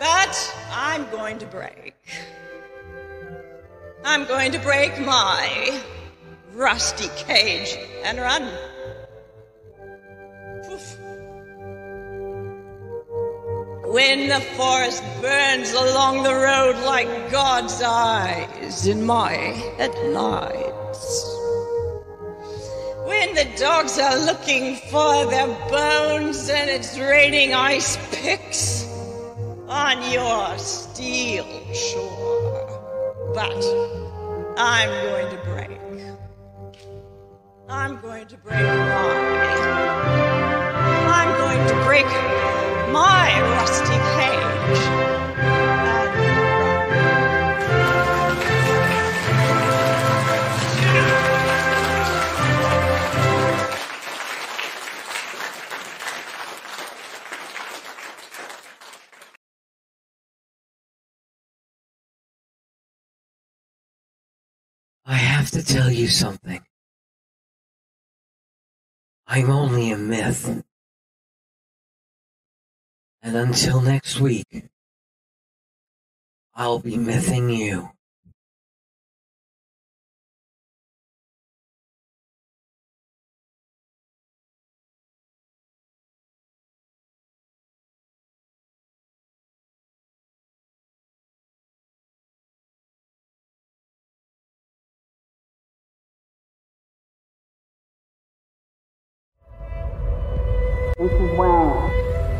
But 0.00 0.56
I'm 0.72 1.08
going 1.10 1.38
to 1.38 1.46
break. 1.46 1.94
I'm 4.04 4.24
going 4.24 4.50
to 4.50 4.58
break 4.58 4.98
my 4.98 5.80
rusty 6.52 7.08
cage 7.16 7.78
and 8.02 8.18
run. 8.18 8.50
When 13.90 14.28
the 14.28 14.40
forest 14.56 15.02
burns 15.20 15.72
along 15.72 16.22
the 16.22 16.32
road 16.32 16.76
like 16.86 17.08
God's 17.32 17.82
eyes 17.82 18.86
in 18.86 19.04
my 19.04 19.32
headlights. 19.78 21.24
When 23.04 23.34
the 23.34 23.48
dogs 23.58 23.98
are 23.98 24.16
looking 24.16 24.76
for 24.92 25.26
their 25.26 25.48
bones 25.68 26.48
and 26.48 26.70
it's 26.70 26.96
raining 27.00 27.52
ice 27.52 27.98
picks 28.12 28.86
on 29.66 30.08
your 30.12 30.56
steel 30.56 31.44
shore. 31.74 33.32
But 33.34 33.64
I'm 34.56 34.88
going 35.08 35.30
to 35.30 35.42
break. 35.46 35.80
I'm 37.68 38.00
going 38.00 38.28
to 38.28 38.36
break 38.36 38.62
my. 38.62 39.30
I'm 41.10 41.38
going 41.38 41.68
to 41.68 41.84
break 41.84 42.39
my 42.92 43.40
rusty 43.40 43.98
cage. 44.16 44.80
I 65.06 65.14
have 65.14 65.50
to 65.52 65.64
tell 65.64 65.90
you 65.90 66.08
something. 66.08 66.62
I'm 69.26 69.50
only 69.50 69.92
a 69.92 69.96
myth. 69.96 70.64
And 73.22 73.36
until 73.36 73.80
next 73.80 74.18
week, 74.18 74.70
I'll 76.54 76.78
be 76.78 76.96
missing 76.96 77.50
you. 77.50 77.90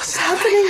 What's 0.00 0.16
happening? 0.16 0.64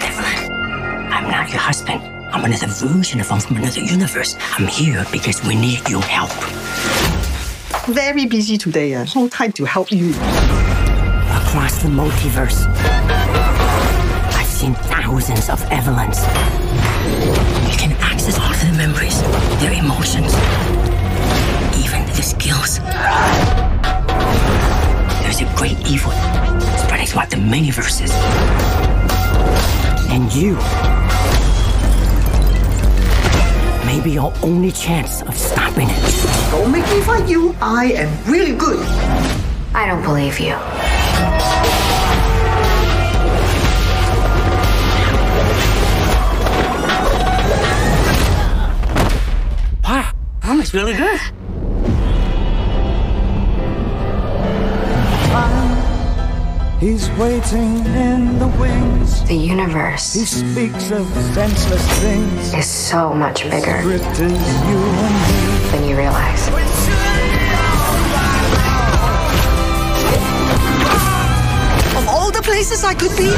Evelyn, 0.00 1.12
I'm 1.12 1.28
not 1.28 1.50
your 1.50 1.58
husband. 1.58 2.00
I'm 2.32 2.44
another 2.44 2.68
version 2.68 3.18
of 3.18 3.28
him 3.28 3.40
from 3.40 3.56
another 3.56 3.80
universe. 3.80 4.36
I'm 4.52 4.68
here 4.68 5.04
because 5.10 5.42
we 5.42 5.56
need 5.56 5.88
your 5.88 6.02
help. 6.02 6.30
Very 7.92 8.26
busy 8.26 8.56
today. 8.56 8.94
Uh, 8.94 9.06
no 9.16 9.28
time 9.28 9.50
to 9.54 9.64
help 9.64 9.90
you. 9.90 10.10
Across 10.10 11.82
the 11.82 11.88
multiverse, 11.88 12.64
I've 14.38 14.46
seen 14.46 14.74
thousands 14.74 15.48
of 15.50 15.60
Evelyns. 15.72 16.22
You 17.68 17.76
can 17.76 17.90
access 18.00 18.38
all 18.38 18.52
of 18.52 18.60
their 18.60 18.72
memories, 18.74 19.20
their 19.58 19.72
emotions, 19.72 20.32
even 21.74 22.06
their 22.14 22.22
skills. 22.22 22.78
There's 25.36 25.52
a 25.52 25.56
great 25.56 25.78
evil 25.86 26.12
spreading 26.78 27.06
throughout 27.06 27.28
the 27.28 27.36
many 27.36 27.70
verses. 27.70 28.10
And 30.08 30.32
you 30.32 30.54
may 33.84 34.00
be 34.02 34.12
your 34.12 34.32
only 34.42 34.72
chance 34.72 35.20
of 35.20 35.36
stopping 35.36 35.88
it. 35.90 36.50
Don't 36.50 36.72
make 36.72 36.88
me 36.88 37.02
fight 37.02 37.28
you. 37.28 37.54
I 37.60 37.92
am 37.92 38.32
really 38.32 38.56
good. 38.56 38.82
I 39.74 39.86
don't 39.86 40.02
believe 40.02 40.40
you. 40.40 40.54
Wow, 49.84 50.12
that 50.40 50.56
was 50.56 50.72
really 50.72 50.94
good. 50.94 51.20
He's 56.78 57.08
waiting 57.12 57.86
in 57.86 58.38
the 58.38 58.48
wings. 58.60 59.24
The 59.24 59.34
universe 59.34 60.12
He 60.12 60.26
speaks 60.26 60.90
of 60.90 61.06
senseless 61.32 61.88
things. 62.00 62.52
is 62.52 62.66
so 62.66 63.14
much 63.14 63.44
bigger 63.44 63.80
Script 63.80 64.18
you 64.18 64.28
and 64.28 65.72
than 65.72 65.88
you 65.88 65.96
realize. 65.96 66.48
Of 71.96 72.08
all 72.08 72.30
the 72.30 72.42
places 72.42 72.84
I 72.84 72.92
could 72.92 73.16
be, 73.16 73.30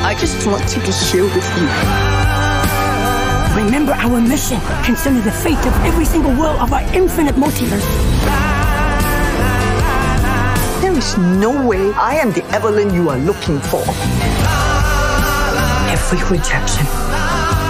I 0.00 0.12
I 0.12 0.14
just 0.18 0.46
want 0.46 0.66
to 0.66 0.80
be 0.80 0.92
share 0.92 1.24
with 1.24 1.48
you. 1.58 1.68
Remember 3.64 3.92
our 3.92 4.18
mission 4.18 4.60
concerning 4.82 5.22
the 5.24 5.30
fate 5.30 5.58
of 5.66 5.74
every 5.84 6.06
single 6.06 6.32
world 6.32 6.58
of 6.58 6.72
our 6.72 6.82
infinite 6.94 7.34
multiverse. 7.34 8.51
There 11.02 11.10
is 11.10 11.18
no 11.18 11.66
way 11.66 11.92
I 11.94 12.14
am 12.14 12.30
the 12.30 12.44
Evelyn 12.54 12.94
you 12.94 13.10
are 13.10 13.18
looking 13.18 13.58
for. 13.58 13.82
Every 15.90 16.22
rejection, 16.30 16.86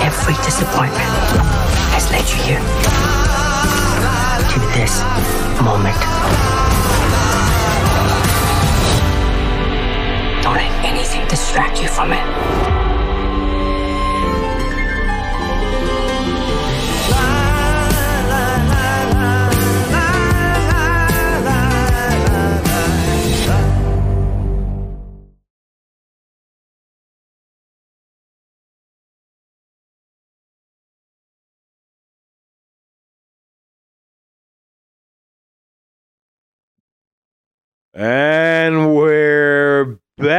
every 0.05 0.35
disappointment 0.45 1.09
has 1.97 2.11
led 2.11 2.29
you 2.29 2.37
here. 2.45 2.61
To 4.53 4.61
this 4.77 5.01
moment. 5.65 5.97
Don't 10.43 10.57
let 10.57 10.85
anything 10.85 11.27
distract 11.29 11.81
you 11.81 11.89
from 11.89 12.13
it. 12.13 12.82
And 37.95 38.95
we're 38.95 39.99
back. 40.17 40.31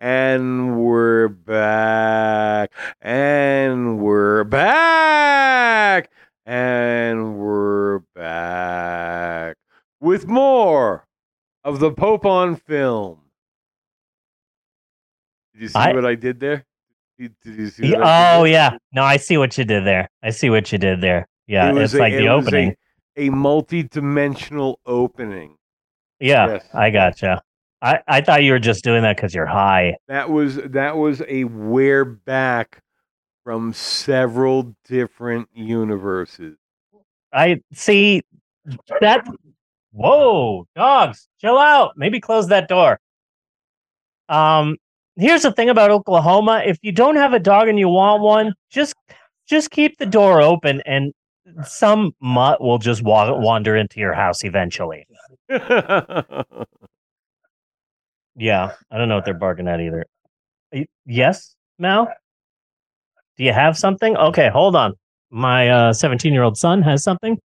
And 0.00 0.80
we're 0.82 1.28
back. 1.28 2.70
And 3.02 3.98
we're 4.00 4.44
back. 4.44 6.10
And 6.46 7.36
we're 7.38 7.98
back 8.14 9.56
with 10.00 10.26
more 10.26 11.06
of 11.64 11.80
the 11.80 11.90
Pope 11.92 12.24
on 12.24 12.56
film. 12.56 13.18
Did 15.52 15.62
you 15.62 15.68
see 15.68 15.78
I- 15.78 15.92
what 15.92 16.06
I 16.06 16.14
did 16.14 16.40
there? 16.40 16.64
Did, 17.18 17.34
did 17.44 17.56
you 17.58 17.68
see? 17.68 17.88
Yeah, 17.88 17.98
what 17.98 18.06
I 18.06 18.32
did 18.32 18.40
oh 18.40 18.44
yeah. 18.44 18.70
No, 18.94 19.02
I 19.02 19.18
see 19.18 19.36
what 19.36 19.58
you 19.58 19.64
did 19.64 19.84
there. 19.84 20.08
I 20.22 20.30
see 20.30 20.48
what 20.48 20.72
you 20.72 20.78
did 20.78 21.02
there. 21.02 21.28
Yeah, 21.46 21.70
It 21.70 21.76
it's 21.76 21.92
a- 21.92 21.98
like 21.98 22.14
the 22.14 22.20
it 22.24 22.26
a- 22.26 22.32
opening. 22.32 22.74
A, 23.20 23.30
multi-dimensional 23.30 24.80
opening. 24.86 25.56
yeah, 26.20 26.46
yes. 26.46 26.68
I 26.74 26.90
gotcha. 26.90 27.42
I, 27.82 28.00
I 28.06 28.20
thought 28.20 28.42
you 28.42 28.52
were 28.52 28.58
just 28.58 28.84
doing 28.84 29.02
that 29.02 29.16
because 29.16 29.34
you're 29.34 29.46
high. 29.46 29.96
That 30.08 30.30
was 30.30 30.56
that 30.56 30.96
was 30.96 31.22
a 31.28 31.44
wear 31.44 32.04
back 32.04 32.82
from 33.44 33.72
several 33.72 34.74
different 34.84 35.48
universes. 35.54 36.56
I 37.32 37.60
see 37.72 38.22
that. 39.00 39.26
Whoa, 39.92 40.66
dogs, 40.76 41.26
chill 41.40 41.58
out. 41.58 41.94
Maybe 41.96 42.20
close 42.20 42.48
that 42.48 42.68
door. 42.68 43.00
Um, 44.28 44.76
here's 45.16 45.42
the 45.42 45.52
thing 45.52 45.70
about 45.70 45.90
Oklahoma: 45.90 46.62
if 46.64 46.78
you 46.82 46.92
don't 46.92 47.16
have 47.16 47.32
a 47.32 47.40
dog 47.40 47.68
and 47.68 47.78
you 47.78 47.88
want 47.88 48.22
one, 48.22 48.54
just 48.70 48.94
just 49.48 49.70
keep 49.70 49.96
the 49.98 50.06
door 50.06 50.42
open, 50.42 50.82
and 50.84 51.12
some 51.64 52.12
mutt 52.20 52.60
will 52.60 52.78
just 52.78 53.02
wa- 53.02 53.36
wander 53.38 53.76
into 53.76 54.00
your 54.00 54.12
house 54.14 54.44
eventually. 54.44 55.06
Yeah, 58.36 58.72
I 58.90 58.96
don't 58.96 59.08
know 59.08 59.16
what 59.16 59.24
they're 59.26 59.34
barking 59.34 59.68
at 59.68 59.80
either. 59.80 60.06
Yes, 61.04 61.54
Mal. 61.78 62.08
Do 63.36 63.44
you 63.44 63.52
have 63.52 63.76
something? 63.76 64.16
Okay, 64.16 64.48
hold 64.48 64.76
on. 64.76 64.94
My 65.30 65.68
uh, 65.68 65.92
17 65.92 66.32
year 66.32 66.42
old 66.42 66.56
son 66.56 66.80
has 66.82 67.02
something. 67.02 67.38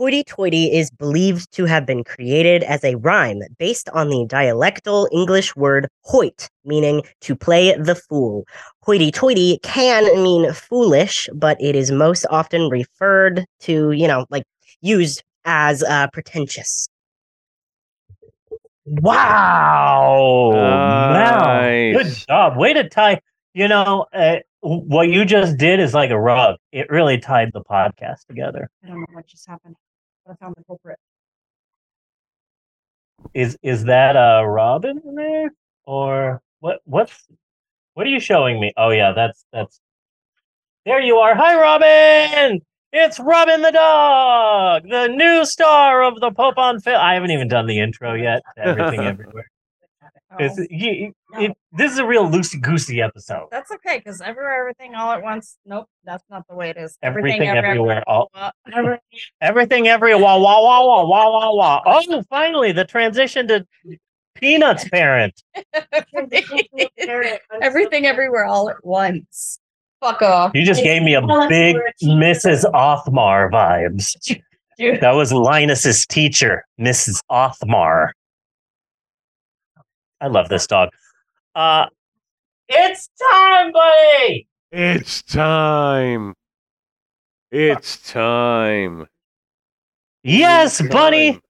Hoity 0.00 0.24
toity 0.24 0.72
is 0.72 0.90
believed 0.90 1.52
to 1.52 1.66
have 1.66 1.84
been 1.84 2.02
created 2.04 2.62
as 2.62 2.82
a 2.82 2.94
rhyme 2.94 3.42
based 3.58 3.90
on 3.90 4.08
the 4.08 4.24
dialectal 4.26 5.06
English 5.12 5.54
word 5.56 5.88
hoit, 6.04 6.48
meaning 6.64 7.02
to 7.20 7.36
play 7.36 7.76
the 7.76 7.94
fool. 7.94 8.46
Hoity 8.82 9.10
toity 9.10 9.60
can 9.62 10.04
mean 10.22 10.54
foolish, 10.54 11.28
but 11.34 11.60
it 11.60 11.76
is 11.76 11.90
most 11.90 12.24
often 12.30 12.70
referred 12.70 13.44
to, 13.60 13.92
you 13.92 14.08
know, 14.08 14.24
like 14.30 14.44
used 14.80 15.22
as 15.44 15.82
uh, 15.82 16.06
pretentious. 16.14 16.88
Wow. 18.86 20.50
Wow. 20.54 21.60
Good 21.92 22.14
job. 22.26 22.56
Way 22.56 22.72
to 22.72 22.88
tie. 22.88 23.20
You 23.52 23.68
know, 23.68 24.06
uh, 24.14 24.36
what 24.62 25.08
you 25.08 25.26
just 25.26 25.58
did 25.58 25.78
is 25.78 25.92
like 25.92 26.08
a 26.08 26.18
rug. 26.18 26.56
It 26.72 26.88
really 26.88 27.18
tied 27.18 27.52
the 27.52 27.60
podcast 27.60 28.24
together. 28.26 28.70
I 28.82 28.88
don't 28.88 29.00
know 29.00 29.06
what 29.12 29.26
just 29.26 29.46
happened. 29.46 29.76
But 30.30 30.36
I 30.40 30.44
found 30.44 30.54
the 30.56 30.64
culprit. 30.64 30.98
Is 33.34 33.56
is 33.62 33.84
that 33.84 34.16
a 34.16 34.46
Robin 34.46 35.00
there? 35.14 35.50
Or 35.84 36.40
what 36.60 36.80
what's 36.84 37.26
what 37.94 38.06
are 38.06 38.10
you 38.10 38.20
showing 38.20 38.60
me? 38.60 38.72
Oh 38.76 38.90
yeah, 38.90 39.12
that's 39.12 39.44
that's 39.52 39.80
there 40.86 41.00
you 41.00 41.16
are. 41.16 41.34
Hi 41.34 41.60
Robin! 41.60 42.60
It's 42.92 43.20
Robin 43.20 43.62
the 43.62 43.70
dog, 43.70 44.82
the 44.88 45.08
new 45.08 45.44
star 45.44 46.02
of 46.02 46.20
the 46.20 46.30
Pope 46.30 46.58
on 46.58 46.80
Film. 46.80 47.00
I 47.00 47.14
haven't 47.14 47.30
even 47.30 47.48
done 47.48 47.66
the 47.66 47.78
intro 47.78 48.14
yet. 48.14 48.42
Everything 48.56 49.00
everywhere. 49.04 49.50
It's, 50.38 50.58
you, 50.70 51.12
it, 51.34 51.56
this 51.72 51.92
is 51.92 51.98
a 51.98 52.06
real 52.06 52.26
loosey 52.28 52.60
goosey 52.60 53.02
episode. 53.02 53.48
That's 53.50 53.70
okay 53.72 53.98
because 53.98 54.20
everywhere, 54.20 54.60
everything, 54.60 54.94
all 54.94 55.10
at 55.10 55.22
once. 55.22 55.56
Nope, 55.66 55.88
that's 56.04 56.24
not 56.30 56.46
the 56.48 56.54
way 56.54 56.70
it 56.70 56.76
is. 56.76 56.96
Everything, 57.02 57.42
everywhere, 57.42 58.04
all 58.06 58.30
uh, 58.34 58.50
every- 58.72 58.98
everything 59.40 59.88
everywhere. 59.88 60.22
Wah 60.22 60.38
wah 60.38 60.62
wah 60.62 60.84
wah 60.84 61.04
wah 61.04 61.30
wah 61.30 61.54
wah. 61.54 61.82
Oh, 61.84 62.22
finally 62.30 62.72
the 62.72 62.84
transition 62.84 63.48
to 63.48 63.66
Peanuts 64.34 64.88
parent. 64.88 65.42
everything, 67.60 68.06
everywhere, 68.06 68.46
all 68.46 68.70
at 68.70 68.84
once. 68.84 69.58
Fuck 70.00 70.22
off. 70.22 70.52
You 70.54 70.64
just 70.64 70.82
gave 70.82 71.02
me 71.02 71.14
a 71.14 71.20
big 71.48 71.76
Mrs. 72.02 72.64
Othmar 72.72 73.50
vibes. 73.50 74.40
That 75.02 75.10
was 75.10 75.30
Linus's 75.30 76.06
teacher, 76.06 76.64
Mrs. 76.80 77.20
Othmar. 77.30 78.12
I 80.20 80.28
love 80.28 80.48
this 80.48 80.66
dog. 80.66 80.90
Uh 81.54 81.86
it's 82.68 83.08
time, 83.32 83.72
buddy. 83.72 84.46
It's 84.70 85.22
time. 85.22 86.34
It's 87.50 87.96
time. 88.08 89.06
Yes, 90.22 90.80
Bunny. 90.80 91.40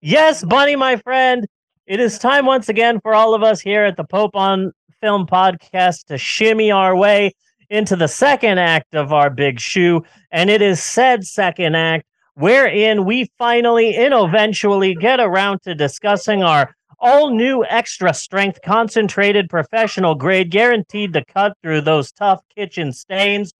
Yes, 0.00 0.42
Bunny, 0.42 0.74
my 0.74 0.96
friend. 0.96 1.46
It 1.86 2.00
is 2.00 2.18
time 2.18 2.46
once 2.46 2.70
again 2.70 3.00
for 3.00 3.14
all 3.14 3.34
of 3.34 3.42
us 3.42 3.60
here 3.60 3.84
at 3.84 3.98
the 3.98 4.04
Pope 4.04 4.34
on 4.36 4.72
Film 5.02 5.26
podcast 5.26 6.04
to 6.06 6.16
shimmy 6.16 6.70
our 6.70 6.96
way 6.96 7.32
into 7.68 7.94
the 7.96 8.08
second 8.08 8.58
act 8.58 8.94
of 8.94 9.12
our 9.12 9.28
big 9.28 9.60
shoe. 9.60 10.02
And 10.30 10.48
it 10.48 10.62
is 10.62 10.82
said 10.82 11.26
second 11.26 11.74
act 11.76 12.06
wherein 12.34 13.04
we 13.04 13.30
finally 13.36 13.96
and 13.96 14.14
eventually 14.14 14.94
get 14.94 15.20
around 15.20 15.60
to 15.64 15.74
discussing 15.74 16.42
our 16.42 16.74
all 17.00 17.30
new 17.30 17.64
extra 17.64 18.12
strength 18.12 18.60
concentrated 18.62 19.48
professional 19.48 20.14
grade 20.14 20.50
guaranteed 20.50 21.12
to 21.12 21.24
cut 21.24 21.56
through 21.62 21.80
those 21.80 22.12
tough 22.12 22.40
kitchen 22.54 22.92
stains 22.92 23.52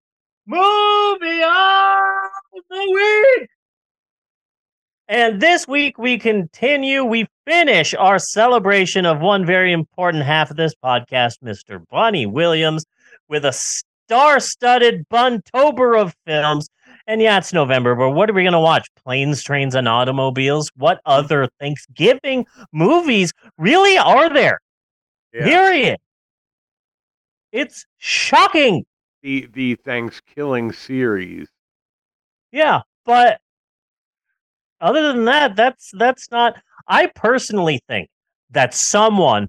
movie 0.46 1.42
of 1.42 2.62
the 2.70 3.32
week 3.38 3.48
and 5.10 5.40
this 5.40 5.66
week 5.66 5.96
we 5.96 6.18
continue, 6.18 7.02
we 7.02 7.26
finish 7.46 7.94
our 7.94 8.18
celebration 8.18 9.06
of 9.06 9.20
one 9.20 9.46
very 9.46 9.72
important 9.72 10.24
half 10.24 10.50
of 10.50 10.58
this 10.58 10.74
podcast, 10.74 11.38
Mr. 11.42 11.82
Bunny 11.90 12.26
Williams, 12.26 12.84
with 13.26 13.46
a 13.46 13.52
star 13.52 14.38
studded 14.38 15.08
buntober 15.08 15.98
of 15.98 16.14
films. 16.26 16.68
And 17.08 17.22
yeah, 17.22 17.38
it's 17.38 17.54
November, 17.54 17.94
but 17.94 18.10
what 18.10 18.28
are 18.28 18.34
we 18.34 18.42
going 18.42 18.52
to 18.52 18.60
watch? 18.60 18.86
Planes, 19.02 19.42
Trains, 19.42 19.74
and 19.74 19.88
Automobiles? 19.88 20.70
What 20.76 21.00
hmm. 21.06 21.10
other 21.10 21.48
Thanksgiving 21.58 22.46
movies 22.70 23.32
really 23.56 23.96
are 23.96 24.28
there? 24.28 24.60
Period. 25.32 25.98
It's 27.50 27.86
shocking. 27.96 28.84
The 29.22 29.48
the 29.52 29.76
Thanksgiving 29.76 30.72
series. 30.72 31.48
Yeah, 32.52 32.82
but 33.06 33.40
other 34.80 35.12
than 35.12 35.24
that, 35.24 35.56
that's 35.56 35.90
that's 35.94 36.30
not. 36.30 36.56
I 36.88 37.06
personally 37.06 37.80
think 37.88 38.08
that 38.50 38.74
someone 38.74 39.48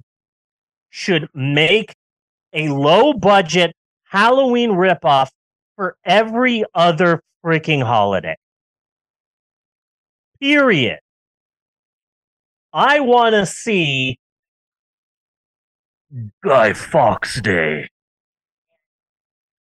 should 0.90 1.28
make 1.34 1.94
a 2.54 2.70
low 2.70 3.14
budget 3.14 3.74
Halloween 4.04 4.72
ripoff 4.72 5.30
for 5.80 5.96
every 6.04 6.66
other 6.76 7.24
freaking 7.42 7.82
holiday. 7.82 8.36
Period. 10.42 11.00
I 12.74 13.00
want 13.00 13.34
to 13.34 13.46
see 13.46 14.20
Guy 16.44 16.74
Fawkes 16.74 17.40
Day. 17.40 17.88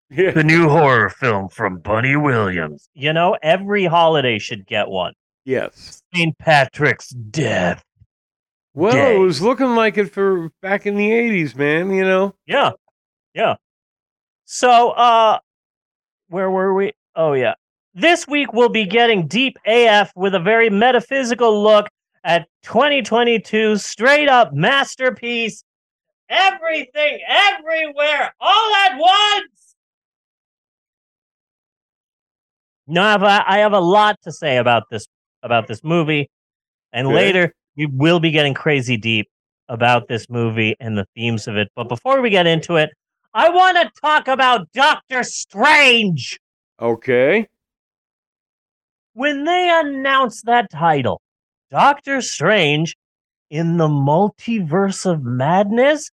The 0.10 0.44
new 0.44 0.68
horror 0.70 1.12
film 1.12 1.50
from 1.50 1.78
Bunny 1.78 2.16
Williams. 2.16 2.90
You 2.96 3.14
know, 3.14 3.38
every 3.44 3.86
holiday 3.86 4.40
should 4.40 4.66
get 4.66 4.88
one. 4.88 5.14
Yes. 5.46 6.02
St. 6.16 6.36
Patrick's 6.40 7.10
death. 7.10 7.84
Well, 8.74 8.94
Day. 8.94 9.18
it 9.18 9.20
was 9.20 9.40
looking 9.40 9.76
like 9.76 10.00
it 10.00 10.12
for 10.12 10.50
back 10.64 10.88
in 10.88 10.96
the 10.96 11.12
'80s, 11.12 11.56
man. 11.56 11.92
You 11.92 12.06
know. 12.06 12.36
Yeah. 12.48 12.72
Yeah. 13.36 13.58
So, 14.46 14.92
uh, 14.92 15.40
where 16.30 16.50
were 16.52 16.74
we? 16.74 16.94
Oh, 17.16 17.34
yeah. 17.34 17.54
This 17.94 18.28
week 18.28 18.54
we'll 18.54 18.70
be 18.70 18.86
getting 18.86 19.28
deep 19.28 19.58
AF 19.66 20.12
with 20.16 20.36
a 20.36 20.40
very 20.40 20.70
metaphysical 20.70 21.64
look 21.64 21.88
at 22.24 22.48
2022 22.64 23.78
straight 23.78 24.30
up 24.30 24.54
masterpiece. 24.54 25.64
Everything, 26.30 27.20
everywhere, 27.28 28.34
all 28.40 28.76
at 28.76 28.98
once. 28.98 29.76
No, 32.86 33.02
I 33.02 33.12
have 33.12 33.24
a, 33.24 33.52
I 33.52 33.58
have 33.60 33.74
a 33.74 33.80
lot 33.80 34.18
to 34.24 34.32
say 34.32 34.58
about 34.58 34.84
this 34.92 35.08
about 35.44 35.68
this 35.68 35.84
movie, 35.84 36.30
and 36.92 37.08
Good. 37.08 37.16
later 37.16 37.54
we 37.78 37.86
will 37.86 38.20
be 38.20 38.32
getting 38.32 38.54
crazy 38.54 38.98
deep 38.98 39.30
about 39.70 40.08
this 40.08 40.30
movie 40.30 40.76
and 40.80 40.98
the 40.98 41.06
themes 41.16 41.48
of 41.48 41.56
it. 41.56 41.70
But 41.76 41.88
before 41.90 42.22
we 42.22 42.30
get 42.30 42.48
into 42.48 42.76
it, 42.76 42.90
I 43.38 43.50
want 43.50 43.78
to 43.78 44.02
talk 44.02 44.28
about 44.28 44.72
Doctor 44.72 45.22
Strange. 45.22 46.40
Okay. 46.82 47.48
When 49.14 49.44
they 49.44 49.70
announced 49.72 50.48
that 50.48 50.72
title, 50.72 51.22
Doctor 51.70 52.22
Strange 52.22 52.96
in 53.52 53.78
the 53.78 53.88
Multiverse 53.88 55.06
of 55.06 55.22
Madness, 55.22 56.10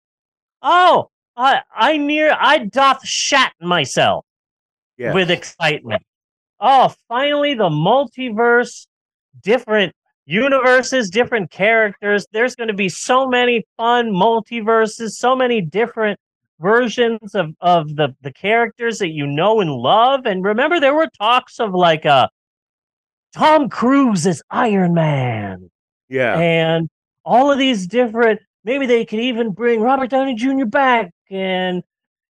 oh, 0.62 1.11
I 1.36 1.61
I 1.73 1.97
near 1.97 2.36
I 2.36 2.59
doth 2.59 3.07
shat 3.07 3.53
myself 3.61 4.24
Yes. 4.99 5.15
with 5.15 5.31
excitement. 5.31 6.03
Oh, 6.59 6.93
finally 7.07 7.55
the 7.55 7.69
multiverse, 7.69 8.89
different 9.44 9.94
universes, 10.27 11.09
different 11.09 11.53
characters. 11.53 12.27
There's 12.32 12.57
going 12.57 12.66
to 12.66 12.74
be 12.74 12.89
so 12.89 13.28
many 13.28 13.65
fun 13.77 14.11
multiverses, 14.11 15.11
so 15.12 15.36
many 15.36 15.61
different 15.61 16.19
versions 16.62 17.34
of 17.34 17.55
of 17.60 17.97
the 17.97 18.14
the 18.22 18.32
characters 18.32 18.98
that 19.01 19.10
you 19.10 19.26
know 19.26 19.60
and 19.60 19.70
love. 19.72 20.24
And 20.24 20.44
remember, 20.44 20.80
there 20.80 20.94
were 20.94 21.09
talks 21.18 21.59
of 21.60 21.74
like 21.74 22.06
uh 22.06 22.28
Tom 23.34 23.68
Cruise 23.68 24.26
as 24.26 24.43
Iron 24.51 24.94
Man 24.94 25.70
Yeah. 26.09 26.39
and 26.39 26.89
all 27.24 27.51
of 27.51 27.59
these 27.59 27.86
different 27.86 28.40
maybe 28.64 28.86
they 28.86 29.05
could 29.05 29.20
even 29.20 29.52
bring 29.52 29.80
Robert 29.80 30.10
Downey 30.10 30.34
Jr. 30.34 30.66
back 30.66 31.10
and 31.30 31.82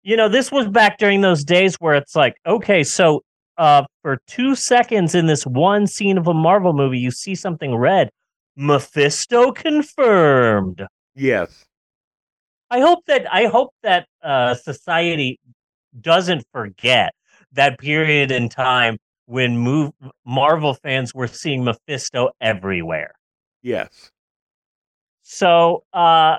you 0.03 0.17
know 0.17 0.27
this 0.29 0.51
was 0.51 0.67
back 0.67 0.97
during 0.97 1.21
those 1.21 1.43
days 1.43 1.75
where 1.75 1.93
it's 1.95 2.15
like 2.15 2.35
okay 2.47 2.83
so 2.83 3.23
uh 3.57 3.83
for 4.01 4.19
2 4.27 4.55
seconds 4.55 5.13
in 5.13 5.27
this 5.27 5.45
one 5.45 5.85
scene 5.85 6.17
of 6.17 6.27
a 6.27 6.33
Marvel 6.33 6.73
movie 6.73 6.97
you 6.99 7.11
see 7.11 7.35
something 7.35 7.75
red 7.75 8.09
Mephisto 8.55 9.51
confirmed 9.51 10.85
Yes. 11.13 11.65
I 12.69 12.79
hope 12.79 13.05
that 13.07 13.31
I 13.33 13.45
hope 13.45 13.73
that 13.83 14.07
uh 14.23 14.53
society 14.55 15.39
doesn't 15.99 16.45
forget 16.51 17.13
that 17.53 17.79
period 17.79 18.31
in 18.31 18.49
time 18.49 18.97
when 19.25 19.57
move, 19.57 19.91
Marvel 20.25 20.73
fans 20.73 21.13
were 21.13 21.27
seeing 21.27 21.63
Mephisto 21.63 22.29
everywhere 22.41 23.11
Yes. 23.61 24.11
So 25.23 25.83
uh 25.93 26.37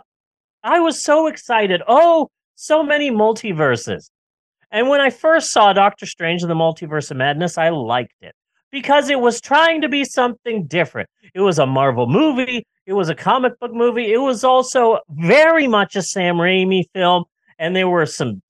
I 0.63 0.81
was 0.81 1.03
so 1.03 1.27
excited. 1.27 1.83
Oh, 1.87 2.29
so 2.57 2.83
many 2.83 3.11
multiverses. 3.11 4.11
And 4.71 4.89
when 4.89 5.01
I 5.01 5.11
first 5.11 5.53
saw 5.53 5.73
Doctor 5.73 6.05
Strange 6.05 6.43
in 6.43 6.49
the 6.49 6.55
Multiverse 6.55 7.11
of 7.11 7.17
Madness, 7.17 7.57
I 7.57 7.71
liked 7.71 8.15
it 8.21 8.35
because 8.71 9.09
it 9.09 9.21
was 9.21 9.41
trying 9.41 9.81
to 9.81 9.89
be 9.89 10.05
something 10.05 10.67
different. 10.67 11.09
It 11.35 11.41
was 11.41 11.59
a 11.59 11.67
Marvel 11.67 12.07
movie, 12.07 12.67
it 12.87 12.93
was 12.93 13.09
a 13.09 13.15
comic 13.15 13.59
book 13.61 13.73
movie, 13.73 14.13
it 14.13 14.19
was 14.19 14.45
also 14.45 14.99
very 15.11 15.67
much 15.67 15.97
a 15.97 16.03
Sam 16.03 16.37
Raimi 16.37 16.85
film, 16.95 17.25
and 17.59 17.75
there 17.75 17.89
were 17.89 18.07
some 18.07 18.43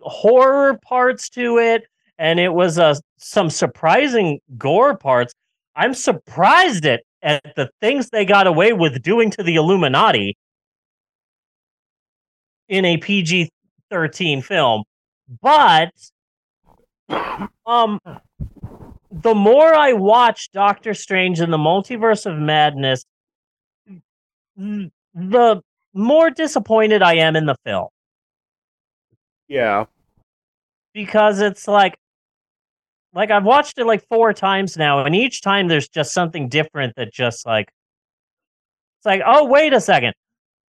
horror 0.00 0.78
parts 0.84 1.28
to 1.30 1.58
it, 1.58 1.84
and 2.18 2.38
it 2.38 2.52
was 2.52 2.78
uh, 2.78 2.94
some 3.18 3.50
surprising 3.50 4.40
gore 4.58 4.96
parts. 4.96 5.34
I'm 5.74 5.94
surprised 5.94 6.84
at, 6.86 7.02
at 7.22 7.54
the 7.56 7.70
things 7.80 8.10
they 8.10 8.24
got 8.24 8.46
away 8.46 8.72
with 8.72 9.02
doing 9.02 9.30
to 9.30 9.42
the 9.42 9.56
Illuminati 9.56 10.36
in 12.68 12.84
a 12.84 12.96
PG 12.96 13.50
13 13.90 14.42
film. 14.42 14.84
But 15.40 15.92
um 17.66 17.98
the 19.12 19.34
more 19.34 19.74
I 19.74 19.92
watch 19.92 20.50
Doctor 20.52 20.94
Strange 20.94 21.40
in 21.40 21.50
the 21.50 21.58
Multiverse 21.58 22.24
of 22.24 22.38
Madness, 22.38 23.04
the 24.56 25.62
more 25.94 26.30
disappointed 26.30 27.02
I 27.02 27.14
am 27.16 27.36
in 27.36 27.44
the 27.46 27.56
film 27.64 27.88
Yeah. 29.48 29.84
because 30.94 31.40
it's 31.40 31.68
like 31.68 31.94
like 33.14 33.30
I've 33.30 33.44
watched 33.44 33.78
it 33.78 33.84
like 33.84 34.02
four 34.08 34.32
times 34.32 34.78
now, 34.78 35.04
and 35.04 35.14
each 35.14 35.42
time 35.42 35.68
there's 35.68 35.88
just 35.88 36.14
something 36.14 36.48
different 36.48 36.94
that 36.96 37.12
just 37.12 37.44
like 37.44 37.68
it's 38.98 39.04
like, 39.06 39.20
oh 39.26 39.44
wait 39.44 39.74
a 39.74 39.80
second. 39.80 40.14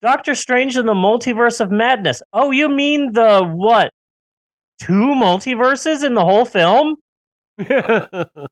Doctor 0.01 0.35
Strange 0.35 0.79
in 0.79 0.87
the 0.87 0.95
Multiverse 0.95 1.61
of 1.61 1.71
Madness. 1.71 2.23
Oh, 2.33 2.51
you 2.53 2.71
mean 2.71 3.13
the 3.13 3.43
what? 3.45 3.93
Two 4.79 5.13
multiverses 5.15 6.03
in 6.03 6.15
the 6.15 6.25
whole 6.25 6.47
film? 6.47 6.97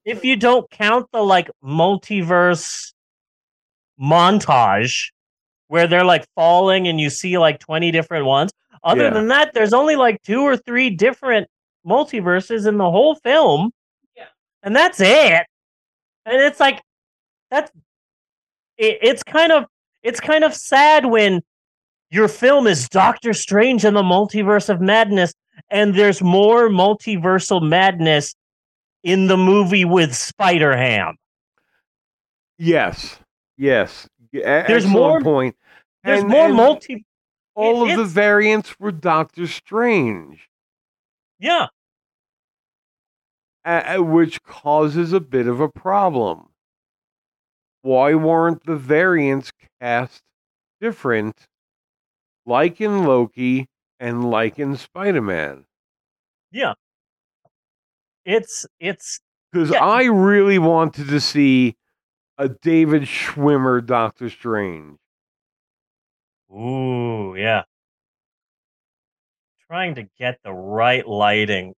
If 0.04 0.24
you 0.24 0.36
don't 0.36 0.70
count 0.70 1.06
the 1.12 1.22
like 1.22 1.50
multiverse 1.64 2.92
montage 4.00 5.10
where 5.68 5.86
they're 5.86 6.04
like 6.04 6.24
falling 6.34 6.88
and 6.88 7.00
you 7.00 7.10
see 7.10 7.38
like 7.38 7.58
20 7.58 7.90
different 7.90 8.24
ones. 8.26 8.50
Other 8.82 9.04
Yeah. 9.04 9.10
than 9.10 9.28
that, 9.28 9.52
there's 9.54 9.72
only 9.72 9.96
like 9.96 10.22
two 10.22 10.42
or 10.42 10.56
three 10.56 10.90
different 10.90 11.48
multiverses 11.86 12.66
in 12.66 12.76
the 12.78 12.90
whole 12.90 13.16
film. 13.16 13.70
Yeah. 14.16 14.26
And 14.62 14.74
that's 14.74 15.00
it. 15.00 15.46
And 16.24 16.42
it's 16.42 16.60
like 16.60 16.80
that's 17.50 17.70
it, 18.76 18.98
it's 19.02 19.22
kind 19.22 19.52
of 19.52 19.64
it's 20.02 20.20
kind 20.20 20.44
of 20.44 20.54
sad 20.54 21.06
when 21.06 21.42
your 22.10 22.28
film 22.28 22.66
is 22.66 22.88
Doctor 22.88 23.32
Strange 23.34 23.84
and 23.84 23.96
the 23.96 24.02
Multiverse 24.02 24.68
of 24.68 24.80
Madness 24.80 25.32
and 25.70 25.94
there's 25.94 26.22
more 26.22 26.68
multiversal 26.68 27.60
madness 27.66 28.34
in 29.08 29.26
the 29.26 29.36
movie 29.36 29.84
with 29.86 30.14
Spider 30.14 30.76
Ham. 30.76 31.16
Yes. 32.58 33.18
Yes. 33.56 34.06
E- 34.32 34.40
There's 34.42 34.86
more- 34.86 35.20
point. 35.22 35.56
There's 36.04 36.20
And- 36.20 36.28
more 36.28 36.46
and 36.46 36.54
multi 36.54 37.04
All 37.54 37.86
it- 37.88 37.92
of 37.92 37.98
the 37.98 38.04
variants 38.04 38.78
were 38.78 38.92
Doctor 38.92 39.46
Strange, 39.46 40.48
Yeah. 41.38 41.68
a- 43.64 43.94
a- 43.96 44.02
which 44.02 44.42
causes 44.42 45.12
a 45.12 45.20
bit 45.20 45.46
of 45.46 45.60
a 45.60 45.68
problem. 45.68 46.52
Why 47.82 48.14
weren't 48.14 48.64
the 48.64 48.76
variants 48.76 49.50
cast 49.80 50.22
different, 50.80 51.46
like 52.44 52.80
in 52.80 53.04
Loki 53.04 53.66
and 53.98 54.30
like 54.30 54.58
in 54.58 54.76
Spider 54.76 55.22
Man? 55.22 55.66
Yeah. 56.50 56.74
It's 58.28 58.66
it's 58.78 59.20
Because 59.50 59.70
Yeah. 59.70 59.82
I 59.84 60.04
really 60.04 60.58
wanted 60.58 61.08
to 61.08 61.18
see 61.18 61.76
a 62.36 62.50
David 62.50 63.02
Schwimmer 63.04 63.84
Doctor 63.84 64.28
Strange. 64.28 64.98
ooh, 66.52 67.34
yeah. 67.36 67.62
Trying 69.66 69.94
to 69.94 70.04
get 70.18 70.38
the 70.44 70.52
right 70.52 71.06
lighting. 71.08 71.72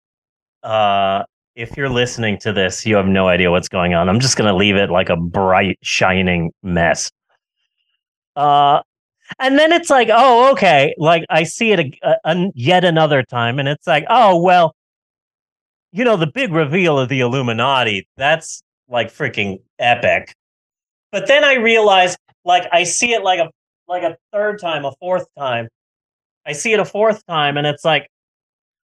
Uh 0.63 1.23
if 1.55 1.77
you're 1.77 1.89
listening 1.89 2.39
to 2.39 2.53
this, 2.53 2.85
you 2.85 2.97
have 2.97 3.07
no 3.07 3.29
idea 3.29 3.51
what's 3.53 3.69
going 3.69 3.95
on. 3.95 4.09
I'm 4.09 4.19
just 4.21 4.37
going 4.37 4.49
to 4.51 4.57
leave 4.57 4.77
it 4.77 4.89
like 4.89 5.09
a 5.11 5.17
bright 5.17 5.79
shining 5.83 6.51
mess. 6.63 7.11
Uh 8.35 8.83
and 9.39 9.57
then 9.57 9.71
it's 9.73 9.91
like, 9.91 10.09
oh, 10.13 10.51
okay. 10.53 10.95
Like 10.99 11.25
I 11.31 11.45
see 11.45 11.71
it 11.73 11.81
a, 12.03 12.17
a, 12.25 12.51
yet 12.57 12.85
another 12.85 13.23
time, 13.23 13.61
and 13.61 13.69
it's 13.69 13.87
like, 13.87 14.05
oh, 14.11 14.41
well, 14.43 14.75
you 15.93 16.05
know, 16.05 16.17
the 16.17 16.27
big 16.27 16.53
reveal 16.53 16.99
of 16.99 17.09
the 17.09 17.21
Illuminati, 17.21 18.07
that's 18.17 18.63
like 18.89 19.13
freaking 19.13 19.61
epic. 19.79 20.35
But 21.13 21.27
then 21.27 21.45
I 21.45 21.55
realize, 21.55 22.17
like, 22.45 22.69
I 22.73 22.85
see 22.85 23.13
it 23.13 23.23
like 23.23 23.41
a 23.41 23.51
like 23.89 24.03
a 24.05 24.17
third 24.33 24.61
time, 24.61 24.85
a 24.85 24.93
fourth 25.01 25.27
time. 25.37 25.69
I 26.47 26.53
see 26.53 26.73
it 26.73 26.81
a 26.81 26.85
fourth 26.85 27.27
time, 27.27 27.57
and 27.57 27.67
it's 27.67 27.85
like, 27.85 28.09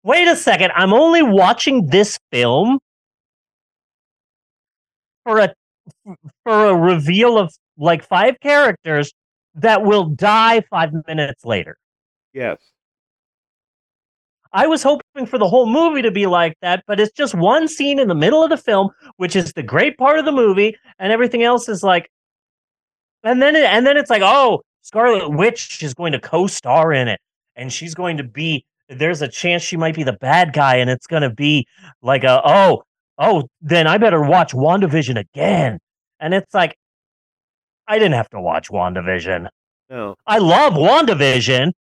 wait 0.04 0.28
a 0.28 0.36
second, 0.36 0.72
I'm 0.74 0.92
only 0.92 1.22
watching 1.22 1.86
this 1.86 2.18
film 2.30 2.78
for 5.24 5.38
a 5.38 5.52
for 6.44 6.66
a 6.66 6.74
reveal 6.74 7.38
of 7.38 7.52
like 7.76 8.06
five 8.06 8.38
characters 8.40 9.12
that 9.54 9.82
will 9.82 10.04
die 10.04 10.62
five 10.70 10.92
minutes 11.06 11.44
later. 11.44 11.76
Yes. 12.32 12.58
I 14.52 14.66
was 14.66 14.82
hoping 14.82 15.26
for 15.26 15.38
the 15.38 15.48
whole 15.48 15.66
movie 15.66 16.02
to 16.02 16.10
be 16.10 16.26
like 16.26 16.56
that, 16.60 16.84
but 16.86 17.00
it's 17.00 17.12
just 17.12 17.34
one 17.34 17.68
scene 17.68 17.98
in 17.98 18.08
the 18.08 18.14
middle 18.14 18.42
of 18.44 18.50
the 18.50 18.56
film, 18.56 18.90
which 19.16 19.34
is 19.34 19.52
the 19.52 19.62
great 19.62 19.96
part 19.96 20.18
of 20.18 20.24
the 20.24 20.32
movie, 20.32 20.76
and 20.98 21.10
everything 21.10 21.42
else 21.42 21.68
is 21.68 21.82
like, 21.82 22.10
and 23.24 23.40
then 23.40 23.56
it, 23.56 23.64
and 23.64 23.86
then 23.86 23.96
it's 23.96 24.10
like, 24.10 24.22
oh, 24.22 24.62
Scarlet 24.82 25.30
Witch 25.30 25.82
is 25.82 25.94
going 25.94 26.12
to 26.12 26.20
co-star 26.20 26.92
in 26.92 27.08
it, 27.08 27.20
and 27.56 27.72
she's 27.72 27.94
going 27.94 28.16
to 28.18 28.24
be. 28.24 28.64
There's 28.88 29.22
a 29.22 29.28
chance 29.28 29.62
she 29.62 29.78
might 29.78 29.94
be 29.94 30.02
the 30.02 30.12
bad 30.12 30.52
guy, 30.52 30.76
and 30.76 30.90
it's 30.90 31.06
going 31.06 31.22
to 31.22 31.30
be 31.30 31.66
like 32.02 32.24
a 32.24 32.42
oh 32.44 32.82
oh. 33.18 33.48
Then 33.62 33.86
I 33.86 33.96
better 33.96 34.20
watch 34.20 34.52
WandaVision 34.52 35.18
again, 35.18 35.78
and 36.20 36.34
it's 36.34 36.52
like, 36.52 36.76
I 37.88 37.98
didn't 37.98 38.14
have 38.14 38.28
to 38.30 38.40
watch 38.40 38.68
WandaVision. 38.68 39.48
No. 39.88 40.16
I 40.26 40.38
love 40.38 40.74
WandaVision. 40.74 41.72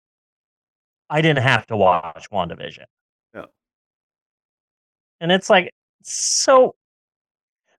I 1.11 1.20
didn't 1.23 1.43
have 1.43 1.66
to 1.66 1.77
watch 1.77 2.31
WandaVision. 2.31 2.85
No. 3.35 3.47
And 5.20 5.32
it's 5.32 5.51
like, 5.51 5.73
so 6.03 6.77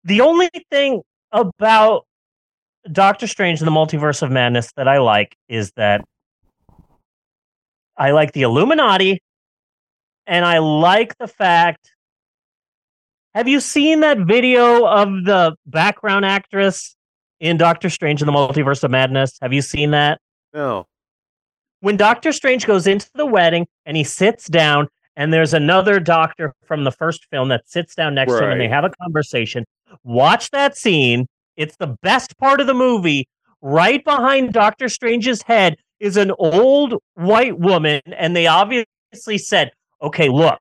the 0.04 0.22
only 0.22 0.50
thing 0.70 1.02
about 1.32 2.06
Doctor 2.92 3.28
Strange 3.28 3.62
and 3.62 3.68
the 3.68 3.72
Multiverse 3.72 4.22
of 4.22 4.32
Madness 4.32 4.74
that 4.76 4.88
I 4.90 4.98
like 4.98 5.36
is 5.48 5.72
that 5.78 6.04
I 7.96 8.12
like 8.12 8.34
the 8.34 8.42
Illuminati 8.42 9.22
and 10.28 10.44
I 10.44 10.58
like 10.58 11.18
the 11.18 11.28
fact. 11.28 11.94
Have 13.34 13.48
you 13.48 13.62
seen 13.62 14.02
that 14.02 14.18
video 14.18 14.86
of 14.86 15.24
the 15.24 15.56
background 15.66 16.26
actress 16.26 16.98
in 17.40 17.56
Doctor 17.56 17.90
Strange 17.90 18.22
and 18.22 18.28
the 18.28 18.34
Multiverse 18.34 18.84
of 18.84 18.92
Madness? 18.92 19.38
Have 19.42 19.54
you 19.54 19.62
seen 19.62 19.92
that? 19.92 20.20
No. 20.54 20.86
When 21.82 21.98
Doctor 21.98 22.32
Strange 22.32 22.66
goes 22.66 22.88
into 22.88 23.10
the 23.16 23.26
wedding 23.26 23.68
and 23.86 23.98
he 23.98 24.04
sits 24.04 24.48
down, 24.48 24.88
and 25.16 25.34
there's 25.34 25.54
another 25.54 26.00
doctor 26.00 26.54
from 26.66 26.84
the 26.84 26.92
first 26.92 27.26
film 27.30 27.50
that 27.50 27.70
sits 27.70 27.96
down 27.96 28.16
next 28.16 28.32
to 28.32 28.44
him 28.44 28.52
and 28.52 28.62
they 28.62 28.68
have 28.70 28.86
a 28.86 28.92
conversation. 29.02 29.66
Watch 30.04 30.50
that 30.52 30.78
scene. 30.78 31.28
It's 31.58 31.76
the 31.76 31.98
best 32.02 32.38
part 32.38 32.62
of 32.62 32.68
the 32.68 32.74
movie. 32.74 33.28
Right 33.62 34.04
behind 34.04 34.54
Doctor 34.54 34.88
Strange's 34.88 35.42
head 35.42 35.76
is 36.00 36.18
an 36.18 36.32
old 36.40 36.96
white 37.16 37.60
woman, 37.60 38.02
and 38.16 38.36
they 38.36 38.48
obviously 38.48 39.38
said, 39.38 39.72
Okay, 40.02 40.30
look, 40.30 40.60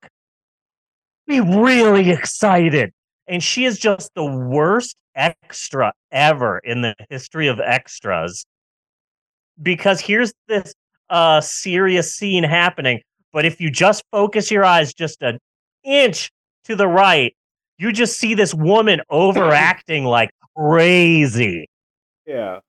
be 1.26 1.40
really 1.40 2.10
excited. 2.10 2.92
And 3.26 3.42
she 3.42 3.64
is 3.64 3.78
just 3.78 4.10
the 4.14 4.24
worst 4.24 4.96
extra 5.14 5.92
ever 6.10 6.58
in 6.58 6.82
the 6.82 6.94
history 7.08 7.46
of 7.46 7.60
extras 7.60 8.44
because 9.62 10.00
here's 10.00 10.32
this 10.48 10.74
uh 11.10 11.40
serious 11.40 12.14
scene 12.14 12.44
happening 12.44 13.00
but 13.32 13.44
if 13.44 13.60
you 13.60 13.70
just 13.70 14.02
focus 14.10 14.50
your 14.50 14.64
eyes 14.64 14.92
just 14.94 15.22
an 15.22 15.38
inch 15.84 16.30
to 16.64 16.74
the 16.76 16.86
right 16.88 17.34
you 17.78 17.92
just 17.92 18.18
see 18.18 18.34
this 18.34 18.54
woman 18.54 19.00
overacting 19.10 20.04
like 20.04 20.30
crazy 20.56 21.68
Yeah. 22.26 22.60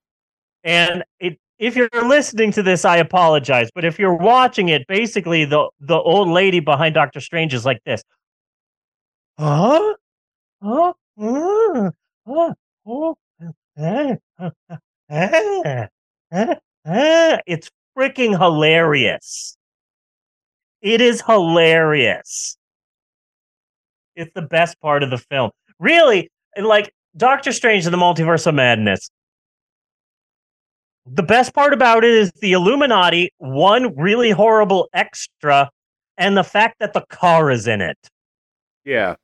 and 0.63 1.03
it 1.19 1.37
if 1.59 1.75
you're 1.75 1.89
listening 1.93 2.51
to 2.53 2.63
this 2.63 2.85
i 2.85 2.97
apologize 2.97 3.69
but 3.75 3.85
if 3.85 3.99
you're 3.99 4.15
watching 4.15 4.69
it 4.69 4.85
basically 4.87 5.45
the 5.45 5.69
the 5.79 5.97
old 5.97 6.27
lady 6.29 6.59
behind 6.59 6.95
dr 6.95 7.19
strange 7.21 7.53
is 7.53 7.65
like 7.65 7.83
this 7.85 8.01
huh 9.37 9.93
huh 10.63 10.93
uh, 11.19 11.91
uh, 12.27 12.53
oh, 12.85 13.15
uh, 13.79 14.15
uh, 14.39 14.49
uh, 15.09 15.87
uh, 16.31 16.55
uh. 16.85 17.37
it's 17.45 17.69
freaking 17.97 18.37
hilarious. 18.39 19.57
It 20.81 21.01
is 21.01 21.21
hilarious. 21.21 22.57
It's 24.15 24.31
the 24.33 24.41
best 24.41 24.79
part 24.81 25.03
of 25.03 25.09
the 25.09 25.17
film. 25.17 25.51
Really 25.79 26.29
like 26.61 26.91
doctor 27.15 27.51
strange 27.51 27.85
and 27.85 27.93
the 27.93 27.97
multiverse 27.97 28.47
of 28.47 28.55
madness. 28.55 29.09
The 31.05 31.23
best 31.23 31.53
part 31.53 31.73
about 31.73 32.03
it 32.03 32.11
is 32.13 32.31
the 32.41 32.53
illuminati 32.53 33.31
one 33.37 33.95
really 33.95 34.31
horrible 34.31 34.89
extra 34.93 35.69
and 36.17 36.37
the 36.37 36.43
fact 36.43 36.77
that 36.79 36.93
the 36.93 37.05
car 37.09 37.49
is 37.51 37.67
in 37.67 37.81
it. 37.81 37.97
Yeah. 38.85 39.15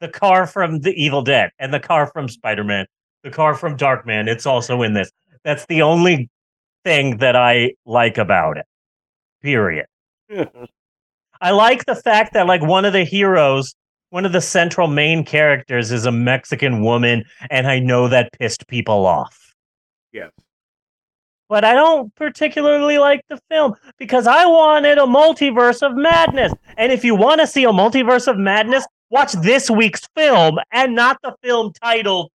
the 0.00 0.08
car 0.08 0.46
from 0.46 0.80
the 0.80 0.92
Evil 0.92 1.22
Dead 1.22 1.50
and 1.58 1.72
the 1.72 1.80
car 1.80 2.06
from 2.06 2.28
Spider 2.28 2.64
Man, 2.64 2.86
the 3.22 3.30
car 3.30 3.54
from 3.54 3.76
Dark 3.76 4.06
Man, 4.06 4.28
It's 4.28 4.46
also 4.46 4.82
in 4.82 4.92
this. 4.94 5.10
That's 5.44 5.66
the 5.66 5.82
only 5.82 6.28
thing 6.86 7.16
that 7.16 7.34
I 7.34 7.72
like 7.84 8.16
about 8.16 8.58
it. 8.58 8.66
Period. 9.42 9.86
I 11.40 11.50
like 11.50 11.84
the 11.84 11.96
fact 11.96 12.32
that 12.34 12.46
like 12.46 12.62
one 12.62 12.84
of 12.84 12.92
the 12.92 13.02
heroes, 13.02 13.74
one 14.10 14.24
of 14.24 14.30
the 14.32 14.40
central 14.40 14.86
main 14.86 15.24
characters 15.24 15.90
is 15.90 16.06
a 16.06 16.12
Mexican 16.12 16.82
woman, 16.82 17.24
and 17.50 17.66
I 17.66 17.80
know 17.80 18.06
that 18.08 18.30
pissed 18.38 18.68
people 18.68 19.04
off. 19.04 19.52
yes. 20.12 20.30
But 21.48 21.64
I 21.64 21.74
don't 21.74 22.12
particularly 22.16 22.98
like 22.98 23.20
the 23.28 23.38
film 23.50 23.74
because 23.98 24.26
I 24.26 24.46
wanted 24.46 24.98
a 24.98 25.02
multiverse 25.02 25.80
of 25.80 25.96
madness. 25.96 26.52
And 26.76 26.90
if 26.90 27.04
you 27.04 27.14
want 27.14 27.40
to 27.40 27.46
see 27.46 27.62
a 27.64 27.68
multiverse 27.68 28.26
of 28.26 28.36
madness, 28.36 28.84
watch 29.10 29.32
this 29.32 29.70
week's 29.70 30.08
film 30.16 30.58
and 30.72 30.96
not 30.96 31.18
the 31.22 31.36
film 31.44 31.72
titled 31.80 32.32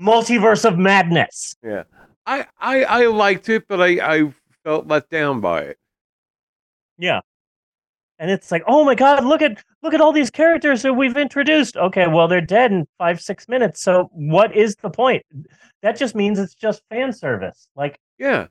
Multiverse 0.00 0.64
of 0.64 0.76
Madness. 0.76 1.54
Yeah. 1.62 1.84
I, 2.28 2.46
I 2.58 2.84
I 2.84 3.06
liked 3.06 3.48
it, 3.48 3.66
but 3.68 3.80
I, 3.80 3.86
I 4.18 4.32
felt 4.64 4.86
let 4.86 5.08
down 5.08 5.40
by 5.40 5.62
it. 5.62 5.78
Yeah. 6.98 7.20
And 8.18 8.30
it's 8.30 8.50
like, 8.50 8.64
oh 8.66 8.84
my 8.84 8.94
god, 8.94 9.24
look 9.24 9.40
at 9.42 9.62
look 9.82 9.94
at 9.94 10.00
all 10.00 10.12
these 10.12 10.30
characters 10.30 10.82
that 10.82 10.92
we've 10.92 11.16
introduced. 11.16 11.76
Okay, 11.76 12.06
well 12.06 12.28
they're 12.28 12.40
dead 12.40 12.72
in 12.72 12.86
five, 12.98 13.20
six 13.20 13.48
minutes. 13.48 13.80
So 13.80 14.10
what 14.12 14.54
is 14.54 14.76
the 14.76 14.90
point? 14.90 15.24
That 15.82 15.96
just 15.96 16.14
means 16.14 16.38
it's 16.38 16.54
just 16.54 16.82
fan 16.90 17.12
service. 17.12 17.68
Like 17.76 17.98
Yeah. 18.18 18.48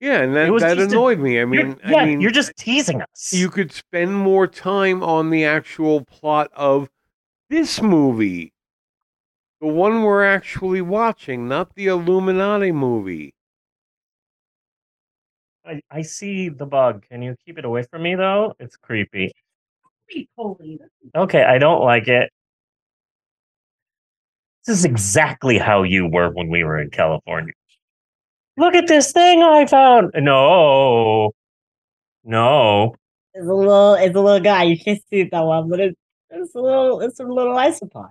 Yeah, 0.00 0.20
and 0.20 0.34
that, 0.36 0.50
that 0.60 0.76
just 0.76 0.92
a- 0.92 0.96
annoyed 0.96 1.18
me. 1.18 1.40
I 1.40 1.44
mean, 1.44 1.78
yeah, 1.88 1.96
I 1.96 2.06
mean, 2.06 2.20
you're 2.20 2.30
just 2.30 2.54
teasing 2.56 3.00
us. 3.00 3.32
You 3.32 3.48
could 3.48 3.72
spend 3.72 4.14
more 4.14 4.46
time 4.46 5.02
on 5.02 5.30
the 5.30 5.44
actual 5.44 6.04
plot 6.04 6.50
of 6.54 6.90
this 7.48 7.80
movie, 7.80 8.52
the 9.64 9.72
one 9.72 10.02
we're 10.02 10.26
actually 10.26 10.82
watching, 10.82 11.48
not 11.48 11.74
the 11.74 11.86
Illuminati 11.86 12.70
movie. 12.70 13.32
I, 15.64 15.80
I 15.90 16.02
see 16.02 16.50
the 16.50 16.66
bug. 16.66 17.06
Can 17.08 17.22
you 17.22 17.34
keep 17.46 17.58
it 17.58 17.64
away 17.64 17.84
from 17.84 18.02
me 18.02 18.14
though? 18.14 18.52
It's 18.58 18.76
creepy. 18.76 19.32
Okay, 21.16 21.42
I 21.42 21.56
don't 21.56 21.82
like 21.82 22.08
it. 22.08 22.30
This 24.66 24.80
is 24.80 24.84
exactly 24.84 25.56
how 25.56 25.82
you 25.82 26.08
were 26.08 26.28
when 26.30 26.50
we 26.50 26.62
were 26.62 26.78
in 26.78 26.90
California. 26.90 27.54
Look 28.58 28.74
at 28.74 28.86
this 28.86 29.12
thing 29.12 29.42
I 29.42 29.64
found. 29.64 30.10
No. 30.14 31.32
No. 32.22 32.96
It's 33.32 33.48
a 33.48 33.54
little, 33.54 33.94
it's 33.94 34.14
a 34.14 34.20
little 34.20 34.40
guy. 34.40 34.64
You 34.64 34.78
can't 34.78 35.00
see 35.08 35.20
it 35.20 35.30
that 35.30 35.40
well, 35.40 35.62
but 35.62 35.80
it's 35.80 35.96
it's 36.28 36.54
a 36.54 36.60
little, 36.60 37.00
it's 37.00 37.18
a 37.18 37.24
little 37.24 37.54
isopod. 37.54 38.10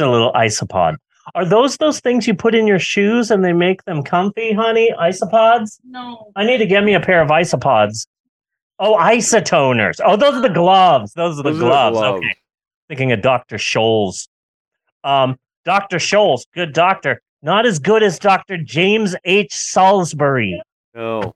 It's 0.00 0.06
a 0.06 0.10
little 0.10 0.32
isopod. 0.32 0.96
Are 1.34 1.44
those 1.44 1.76
those 1.76 2.00
things 2.00 2.26
you 2.26 2.32
put 2.34 2.54
in 2.54 2.66
your 2.66 2.78
shoes 2.78 3.30
and 3.30 3.44
they 3.44 3.52
make 3.52 3.84
them 3.84 4.02
comfy, 4.02 4.54
honey? 4.54 4.90
Isopods? 4.98 5.78
No. 5.84 6.32
I 6.36 6.46
need 6.46 6.56
to 6.56 6.66
get 6.66 6.84
me 6.84 6.94
a 6.94 7.00
pair 7.00 7.20
of 7.20 7.28
isopods. 7.28 8.06
Oh, 8.78 8.96
isotoners. 8.96 10.00
Oh, 10.02 10.16
those 10.16 10.36
are 10.36 10.40
the 10.40 10.48
gloves. 10.48 11.12
Those 11.12 11.38
are 11.38 11.42
the 11.42 11.50
Those 11.50 11.56
are 11.58 11.64
the 11.64 11.66
gloves. 11.66 11.98
gloves. 11.98 12.16
Okay. 12.16 12.34
Thinking 12.88 13.12
of 13.12 13.20
Dr. 13.20 13.56
Scholl's. 13.56 14.26
Um, 15.04 15.36
Dr. 15.66 15.98
Scholl's, 15.98 16.46
good 16.54 16.72
doctor. 16.72 17.20
Not 17.42 17.66
as 17.66 17.78
good 17.78 18.02
as 18.02 18.18
Dr. 18.18 18.56
James 18.56 19.14
H. 19.26 19.52
Salisbury. 19.52 20.62
No. 20.94 21.34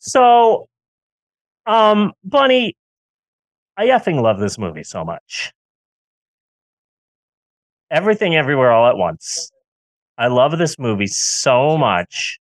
So, 0.00 0.68
um, 1.64 2.12
Bunny, 2.22 2.76
I 3.78 3.86
effing 3.86 4.20
love 4.20 4.38
this 4.38 4.58
movie 4.58 4.84
so 4.84 5.02
much. 5.02 5.50
Everything 7.94 8.34
Everywhere 8.34 8.72
All 8.72 8.88
at 8.88 8.96
Once. 8.96 9.52
I 10.18 10.26
love 10.26 10.58
this 10.58 10.80
movie 10.80 11.06
so 11.06 11.78
much. 11.78 12.40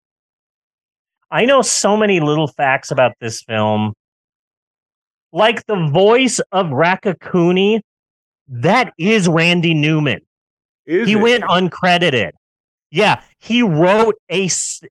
I 1.32 1.46
know 1.46 1.64
so 1.64 1.98
many 1.98 2.20
little 2.20 2.48
facts 2.48 2.92
about 2.92 3.14
this 3.20 3.42
film. 3.42 3.94
Like 5.32 5.66
the 5.66 5.88
voice 5.88 6.40
of 6.52 6.68
Raccacoonie, 6.68 7.82
that 8.48 8.94
is 9.00 9.28
Randy 9.28 9.74
Newman. 9.74 10.20
Is 10.86 11.08
he 11.08 11.14
it? 11.14 11.20
went 11.20 11.44
uncredited. 11.46 12.34
Yeah, 12.92 13.20
he 13.40 13.64
wrote 13.64 14.18
a 14.30 14.48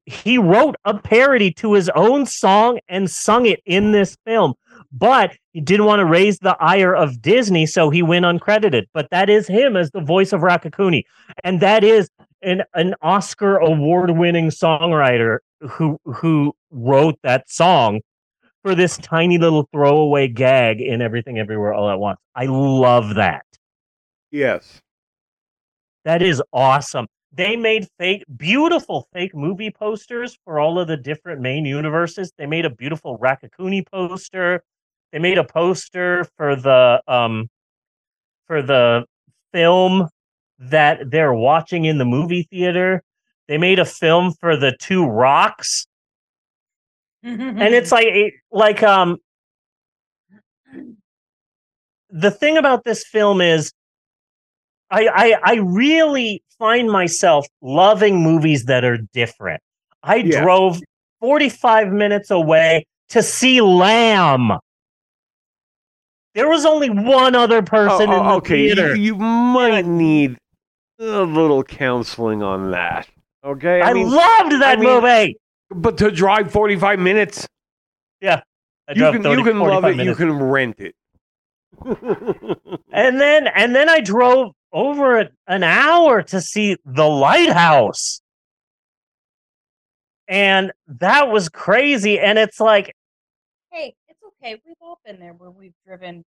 he 0.06 0.38
wrote 0.38 0.74
a 0.84 0.98
parody 0.98 1.52
to 1.52 1.74
his 1.74 1.88
own 1.94 2.26
song 2.26 2.80
and 2.88 3.08
sung 3.08 3.46
it 3.46 3.60
in 3.64 3.92
this 3.92 4.16
film. 4.26 4.54
But 4.90 5.36
he 5.52 5.60
didn't 5.60 5.86
want 5.86 6.00
to 6.00 6.06
raise 6.06 6.38
the 6.38 6.56
ire 6.60 6.94
of 6.94 7.20
Disney, 7.20 7.66
so 7.66 7.90
he 7.90 8.02
went 8.02 8.24
uncredited. 8.24 8.84
But 8.94 9.10
that 9.10 9.28
is 9.28 9.46
him 9.46 9.76
as 9.76 9.90
the 9.90 10.00
voice 10.00 10.32
of 10.32 10.40
Raccacoonie, 10.40 11.04
and 11.44 11.60
that 11.60 11.84
is 11.84 12.08
an 12.42 12.62
an 12.74 12.94
Oscar 13.02 13.56
award 13.58 14.12
winning 14.12 14.48
songwriter 14.48 15.38
who 15.60 15.98
who 16.04 16.54
wrote 16.70 17.18
that 17.22 17.50
song 17.50 18.00
for 18.62 18.74
this 18.74 18.96
tiny 18.98 19.38
little 19.38 19.68
throwaway 19.72 20.28
gag 20.28 20.80
in 20.80 21.02
Everything 21.02 21.38
Everywhere 21.38 21.74
All 21.74 21.90
at 21.90 21.98
Once. 21.98 22.18
I 22.34 22.46
love 22.46 23.14
that. 23.16 23.44
Yes. 24.30 24.80
That 26.04 26.22
is 26.22 26.42
awesome. 26.52 27.06
They 27.32 27.56
made 27.56 27.86
fake, 27.98 28.24
beautiful 28.36 29.06
fake 29.12 29.34
movie 29.34 29.70
posters 29.70 30.38
for 30.44 30.58
all 30.58 30.78
of 30.78 30.88
the 30.88 30.96
different 30.96 31.40
main 31.40 31.66
universes. 31.66 32.32
They 32.38 32.46
made 32.46 32.64
a 32.64 32.70
beautiful 32.70 33.18
Raccacoonie 33.18 33.86
poster. 33.86 34.62
They 35.12 35.18
made 35.18 35.38
a 35.38 35.44
poster 35.44 36.26
for 36.36 36.54
the 36.56 37.02
um 37.08 37.48
for 38.46 38.62
the 38.62 39.04
film 39.52 40.08
that 40.58 41.10
they're 41.10 41.32
watching 41.34 41.84
in 41.84 41.98
the 41.98 42.04
movie 42.04 42.46
theater. 42.50 43.02
They 43.46 43.58
made 43.58 43.78
a 43.78 43.84
film 43.84 44.32
for 44.40 44.56
the 44.56 44.76
two 44.80 45.06
rocks. 45.06 45.86
and 47.22 47.60
it's 47.74 47.92
like 47.96 48.06
it- 48.06 48.34
like 48.50 48.82
um 48.82 49.16
the 52.10 52.30
thing 52.30 52.56
about 52.56 52.84
this 52.84 53.04
film 53.06 53.40
is 53.40 53.72
I, 54.90 55.08
I 55.08 55.40
I 55.44 55.54
really 55.56 56.42
find 56.58 56.90
myself 56.90 57.46
loving 57.60 58.22
movies 58.22 58.64
that 58.64 58.84
are 58.84 58.98
different. 59.12 59.60
I 60.02 60.16
Yeah. 60.16 60.42
drove 60.42 60.80
45 61.20 61.88
minutes 61.92 62.30
away 62.30 62.86
to 63.10 63.22
see 63.22 63.60
Lamb. 63.60 64.52
There 66.38 66.48
was 66.48 66.64
only 66.64 66.88
one 66.88 67.34
other 67.34 67.62
person 67.62 67.90
Oh, 67.90 68.04
in 68.04 68.10
the 68.10 68.16
oh, 68.30 68.36
okay, 68.36 68.62
you, 68.62 68.74
theater. 68.76 68.94
you 68.94 69.16
might 69.16 69.86
need 69.86 70.38
a 71.00 71.22
little 71.22 71.64
counseling 71.64 72.44
on 72.44 72.70
that. 72.70 73.08
Okay, 73.44 73.80
I 73.80 73.90
loved 73.90 74.52
that 74.62 74.78
movie. 74.78 75.36
But 75.70 75.98
to 75.98 76.12
drive 76.12 76.52
forty-five 76.52 77.00
minutes, 77.00 77.44
yeah, 78.20 78.42
you 78.94 79.10
can 79.10 79.24
30 79.24 79.36
you 79.40 79.44
can 79.44 79.58
love 79.58 79.82
45 79.82 79.84
it. 79.92 79.96
minutes. 79.96 80.20
You 80.20 80.26
can 80.26 80.38
rent 80.40 80.76
it. 80.78 80.94
and 82.92 83.20
then 83.20 83.48
and 83.48 83.74
then 83.74 83.88
I 83.88 83.98
drove 83.98 84.52
over 84.72 85.18
a- 85.18 85.30
an 85.48 85.64
hour 85.64 86.22
to 86.22 86.40
see 86.40 86.76
the 86.84 87.08
lighthouse. 87.08 88.20
And 90.28 90.70
that 90.86 91.30
was 91.30 91.48
crazy. 91.48 92.20
And 92.20 92.38
it's 92.38 92.60
like, 92.60 92.94
okay. 94.42 94.60
We've 94.66 94.76
all 94.80 94.98
been 95.04 95.18
there 95.20 95.32
where 95.32 95.50
we've 95.50 95.74
driven 95.86 96.24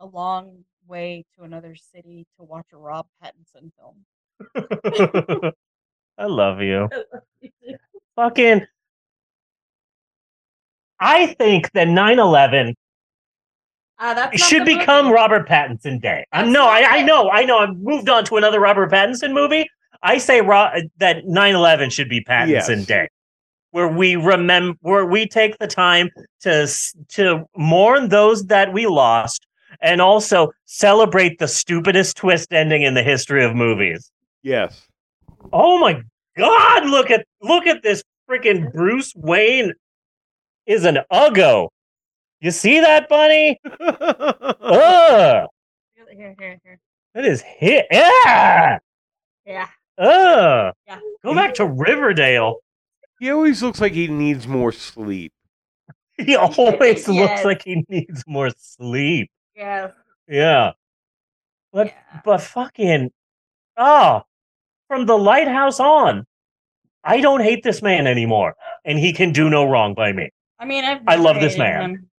a 0.00 0.06
long 0.06 0.64
way 0.86 1.24
to 1.36 1.44
another 1.44 1.74
city 1.74 2.26
to 2.36 2.44
watch 2.44 2.66
a 2.72 2.76
Rob 2.76 3.06
Pattinson 3.22 3.70
film. 3.78 4.04
I 6.18 6.26
love 6.26 6.60
you. 6.60 6.88
Fucking 8.16 8.66
I 11.00 11.26
think 11.38 11.70
that 11.72 11.88
9-11 11.88 12.74
Uh, 13.98 14.14
that's 14.14 14.34
It 14.34 14.40
not 14.40 14.48
should 14.48 14.64
become 14.64 15.06
movie. 15.06 15.14
Robert 15.14 15.48
Pattinson 15.48 16.00
Day. 16.00 16.24
I'm 16.32 16.52
no, 16.52 16.66
I, 16.66 16.84
I 16.98 17.02
know, 17.02 17.30
I 17.30 17.44
know. 17.44 17.58
I've 17.58 17.76
moved 17.76 18.08
on 18.08 18.24
to 18.26 18.36
another 18.36 18.60
Robert 18.60 18.90
Pattinson 18.92 19.32
movie. 19.32 19.66
I 20.02 20.18
say 20.18 20.40
Ro- 20.40 20.70
that 20.98 21.24
9/11 21.24 21.90
should 21.90 22.08
be 22.08 22.22
Pattinson 22.22 22.48
Yes. 22.50 22.86
Day, 22.86 23.08
where 23.74 23.88
we 23.88 24.14
remember, 24.14 24.78
where 24.82 25.04
we 25.04 25.26
take 25.26 25.58
the 25.58 25.66
time 25.66 26.08
to 26.42 26.70
to 27.08 27.44
mourn 27.56 28.08
those 28.08 28.44
that 28.44 28.72
we 28.72 28.86
lost, 28.86 29.48
and 29.80 30.00
also 30.00 30.52
celebrate 30.64 31.40
the 31.40 31.48
stupidest 31.48 32.16
twist 32.16 32.52
ending 32.52 32.82
in 32.82 32.94
the 32.94 33.02
history 33.02 33.44
of 33.44 33.56
movies. 33.56 34.12
Yes. 34.44 34.86
Oh 35.52 35.80
my 35.80 36.00
God! 36.38 36.86
Look 36.86 37.10
at 37.10 37.26
look 37.42 37.66
at 37.66 37.82
this 37.82 38.04
freaking 38.30 38.72
Bruce 38.72 39.12
Wayne 39.16 39.72
is 40.66 40.84
an 40.84 40.98
uggo. 41.12 41.68
You 42.40 42.52
see 42.52 42.78
that, 42.78 43.08
bunny? 43.08 43.58
Ugh. 43.80 45.48
Here, 45.96 46.36
here, 46.38 46.60
here. 46.62 46.78
That 47.14 47.24
is 47.24 47.42
hit. 47.42 47.86
Yeah. 47.90 48.78
Yeah. 49.44 49.66
Ugh. 49.98 50.72
Yeah. 50.86 51.00
Go 51.24 51.34
back 51.34 51.54
to 51.54 51.66
Riverdale. 51.66 52.60
He 53.20 53.30
always 53.30 53.62
looks 53.62 53.80
like 53.80 53.92
he 53.92 54.08
needs 54.08 54.46
more 54.46 54.72
sleep. 54.72 55.32
He 56.16 56.36
always 56.36 57.08
Yes. 57.08 57.08
looks 57.08 57.44
like 57.44 57.62
he 57.64 57.84
needs 57.88 58.22
more 58.26 58.50
sleep. 58.56 59.30
Yeah. 59.56 59.90
Yeah. 60.28 60.72
But 61.72 61.92
but 62.24 62.40
fucking 62.40 63.10
oh 63.76 64.22
from 64.88 65.06
the 65.06 65.18
lighthouse 65.18 65.80
on. 65.80 66.24
I 67.02 67.20
don't 67.20 67.42
hate 67.42 67.62
this 67.64 67.82
man 67.82 68.06
anymore. 68.06 68.54
And 68.84 68.98
he 68.98 69.12
can 69.12 69.32
do 69.32 69.50
no 69.50 69.64
wrong 69.64 69.94
by 69.94 70.12
me. 70.12 70.30
I 70.58 70.64
mean, 70.66 70.84
I've 70.84 71.02
I 71.06 71.16
love 71.16 71.40
this 71.40 71.58
man. 71.58 71.80
him. 71.90 72.10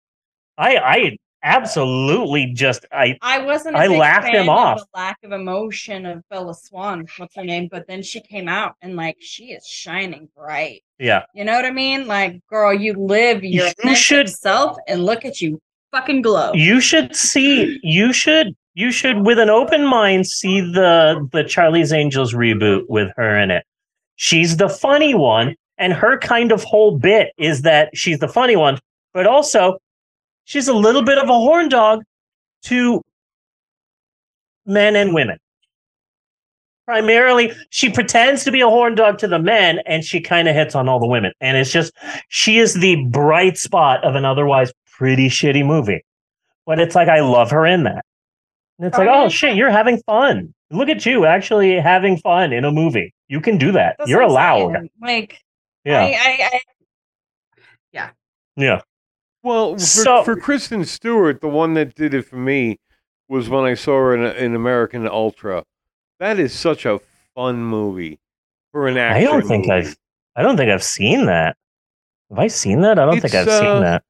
I 0.57 0.77
I 0.77 1.17
absolutely 1.45 2.47
just 2.53 2.85
I 2.91 3.17
I 3.21 3.39
wasn't. 3.39 3.75
I 3.77 3.87
laughed 3.87 4.27
him 4.27 4.49
of 4.49 4.49
off. 4.49 4.79
The 4.79 4.85
lack 4.99 5.17
of 5.23 5.31
emotion 5.31 6.05
of 6.05 6.27
Bella 6.29 6.53
Swan. 6.53 7.05
What's 7.17 7.35
her 7.35 7.43
name? 7.43 7.69
But 7.71 7.87
then 7.87 8.01
she 8.03 8.19
came 8.19 8.49
out 8.49 8.75
and 8.81 8.95
like 8.95 9.17
she 9.21 9.51
is 9.51 9.65
shining 9.65 10.27
bright. 10.35 10.83
Yeah. 10.99 11.23
You 11.33 11.45
know 11.45 11.53
what 11.53 11.65
I 11.65 11.71
mean? 11.71 12.07
Like, 12.07 12.41
girl, 12.49 12.73
you 12.73 12.93
live 12.93 13.43
your 13.43 13.69
You 13.83 13.95
should- 13.95 14.29
self, 14.29 14.77
and 14.87 15.05
look 15.05 15.25
at 15.25 15.39
you, 15.41 15.59
fucking 15.91 16.21
glow. 16.21 16.51
You 16.53 16.81
should 16.81 17.15
see. 17.15 17.79
You 17.83 18.11
should. 18.11 18.55
You 18.77 18.91
should, 18.91 19.25
with 19.25 19.39
an 19.39 19.49
open 19.49 19.85
mind, 19.85 20.27
see 20.27 20.59
the 20.59 21.25
the 21.31 21.45
Charlie's 21.45 21.93
Angels 21.93 22.33
reboot 22.33 22.83
with 22.89 23.09
her 23.15 23.37
in 23.39 23.49
it. 23.51 23.63
She's 24.17 24.57
the 24.57 24.67
funny 24.67 25.13
one, 25.13 25.55
and 25.77 25.93
her 25.93 26.17
kind 26.17 26.51
of 26.51 26.63
whole 26.63 26.97
bit 26.97 27.31
is 27.37 27.61
that 27.61 27.89
she's 27.93 28.19
the 28.19 28.27
funny 28.27 28.55
one, 28.57 28.79
but 29.13 29.27
also 29.27 29.77
she's 30.45 30.67
a 30.67 30.73
little 30.73 31.03
bit 31.03 31.17
of 31.17 31.29
a 31.29 31.33
horn 31.33 31.69
dog 31.69 32.03
to 32.63 33.01
men 34.65 34.95
and 34.95 35.13
women. 35.13 35.37
Primarily, 36.85 37.51
she 37.71 37.89
pretends 37.89 38.43
to 38.43 38.51
be 38.51 38.61
a 38.61 38.69
horn 38.69 38.93
dog 38.93 39.17
to 39.17 39.27
the 39.27 39.39
men, 39.39 39.79
and 39.87 40.05
she 40.05 40.21
kind 40.21 40.47
of 40.47 40.55
hits 40.55 40.75
on 40.75 40.87
all 40.87 40.99
the 40.99 41.07
women. 41.07 41.33
And 41.41 41.57
it's 41.57 41.71
just 41.71 41.91
she 42.29 42.59
is 42.59 42.75
the 42.75 43.03
bright 43.07 43.57
spot 43.57 44.03
of 44.03 44.15
an 44.15 44.23
otherwise 44.23 44.71
pretty 44.91 45.27
shitty 45.27 45.65
movie. 45.65 46.05
But 46.65 46.79
it's 46.79 46.95
like 46.95 47.07
I 47.07 47.21
love 47.21 47.51
her 47.51 47.65
in 47.65 47.83
that. 47.83 48.05
And 48.77 48.87
it's 48.87 48.97
oh, 48.97 49.01
like, 49.01 49.09
oh 49.11 49.29
shit, 49.29 49.55
you're 49.55 49.71
having 49.71 49.97
fun. 50.05 50.53
Look 50.69 50.89
at 50.89 51.05
you 51.05 51.25
actually 51.25 51.79
having 51.79 52.17
fun 52.17 52.53
in 52.53 52.65
a 52.65 52.71
movie. 52.71 53.13
You 53.27 53.41
can 53.41 53.57
do 53.57 53.71
that. 53.71 53.95
That's 53.97 54.09
you're 54.09 54.21
allowed. 54.21 54.73
saying. 54.73 54.89
Like, 55.01 55.39
Yeah. 55.85 56.01
I, 56.01 56.05
I, 56.05 56.49
I, 56.53 56.61
yeah. 57.91 58.09
Yeah. 58.55 58.81
Well, 59.45 59.73
for, 59.75 59.79
So- 59.79 60.23
for 60.23 60.35
Kristen 60.35 60.83
Stewart, 60.85 61.39
the 61.39 61.47
one 61.47 61.75
that 61.75 61.93
did 61.95 62.13
it 62.13 62.23
for 62.23 62.35
me 62.37 62.79
was 63.29 63.47
when 63.49 63.63
I 63.63 63.75
saw 63.75 63.91
her 63.97 64.15
in, 64.15 64.23
in 64.37 64.55
American 64.55 65.07
Ultra. 65.07 65.63
That 66.19 66.39
is 66.39 66.51
such 66.53 66.85
a 66.85 66.99
fun 67.35 67.63
movie 67.63 68.19
for 68.71 68.87
an 68.87 68.97
I 68.97 69.21
don't 69.23 69.47
think 69.47 69.67
movie. 69.67 69.87
I've 69.89 69.97
I 70.35 70.41
don't 70.41 70.57
think 70.57 70.69
I've 70.71 70.83
seen 70.83 71.25
that. 71.27 71.55
Have 72.29 72.39
I 72.39 72.47
seen 72.47 72.81
that? 72.81 72.97
I 72.99 73.05
don't 73.05 73.21
think 73.21 73.33
I've 73.35 73.47
uh, 73.47 73.59
seen 73.59 73.81
that. 73.83 74.03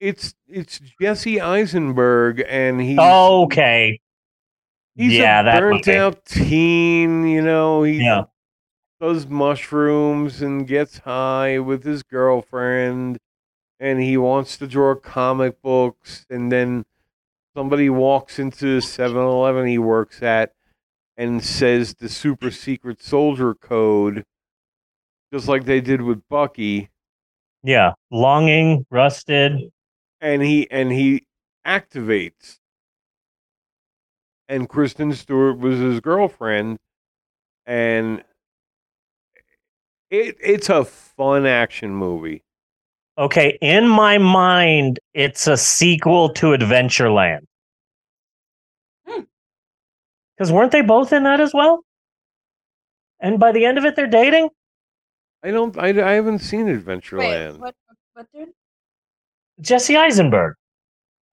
It's 0.00 0.34
it's 0.48 0.80
Jesse 1.00 1.40
Eisenberg, 1.40 2.44
and 2.46 2.80
he's 2.80 2.98
Okay. 2.98 4.00
he's 4.94 5.12
yeah, 5.14 5.40
a 5.40 5.60
burnt 5.60 5.86
movie. 5.86 5.98
out 5.98 6.24
teen. 6.26 7.26
You 7.26 7.40
know, 7.42 7.82
he 7.84 8.02
Yeah. 8.04 8.24
does 9.00 9.26
mushrooms 9.26 10.42
and 10.42 10.66
gets 10.66 10.98
high 10.98 11.58
with 11.60 11.84
his 11.84 12.02
girlfriend, 12.02 13.18
and 13.80 14.00
he 14.00 14.16
wants 14.16 14.56
to 14.58 14.66
draw 14.66 14.94
comic 14.94 15.60
books, 15.62 16.26
and 16.30 16.50
then 16.50 16.84
somebody 17.56 17.90
walks 17.90 18.38
into 18.38 18.78
7-Eleven 18.78 19.66
he 19.66 19.78
works 19.78 20.22
at 20.22 20.52
and 21.16 21.44
says 21.44 21.94
the 21.94 22.08
super 22.08 22.50
secret 22.50 23.02
soldier 23.02 23.54
code, 23.54 24.24
just 25.32 25.48
like 25.48 25.64
they 25.64 25.80
did 25.80 26.02
with 26.02 26.22
Bucky. 26.28 26.90
Yeah. 27.62 27.92
Longing, 28.10 28.84
rusted. 28.90 29.70
and 30.24 30.42
he 30.42 30.68
and 30.70 30.90
he 30.90 31.26
activates. 31.66 32.58
And 34.48 34.68
Kristen 34.68 35.12
Stewart 35.12 35.58
was 35.58 35.78
his 35.78 36.00
girlfriend, 36.00 36.78
and 37.66 38.24
it 40.10 40.36
it's 40.40 40.68
a 40.68 40.84
fun 40.84 41.46
action 41.46 41.94
movie. 41.94 42.42
Okay, 43.16 43.58
in 43.60 43.88
my 43.88 44.18
mind, 44.18 44.98
it's 45.12 45.46
a 45.46 45.56
sequel 45.56 46.30
to 46.30 46.46
Adventureland. 46.46 47.44
Hmm. 49.06 49.22
Because 50.36 50.50
weren't 50.50 50.72
they 50.72 50.82
both 50.82 51.12
in 51.12 51.22
that 51.22 51.40
as 51.40 51.54
well? 51.54 51.84
And 53.20 53.38
by 53.38 53.52
the 53.52 53.64
end 53.64 53.78
of 53.78 53.84
it, 53.84 53.94
they're 53.94 54.08
dating. 54.08 54.48
I 55.44 55.50
don't. 55.50 55.76
I, 55.78 55.88
I 55.88 56.12
haven't 56.12 56.40
seen 56.40 56.66
Wait, 56.66 56.84
Adventureland. 56.84 57.58
what, 57.58 57.74
what, 58.14 58.26
dude? 58.34 58.48
Jesse 59.60 59.96
Eisenberg 59.96 60.54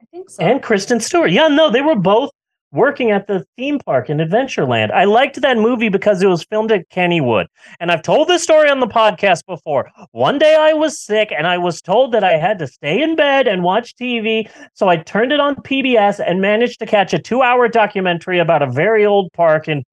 I 0.02 0.06
think 0.12 0.30
so. 0.30 0.44
and 0.44 0.62
Kristen 0.62 1.00
Stewart. 1.00 1.32
Yeah, 1.32 1.48
no, 1.48 1.72
they 1.72 1.82
were 1.82 1.96
both 1.96 2.30
working 2.72 3.12
at 3.12 3.28
the 3.28 3.46
theme 3.58 3.80
park 3.80 4.10
in 4.10 4.18
Adventureland. 4.18 4.92
I 4.92 5.04
liked 5.04 5.42
that 5.42 5.58
movie 5.58 5.90
because 5.90 6.22
it 6.22 6.28
was 6.28 6.44
filmed 6.44 6.72
at 6.72 6.90
Kennywood. 6.90 7.48
And 7.80 7.92
I've 7.92 8.02
told 8.02 8.28
this 8.28 8.44
story 8.44 8.70
on 8.70 8.80
the 8.80 8.88
podcast 8.88 9.46
before. 9.46 9.90
One 10.12 10.40
day 10.40 10.56
I 10.56 10.74
was 10.74 11.00
sick 11.00 11.34
and 11.36 11.48
I 11.48 11.58
was 11.58 11.82
told 11.82 12.14
that 12.14 12.24
I 12.24 12.38
had 12.38 12.60
to 12.60 12.68
stay 12.68 13.02
in 13.02 13.16
bed 13.16 13.48
and 13.48 13.64
watch 13.64 13.96
TV. 13.96 14.50
So 14.74 14.88
I 14.88 14.98
turned 14.98 15.32
it 15.32 15.40
on 15.40 15.56
PBS 15.56 16.24
and 16.26 16.42
managed 16.42 16.80
to 16.80 16.86
catch 16.86 17.14
a 17.14 17.20
two 17.20 17.42
hour 17.42 17.68
documentary 17.68 18.40
about 18.40 18.62
a 18.62 18.72
very 18.72 19.06
old 19.06 19.32
park 19.34 19.68
in 19.68 19.84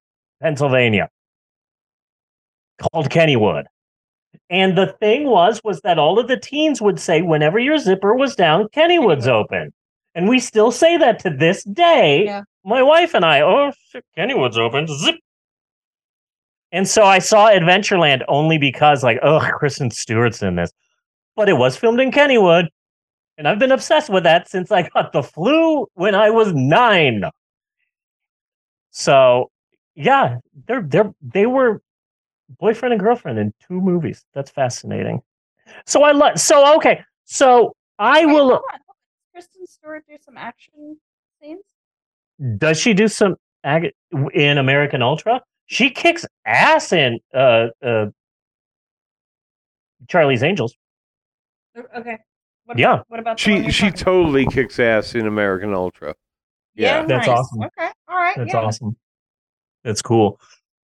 Pennsylvania 0.41 1.09
called 2.79 3.09
Kennywood. 3.09 3.65
And 4.49 4.77
the 4.77 4.95
thing 4.99 5.25
was, 5.25 5.61
was 5.63 5.81
that 5.81 5.99
all 5.99 6.17
of 6.17 6.27
the 6.27 6.37
teens 6.37 6.81
would 6.81 6.99
say, 6.99 7.21
whenever 7.21 7.59
your 7.59 7.77
zipper 7.77 8.15
was 8.15 8.35
down, 8.35 8.67
Kennywood's 8.75 9.27
open. 9.27 9.71
And 10.15 10.27
we 10.27 10.39
still 10.39 10.71
say 10.71 10.97
that 10.97 11.19
to 11.19 11.29
this 11.29 11.63
day. 11.63 12.25
Yeah. 12.25 12.43
My 12.63 12.83
wife 12.83 13.13
and 13.13 13.25
I, 13.25 13.41
oh, 13.41 13.71
Kennywood's 14.17 14.57
open. 14.57 14.87
Zip. 14.87 15.15
And 16.71 16.87
so 16.87 17.03
I 17.03 17.19
saw 17.19 17.49
Adventureland 17.49 18.23
only 18.27 18.57
because, 18.57 19.03
like, 19.03 19.19
oh, 19.23 19.39
Kristen 19.57 19.89
Stewart's 19.89 20.43
in 20.43 20.55
this. 20.55 20.71
But 21.35 21.49
it 21.49 21.53
was 21.53 21.75
filmed 21.77 21.99
in 21.99 22.11
Kennywood. 22.11 22.67
And 23.37 23.47
I've 23.47 23.59
been 23.59 23.71
obsessed 23.71 24.09
with 24.09 24.23
that 24.23 24.49
since 24.49 24.71
I 24.71 24.89
got 24.89 25.13
the 25.13 25.23
flu 25.23 25.87
when 25.93 26.13
I 26.13 26.29
was 26.29 26.53
nine. 26.53 27.23
So, 28.91 29.49
yeah, 29.95 30.39
they're 30.67 30.81
they're 30.81 31.13
they 31.21 31.45
were 31.45 31.81
boyfriend 32.59 32.93
and 32.93 33.01
girlfriend 33.01 33.39
in 33.39 33.53
two 33.65 33.79
movies. 33.79 34.25
That's 34.33 34.51
fascinating. 34.51 35.21
So 35.85 36.03
I 36.03 36.11
love. 36.11 36.39
So 36.39 36.75
okay. 36.77 37.03
So 37.25 37.75
I 37.97 38.25
will. 38.25 38.49
hold 38.49 38.51
on, 38.51 38.59
hold 38.59 38.63
on. 38.71 39.33
Kristen 39.33 39.67
Stewart 39.67 40.03
do 40.07 40.17
some 40.21 40.37
action 40.37 40.97
scenes? 41.41 41.63
Does 42.57 42.79
she 42.79 42.93
do 42.93 43.07
some 43.07 43.35
ag- 43.63 43.93
in 44.33 44.57
American 44.57 45.01
Ultra? 45.01 45.41
She 45.67 45.89
kicks 45.89 46.25
ass 46.45 46.91
in 46.93 47.19
uh 47.33 47.67
uh 47.83 48.07
Charlie's 50.07 50.43
Angels. 50.43 50.75
Okay. 51.95 52.17
What 52.65 52.77
Yeah. 52.77 52.93
About, 52.95 53.05
what 53.09 53.19
about 53.19 53.39
She 53.39 53.69
she 53.71 53.87
talking- 53.87 53.97
totally 53.97 54.45
kicks 54.45 54.79
ass 54.79 55.15
in 55.15 55.27
American 55.27 55.73
Ultra. 55.73 56.15
Yeah, 56.75 57.01
Yeah. 57.01 57.05
That's 57.05 57.27
nice. 57.27 57.37
awesome. 57.37 57.63
Okay. 57.63 57.89
All 58.07 58.17
right. 58.17 58.37
That's 58.37 58.53
yeah. 58.53 58.59
awesome. 58.61 58.97
That's 59.83 60.01
cool. 60.01 60.39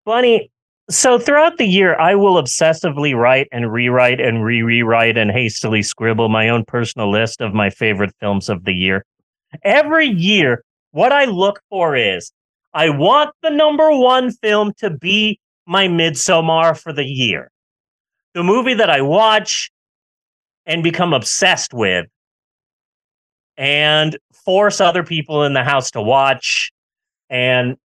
Bunny, 0.05 0.51
so 0.89 1.17
throughout 1.19 1.57
the 1.57 1.65
year, 1.65 1.95
I 1.99 2.15
will 2.15 2.41
obsessively 2.41 3.15
write 3.15 3.47
and 3.51 3.71
rewrite 3.71 4.19
and 4.19 4.43
re 4.43 4.61
rewrite 4.63 5.17
and 5.17 5.31
hastily 5.31 5.81
scribble 5.83 6.27
my 6.29 6.49
own 6.49 6.65
personal 6.65 7.09
list 7.11 7.39
of 7.41 7.53
my 7.53 7.69
favorite 7.69 8.13
films 8.19 8.49
of 8.49 8.63
the 8.65 8.73
year. 8.73 9.05
Every 9.63 10.07
year, 10.07 10.63
what 10.91 11.11
I 11.11 11.25
look 11.25 11.61
for 11.69 11.95
is 11.95 12.31
I 12.73 12.89
want 12.89 13.31
the 13.41 13.49
number 13.49 13.91
one 13.91 14.31
film 14.31 14.73
to 14.77 14.89
be 14.89 15.39
my 15.65 15.87
Midsommar 15.87 16.77
for 16.79 16.93
the 16.93 17.05
year. 17.05 17.49
The 18.33 18.43
movie 18.43 18.75
that 18.75 18.89
I 18.89 19.01
watch 19.01 19.71
and 20.65 20.83
become 20.83 21.13
obsessed 21.13 21.73
with 21.73 22.07
and 23.57 24.17
force 24.45 24.79
other 24.79 25.03
people 25.03 25.43
in 25.43 25.53
the 25.53 25.63
house 25.63 25.91
to 25.91 26.01
watch 26.01 26.71
and 27.29 27.77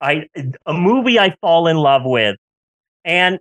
I 0.00 0.28
a 0.66 0.74
movie 0.74 1.18
I 1.18 1.34
fall 1.40 1.66
in 1.66 1.76
love 1.76 2.02
with. 2.04 2.36
And 3.04 3.38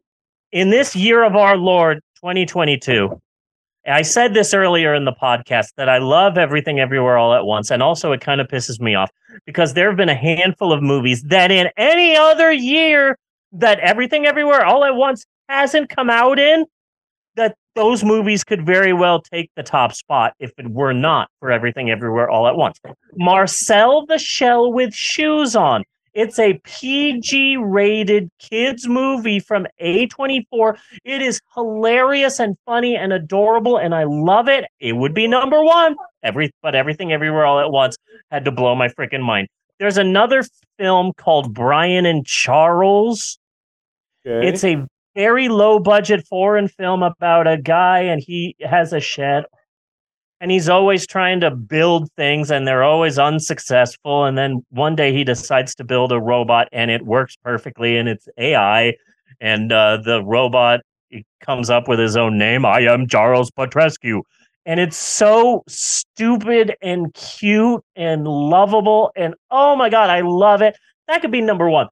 in 0.51 0.69
this 0.69 0.95
year 0.95 1.23
of 1.23 1.35
our 1.35 1.57
Lord 1.57 2.01
2022, 2.15 3.19
I 3.85 4.03
said 4.03 4.33
this 4.33 4.53
earlier 4.53 4.93
in 4.93 5.05
the 5.05 5.13
podcast 5.13 5.69
that 5.77 5.89
I 5.89 5.97
love 5.97 6.37
everything 6.37 6.79
everywhere 6.79 7.17
all 7.17 7.33
at 7.33 7.45
once. 7.45 7.71
And 7.71 7.81
also 7.81 8.11
it 8.11 8.21
kind 8.21 8.39
of 8.39 8.47
pisses 8.47 8.79
me 8.79 8.93
off 8.93 9.09
because 9.45 9.73
there 9.73 9.87
have 9.89 9.97
been 9.97 10.09
a 10.09 10.15
handful 10.15 10.71
of 10.71 10.83
movies 10.83 11.23
that 11.23 11.51
in 11.51 11.69
any 11.77 12.15
other 12.15 12.51
year 12.51 13.17
that 13.53 13.79
everything 13.79 14.25
everywhere 14.25 14.63
all 14.65 14.85
at 14.85 14.95
once 14.95 15.25
hasn't 15.49 15.89
come 15.89 16.09
out 16.09 16.39
in 16.39 16.65
that 17.35 17.55
those 17.75 18.03
movies 18.03 18.43
could 18.43 18.65
very 18.65 18.93
well 18.93 19.21
take 19.21 19.49
the 19.55 19.63
top 19.63 19.93
spot 19.93 20.33
if 20.39 20.51
it 20.57 20.69
were 20.69 20.93
not 20.93 21.29
for 21.39 21.51
everything 21.51 21.89
everywhere 21.89 22.29
all 22.29 22.47
at 22.47 22.55
once. 22.55 22.79
Marcel 23.15 24.05
the 24.05 24.19
Shell 24.19 24.73
with 24.73 24.93
Shoes 24.93 25.55
On. 25.55 25.83
It's 26.13 26.39
a 26.39 26.59
PG 26.63 27.57
rated 27.57 28.29
kids 28.39 28.87
movie 28.87 29.39
from 29.39 29.65
A24. 29.81 30.77
It 31.05 31.21
is 31.21 31.39
hilarious 31.53 32.39
and 32.39 32.57
funny 32.65 32.97
and 32.97 33.13
adorable, 33.13 33.77
and 33.77 33.95
I 33.95 34.03
love 34.03 34.49
it. 34.49 34.65
It 34.79 34.93
would 34.93 35.13
be 35.13 35.27
number 35.27 35.63
one. 35.63 35.95
Every 36.23 36.51
but 36.61 36.75
everything 36.75 37.13
everywhere 37.13 37.45
all 37.45 37.59
at 37.59 37.71
once 37.71 37.95
had 38.29 38.45
to 38.45 38.51
blow 38.51 38.75
my 38.75 38.89
freaking 38.89 39.23
mind. 39.23 39.47
There's 39.79 39.97
another 39.97 40.43
film 40.77 41.13
called 41.17 41.53
Brian 41.53 42.05
and 42.05 42.25
Charles. 42.25 43.39
Okay. 44.25 44.47
It's 44.47 44.63
a 44.63 44.85
very 45.15 45.49
low 45.49 45.79
budget 45.79 46.25
foreign 46.27 46.67
film 46.67 47.03
about 47.03 47.47
a 47.47 47.57
guy 47.57 47.99
and 48.01 48.21
he 48.21 48.55
has 48.61 48.93
a 48.93 48.99
shed 48.99 49.45
and 50.41 50.49
he's 50.49 50.67
always 50.67 51.05
trying 51.05 51.39
to 51.39 51.51
build 51.51 52.11
things 52.17 52.49
and 52.49 52.67
they're 52.67 52.83
always 52.83 53.19
unsuccessful. 53.19 54.25
And 54.25 54.35
then 54.35 54.65
one 54.71 54.95
day 54.95 55.13
he 55.13 55.23
decides 55.23 55.75
to 55.75 55.83
build 55.83 56.11
a 56.11 56.19
robot 56.19 56.67
and 56.71 56.89
it 56.89 57.05
works 57.05 57.37
perfectly 57.37 57.95
and 57.97 58.09
it's 58.09 58.27
AI 58.37 58.95
and 59.39 59.71
uh, 59.71 59.97
the 60.03 60.23
robot 60.23 60.81
comes 61.41 61.69
up 61.69 61.87
with 61.87 61.99
his 61.99 62.17
own 62.17 62.37
name 62.37 62.65
I 62.65 62.81
am 62.81 63.07
Charles 63.07 63.51
Petrescu 63.51 64.21
and 64.65 64.79
it's 64.79 64.97
so 64.97 65.63
stupid 65.67 66.75
and 66.81 67.13
cute 67.13 67.83
and 67.95 68.25
lovable 68.25 69.11
and 69.15 69.35
oh 69.51 69.75
my 69.75 69.89
god 69.89 70.09
I 70.09 70.21
love 70.21 70.61
it. 70.61 70.75
That 71.07 71.21
could 71.21 71.31
be 71.31 71.41
number 71.41 71.69
1 71.69 71.87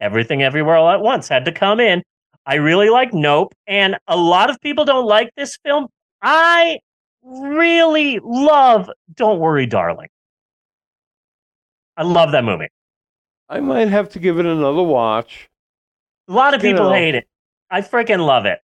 everything 0.00 0.42
everywhere 0.42 0.76
all 0.76 0.90
at 0.90 1.00
once 1.00 1.28
had 1.28 1.46
to 1.46 1.52
come 1.52 1.80
in. 1.80 2.02
I 2.46 2.56
really 2.56 2.90
like 2.90 3.14
Nope, 3.14 3.54
and 3.66 3.96
a 4.06 4.16
lot 4.16 4.50
of 4.50 4.60
people 4.60 4.84
don't 4.84 5.06
like 5.06 5.30
this 5.34 5.56
film. 5.64 5.86
I 6.20 6.80
really 7.24 8.20
love 8.22 8.90
Don't 9.14 9.38
Worry, 9.40 9.66
Darling. 9.66 10.08
I 11.96 12.02
love 12.02 12.32
that 12.32 12.44
movie. 12.44 12.68
I 13.48 13.60
might 13.60 13.88
have 13.88 14.08
to 14.10 14.18
give 14.18 14.38
it 14.38 14.46
another 14.46 14.82
watch. 14.82 15.48
A 16.28 16.32
lot 16.32 16.54
of 16.54 16.62
You 16.64 16.70
people 16.70 16.86
know. 16.86 16.94
hate 16.94 17.14
it. 17.14 17.26
I 17.70 17.82
freaking 17.82 18.24
love 18.24 18.46
it. 18.46 18.60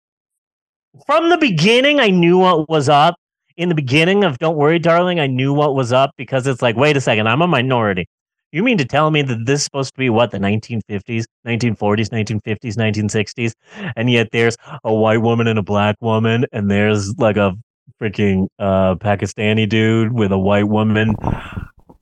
From 1.06 1.30
the 1.30 1.38
beginning, 1.38 2.00
I 2.00 2.10
knew 2.10 2.38
what 2.38 2.68
was 2.68 2.88
up. 2.88 3.16
In 3.56 3.68
the 3.68 3.74
beginning 3.74 4.24
of 4.24 4.38
Don't 4.38 4.56
Worry, 4.56 4.78
Darling, 4.78 5.20
I 5.20 5.26
knew 5.26 5.52
what 5.52 5.74
was 5.74 5.92
up 5.92 6.12
because 6.16 6.46
it's 6.46 6.62
like, 6.62 6.76
wait 6.76 6.96
a 6.96 7.00
second, 7.00 7.28
I'm 7.28 7.42
a 7.42 7.46
minority. 7.46 8.06
You 8.52 8.62
mean 8.64 8.78
to 8.78 8.84
tell 8.84 9.10
me 9.10 9.22
that 9.22 9.46
this 9.46 9.60
is 9.60 9.64
supposed 9.64 9.92
to 9.94 9.98
be 9.98 10.10
what, 10.10 10.32
the 10.32 10.38
1950s, 10.38 11.24
1940s, 11.46 12.08
1950s, 12.08 12.76
1960s? 12.76 13.52
And 13.96 14.10
yet 14.10 14.28
there's 14.32 14.56
a 14.82 14.92
white 14.92 15.18
woman 15.22 15.46
and 15.46 15.58
a 15.58 15.62
black 15.62 15.96
woman, 16.00 16.46
and 16.52 16.70
there's 16.70 17.16
like 17.18 17.36
a 17.36 17.54
freaking 18.00 18.48
uh, 18.58 18.94
Pakistani 18.96 19.68
dude 19.68 20.12
with 20.12 20.32
a 20.32 20.38
white 20.38 20.68
woman. 20.68 21.14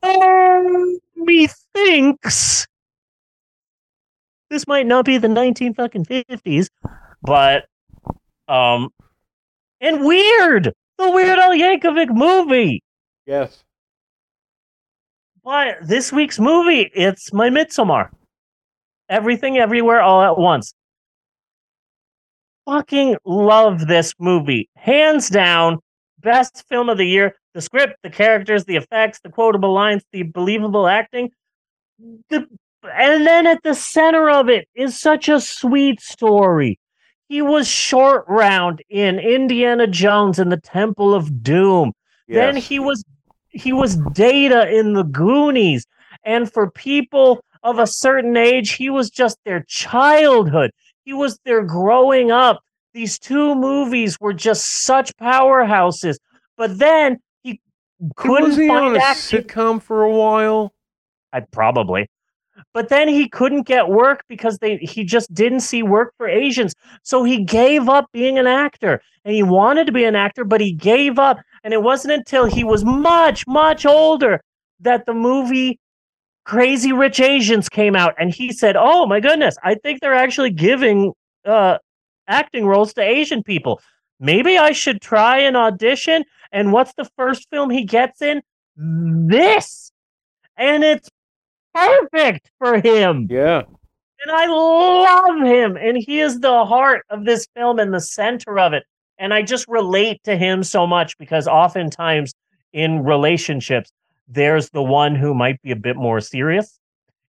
Um, 0.03 0.99
methinks 1.17 2.67
this 4.51 4.67
might 4.67 4.87
not 4.87 5.05
be 5.05 5.19
the 5.19 5.29
19 5.29 5.75
fucking 5.75 6.05
50s, 6.07 6.69
but 7.23 7.67
um 8.49 8.89
and 9.81 10.05
weird. 10.05 10.73
The 10.99 11.11
Weird 11.11 11.39
Al 11.39 11.53
Yankovic 11.53 12.11
movie. 12.11 12.83
Yes. 13.25 13.63
But 15.45 15.77
this 15.87 16.13
week's 16.13 16.41
movie, 16.41 16.91
it's 16.93 17.33
my 17.33 17.51
Midsommar. 17.51 18.09
Everything 19.09 19.59
everywhere 19.59 20.01
all 20.01 20.21
at 20.23 20.37
once. 20.37 20.75
Fucking 22.69 23.17
love 23.25 23.87
this 23.87 24.13
movie. 24.19 24.69
Hands 24.77 25.27
down, 25.31 25.79
best 26.21 26.65
film 26.69 26.91
of 26.91 26.99
the 26.99 27.07
year. 27.07 27.35
The 27.55 27.63
script, 27.63 27.95
the 28.03 28.11
characters, 28.11 28.67
the 28.67 28.77
effects, 28.77 29.21
the 29.21 29.31
quotable 29.31 29.73
lines, 29.73 30.03
the 30.13 30.25
believable 30.25 30.87
acting. 30.87 31.31
The, 32.29 32.47
and 32.83 33.27
then 33.27 33.47
at 33.47 33.63
the 33.63 33.75
center 33.75 34.29
of 34.29 34.51
it 34.51 34.69
is 34.75 35.01
such 35.01 35.31
a 35.31 35.41
sweet 35.41 36.03
story. 36.03 36.79
He 37.31 37.41
was 37.41 37.67
short 37.67 38.27
round 38.29 38.83
in 38.91 39.19
Indiana 39.19 39.87
Jones 39.87 40.39
and 40.39 40.53
the 40.53 40.61
Temple 40.61 41.15
of 41.15 41.43
Doom. 41.43 41.93
Then 42.29 42.57
he 42.57 42.79
was 42.79 43.03
he 43.49 43.73
was 43.73 43.97
Data 44.13 44.69
in 44.69 44.93
the 44.93 45.05
Goonies. 45.05 45.87
And 46.23 46.53
for 46.53 46.71
people 46.71 47.43
of 47.63 47.79
a 47.79 47.87
certain 47.87 48.37
age, 48.37 48.73
he 48.73 48.91
was 48.91 49.09
just 49.09 49.39
their 49.47 49.65
childhood. 49.69 50.71
He 51.09 51.15
was 51.15 51.39
there 51.47 51.65
growing 51.65 52.31
up. 52.31 52.63
These 52.93 53.19
two 53.19 53.55
movies 53.55 54.21
were 54.21 54.35
just 54.35 54.85
such 54.85 55.17
powerhouses. 55.17 56.19
But 56.59 56.79
then 56.79 57.19
he 57.43 57.63
couldn't 58.17 58.49
was 58.49 58.59
he 58.59 58.69
find 58.69 58.89
on 58.89 58.97
a 58.97 58.99
acting. 58.99 59.41
sitcom 59.41 59.83
for 59.83 60.03
a 60.03 60.13
while? 60.13 60.75
I 61.33 61.41
probably. 61.41 62.11
But 62.75 62.91
then 62.91 63.09
he 63.09 63.27
couldn't 63.27 63.63
get 63.63 63.89
work 63.89 64.23
because 64.29 64.59
they 64.59 64.77
he 64.77 65.03
just 65.03 65.33
didn't 65.33 65.61
see 65.61 65.83
work 65.83 66.13
for 66.19 66.29
Asians. 66.29 66.75
So 67.05 67.25
he 67.25 67.43
gave 67.43 67.89
up 67.89 68.13
being 68.13 68.39
an 68.39 68.47
actor. 68.47 69.01
And 69.25 69.35
he 69.35 69.43
wanted 69.43 69.87
to 69.87 69.93
be 69.93 70.05
an 70.05 70.15
actor, 70.15 70.45
but 70.45 70.61
he 70.61 70.73
gave 70.73 71.19
up. 71.19 71.39
And 71.65 71.73
it 71.73 71.83
wasn't 71.83 72.13
until 72.13 72.45
he 72.45 72.65
was 72.65 72.85
much, 72.85 73.47
much 73.47 73.87
older 73.87 74.43
that 74.81 75.07
the 75.07 75.15
movie 75.15 75.81
Crazy 76.49 76.93
Rich 76.93 77.21
Asians 77.21 77.69
came 77.69 77.95
out 77.95 78.15
and 78.19 78.35
he 78.35 78.53
said, 78.53 78.75
"Oh 78.75 79.05
my 79.05 79.21
goodness, 79.21 79.57
I 79.63 79.75
think 79.75 80.01
they're 80.01 80.15
actually 80.15 80.51
giving 80.51 81.13
uh 81.45 81.77
acting 82.27 82.65
roles 82.67 82.95
to 82.95 83.03
Asian 83.03 83.43
people. 83.43 83.83
Maybe 84.19 84.57
I 84.57 84.73
should 84.73 85.03
try 85.03 85.41
an 85.41 85.57
audition." 85.57 86.25
And 86.51 86.73
what's 86.73 86.95
the 86.95 87.05
first 87.19 87.49
film 87.51 87.69
he 87.69 87.85
gets 87.85 88.23
in? 88.23 88.41
This. 88.77 89.93
And 90.57 90.83
it's 90.83 91.11
perfect 91.75 92.51
for 92.59 92.81
him. 92.81 93.29
Yeah. 93.29 93.65
And 94.25 94.31
I 94.31 94.47
love 94.47 95.47
him. 95.47 95.77
And 95.77 95.99
he 95.99 96.21
is 96.21 96.41
the 96.41 96.65
heart 96.65 97.05
of 97.11 97.27
this 97.27 97.47
film 97.55 97.79
and 97.79 97.93
the 97.93 98.01
center 98.01 98.59
of 98.59 98.73
it. 98.73 98.85
And 99.19 99.35
I 99.35 99.43
just 99.43 99.69
relate 99.69 100.23
to 100.25 100.35
him 100.35 100.63
so 100.63 100.87
much 100.87 101.19
because 101.19 101.47
oftentimes 101.47 102.33
in 102.73 103.05
relationships, 103.05 103.93
there's 104.29 104.71
the 104.71 104.83
one 104.83 105.15
who 105.15 105.35
might 105.35 105.61
be 105.63 105.71
a 105.71 105.77
bit 105.77 105.97
more 105.97 106.21
serious 106.21 106.79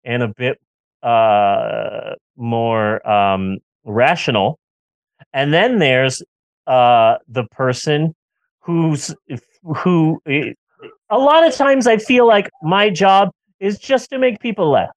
and 0.04 0.24
a 0.24 0.28
bit 0.28 0.60
uh, 1.04 2.16
more 2.36 3.08
um, 3.08 3.60
rational. 3.86 4.60
And 5.34 5.54
then 5.54 5.80
there's 5.80 6.24
uh, 6.66 7.18
the 7.28 7.46
person 7.46 8.16
who's 8.62 9.14
who 9.64 10.20
eh, 10.28 10.54
a 11.10 11.18
lot 11.18 11.48
of 11.48 11.54
times 11.56 11.88
I 11.88 11.98
feel 11.98 12.28
like 12.28 12.50
my 12.62 12.90
job 12.90 13.30
is 13.60 13.80
just 13.80 14.10
to 14.10 14.20
make 14.20 14.40
people 14.40 14.72
laugh. 14.72 14.90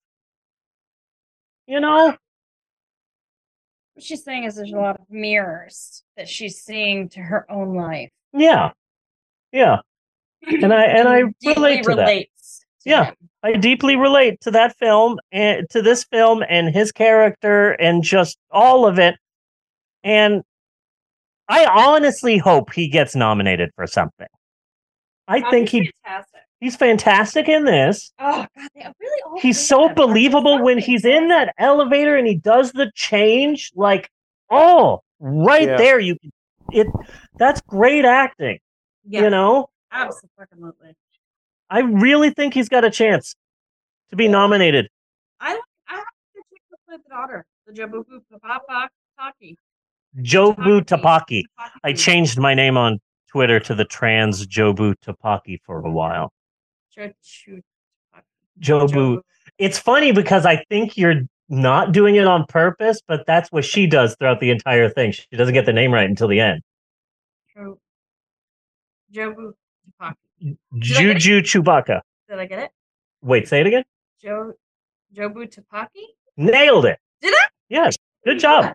You 1.67 1.81
know? 1.81 2.17
What 3.95 4.05
she's 4.05 4.25
saying 4.25 4.45
is 4.45 4.57
there's 4.57 4.73
a 4.73 4.77
lot 4.77 4.99
of 4.99 5.07
mirrors 5.09 6.03
that 6.17 6.29
she's 6.29 6.59
seeing 6.61 7.09
to 7.11 7.21
her 7.21 7.51
own 7.51 7.75
life. 7.75 8.11
Yeah. 8.33 8.71
Yeah. 9.53 9.79
And 10.47 10.73
I 10.73 10.85
and 10.85 11.09
I 11.09 11.23
relate 11.45 11.85
to 11.85 11.95
that. 11.97 12.07
to 12.07 12.27
Yeah. 12.85 13.05
him. 13.07 13.15
I 13.43 13.53
deeply 13.55 13.97
relate 13.97 14.41
to 14.43 14.51
that 14.51 14.77
film 14.79 15.19
and 15.33 15.69
to 15.71 15.81
this 15.83 16.05
film 16.05 16.43
and 16.49 16.75
his 16.75 16.93
character 16.93 17.71
and 17.73 18.03
just 18.03 18.37
all 18.51 18.87
of 18.87 18.99
it. 18.99 19.17
And 20.05 20.43
I 21.49 21.65
honestly 21.67 22.39
hope 22.39 22.73
he 22.73 22.89
gets 22.89 23.15
nominated 23.17 23.71
for 23.77 23.87
something. 23.87 24.27
I 25.27 25.43
Oh, 25.45 25.51
think 25.51 25.69
he's 25.69 25.83
he 25.87 25.93
fantastic. 26.05 26.41
he's 26.61 26.77
fantastic 26.77 27.49
in 27.49 27.65
this. 27.65 28.13
Oh 28.19 28.47
god, 28.57 28.69
they 28.75 28.87
really 29.01 29.23
all 29.27 29.39
He's 29.41 29.65
so 29.65 29.89
of 29.89 29.95
believable 29.95 30.63
when 30.63 30.79
he's 30.79 31.05
in 31.05 31.29
that 31.29 31.55
elevator 31.59 32.17
and 32.17 32.27
he 32.27 32.37
does 32.37 32.73
the 32.73 32.91
change. 32.95 33.73
Like, 33.75 34.11
oh, 34.51 35.01
right 35.19 35.69
Yeah. 35.69 35.77
there, 35.77 35.99
you 36.01 36.17
it. 36.73 36.87
That's 37.39 37.61
great 37.63 38.05
acting. 38.05 38.59
Yeah. 39.09 39.23
You 39.23 39.31
know, 39.31 39.71
Oh. 39.93 40.11
Absolutely. 40.39 40.95
I 41.69 41.81
really 41.81 42.31
think 42.31 42.55
he's 42.55 42.69
got 42.69 42.85
a 42.85 42.91
chance 42.91 43.35
to 44.11 44.17
be 44.17 44.29
nominated. 44.29 44.89
I 45.41 45.55
like 45.55 45.63
I 45.89 45.97
like 45.97 46.05
the 46.35 46.43
chick 46.51 46.63
who 46.71 46.77
played 46.89 47.01
the 47.05 47.09
daughter, 47.09 47.47
the 47.67 47.73
Jabubu 47.73 48.21
Papa 48.43 48.89
Taki. 49.19 49.57
Jobu 50.19 50.81
Tupaki. 50.83 51.43
I 51.85 51.93
changed 51.93 52.39
my 52.39 52.55
name 52.55 52.77
on 52.77 52.99
Twitter 53.31 53.61
to 53.61 53.75
the 53.75 53.85
trans 53.85 54.47
Jobu 54.47 54.95
Tupaki 55.05 55.61
for 55.65 55.81
a 55.81 55.91
while. 55.91 56.33
Chochu 56.97 57.61
Jobu. 58.61 59.21
It's 59.59 59.79
funny 59.79 60.11
because 60.13 60.45
I 60.45 60.65
think 60.69 60.97
you're 60.97 61.23
not 61.49 61.93
doing 61.93 62.17
it 62.17 62.27
on 62.27 62.47
purpose, 62.47 63.01
but 63.07 63.25
that's 63.27 63.51
what 63.53 63.65
she 63.65 63.87
does 63.87 64.17
throughout 64.19 64.41
the 64.41 64.51
entire 64.51 64.89
thing. 64.89 65.13
She 65.13 65.27
doesn't 65.33 65.55
get 65.55 65.67
the 65.67 65.73
name 65.73 65.93
right 65.93 66.09
until 66.09 66.29
the 66.29 66.41
end. 66.41 66.63
Jobu 67.57 67.77
Tupaki. 69.15 69.55
Juju 70.79 71.43
Chewbacca. 71.43 72.01
Did 72.29 72.39
I 72.39 72.47
get 72.47 72.59
it? 72.61 72.71
Wait, 73.23 73.49
say 73.49 73.61
it 73.61 73.67
again. 73.67 73.85
Joe 74.23 74.53
Jobu 75.15 75.47
Tupaki? 75.53 76.05
Nailed 76.37 76.87
it. 76.87 76.99
Did 77.21 77.35
I? 77.35 77.47
Yes. 77.69 77.97
Good 78.25 78.39
job. 78.39 78.75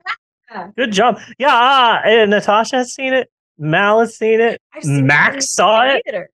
Good 0.77 0.91
job. 0.91 1.19
Yeah. 1.39 1.53
Uh, 1.55 2.01
and 2.07 2.31
Natasha 2.31 2.77
has 2.77 2.93
seen 2.93 3.13
it. 3.13 3.29
Mal 3.57 3.99
has 4.01 4.15
seen 4.17 4.39
it. 4.41 4.61
Seen 4.81 4.99
it 4.99 5.03
Max 5.03 5.35
the 5.35 5.41
saw 5.41 5.87
it. 5.87 6.03
theater. 6.05 6.29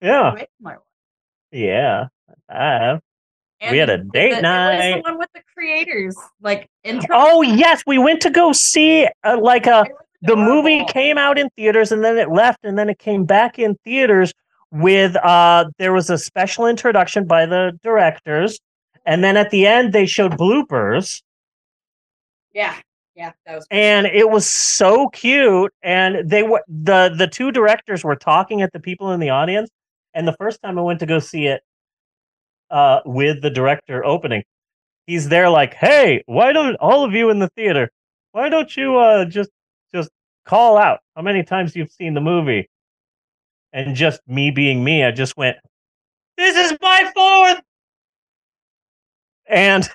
Yeah. 0.00 0.34
With 0.34 0.46
my 0.60 0.72
wife. 0.72 0.80
Yeah. 1.52 2.06
I 2.48 2.64
have. 2.64 3.00
we 3.70 3.78
had 3.78 3.90
a 3.90 3.98
date 3.98 4.32
the, 4.32 4.38
It 4.38 4.42
night. 4.42 4.94
the 4.96 5.00
one 5.02 5.18
with 5.18 5.28
the 5.34 5.40
creators, 5.54 6.16
like 6.40 6.68
intro. 6.82 7.08
Oh 7.12 7.42
yes, 7.42 7.82
we 7.86 7.98
went 7.98 8.20
to 8.22 8.30
go 8.30 8.52
see 8.52 9.06
uh, 9.24 9.38
like 9.40 9.66
a 9.66 9.84
the 10.24 10.36
movie 10.36 10.84
came 10.86 11.18
out 11.18 11.38
in 11.38 11.50
theaters 11.50 11.92
and 11.92 12.02
then 12.02 12.16
it 12.18 12.30
left 12.30 12.64
and 12.64 12.78
then 12.78 12.88
it 12.88 12.98
came 12.98 13.24
back 13.24 13.58
in 13.58 13.76
theaters 13.84 14.32
with 14.70 15.14
uh 15.16 15.66
there 15.78 15.92
was 15.92 16.10
a 16.10 16.18
special 16.18 16.66
introduction 16.66 17.26
by 17.26 17.46
the 17.46 17.78
directors. 17.82 18.58
And 19.06 19.22
then 19.22 19.36
at 19.36 19.50
the 19.50 19.66
end 19.66 19.92
they 19.92 20.06
showed 20.06 20.32
bloopers. 20.32 21.22
Yeah, 22.54 22.74
yeah, 23.14 23.32
that 23.46 23.56
was. 23.56 23.66
and 23.70 24.06
it 24.06 24.30
was 24.30 24.46
so 24.48 25.08
cute. 25.08 25.72
And 25.82 26.28
they 26.28 26.42
were 26.42 26.62
the 26.68 27.14
the 27.16 27.26
two 27.26 27.52
directors 27.52 28.02
were 28.02 28.16
talking 28.16 28.62
at 28.62 28.72
the 28.72 28.80
people 28.80 29.12
in 29.12 29.20
the 29.20 29.30
audience. 29.30 29.70
And 30.14 30.26
the 30.26 30.36
first 30.40 30.60
time 30.62 30.78
I 30.78 30.82
went 30.82 31.00
to 31.00 31.06
go 31.06 31.18
see 31.18 31.46
it 31.46 31.62
uh 32.70 33.00
with 33.04 33.42
the 33.42 33.50
director 33.50 34.04
opening 34.04 34.42
he's 35.06 35.28
there 35.28 35.50
like 35.50 35.74
hey 35.74 36.22
why 36.26 36.52
don't 36.52 36.76
all 36.76 37.04
of 37.04 37.12
you 37.12 37.28
in 37.30 37.38
the 37.38 37.48
theater 37.50 37.90
why 38.32 38.48
don't 38.48 38.76
you 38.76 38.96
uh 38.96 39.24
just 39.26 39.50
just 39.94 40.10
call 40.44 40.76
out 40.76 41.00
how 41.16 41.22
many 41.22 41.42
times 41.42 41.74
you've 41.76 41.92
seen 41.92 42.14
the 42.14 42.20
movie 42.20 42.68
and 43.72 43.94
just 43.96 44.20
me 44.26 44.50
being 44.50 44.82
me 44.82 45.04
I 45.04 45.10
just 45.10 45.36
went 45.36 45.56
this 46.36 46.56
is 46.56 46.76
my 46.80 47.10
fourth 47.14 47.62
and 49.46 49.88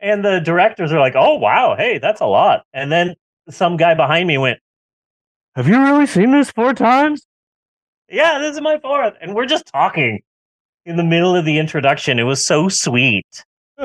and 0.00 0.24
the 0.24 0.40
directors 0.40 0.92
are 0.92 1.00
like, 1.00 1.14
"Oh 1.16 1.34
wow, 1.36 1.74
hey, 1.76 1.98
that's 1.98 2.20
a 2.20 2.26
lot." 2.26 2.64
And 2.72 2.90
then 2.90 3.14
some 3.50 3.76
guy 3.76 3.94
behind 3.94 4.28
me 4.28 4.38
went, 4.38 4.60
"Have 5.56 5.68
you 5.68 5.80
really 5.80 6.06
seen 6.06 6.30
this 6.30 6.50
four 6.50 6.74
times?" 6.74 7.26
Yeah, 8.08 8.38
this 8.38 8.54
is 8.54 8.60
my 8.60 8.78
fourth, 8.78 9.14
and 9.20 9.34
we're 9.34 9.46
just 9.46 9.66
talking 9.66 10.22
in 10.86 10.96
the 10.96 11.04
middle 11.04 11.34
of 11.34 11.44
the 11.44 11.58
introduction. 11.58 12.18
It 12.18 12.24
was 12.24 12.44
so 12.44 12.68
sweet. 12.68 13.44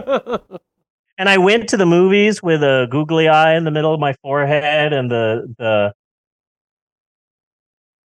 and 1.18 1.30
I 1.30 1.38
went 1.38 1.70
to 1.70 1.78
the 1.78 1.86
movies 1.86 2.42
with 2.42 2.64
a 2.64 2.88
googly 2.90 3.28
eye 3.28 3.56
in 3.56 3.64
the 3.64 3.72
middle 3.72 3.94
of 3.94 4.00
my 4.00 4.14
forehead, 4.22 4.94
and 4.94 5.10
the 5.12 5.54
the 5.58 5.94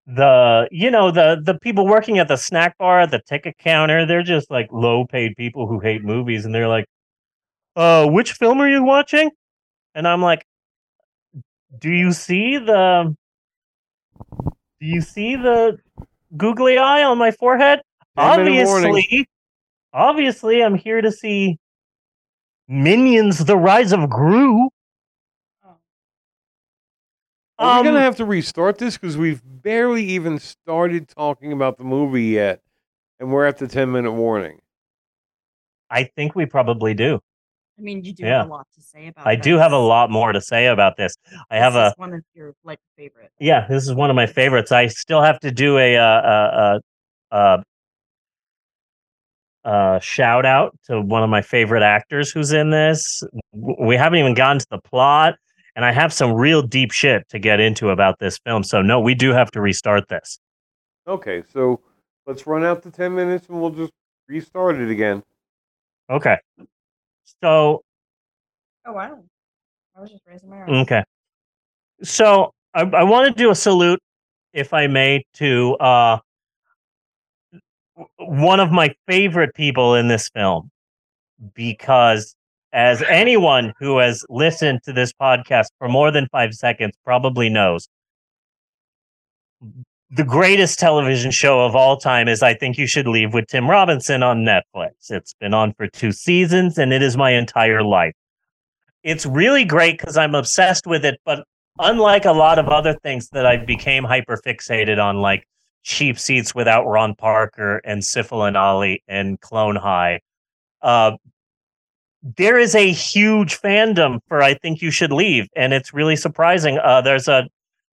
the 0.06 0.68
you 0.70 0.90
know 0.90 1.10
the 1.10 1.40
the 1.42 1.58
people 1.58 1.86
working 1.86 2.18
at 2.18 2.28
the 2.28 2.36
snack 2.36 2.76
bar 2.78 3.00
at 3.00 3.10
the 3.10 3.20
ticket 3.20 3.56
counter. 3.58 4.06
They're 4.06 4.22
just 4.22 4.50
like 4.50 4.68
low 4.72 5.06
paid 5.06 5.36
people 5.36 5.66
who 5.66 5.80
hate 5.80 6.04
movies, 6.04 6.44
and 6.44 6.54
they're 6.54 6.68
like 6.68 6.86
uh, 7.78 8.08
which 8.08 8.32
film 8.32 8.60
are 8.60 8.68
you 8.68 8.82
watching? 8.82 9.30
And 9.94 10.06
I'm 10.06 10.20
like, 10.20 10.44
do 11.78 11.90
you 11.90 12.10
see 12.12 12.58
the, 12.58 13.14
do 14.80 14.86
you 14.86 15.00
see 15.00 15.36
the 15.36 15.78
googly 16.36 16.76
eye 16.76 17.04
on 17.04 17.18
my 17.18 17.30
forehead? 17.30 17.80
Obviously, 18.16 19.28
obviously, 19.92 20.60
I'm 20.60 20.74
here 20.74 21.00
to 21.00 21.12
see 21.12 21.56
Minions: 22.68 23.44
The 23.44 23.56
Rise 23.56 23.92
of 23.92 24.08
Gru. 24.10 24.68
Are 27.60 27.80
we 27.80 27.86
gonna 27.86 27.98
Um, 27.98 28.04
have 28.04 28.16
to 28.16 28.24
restart 28.24 28.78
this 28.78 28.96
because 28.96 29.16
we've 29.16 29.42
barely 29.44 30.04
even 30.04 30.38
started 30.38 31.08
talking 31.08 31.52
about 31.52 31.76
the 31.76 31.82
movie 31.84 32.26
yet, 32.26 32.60
and 33.18 33.32
we're 33.32 33.46
at 33.46 33.58
the 33.58 33.66
ten 33.66 33.90
minute 33.90 34.12
warning. 34.12 34.60
I 35.90 36.04
think 36.04 36.36
we 36.36 36.46
probably 36.46 36.94
do. 36.94 37.18
I 37.78 37.82
mean, 37.82 38.04
you 38.04 38.12
do 38.12 38.24
Yeah. 38.24 38.38
have 38.38 38.46
a 38.46 38.50
lot 38.50 38.66
to 38.74 38.80
say 38.82 39.08
about. 39.08 39.26
I 39.26 39.34
do 39.34 39.56
have 39.56 39.72
a 39.72 39.78
lot 39.78 40.10
more 40.10 40.32
to 40.32 40.40
say 40.40 40.66
about 40.66 40.96
this. 40.96 41.16
I 41.50 41.56
have 41.56 41.72
This 41.72 41.80
a 41.80 41.86
is 41.86 41.94
one 41.96 42.12
of 42.14 42.22
your 42.34 42.54
like 42.62 42.78
favorite. 42.96 43.32
Yeah, 43.40 43.66
this 43.68 43.84
is 43.84 43.94
one 43.94 44.10
of 44.10 44.16
my 44.16 44.26
favorites. 44.26 44.70
I 44.70 44.86
still 44.88 45.22
have 45.22 45.40
to 45.40 45.50
do 45.50 45.78
a 45.78 45.96
uh, 45.96 46.02
uh, 46.02 46.80
uh, 47.32 47.62
uh, 49.64 49.98
shout 50.00 50.46
out 50.46 50.76
to 50.84 51.00
one 51.00 51.22
of 51.22 51.30
my 51.30 51.42
favorite 51.42 51.82
actors 51.82 52.30
who's 52.30 52.52
in 52.52 52.70
this. 52.70 53.22
We 53.52 53.96
haven't 53.96 54.18
even 54.18 54.34
gotten 54.34 54.58
to 54.60 54.66
the 54.70 54.78
plot, 54.78 55.34
and 55.76 55.84
I 55.84 55.92
have 55.92 56.12
some 56.12 56.32
real 56.32 56.62
deep 56.62 56.92
shit 56.92 57.28
to 57.30 57.38
get 57.38 57.60
into 57.60 57.90
about 57.90 58.18
this 58.18 58.38
film. 58.38 58.62
So 58.62 58.82
no, 58.82 59.00
we 59.00 59.14
do 59.14 59.32
have 59.32 59.50
to 59.52 59.60
restart 59.60 60.08
this. 60.08 60.38
Okay, 61.06 61.42
so 61.52 61.80
let's 62.26 62.46
run 62.46 62.64
out 62.64 62.82
the 62.82 62.90
ten 62.90 63.14
minutes 63.14 63.48
and 63.48 63.60
we'll 63.60 63.70
just 63.70 63.92
restart 64.28 64.76
it 64.76 64.90
again. 64.90 65.22
Okay. 66.10 66.38
So 67.42 67.82
Oh 68.88 68.92
wow! 68.92 69.22
I 69.94 70.00
was 70.00 70.10
just 70.10 70.22
raising 70.26 70.48
my 70.48 70.56
arm. 70.56 70.70
Okay. 70.70 71.02
So 72.02 72.52
I, 72.72 72.82
I 72.82 73.02
want 73.04 73.28
to 73.28 73.34
do 73.34 73.50
a 73.50 73.54
salute, 73.54 74.00
if 74.54 74.72
I 74.72 74.86
may, 74.86 75.24
to 75.34 75.74
uh, 75.74 76.18
w- 76.18 76.27
one 78.18 78.60
of 78.60 78.70
my 78.70 78.94
favorite 79.06 79.54
people 79.54 79.94
in 79.94 80.08
this 80.08 80.28
film, 80.28 80.70
because 81.54 82.34
as 82.72 83.02
anyone 83.02 83.72
who 83.78 83.98
has 83.98 84.24
listened 84.28 84.80
to 84.84 84.92
this 84.92 85.12
podcast 85.12 85.66
for 85.78 85.88
more 85.88 86.10
than 86.10 86.26
five 86.30 86.54
seconds 86.54 86.94
probably 87.04 87.48
knows, 87.48 87.88
the 90.10 90.24
greatest 90.24 90.78
television 90.78 91.30
show 91.30 91.60
of 91.60 91.74
all 91.76 91.96
time 91.96 92.28
is 92.28 92.42
I 92.42 92.54
Think 92.54 92.78
You 92.78 92.86
Should 92.86 93.06
Leave 93.06 93.34
with 93.34 93.46
Tim 93.46 93.68
Robinson 93.68 94.22
on 94.22 94.44
Netflix. 94.44 95.10
It's 95.10 95.34
been 95.34 95.52
on 95.52 95.72
for 95.74 95.86
two 95.86 96.12
seasons 96.12 96.78
and 96.78 96.92
it 96.92 97.02
is 97.02 97.16
my 97.16 97.32
entire 97.32 97.82
life. 97.82 98.14
It's 99.02 99.26
really 99.26 99.64
great 99.64 99.98
because 99.98 100.16
I'm 100.16 100.34
obsessed 100.34 100.86
with 100.86 101.04
it, 101.04 101.20
but 101.24 101.44
unlike 101.78 102.24
a 102.24 102.32
lot 102.32 102.58
of 102.58 102.68
other 102.68 102.94
things 103.02 103.28
that 103.30 103.46
I 103.46 103.56
became 103.56 104.04
hyper 104.04 104.40
fixated 104.44 105.02
on, 105.02 105.18
like 105.18 105.44
cheap 105.82 106.18
seats 106.18 106.54
without 106.54 106.86
Ron 106.86 107.14
Parker 107.14 107.80
and 107.84 108.02
Sifl 108.02 108.46
and 108.46 108.56
Ollie 108.56 109.02
and 109.08 109.40
Clone 109.40 109.76
High, 109.76 110.20
uh, 110.82 111.12
there 112.36 112.58
is 112.58 112.74
a 112.74 112.90
huge 112.90 113.60
fandom 113.60 114.20
for 114.28 114.42
I 114.42 114.54
Think 114.54 114.82
You 114.82 114.90
Should 114.90 115.12
Leave. 115.12 115.48
And 115.56 115.72
it's 115.72 115.94
really 115.94 116.16
surprising. 116.16 116.78
Uh, 116.78 117.00
there's 117.00 117.28
a 117.28 117.48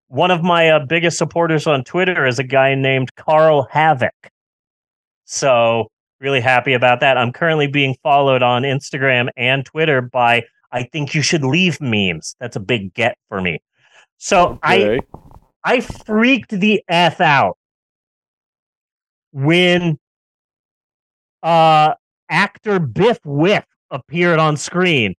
one 0.07 0.31
of 0.31 0.43
my 0.43 0.69
uh, 0.69 0.85
biggest 0.85 1.17
supporters 1.17 1.65
on 1.65 1.83
Twitter 1.83 2.25
is 2.25 2.37
a 2.39 2.43
guy 2.43 2.75
named 2.75 3.15
Carl 3.15 3.67
Havoc. 3.71 4.13
So, 5.25 5.89
really 6.19 6.41
happy 6.41 6.73
about 6.73 6.99
that. 6.99 7.17
I'm 7.17 7.31
currently 7.31 7.67
being 7.67 7.95
followed 8.03 8.43
on 8.43 8.61
Instagram 8.61 9.29
and 9.35 9.65
Twitter 9.65 10.01
by 10.01 10.43
I 10.71 10.83
think 10.83 11.13
you 11.13 11.21
should 11.21 11.43
leave 11.43 11.79
memes. 11.81 12.35
That's 12.39 12.55
a 12.55 12.59
big 12.59 12.93
get 12.93 13.17
for 13.27 13.41
me. 13.41 13.61
So, 14.17 14.59
Okay. 14.63 14.99
I 15.63 15.75
I 15.77 15.79
freaked 15.81 16.51
the 16.51 16.83
F 16.87 17.19
out 17.19 17.57
when 19.33 19.97
uh 21.41 21.93
actor 22.29 22.79
Biff 22.79 23.19
Wiff 23.25 23.65
appeared 23.91 24.39
on 24.39 24.55
screen 24.55 25.13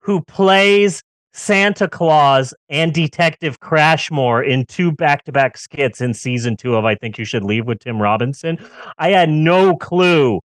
who 0.00 0.20
plays 0.22 1.02
Santa 1.32 1.88
Claus 1.88 2.54
and 2.68 2.94
Detective 2.94 3.58
Crashmore 3.58 4.46
in 4.46 4.66
two 4.66 4.92
back-to-back 4.92 5.56
skits 5.56 6.00
in 6.00 6.14
season 6.14 6.56
2 6.56 6.76
of 6.76 6.84
I 6.84 6.94
Think 6.94 7.18
You 7.18 7.24
Should 7.24 7.42
Leave 7.42 7.66
with 7.66 7.80
Tim 7.80 8.00
Robinson. 8.00 8.56
I 8.98 9.10
had 9.10 9.28
no 9.28 9.76
clue 9.76 10.40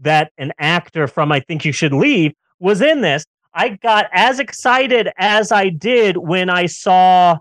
that 0.00 0.32
an 0.38 0.52
actor 0.58 1.06
from 1.06 1.30
I 1.30 1.38
Think 1.38 1.64
You 1.64 1.70
Should 1.70 1.92
Leave 1.92 2.32
was 2.58 2.80
in 2.80 3.00
this. 3.00 3.24
I 3.52 3.70
got 3.70 4.06
as 4.12 4.40
excited 4.40 5.08
as 5.16 5.52
I 5.52 5.68
did 5.68 6.16
when 6.16 6.50
I 6.50 6.66
saw 6.66 7.38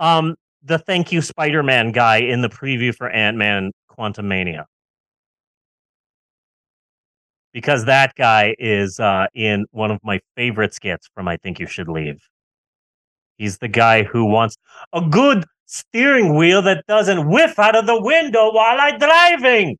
um 0.00 0.34
the 0.64 0.78
Thank 0.78 1.12
You 1.12 1.20
Spider-Man 1.20 1.92
guy 1.92 2.18
in 2.18 2.40
the 2.40 2.48
preview 2.48 2.94
for 2.94 3.10
Ant-Man 3.10 3.70
Quantumania. 3.90 4.64
Because 7.52 7.84
that 7.84 8.14
guy 8.16 8.56
is 8.58 8.98
uh, 8.98 9.26
in 9.34 9.66
one 9.70 9.90
of 9.90 9.98
my 10.02 10.20
favorite 10.36 10.74
skits 10.74 11.08
from 11.14 11.28
I 11.28 11.36
Think 11.36 11.60
You 11.60 11.66
Should 11.66 11.88
Leave. 11.88 12.20
He's 13.36 13.58
the 13.58 13.68
guy 13.68 14.02
who 14.02 14.24
wants 14.24 14.56
a 14.92 15.00
good 15.00 15.44
steering 15.66 16.36
wheel 16.36 16.62
that 16.62 16.84
doesn't 16.86 17.28
whiff 17.28 17.58
out 17.58 17.76
of 17.76 17.86
the 17.86 18.00
window 18.00 18.52
while 18.52 18.80
I'm 18.80 18.98
driving. 18.98 19.76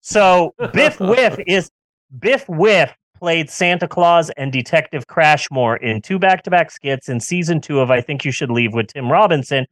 So 0.00 0.54
Biff 0.72 0.98
Wiff 0.98 1.38
is 1.46 1.70
Biff 2.18 2.46
Wiff 2.46 2.92
played 3.20 3.50
Santa 3.50 3.86
Claus 3.86 4.30
and 4.30 4.50
Detective 4.50 5.06
Crashmore 5.06 5.80
in 5.80 6.00
two 6.00 6.18
back-to-back 6.18 6.70
skits 6.70 7.08
in 7.08 7.20
season 7.20 7.60
two 7.60 7.78
of 7.78 7.90
I 7.90 8.00
Think 8.00 8.24
You 8.24 8.32
Should 8.32 8.50
Leave 8.50 8.72
with 8.72 8.88
Tim 8.88 9.12
Robinson. 9.12 9.66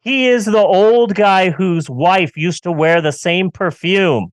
He 0.00 0.26
is 0.26 0.46
the 0.46 0.58
old 0.58 1.14
guy 1.14 1.50
whose 1.50 1.88
wife 1.88 2.36
used 2.36 2.62
to 2.64 2.72
wear 2.72 3.00
the 3.00 3.12
same 3.12 3.50
perfume. 3.50 4.32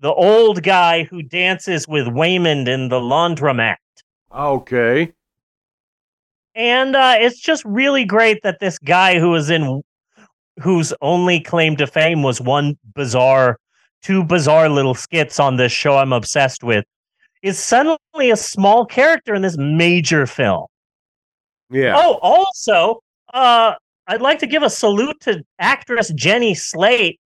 The 0.00 0.12
old 0.12 0.62
guy 0.62 1.02
who 1.04 1.22
dances 1.22 1.86
with 1.86 2.06
Waymond 2.06 2.68
in 2.68 2.88
the 2.88 3.00
laundromat. 3.00 3.76
Okay. 4.34 5.12
And 6.54 6.96
uh, 6.96 7.16
it's 7.18 7.40
just 7.40 7.64
really 7.64 8.04
great 8.04 8.42
that 8.42 8.60
this 8.60 8.78
guy 8.78 9.18
who 9.18 9.30
was 9.30 9.50
in 9.50 9.82
whose 10.60 10.92
only 11.00 11.40
claim 11.40 11.76
to 11.76 11.86
fame 11.86 12.22
was 12.22 12.40
one 12.40 12.78
bizarre 12.94 13.58
two 14.02 14.24
bizarre 14.24 14.68
little 14.68 14.94
skits 14.94 15.38
on 15.40 15.56
this 15.56 15.72
show 15.72 15.96
I'm 15.96 16.12
obsessed 16.12 16.62
with 16.62 16.84
is 17.42 17.58
suddenly 17.58 18.30
a 18.30 18.36
small 18.36 18.84
character 18.86 19.34
in 19.34 19.42
this 19.42 19.56
major 19.58 20.26
film. 20.26 20.66
Yeah. 21.70 21.94
Oh, 21.96 22.18
also, 22.22 23.00
uh, 23.32 23.74
I'd 24.06 24.20
like 24.20 24.38
to 24.40 24.46
give 24.46 24.62
a 24.62 24.70
salute 24.70 25.20
to 25.22 25.42
actress 25.58 26.12
Jenny 26.14 26.54
Slate. 26.54 27.18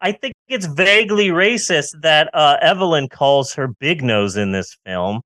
I 0.00 0.12
think 0.12 0.32
it's 0.48 0.66
vaguely 0.66 1.28
racist 1.28 2.00
that 2.00 2.30
uh, 2.32 2.56
Evelyn 2.62 3.08
calls 3.08 3.52
her 3.54 3.68
big 3.68 4.02
nose 4.02 4.36
in 4.36 4.52
this 4.52 4.76
film. 4.86 5.20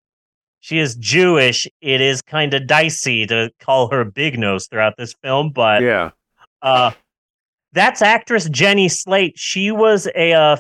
She 0.61 0.79
is 0.79 0.97
Jewish. 0.97 1.69
It 1.81 2.01
is 2.01 2.21
kind 2.23 2.53
of 2.55 2.67
dicey 2.67 3.27
to 3.27 3.51
call 3.61 3.89
her 3.91 4.05
big 4.05 4.39
nose 4.39 4.67
throughout 4.67 4.95
this 4.99 5.15
film, 5.23 5.51
but 5.51 5.83
Yeah. 5.83 6.11
uh, 6.63 6.91
that's 7.73 8.03
actress 8.03 8.49
Jenny 8.49 8.89
Slate. 8.89 9.35
She 9.39 9.71
was 9.71 10.09
a 10.17 10.33
uh, 10.33 10.57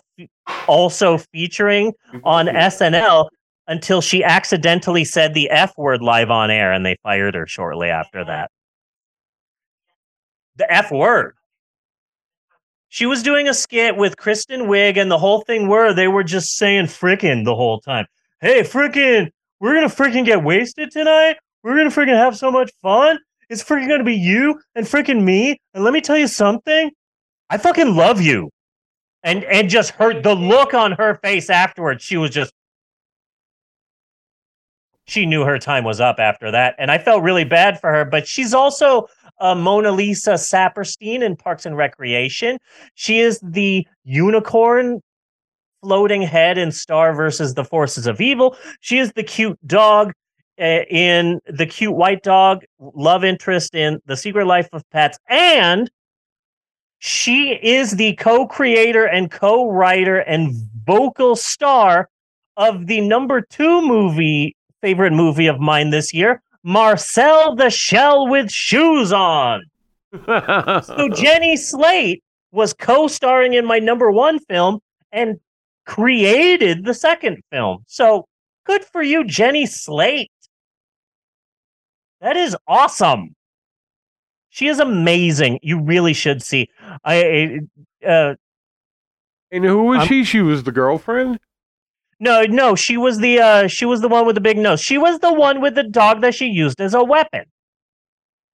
also 0.66 1.18
featuring 1.18 1.92
on 2.24 2.46
mm-hmm. 2.46 2.56
SNL 2.56 3.28
until 3.66 4.00
she 4.00 4.22
accidentally 4.22 5.04
said 5.04 5.34
the 5.34 5.50
F 5.50 5.72
word 5.76 6.02
live 6.02 6.30
on 6.30 6.50
air, 6.50 6.72
and 6.72 6.84
they 6.84 6.96
fired 7.02 7.34
her 7.34 7.46
shortly 7.46 7.88
after 7.88 8.24
that. 8.24 8.50
The 10.56 10.70
F 10.72 10.90
word. 10.90 11.34
She 12.88 13.06
was 13.06 13.22
doing 13.24 13.48
a 13.48 13.54
skit 13.54 13.96
with 13.96 14.16
Kristen 14.16 14.62
Wiig, 14.62 14.96
and 14.96 15.10
the 15.10 15.18
whole 15.18 15.40
thing 15.40 15.68
were 15.68 15.92
they 15.92 16.06
were 16.06 16.22
just 16.22 16.56
saying 16.56 16.86
frickin' 16.86 17.44
the 17.44 17.56
whole 17.56 17.80
time. 17.80 18.06
Hey, 18.40 18.62
frickin', 18.62 19.30
we're 19.58 19.74
gonna 19.74 19.88
frickin' 19.88 20.24
get 20.24 20.44
wasted 20.44 20.90
tonight. 20.92 21.36
We're 21.62 21.76
gonna 21.76 21.90
frickin' 21.90 22.16
have 22.16 22.36
so 22.36 22.52
much 22.52 22.70
fun. 22.82 23.18
It's 23.48 23.64
freaking 23.64 23.88
gonna 23.88 24.04
be 24.04 24.14
you 24.14 24.60
and 24.74 24.86
freaking 24.86 25.24
me. 25.24 25.58
And 25.72 25.82
let 25.82 25.92
me 25.92 26.00
tell 26.00 26.18
you 26.18 26.28
something. 26.28 26.90
I 27.50 27.58
fucking 27.58 27.96
love 27.96 28.20
you. 28.20 28.50
And 29.24 29.42
and 29.44 29.68
just 29.68 29.90
her 29.92 30.20
the 30.20 30.34
look 30.34 30.74
on 30.74 30.92
her 30.92 31.16
face 31.16 31.50
afterwards, 31.50 32.04
she 32.04 32.16
was 32.16 32.30
just 32.30 32.52
she 35.06 35.26
knew 35.26 35.42
her 35.42 35.58
time 35.58 35.84
was 35.84 36.00
up 36.00 36.18
after 36.18 36.50
that. 36.50 36.74
And 36.78 36.90
I 36.90 36.98
felt 36.98 37.22
really 37.22 37.44
bad 37.44 37.80
for 37.80 37.90
her, 37.90 38.04
but 38.04 38.26
she's 38.26 38.54
also 38.54 39.08
Mona 39.40 39.90
Lisa 39.90 40.34
Saperstein 40.34 41.22
in 41.22 41.36
Parks 41.36 41.66
and 41.66 41.76
Recreation. 41.76 42.58
She 42.94 43.18
is 43.18 43.40
the 43.42 43.86
unicorn 44.04 45.00
floating 45.82 46.22
head 46.22 46.56
in 46.56 46.72
Star 46.72 47.14
versus 47.14 47.54
the 47.54 47.64
Forces 47.64 48.06
of 48.06 48.20
Evil. 48.20 48.56
She 48.80 48.98
is 48.98 49.12
the 49.12 49.22
cute 49.22 49.58
dog 49.66 50.12
uh, 50.58 50.82
in 50.88 51.40
the 51.46 51.66
cute 51.66 51.94
white 51.94 52.22
dog 52.22 52.64
love 52.78 53.24
interest 53.24 53.74
in 53.74 54.00
The 54.06 54.16
Secret 54.16 54.46
Life 54.46 54.68
of 54.72 54.88
Pets. 54.90 55.18
And 55.28 55.90
she 57.06 57.50
is 57.50 57.90
the 57.90 58.14
co-creator 58.14 59.04
and 59.04 59.30
co-writer 59.30 60.20
and 60.20 60.54
vocal 60.86 61.36
star 61.36 62.08
of 62.56 62.86
the 62.86 63.02
number 63.02 63.42
two 63.42 63.86
movie 63.86 64.56
favorite 64.80 65.12
movie 65.12 65.46
of 65.46 65.60
mine 65.60 65.90
this 65.90 66.14
year, 66.14 66.40
Marcel 66.62 67.56
the 67.56 67.68
Shell 67.68 68.28
with 68.28 68.50
Shoes 68.50 69.12
On. 69.12 69.62
so 70.26 71.10
Jenny 71.14 71.58
Slate 71.58 72.22
was 72.52 72.72
co-starring 72.72 73.52
in 73.52 73.66
my 73.66 73.80
number 73.80 74.10
one 74.10 74.38
film 74.38 74.80
and 75.12 75.38
created 75.84 76.86
the 76.86 76.94
second 76.94 77.42
film. 77.52 77.84
So 77.86 78.24
good 78.64 78.82
for 78.82 79.02
you, 79.02 79.24
Jenny 79.24 79.66
Slate. 79.66 80.30
That 82.22 82.38
is 82.38 82.56
awesome. 82.66 83.34
She 84.54 84.68
is 84.68 84.78
amazing. 84.78 85.58
You 85.62 85.80
really 85.80 86.12
should 86.12 86.40
see. 86.40 86.68
I 87.04 87.58
uh, 88.06 88.36
And 89.50 89.64
who 89.64 89.82
was 89.82 90.02
Um, 90.02 90.06
she? 90.06 90.22
She 90.22 90.42
was 90.42 90.62
the 90.62 90.70
girlfriend? 90.70 91.40
no, 92.20 92.44
no, 92.44 92.76
she 92.76 92.96
was 92.96 93.18
the 93.18 93.40
uh 93.40 93.66
she 93.66 93.84
was 93.84 94.00
the 94.00 94.06
one 94.06 94.24
with 94.26 94.36
the 94.36 94.40
big 94.40 94.56
nose. 94.56 94.80
She 94.80 94.96
was 94.96 95.18
the 95.18 95.32
one 95.32 95.60
with 95.60 95.74
the 95.74 95.82
dog 95.82 96.20
that 96.20 96.36
she 96.36 96.46
used 96.46 96.80
as 96.80 96.94
a 96.94 97.02
weapon. 97.02 97.46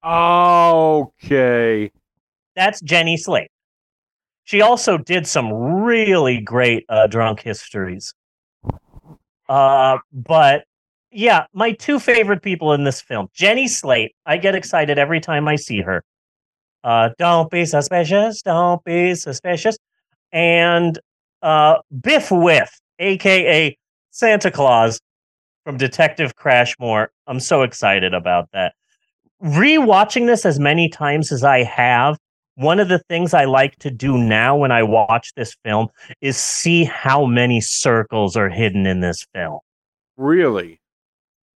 Okay. 0.03 1.91
That's 2.55 2.81
Jenny 2.81 3.15
Slate. 3.15 3.51
She 4.43 4.61
also 4.61 4.97
did 4.97 5.27
some 5.27 5.53
really 5.53 6.41
great 6.41 6.83
uh, 6.89 7.05
drunk 7.05 7.41
histories. 7.41 8.15
Uh, 9.47 9.99
but 10.11 10.65
yeah, 11.11 11.45
my 11.53 11.73
two 11.73 11.99
favorite 11.99 12.41
people 12.41 12.73
in 12.73 12.83
this 12.83 13.01
film, 13.01 13.27
Jenny 13.33 13.67
Slate. 13.67 14.15
I 14.25 14.37
get 14.37 14.55
excited 14.55 14.97
every 14.97 15.19
time 15.19 15.47
I 15.47 15.55
see 15.55 15.81
her. 15.81 16.03
Uh, 16.83 17.09
don't 17.17 17.49
be 17.51 17.65
suspicious. 17.65 18.41
Don't 18.41 18.83
be 18.83 19.13
suspicious. 19.15 19.77
And 20.31 20.97
uh, 21.41 21.77
Biff 22.01 22.31
Wiff, 22.31 22.79
aka 22.99 23.77
Santa 24.11 24.51
Claus 24.51 24.99
from 25.63 25.77
Detective 25.77 26.35
Crashmore. 26.35 27.07
I'm 27.27 27.39
so 27.39 27.61
excited 27.63 28.13
about 28.13 28.49
that. 28.53 28.73
Rewatching 29.43 30.27
this 30.27 30.45
as 30.45 30.59
many 30.59 30.89
times 30.89 31.31
as 31.31 31.43
I 31.43 31.63
have, 31.63 32.17
one 32.55 32.79
of 32.79 32.89
the 32.89 32.99
things 32.99 33.33
I 33.33 33.45
like 33.45 33.75
to 33.77 33.89
do 33.89 34.17
now 34.17 34.55
when 34.55 34.71
I 34.71 34.83
watch 34.83 35.33
this 35.35 35.55
film 35.63 35.87
is 36.19 36.37
see 36.37 36.83
how 36.83 37.25
many 37.25 37.61
circles 37.61 38.35
are 38.35 38.49
hidden 38.49 38.85
in 38.85 38.99
this 38.99 39.25
film. 39.33 39.59
Really? 40.17 40.80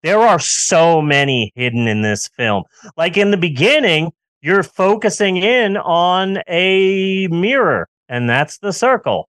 There 0.02 0.20
are 0.20 0.38
so 0.38 1.00
many 1.00 1.52
hidden 1.54 1.86
in 1.86 2.02
this 2.02 2.28
film. 2.28 2.64
Like 2.96 3.16
in 3.16 3.30
the 3.30 3.36
beginning, 3.36 4.12
you're 4.40 4.64
focusing 4.64 5.36
in 5.36 5.76
on 5.76 6.38
a 6.48 7.28
mirror, 7.28 7.88
and 8.08 8.28
that's 8.28 8.58
the 8.58 8.72
circle. 8.72 9.28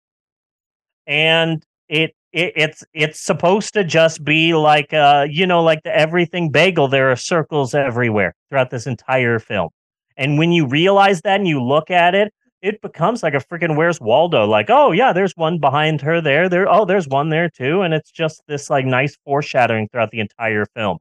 And 1.07 1.65
it, 1.87 2.11
it 2.31 2.53
it's 2.55 2.83
it's 2.93 3.19
supposed 3.19 3.73
to 3.73 3.83
just 3.83 4.23
be 4.23 4.53
like 4.53 4.93
uh 4.93 5.25
you 5.29 5.47
know 5.47 5.63
like 5.63 5.81
the 5.83 5.95
everything 5.95 6.51
bagel 6.51 6.87
there 6.87 7.11
are 7.11 7.15
circles 7.15 7.73
everywhere 7.73 8.35
throughout 8.49 8.69
this 8.69 8.85
entire 8.85 9.39
film 9.39 9.69
and 10.15 10.37
when 10.37 10.51
you 10.51 10.67
realize 10.67 11.21
that 11.21 11.39
and 11.39 11.47
you 11.47 11.63
look 11.63 11.89
at 11.89 12.13
it 12.13 12.31
it 12.61 12.81
becomes 12.81 13.23
like 13.23 13.33
a 13.33 13.37
freaking 13.37 13.75
where's 13.77 14.01
waldo 14.01 14.45
like 14.45 14.69
oh 14.69 14.91
yeah 14.91 15.13
there's 15.13 15.35
one 15.37 15.59
behind 15.59 16.01
her 16.01 16.21
there 16.21 16.49
there 16.49 16.69
oh 16.69 16.85
there's 16.85 17.07
one 17.07 17.29
there 17.29 17.49
too 17.49 17.81
and 17.81 17.93
it's 17.93 18.11
just 18.11 18.41
this 18.47 18.69
like 18.69 18.85
nice 18.85 19.17
foreshadowing 19.25 19.87
throughout 19.87 20.11
the 20.11 20.19
entire 20.19 20.65
film 20.75 20.97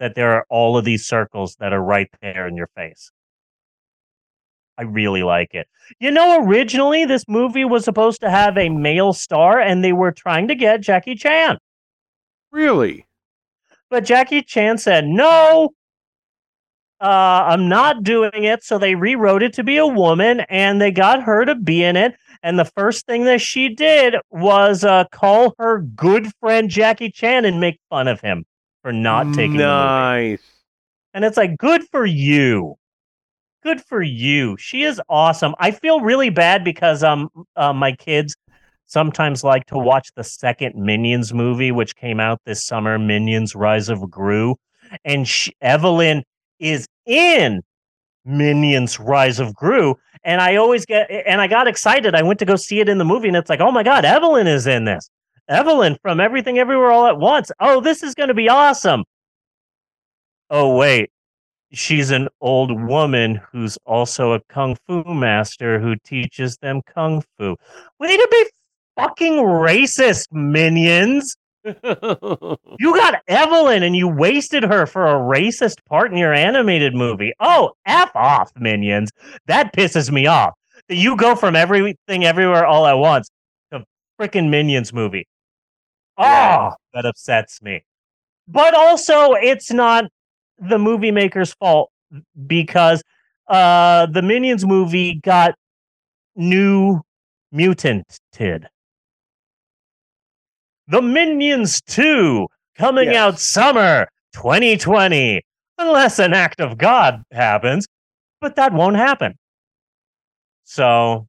that 0.00 0.14
there 0.14 0.32
are 0.32 0.46
all 0.48 0.76
of 0.76 0.84
these 0.84 1.06
circles 1.06 1.56
that 1.60 1.72
are 1.72 1.82
right 1.82 2.08
there 2.20 2.46
in 2.46 2.56
your 2.56 2.68
face 2.74 3.10
I 4.78 4.84
really 4.84 5.22
like 5.22 5.54
it. 5.54 5.68
You 6.00 6.10
know, 6.10 6.44
originally 6.44 7.04
this 7.04 7.24
movie 7.28 7.64
was 7.64 7.84
supposed 7.84 8.20
to 8.22 8.30
have 8.30 8.56
a 8.56 8.70
male 8.70 9.12
star 9.12 9.60
and 9.60 9.84
they 9.84 9.92
were 9.92 10.12
trying 10.12 10.48
to 10.48 10.54
get 10.54 10.80
Jackie 10.80 11.14
Chan. 11.14 11.58
Really? 12.50 13.06
But 13.90 14.04
Jackie 14.04 14.42
Chan 14.42 14.78
said, 14.78 15.06
no, 15.06 15.70
uh, 17.02 17.44
I'm 17.48 17.68
not 17.68 18.04
doing 18.04 18.44
it. 18.44 18.64
So 18.64 18.78
they 18.78 18.94
rewrote 18.94 19.42
it 19.42 19.52
to 19.54 19.64
be 19.64 19.76
a 19.76 19.86
woman 19.86 20.40
and 20.48 20.80
they 20.80 20.90
got 20.90 21.22
her 21.22 21.44
to 21.44 21.54
be 21.54 21.82
in 21.82 21.96
it. 21.96 22.14
And 22.42 22.58
the 22.58 22.64
first 22.64 23.06
thing 23.06 23.24
that 23.24 23.40
she 23.40 23.68
did 23.68 24.16
was 24.30 24.84
uh, 24.84 25.04
call 25.12 25.54
her 25.58 25.80
good 25.80 26.32
friend 26.40 26.70
Jackie 26.70 27.10
Chan 27.10 27.44
and 27.44 27.60
make 27.60 27.78
fun 27.90 28.08
of 28.08 28.20
him 28.20 28.44
for 28.82 28.92
not 28.92 29.34
taking 29.34 29.58
the 29.58 29.66
nice. 29.66 30.42
And 31.14 31.24
it's 31.24 31.36
like, 31.36 31.58
good 31.58 31.82
for 31.90 32.06
you 32.06 32.76
good 33.62 33.80
for 33.80 34.02
you. 34.02 34.56
She 34.58 34.82
is 34.82 35.00
awesome. 35.08 35.54
I 35.58 35.70
feel 35.70 36.00
really 36.00 36.30
bad 36.30 36.64
because 36.64 37.02
um 37.02 37.28
uh, 37.56 37.72
my 37.72 37.92
kids 37.92 38.36
sometimes 38.86 39.42
like 39.42 39.66
to 39.66 39.78
watch 39.78 40.10
the 40.14 40.24
second 40.24 40.74
Minions 40.74 41.32
movie, 41.32 41.72
which 41.72 41.96
came 41.96 42.20
out 42.20 42.40
this 42.44 42.64
summer, 42.64 42.98
Minions: 42.98 43.54
Rise 43.54 43.88
of 43.88 44.10
Gru, 44.10 44.56
and 45.04 45.26
she, 45.26 45.52
Evelyn 45.60 46.24
is 46.62 46.86
in 47.04 47.62
Minions: 48.24 49.00
Rise 49.00 49.40
of 49.40 49.54
Gru, 49.54 49.96
and 50.24 50.40
I 50.40 50.56
always 50.56 50.86
get 50.86 51.10
and 51.10 51.40
I 51.40 51.48
got 51.48 51.66
excited. 51.66 52.14
I 52.14 52.22
went 52.22 52.38
to 52.38 52.44
go 52.44 52.56
see 52.56 52.80
it 52.80 52.88
in 52.88 52.98
the 52.98 53.04
movie, 53.04 53.28
and 53.28 53.36
it's 53.36 53.50
like, 53.50 53.60
oh 53.60 53.72
my 53.72 53.82
god, 53.82 54.04
Evelyn 54.04 54.46
is 54.46 54.66
in 54.66 54.84
this. 54.84 55.10
Evelyn 55.48 55.98
from 56.00 56.20
Everything 56.20 56.58
Everywhere 56.58 56.92
All 56.92 57.06
at 57.06 57.18
Once. 57.18 57.50
Oh, 57.58 57.80
this 57.80 58.02
is 58.02 58.14
going 58.14 58.28
to 58.28 58.34
be 58.34 58.48
awesome. 58.48 59.04
Oh 60.50 60.76
wait, 60.76 61.10
she's 61.72 62.10
an 62.10 62.28
old 62.40 62.80
woman 62.80 63.40
who's 63.50 63.76
also 63.84 64.32
a 64.32 64.40
kung 64.48 64.76
fu 64.86 65.02
master 65.02 65.80
who 65.80 65.96
teaches 65.96 66.56
them 66.58 66.82
kung 66.82 67.24
fu. 67.36 67.56
Way 67.98 68.16
to 68.16 68.28
be 68.30 68.46
fucking 68.96 69.34
racist, 69.34 70.26
minions. 70.30 71.36
you 71.64 72.94
got 72.96 73.22
Evelyn 73.28 73.82
and 73.82 73.94
you 73.94 74.08
wasted 74.08 74.64
her 74.64 74.86
for 74.86 75.06
a 75.06 75.14
racist 75.14 75.84
part 75.88 76.10
in 76.10 76.18
your 76.18 76.32
animated 76.32 76.94
movie. 76.94 77.32
Oh, 77.40 77.72
F 77.86 78.10
off, 78.14 78.50
minions. 78.56 79.10
That 79.46 79.72
pisses 79.72 80.10
me 80.10 80.26
off. 80.26 80.54
You 80.88 81.16
go 81.16 81.36
from 81.36 81.54
everything 81.54 82.24
everywhere 82.24 82.66
all 82.66 82.86
at 82.86 82.94
once 82.94 83.30
to 83.72 83.84
freaking 84.20 84.50
minions 84.50 84.92
movie. 84.92 85.26
Oh, 86.18 86.72
that 86.94 87.06
upsets 87.06 87.62
me. 87.62 87.84
But 88.48 88.74
also, 88.74 89.32
it's 89.34 89.70
not 89.72 90.04
the 90.58 90.78
movie 90.78 91.10
maker's 91.10 91.54
fault 91.54 91.90
because 92.46 93.02
uh 93.48 94.06
the 94.06 94.22
Minions 94.22 94.64
movie 94.64 95.14
got 95.14 95.54
new 96.36 97.00
mutanted. 97.54 98.66
The 100.88 101.02
Minions 101.02 101.80
2 101.82 102.46
coming 102.76 103.10
Yes. 103.10 103.16
out 103.16 103.38
summer 103.38 104.08
2020 104.34 105.42
unless 105.78 106.18
an 106.18 106.32
act 106.34 106.60
of 106.60 106.78
God 106.78 107.22
happens, 107.32 107.86
but 108.40 108.56
that 108.56 108.72
won't 108.72 108.96
happen. 108.96 109.34
So 110.64 111.26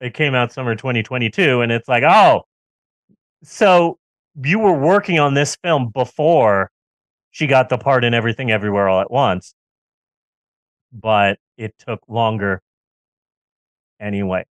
it 0.00 0.14
came 0.14 0.34
out 0.34 0.52
summer 0.52 0.74
2022 0.74 1.60
and 1.60 1.70
it's 1.72 1.88
like, 1.88 2.02
"Oh, 2.02 2.42
so 3.42 3.98
you 4.42 4.58
were 4.58 4.78
working 4.78 5.18
on 5.18 5.34
this 5.34 5.56
film 5.62 5.88
before 5.90 6.70
she 7.30 7.46
got 7.46 7.68
the 7.68 7.78
part 7.78 8.04
in 8.04 8.14
everything 8.14 8.50
everywhere 8.50 8.88
all 8.88 9.00
at 9.00 9.10
once 9.10 9.54
but 10.92 11.38
it 11.56 11.74
took 11.78 12.00
longer 12.08 12.60
anyway 14.00 14.44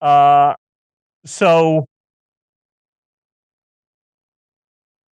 uh 0.00 0.54
so 1.24 1.86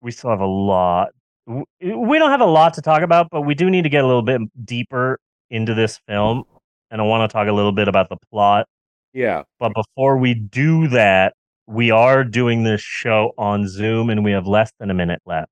we 0.00 0.10
still 0.10 0.30
have 0.30 0.40
a 0.40 0.46
lot 0.46 1.10
we 1.46 2.18
don't 2.18 2.30
have 2.30 2.40
a 2.40 2.46
lot 2.46 2.74
to 2.74 2.82
talk 2.82 3.02
about 3.02 3.28
but 3.30 3.42
we 3.42 3.54
do 3.54 3.70
need 3.70 3.82
to 3.82 3.88
get 3.88 4.04
a 4.04 4.06
little 4.06 4.22
bit 4.22 4.40
deeper 4.64 5.18
into 5.50 5.74
this 5.74 5.98
film 6.06 6.44
and 6.90 7.00
i 7.00 7.04
want 7.04 7.28
to 7.28 7.32
talk 7.32 7.48
a 7.48 7.52
little 7.52 7.72
bit 7.72 7.88
about 7.88 8.08
the 8.08 8.16
plot 8.30 8.66
Yeah. 9.14 9.44
but 9.58 9.72
before 9.74 10.18
we 10.18 10.34
do 10.34 10.88
that 10.88 11.34
we 11.66 11.90
are 11.90 12.22
doing 12.24 12.64
this 12.64 12.80
show 12.80 13.32
on 13.38 13.66
zoom 13.66 14.10
and 14.10 14.24
we 14.24 14.32
have 14.32 14.46
less 14.46 14.70
than 14.78 14.90
a 14.90 14.94
minute 14.94 15.22
left 15.24 15.50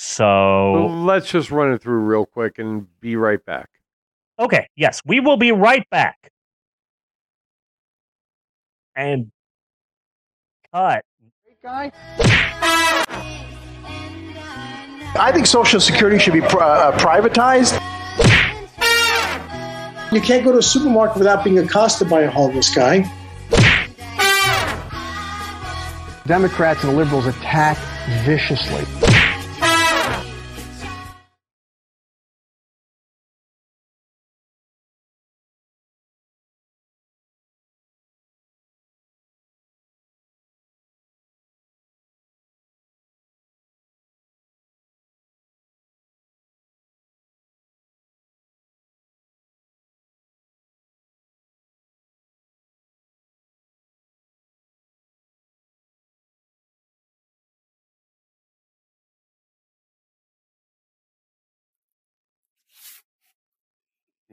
so 0.00 0.86
Let's 0.86 1.28
just 1.28 1.50
run 1.50 1.72
it 1.72 1.82
through 1.82 1.98
real 1.98 2.24
quick 2.24 2.60
and 2.60 2.86
be 3.00 3.16
right 3.16 3.44
back. 3.44 3.68
Okay, 4.38 4.68
yes, 4.76 5.02
we 5.04 5.18
will 5.18 5.36
be 5.36 5.50
right 5.50 5.84
back. 5.90 6.30
And 8.94 9.32
cut. 10.72 11.04
I 15.16 15.30
think 15.32 15.46
Social 15.46 15.80
Security 15.80 16.18
should 16.18 16.32
be 16.32 16.40
pri- 16.40 16.60
uh, 16.60 16.98
privatized. 16.98 17.74
You 20.12 20.20
can't 20.20 20.44
go 20.44 20.52
to 20.52 20.58
a 20.58 20.62
supermarket 20.62 21.18
without 21.18 21.44
being 21.44 21.58
accosted 21.58 22.08
by 22.08 22.22
a 22.22 22.30
homeless 22.30 22.74
guy. 22.74 23.04
Democrats 26.26 26.84
and 26.84 26.96
liberals 26.96 27.26
attack 27.26 27.78
viciously. 28.24 28.84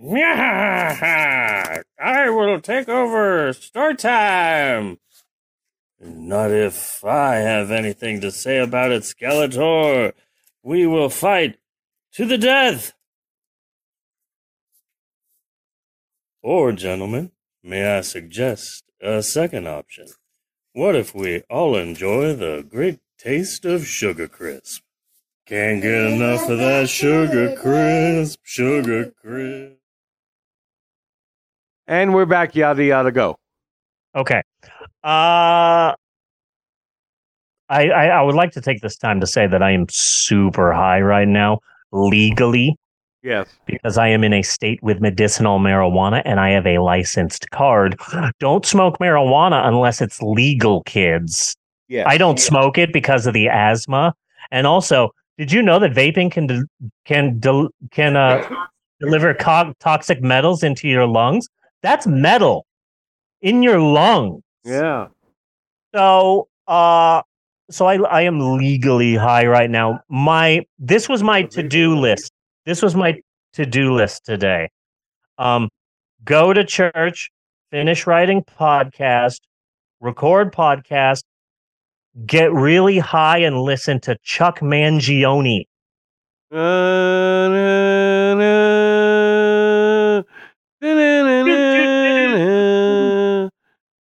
I 0.07 1.82
will 2.30 2.61
take 2.61 2.88
over. 2.88 3.52
Start 3.53 3.98
time. 3.98 4.99
Not 5.99 6.52
if 6.52 7.03
I 7.03 7.36
have 7.36 7.72
anything 7.72 8.22
to 8.22 8.32
say 8.32 8.60
about 8.60 8.91
it, 8.91 9.02
Skeletor. 9.03 10.14
We 10.61 10.86
will 10.86 11.10
fight 11.10 11.57
to 12.14 12.26
the 12.26 12.38
death. 12.38 12.94
Or, 16.44 16.72
gentlemen, 16.72 17.32
may 17.64 17.98
I 17.98 18.02
suggest 18.02 18.84
a 19.02 19.23
second 19.23 19.68
option? 19.68 20.07
What 20.73 20.95
if 20.95 21.15
we 21.15 21.41
all 21.49 21.76
enjoy 21.76 22.36
the 22.36 22.64
great 22.69 22.99
taste 23.18 23.65
of 23.65 23.88
Sugar 23.88 24.27
Crisp? 24.27 24.84
Can't 25.48 25.82
get 25.82 25.94
enough 25.94 26.48
of 26.49 26.60
that 26.60 26.90
Sugar 26.90 27.56
Crisp, 27.56 28.40
Sugar 28.44 29.11
Crisp. 29.19 29.74
And 31.87 32.13
we're 32.13 32.25
back. 32.25 32.55
Yada 32.55 32.83
yada 32.83 33.11
go. 33.11 33.35
Okay. 34.15 34.41
Uh 35.03 35.93
I, 37.67 37.89
I 37.89 38.05
I 38.07 38.21
would 38.21 38.35
like 38.35 38.51
to 38.51 38.61
take 38.61 38.81
this 38.81 38.97
time 38.97 39.19
to 39.19 39.27
say 39.27 39.47
that 39.47 39.61
I 39.63 39.71
am 39.71 39.85
super 39.89 40.71
high 40.73 41.01
right 41.01 41.27
now, 41.27 41.59
legally, 41.91 42.75
Yes. 43.23 43.47
because 43.65 43.97
I 43.97 44.07
am 44.07 44.23
in 44.23 44.33
a 44.33 44.41
state 44.43 44.81
with 44.83 45.01
medicinal 45.01 45.59
marijuana 45.59 46.21
and 46.25 46.39
I 46.39 46.49
have 46.51 46.67
a 46.67 46.77
licensed 46.79 47.49
card. 47.51 47.99
Don't 48.39 48.65
smoke 48.65 48.99
marijuana 48.99 49.65
unless 49.67 49.99
it's 50.01 50.21
legal, 50.21 50.83
kids. 50.83 51.55
Yes. 51.87 52.05
I 52.07 52.17
don't 52.17 52.39
smoke 52.39 52.77
it 52.77 52.93
because 52.93 53.25
of 53.27 53.33
the 53.33 53.47
asthma. 53.49 54.13
And 54.51 54.65
also, 54.67 55.09
did 55.37 55.51
you 55.51 55.61
know 55.61 55.79
that 55.79 55.91
vaping 55.91 56.31
can 56.31 56.47
del- 56.47 56.65
can 57.05 57.39
del- 57.39 57.69
can 57.91 58.15
uh 58.15 58.47
deliver 58.99 59.33
co- 59.35 59.73
toxic 59.79 60.21
metals 60.21 60.63
into 60.63 60.87
your 60.87 61.05
lungs. 61.07 61.47
That's 61.85 62.07
metal 62.07 62.65
in 63.43 63.61
your 63.61 63.79
lung. 63.79 64.41
Yeah. 64.63 65.09
So, 65.93 66.47
uh, 66.65 67.21
so 67.69 67.85
I 67.85 67.97
I 67.97 68.21
am 68.21 68.39
legally 68.57 69.13
high 69.13 69.45
right 69.45 69.69
now. 69.69 69.99
My 70.09 70.65
this 70.79 71.07
was 71.07 71.21
my 71.21 71.43
to 71.43 71.61
do 71.61 71.95
list. 71.95 72.31
This 72.65 72.81
was 72.81 72.95
my 72.95 73.21
to 73.53 73.67
do 73.67 73.93
list 73.93 74.25
today. 74.25 74.69
Um, 75.37 75.69
go 76.23 76.53
to 76.53 76.63
church, 76.63 77.29
finish 77.69 78.07
writing 78.07 78.43
podcast, 78.43 79.41
record 80.01 80.51
podcast, 80.51 81.21
get 82.25 82.51
really 82.51 82.97
high 82.97 83.38
and 83.38 83.61
listen 83.61 83.99
to 84.01 84.17
Chuck 84.23 84.59
Mangione. 84.59 85.65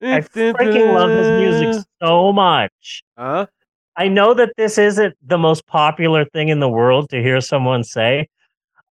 I 0.04 0.20
freaking 0.20 0.94
love 0.94 1.10
his 1.10 1.28
music 1.40 1.84
so 2.02 2.32
much. 2.32 3.02
Huh? 3.16 3.46
I 3.96 4.08
know 4.08 4.34
that 4.34 4.52
this 4.56 4.76
isn't 4.76 5.16
the 5.22 5.38
most 5.38 5.66
popular 5.66 6.24
thing 6.24 6.48
in 6.48 6.60
the 6.60 6.68
world 6.68 7.10
to 7.10 7.22
hear 7.22 7.40
someone 7.40 7.84
say. 7.84 8.28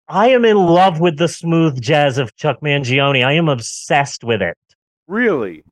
I 0.08 0.30
am 0.30 0.46
in 0.46 0.58
love 0.58 1.00
with 1.00 1.18
the 1.18 1.28
smooth 1.28 1.82
jazz 1.82 2.18
of 2.18 2.36
Chuck 2.36 2.60
Mangione. 2.62 3.26
I 3.26 3.34
am 3.34 3.50
obsessed 3.50 4.24
with 4.24 4.42
it. 4.42 4.58
Really? 5.08 5.64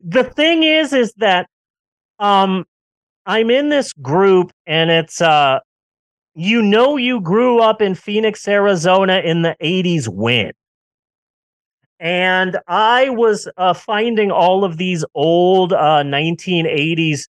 The 0.00 0.24
thing 0.24 0.62
is, 0.62 0.92
is 0.92 1.12
that 1.18 1.48
um 2.18 2.64
I'm 3.26 3.50
in 3.50 3.68
this 3.68 3.92
group 3.92 4.52
and 4.66 4.90
it's 4.90 5.20
uh 5.20 5.60
you 6.34 6.62
know 6.62 6.96
you 6.96 7.20
grew 7.20 7.60
up 7.60 7.82
in 7.82 7.94
Phoenix, 7.94 8.46
Arizona 8.48 9.18
in 9.18 9.42
the 9.42 9.56
80s 9.62 10.08
when. 10.08 10.52
And 12.00 12.58
I 12.68 13.10
was 13.10 13.48
uh, 13.56 13.74
finding 13.74 14.30
all 14.30 14.64
of 14.64 14.76
these 14.76 15.04
old 15.14 15.72
uh, 15.72 16.02
1980s 16.04 17.26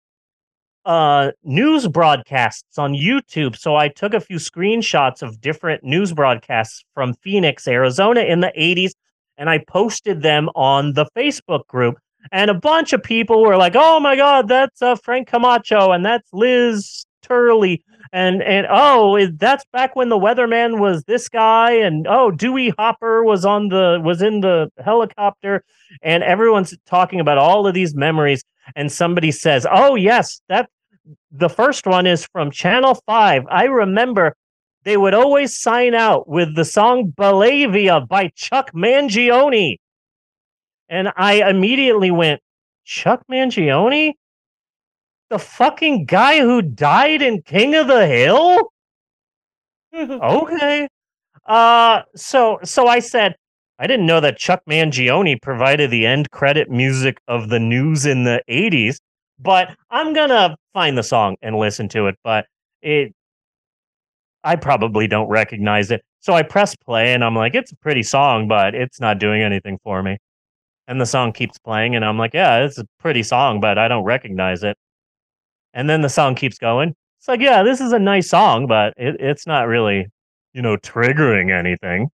uh, 0.84 1.32
news 1.44 1.86
broadcasts 1.86 2.78
on 2.78 2.92
YouTube. 2.92 3.56
So 3.56 3.76
I 3.76 3.88
took 3.88 4.14
a 4.14 4.20
few 4.20 4.36
screenshots 4.36 5.22
of 5.22 5.40
different 5.40 5.84
news 5.84 6.12
broadcasts 6.12 6.82
from 6.94 7.14
Phoenix, 7.14 7.68
Arizona 7.68 8.20
in 8.20 8.40
the 8.40 8.52
80s, 8.58 8.92
and 9.36 9.50
I 9.50 9.58
posted 9.58 10.22
them 10.22 10.48
on 10.54 10.94
the 10.94 11.06
Facebook 11.16 11.66
group. 11.66 11.98
And 12.32 12.50
a 12.50 12.54
bunch 12.54 12.92
of 12.92 13.02
people 13.02 13.42
were 13.42 13.56
like, 13.56 13.74
"Oh 13.76 14.00
my 14.00 14.16
God, 14.16 14.48
that's 14.48 14.82
uh, 14.82 14.96
Frank 14.96 15.28
Camacho, 15.28 15.92
and 15.92 16.04
that's 16.04 16.28
Liz 16.32 17.06
Turley, 17.22 17.84
and 18.12 18.42
and 18.42 18.66
oh, 18.70 19.26
that's 19.32 19.64
back 19.72 19.96
when 19.96 20.08
the 20.08 20.18
weatherman 20.18 20.78
was 20.78 21.04
this 21.04 21.28
guy, 21.28 21.72
and 21.72 22.06
oh, 22.08 22.30
Dewey 22.30 22.70
Hopper 22.78 23.24
was 23.24 23.44
on 23.44 23.68
the 23.68 24.00
was 24.02 24.22
in 24.22 24.40
the 24.40 24.70
helicopter, 24.84 25.64
and 26.02 26.22
everyone's 26.22 26.76
talking 26.86 27.20
about 27.20 27.38
all 27.38 27.66
of 27.66 27.74
these 27.74 27.94
memories. 27.94 28.44
And 28.76 28.90
somebody 28.92 29.30
says, 29.30 29.66
"Oh 29.70 29.94
yes, 29.94 30.40
that 30.48 30.68
the 31.30 31.48
first 31.48 31.86
one 31.86 32.06
is 32.06 32.26
from 32.32 32.50
Channel 32.50 33.00
Five. 33.06 33.44
I 33.50 33.64
remember." 33.64 34.34
They 34.84 34.96
would 34.96 35.12
always 35.12 35.58
sign 35.58 35.92
out 35.94 36.28
with 36.28 36.54
the 36.54 36.64
song 36.64 37.12
Bellavia 37.14 38.08
by 38.08 38.30
Chuck 38.36 38.70
Mangione. 38.72 39.76
And 40.88 41.12
I 41.14 41.46
immediately 41.46 42.10
went, 42.10 42.40
Chuck 42.84 43.22
Mangione? 43.30 44.14
The 45.30 45.38
fucking 45.38 46.06
guy 46.06 46.40
who 46.40 46.62
died 46.62 47.20
in 47.22 47.42
King 47.42 47.74
of 47.74 47.86
the 47.86 48.06
Hill? 48.06 48.72
okay. 49.94 50.88
Uh 51.44 52.02
so 52.16 52.58
so 52.64 52.86
I 52.86 52.98
said, 53.00 53.36
I 53.78 53.86
didn't 53.86 54.06
know 54.06 54.20
that 54.20 54.38
Chuck 54.38 54.62
Mangione 54.68 55.40
provided 55.40 55.90
the 55.90 56.06
end 56.06 56.30
credit 56.30 56.70
music 56.70 57.18
of 57.28 57.48
the 57.48 57.58
news 57.58 58.06
in 58.06 58.24
the 58.24 58.42
80s, 58.48 58.98
but 59.38 59.76
I'm 59.90 60.12
gonna 60.14 60.56
find 60.72 60.96
the 60.96 61.02
song 61.02 61.36
and 61.42 61.56
listen 61.56 61.88
to 61.90 62.06
it. 62.06 62.16
But 62.24 62.46
it 62.82 63.12
I 64.44 64.56
probably 64.56 65.06
don't 65.06 65.28
recognize 65.28 65.90
it. 65.90 66.02
So 66.20 66.32
I 66.32 66.42
press 66.42 66.74
play 66.76 67.12
and 67.14 67.24
I'm 67.24 67.34
like, 67.34 67.54
it's 67.54 67.72
a 67.72 67.76
pretty 67.76 68.02
song, 68.02 68.48
but 68.48 68.74
it's 68.74 69.00
not 69.00 69.18
doing 69.18 69.42
anything 69.42 69.78
for 69.84 70.02
me. 70.02 70.18
And 70.86 71.00
the 71.00 71.06
song 71.06 71.32
keeps 71.32 71.58
playing, 71.58 71.96
and 71.96 72.04
I'm 72.04 72.16
like, 72.16 72.32
yeah, 72.32 72.64
it's 72.64 72.78
a 72.78 72.86
pretty 72.98 73.22
song, 73.22 73.60
but 73.60 73.76
I 73.78 73.88
don't 73.88 74.04
recognize 74.04 74.62
it. 74.62 74.76
And 75.78 75.88
then 75.88 76.00
the 76.00 76.08
song 76.08 76.34
keeps 76.34 76.58
going. 76.58 76.96
It's 77.20 77.28
like, 77.28 77.40
yeah, 77.40 77.62
this 77.62 77.80
is 77.80 77.92
a 77.92 78.00
nice 78.00 78.28
song, 78.28 78.66
but 78.66 78.94
it, 78.96 79.14
it's 79.20 79.46
not 79.46 79.68
really, 79.68 80.08
you 80.52 80.60
know, 80.60 80.76
triggering 80.76 81.56
anything. 81.56 82.10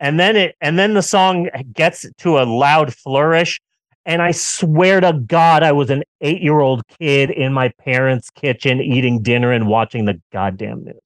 And 0.00 0.18
then 0.18 0.34
it 0.34 0.56
and 0.60 0.76
then 0.76 0.94
the 0.94 1.00
song 1.00 1.48
gets 1.72 2.04
to 2.18 2.38
a 2.40 2.42
loud 2.42 2.92
flourish. 2.92 3.60
And 4.04 4.20
I 4.20 4.32
swear 4.32 5.00
to 5.00 5.12
God, 5.12 5.62
I 5.62 5.70
was 5.70 5.88
an 5.88 6.02
eight-year-old 6.20 6.82
kid 6.98 7.30
in 7.30 7.52
my 7.52 7.68
parents' 7.78 8.28
kitchen 8.30 8.80
eating 8.80 9.22
dinner 9.22 9.52
and 9.52 9.68
watching 9.68 10.04
the 10.04 10.20
goddamn 10.32 10.84
news. 10.84 10.96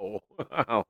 Oh, 0.00 0.20
wow. 0.50 0.84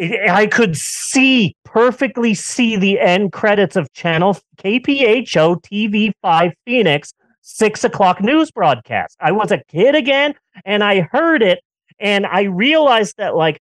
I 0.00 0.48
could 0.50 0.74
see 0.78 1.54
perfectly 1.64 2.32
see 2.32 2.76
the 2.76 2.98
end 2.98 3.30
credits 3.32 3.76
of 3.76 3.92
channel 3.92 4.38
KPHO 4.56 5.62
TV 5.62 6.12
five 6.22 6.54
Phoenix 6.64 7.12
six 7.44 7.84
o'clock 7.84 8.22
news 8.22 8.50
broadcast. 8.50 9.16
I 9.20 9.32
was 9.32 9.52
a 9.52 9.62
kid 9.68 9.94
again, 9.94 10.34
and 10.64 10.82
I 10.82 11.02
heard 11.02 11.42
it, 11.42 11.60
and 12.00 12.26
I 12.26 12.44
realized 12.44 13.16
that 13.18 13.36
like 13.36 13.60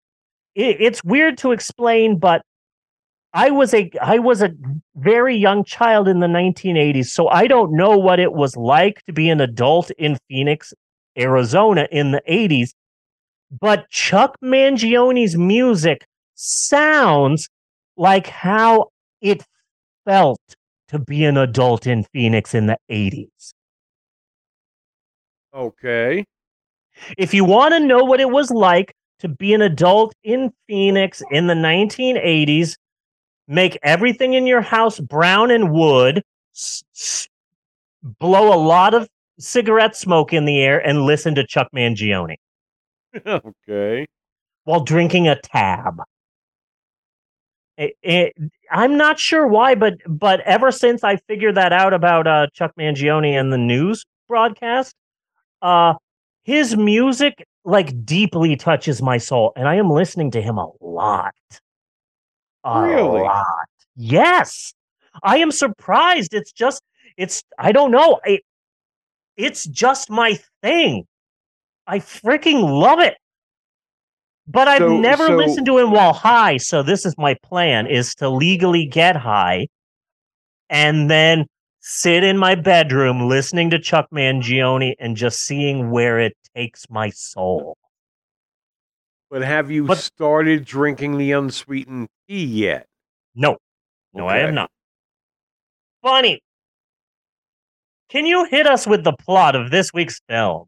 it, 0.55 0.81
it's 0.81 1.05
weird 1.05 1.37
to 1.39 1.53
explain, 1.53 2.19
but 2.19 2.43
I 3.35 3.51
was 3.51 3.75
a 3.75 3.91
I 4.01 4.19
was 4.21 4.41
a 4.41 4.55
very 4.95 5.37
young 5.37 5.65
child 5.65 6.07
in 6.07 6.21
the 6.21 6.29
1980s, 6.29 7.07
so 7.07 7.29
I 7.29 7.47
don't 7.47 7.73
know 7.73 7.99
what 7.99 8.21
it 8.21 8.33
was 8.33 8.57
like 8.57 9.05
to 9.07 9.13
be 9.13 9.29
an 9.29 9.41
adult 9.41 9.91
in 9.93 10.17
Phoenix, 10.29 10.73
Arizona 11.19 11.89
in 11.91 12.13
the 12.13 12.23
80s. 12.29 12.71
But 13.61 13.89
Chuck 13.91 14.37
Mangione's 14.43 15.37
music 15.37 16.07
sounds 16.35 17.49
like 17.97 18.29
how 18.29 18.91
it 19.21 19.45
felt 20.05 20.41
to 20.89 20.99
be 20.99 21.25
an 21.25 21.37
adult 21.37 21.87
in 21.87 22.05
Phoenix 22.13 22.55
in 22.55 22.67
the 22.67 22.79
80s. 22.91 23.53
Okay. 25.55 26.25
If 27.19 27.35
you 27.35 27.45
want 27.45 27.73
to 27.75 27.81
know 27.81 28.05
what 28.05 28.21
it 28.21 28.31
was 28.31 28.51
like 28.51 28.95
to 29.21 29.29
be 29.29 29.55
an 29.55 29.63
adult 29.63 30.15
in 30.25 30.53
Phoenix 30.67 31.23
in 31.31 31.47
the 31.47 31.55
1980s, 31.55 32.75
make 33.49 33.79
everything 33.83 34.35
in 34.35 34.47
your 34.47 34.61
house 34.61 34.99
brown 34.99 35.51
and 35.51 35.73
wood, 35.73 36.23
s- 36.55 36.83
s- 36.95 37.29
blow 38.03 38.53
a 38.53 38.59
lot 38.59 38.95
of 38.95 39.09
cigarette 39.39 39.97
smoke 39.97 40.33
in 40.33 40.45
the 40.45 40.61
air, 40.61 40.79
and 40.87 41.03
listen 41.03 41.35
to 41.37 41.47
Chuck 41.47 41.69
Mangione 41.75 42.37
okay. 43.27 44.07
while 44.65 44.85
drinking 44.85 45.29
a 45.29 45.41
tab. 45.41 45.99
It- 47.77 47.97
it- 48.03 48.35
I'm 48.71 48.97
not 48.97 49.19
sure 49.19 49.47
why, 49.47 49.75
but 49.75 49.95
but 50.07 50.41
ever 50.41 50.71
since 50.71 51.05
I 51.05 51.17
figured 51.29 51.55
that 51.57 51.73
out 51.73 51.95
about 51.95 52.27
uh, 52.27 52.47
Chuck 52.53 52.73
Mangione 52.79 53.39
and 53.39 53.53
the 53.53 53.59
news 53.59 54.05
broadcast, 54.29 54.95
uh, 55.63 55.95
his 56.45 56.77
music 56.77 57.47
like 57.65 58.05
deeply 58.05 58.57
touches 58.57 59.01
my 59.01 59.19
soul, 59.19 59.53
and 59.57 59.69
I 59.69 59.77
am 59.77 59.89
listening 59.91 60.33
to 60.33 60.43
him 60.43 60.59
a 60.59 60.69
lot. 60.81 61.35
A 62.65 62.83
Really? 62.83 63.23
lot. 63.23 63.47
Yes, 63.97 64.75
I 65.23 65.39
am 65.39 65.51
surprised. 65.53 66.35
It's 66.35 66.53
just 66.53 66.83
it's 67.17 67.43
I 67.59 67.73
don't 67.73 67.91
know. 67.91 68.21
It, 68.25 68.43
it's 69.37 69.65
just 69.67 70.11
my 70.11 70.39
thing. 70.63 71.05
I 71.87 71.99
freaking 71.99 72.63
love 72.63 73.01
it. 73.01 73.17
But 74.47 74.67
I've 74.69 74.79
So- 74.79 74.97
never 74.99 75.27
so- 75.29 75.37
listened 75.37 75.67
to 75.67 75.79
him 75.79 75.91
while 75.93 76.13
high, 76.13 76.57
so 76.57 76.83
this 76.83 77.07
is 77.07 77.15
my 77.17 77.35
plan 77.43 77.87
is 77.87 78.15
to 78.17 78.29
legally 78.29 78.87
get 78.87 79.17
high 79.17 79.69
and 80.71 81.09
then 81.11 81.47
sit 81.83 82.23
in 82.25 82.39
my 82.39 82.55
bedroom 82.55 83.29
listening 83.29 83.69
to 83.71 83.79
Chuck 83.79 84.07
Mangione 84.13 84.95
and 84.99 85.17
just 85.17 85.41
seeing 85.41 85.91
where 85.91 86.19
it 86.21 86.35
takes 86.55 86.89
my 86.89 87.11
soul. 87.11 87.77
But 89.31 89.43
have 89.43 89.71
you 89.71 89.93
started 89.97 90.65
drinking 90.65 91.19
the 91.19 91.33
unsweetened 91.33 92.09
tea 92.29 92.45
yet? 92.45 92.87
No. 93.35 93.57
No, 94.15 94.29
I 94.29 94.39
have 94.39 94.55
not. 94.55 94.71
Funny. 96.03 96.41
Can 98.11 98.27
you 98.27 98.45
hit 98.45 98.67
us 98.67 98.87
with 98.87 99.05
the 99.05 99.13
plot 99.15 99.57
of 99.57 99.71
this 99.71 99.93
week's 99.93 100.21
film? 100.29 100.67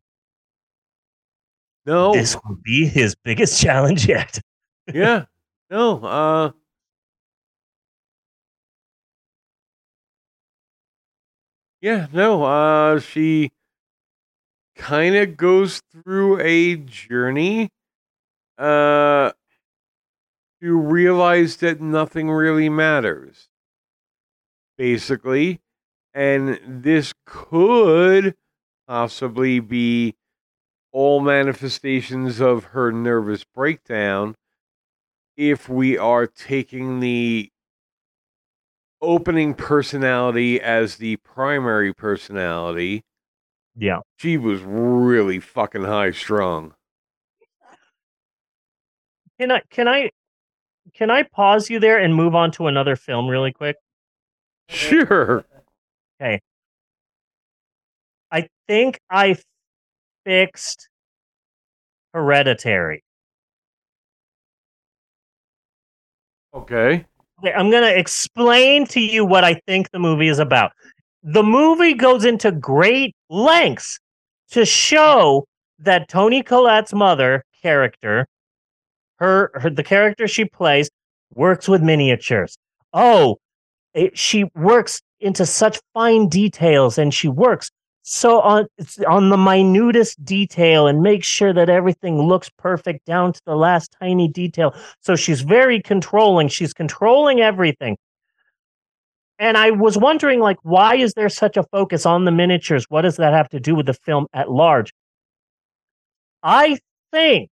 No. 1.87 2.15
This 2.15 2.37
will 2.37 2.57
be 2.65 2.87
his 2.87 3.15
biggest 3.23 3.61
challenge 3.63 4.09
yet. 4.09 4.41
yeah. 4.93 5.27
No. 5.71 6.03
Uh. 6.03 6.51
Yeah. 11.85 12.07
No. 12.15 12.45
Uh. 12.45 12.99
She 12.99 13.53
kind 14.75 15.15
of 15.17 15.37
goes 15.37 15.83
through 15.93 16.41
a 16.41 16.77
journey. 16.77 17.69
Uh. 18.57 19.33
to 20.63 20.79
realize 20.79 21.59
that 21.59 21.83
nothing 21.83 22.31
really 22.31 22.71
matters. 22.71 23.51
Basically, 24.79 25.61
and 26.15 26.59
this 26.67 27.13
could 27.27 28.35
possibly 28.89 29.61
be 29.61 30.15
all 30.91 31.21
manifestations 31.21 32.41
of 32.41 32.65
her 32.73 32.93
nervous 32.93 33.45
breakdown 33.45 34.37
if 35.37 35.69
we 35.69 35.99
are 35.99 36.27
taking 36.27 37.01
the 37.01 37.51
opening 39.05 39.55
personality 39.55 40.61
as 40.61 40.97
the 40.97 41.17
primary 41.17 41.93
personality. 41.93 43.05
Yeah. 43.77 44.01
She 44.17 44.37
was 44.37 44.61
really 44.63 45.41
fucking 45.41 45.85
high 45.85 46.13
strung. 46.13 46.75
Can 49.39 49.51
I 49.51 49.63
can 49.71 49.89
I 49.89 50.11
can 50.95 51.11
I 51.11 51.25
pause 51.25 51.71
you 51.71 51.81
there 51.81 51.99
and 51.99 52.15
move 52.15 52.35
on 52.35 52.51
to 52.53 52.67
another 52.67 52.97
film 52.97 53.29
really 53.29 53.53
quick? 53.53 53.77
Sure. 54.69 55.45
Okay. 56.21 56.41
I 58.31 58.49
think 58.67 59.01
I 59.11 59.37
fixed 60.25 60.89
Hereditary. 62.13 63.03
Okay. 66.55 67.07
I'm 67.47 67.71
going 67.71 67.83
to 67.83 67.99
explain 67.99 68.87
to 68.87 69.01
you 69.01 69.25
what 69.25 69.45
I 69.45 69.55
think 69.67 69.91
the 69.91 69.99
movie 69.99 70.29
is 70.29 70.39
about. 70.39 70.73
The 71.23 71.43
movie 71.43 71.95
goes 71.95 72.25
into 72.25 72.53
great 72.53 73.15
lengths 73.31 73.99
to 74.51 74.65
show 74.65 75.47
that 75.79 76.09
Toni 76.09 76.43
Collette's 76.43 76.93
mother 76.93 77.45
character, 77.63 78.27
her, 79.17 79.51
her 79.55 79.71
the 79.71 79.83
character 79.83 80.29
she 80.29 80.45
plays, 80.45 80.91
works 81.35 81.69
with 81.69 81.83
miniatures. 81.83 82.57
Oh, 82.93 83.39
it, 83.95 84.17
she 84.19 84.45
works 84.55 85.01
into 85.21 85.47
such 85.47 85.79
fine 85.95 86.29
details, 86.29 86.99
and 86.99 87.13
she 87.13 87.29
works 87.29 87.71
so 88.07 88.41
on 88.43 88.67
on 89.09 89.31
the 89.31 89.37
minutest 89.37 90.23
detail 90.23 90.87
and 90.87 91.03
make 91.03 91.25
sure 91.25 91.55
that 91.55 91.71
everything 91.71 92.21
looks 92.21 92.51
perfect 92.51 93.07
down 93.07 93.33
to 93.33 93.41
the 93.47 93.57
last 93.57 93.97
tiny 93.99 94.29
detail. 94.29 94.75
So 95.01 95.17
she's 95.17 95.41
very 95.41 95.81
controlling. 95.81 96.49
She's 96.49 96.75
controlling 96.75 97.41
everything. 97.41 97.97
And 99.39 99.57
I 99.57 99.71
was 99.71 99.97
wondering, 99.97 100.41
like, 100.41 100.59
why 100.63 100.97
is 100.97 101.15
there 101.15 101.31
such 101.31 101.57
a 101.57 101.65
focus 101.65 102.05
on 102.05 102.27
the 102.27 102.31
miniatures? 102.31 102.85
What 102.91 103.03
does 103.03 103.17
that 103.17 103.33
have 103.33 103.49
to 103.49 103.59
do 103.59 103.75
with 103.75 103.87
the 103.87 103.95
film 103.95 104.27
at 104.35 104.51
large? 104.51 104.93
I 106.43 106.79
think 107.11 107.51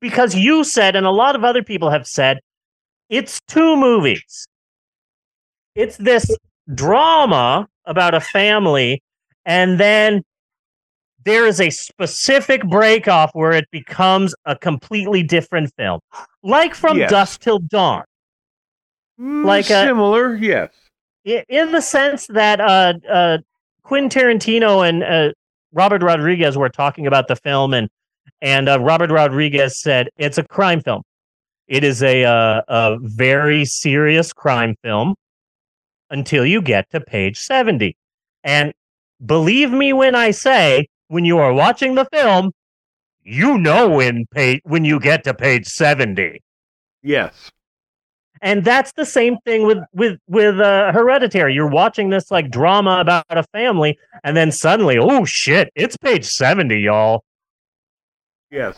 because 0.00 0.36
you 0.36 0.62
said, 0.62 0.94
and 0.94 1.04
a 1.04 1.10
lot 1.10 1.34
of 1.34 1.42
other 1.42 1.64
people 1.64 1.90
have 1.90 2.06
said, 2.06 2.38
it's 3.08 3.40
two 3.48 3.76
movies. 3.76 4.46
It's 5.74 5.96
this 5.96 6.30
drama 6.72 7.68
about 7.90 8.14
a 8.14 8.20
family, 8.20 9.02
and 9.44 9.78
then 9.78 10.22
there 11.24 11.46
is 11.46 11.60
a 11.60 11.68
specific 11.68 12.64
break 12.64 13.08
off 13.08 13.30
where 13.34 13.52
it 13.52 13.70
becomes 13.70 14.34
a 14.46 14.56
completely 14.56 15.22
different 15.22 15.70
film, 15.76 16.00
like 16.42 16.74
from 16.74 16.96
Yes. 16.96 17.10
Dusk 17.10 17.40
Till 17.42 17.58
Dawn. 17.58 18.04
Like 19.18 19.66
a, 19.66 19.84
similar, 19.84 20.34
yes. 20.36 20.70
in 21.24 21.72
the 21.72 21.82
sense 21.82 22.26
that 22.28 22.58
uh, 22.58 22.94
uh, 23.06 23.38
Quentin 23.82 24.08
Tarantino 24.08 24.88
and 24.88 25.02
uh, 25.02 25.32
Robert 25.72 26.02
Rodriguez 26.02 26.56
were 26.56 26.70
talking 26.70 27.06
about 27.06 27.28
the 27.28 27.36
film, 27.36 27.74
and 27.74 27.90
and 28.40 28.68
uh, 28.68 28.80
Robert 28.80 29.10
Rodriguez 29.10 29.78
said 29.78 30.08
it's 30.16 30.38
a 30.38 30.44
crime 30.44 30.80
film. 30.80 31.02
It 31.68 31.84
is 31.84 32.02
a 32.02 32.24
uh, 32.24 32.62
a 32.68 32.96
very 33.00 33.66
serious 33.66 34.32
crime 34.32 34.74
film 34.82 35.16
until 36.10 36.44
you 36.44 36.60
get 36.62 36.90
to 36.90 37.00
page 37.00 37.38
seventy, 37.38 37.96
and 38.44 38.72
believe 39.24 39.70
me 39.70 39.92
when 39.92 40.14
I 40.14 40.30
say, 40.32 40.88
when 41.08 41.24
you 41.24 41.38
are 41.38 41.52
watching 41.52 41.94
the 41.94 42.06
film, 42.12 42.52
you 43.22 43.58
know 43.58 43.88
when 43.88 44.26
page 44.26 44.60
when 44.64 44.84
you 44.84 45.00
get 45.00 45.24
to 45.24 45.34
page 45.34 45.66
seventy. 45.66 46.42
Yes. 47.02 47.50
and 48.42 48.64
that's 48.64 48.92
the 48.92 49.04
same 49.04 49.36
thing 49.44 49.66
with 49.66 49.78
with 49.92 50.18
with 50.26 50.60
uh, 50.60 50.92
hereditary. 50.92 51.54
You're 51.54 51.68
watching 51.70 52.10
this 52.10 52.30
like 52.30 52.50
drama 52.50 52.98
about 53.00 53.24
a 53.30 53.42
family 53.52 53.98
and 54.24 54.36
then 54.36 54.50
suddenly 54.52 54.98
oh 54.98 55.24
shit 55.24 55.70
it's 55.74 55.96
page 55.96 56.24
70 56.24 56.78
y'all. 56.78 57.24
Yes. 58.50 58.76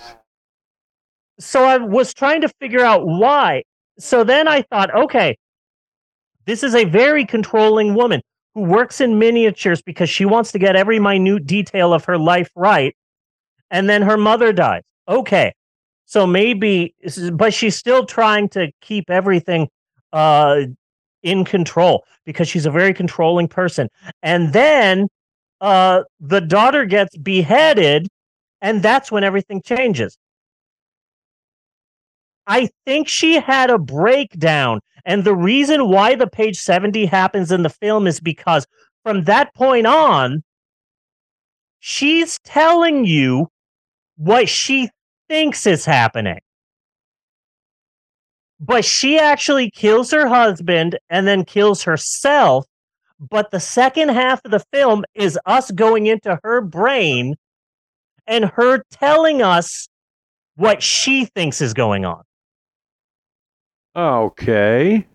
so 1.40 1.64
i 1.64 1.78
was 1.78 2.12
trying 2.14 2.40
to 2.42 2.48
figure 2.60 2.84
out 2.84 3.06
why. 3.06 3.62
So 3.98 4.24
then 4.24 4.48
i 4.48 4.62
thought 4.62 4.94
okay 4.94 5.36
this 6.46 6.62
is 6.62 6.74
a 6.74 6.84
very 6.84 7.24
controlling 7.24 7.94
woman 7.94 8.20
who 8.54 8.62
works 8.62 9.00
in 9.00 9.18
miniatures 9.18 9.82
because 9.82 10.10
she 10.10 10.24
wants 10.24 10.52
to 10.52 10.58
get 10.58 10.76
every 10.76 10.98
minute 10.98 11.46
detail 11.46 11.92
of 11.92 12.04
her 12.04 12.18
life 12.18 12.50
right 12.54 12.96
and 13.70 13.88
then 13.88 14.02
her 14.02 14.16
mother 14.16 14.52
dies 14.52 14.82
okay 15.08 15.52
so 16.06 16.26
maybe 16.26 16.94
but 17.32 17.54
she's 17.54 17.76
still 17.76 18.04
trying 18.04 18.48
to 18.48 18.70
keep 18.80 19.10
everything 19.10 19.68
uh 20.12 20.62
in 21.22 21.44
control 21.44 22.04
because 22.24 22.48
she's 22.48 22.66
a 22.66 22.70
very 22.70 22.92
controlling 22.92 23.48
person 23.48 23.88
and 24.22 24.52
then 24.52 25.08
uh 25.60 26.02
the 26.20 26.40
daughter 26.40 26.84
gets 26.84 27.16
beheaded 27.16 28.08
and 28.60 28.82
that's 28.82 29.10
when 29.10 29.24
everything 29.24 29.62
changes 29.62 30.16
I 32.46 32.70
think 32.84 33.08
she 33.08 33.34
had 33.38 33.70
a 33.70 33.78
breakdown. 33.78 34.80
And 35.04 35.24
the 35.24 35.34
reason 35.34 35.88
why 35.88 36.14
the 36.14 36.26
page 36.26 36.58
70 36.58 37.06
happens 37.06 37.50
in 37.50 37.62
the 37.62 37.70
film 37.70 38.06
is 38.06 38.20
because 38.20 38.66
from 39.04 39.24
that 39.24 39.54
point 39.54 39.86
on, 39.86 40.44
she's 41.80 42.38
telling 42.40 43.04
you 43.04 43.48
what 44.16 44.48
she 44.48 44.88
thinks 45.28 45.66
is 45.66 45.84
happening. 45.84 46.38
But 48.60 48.84
she 48.84 49.18
actually 49.18 49.70
kills 49.70 50.12
her 50.12 50.28
husband 50.28 50.96
and 51.10 51.26
then 51.26 51.44
kills 51.44 51.82
herself. 51.82 52.64
But 53.18 53.50
the 53.50 53.58
second 53.58 54.10
half 54.10 54.40
of 54.44 54.52
the 54.52 54.64
film 54.72 55.04
is 55.14 55.38
us 55.46 55.70
going 55.72 56.06
into 56.06 56.38
her 56.44 56.60
brain 56.60 57.34
and 58.26 58.44
her 58.44 58.84
telling 58.92 59.42
us 59.42 59.88
what 60.54 60.82
she 60.82 61.24
thinks 61.24 61.60
is 61.60 61.74
going 61.74 62.04
on. 62.04 62.22
Okay. 63.94 65.06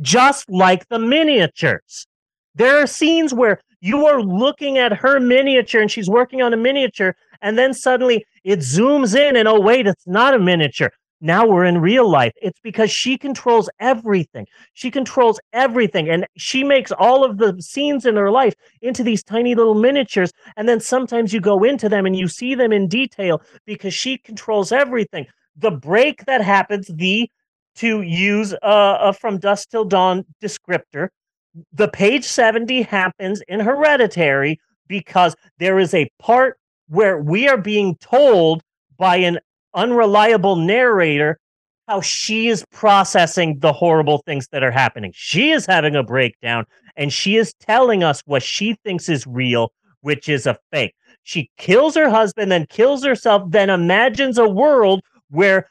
just 0.00 0.48
like 0.50 0.88
the 0.88 0.98
miniatures. 0.98 2.06
There 2.54 2.82
are 2.82 2.86
scenes 2.86 3.32
where 3.34 3.60
you 3.80 4.06
are 4.06 4.22
looking 4.22 4.78
at 4.78 4.92
her 4.92 5.20
miniature 5.20 5.80
and 5.80 5.90
she's 5.90 6.08
working 6.10 6.42
on 6.42 6.52
a 6.52 6.56
miniature, 6.56 7.16
and 7.42 7.58
then 7.58 7.72
suddenly 7.74 8.24
it 8.44 8.60
zooms 8.60 9.16
in, 9.16 9.36
and 9.36 9.48
oh, 9.48 9.60
wait, 9.60 9.86
it's 9.86 10.06
not 10.06 10.34
a 10.34 10.38
miniature. 10.38 10.90
Now 11.22 11.46
we're 11.46 11.66
in 11.66 11.78
real 11.82 12.08
life. 12.08 12.32
It's 12.40 12.58
because 12.60 12.90
she 12.90 13.18
controls 13.18 13.68
everything. 13.78 14.46
She 14.72 14.90
controls 14.90 15.38
everything. 15.52 16.08
And 16.08 16.26
she 16.38 16.64
makes 16.64 16.92
all 16.92 17.24
of 17.24 17.36
the 17.36 17.60
scenes 17.60 18.06
in 18.06 18.16
her 18.16 18.30
life 18.30 18.54
into 18.80 19.02
these 19.02 19.22
tiny 19.22 19.54
little 19.54 19.74
miniatures. 19.74 20.32
And 20.56 20.66
then 20.66 20.80
sometimes 20.80 21.34
you 21.34 21.40
go 21.40 21.62
into 21.62 21.90
them 21.90 22.06
and 22.06 22.16
you 22.16 22.26
see 22.26 22.54
them 22.54 22.72
in 22.72 22.88
detail 22.88 23.42
because 23.66 23.92
she 23.92 24.16
controls 24.16 24.72
everything. 24.72 25.26
The 25.56 25.70
break 25.70 26.24
that 26.24 26.40
happens, 26.40 26.86
the 26.86 27.30
to 27.76 28.02
use 28.02 28.52
uh, 28.54 28.98
a 29.00 29.12
from 29.12 29.38
dusk 29.38 29.70
till 29.70 29.84
dawn 29.84 30.24
descriptor. 30.42 31.08
The 31.72 31.88
page 31.88 32.24
70 32.24 32.82
happens 32.82 33.42
in 33.48 33.60
hereditary 33.60 34.60
because 34.88 35.34
there 35.58 35.78
is 35.78 35.94
a 35.94 36.10
part 36.18 36.58
where 36.88 37.18
we 37.18 37.48
are 37.48 37.56
being 37.56 37.96
told 37.96 38.62
by 38.96 39.16
an 39.16 39.38
unreliable 39.74 40.56
narrator 40.56 41.38
how 41.88 42.00
she 42.00 42.48
is 42.48 42.64
processing 42.70 43.58
the 43.60 43.72
horrible 43.72 44.22
things 44.26 44.48
that 44.52 44.62
are 44.62 44.70
happening. 44.70 45.12
She 45.14 45.50
is 45.50 45.66
having 45.66 45.96
a 45.96 46.02
breakdown 46.02 46.64
and 46.96 47.12
she 47.12 47.36
is 47.36 47.54
telling 47.54 48.04
us 48.04 48.22
what 48.26 48.42
she 48.42 48.76
thinks 48.84 49.08
is 49.08 49.26
real 49.26 49.72
which 50.02 50.28
is 50.28 50.46
a 50.46 50.56
fake. 50.72 50.94
She 51.24 51.50
kills 51.58 51.94
her 51.94 52.08
husband 52.08 52.50
then 52.50 52.66
kills 52.66 53.04
herself 53.04 53.42
then 53.50 53.70
imagines 53.70 54.38
a 54.38 54.48
world 54.48 55.02
where 55.30 55.68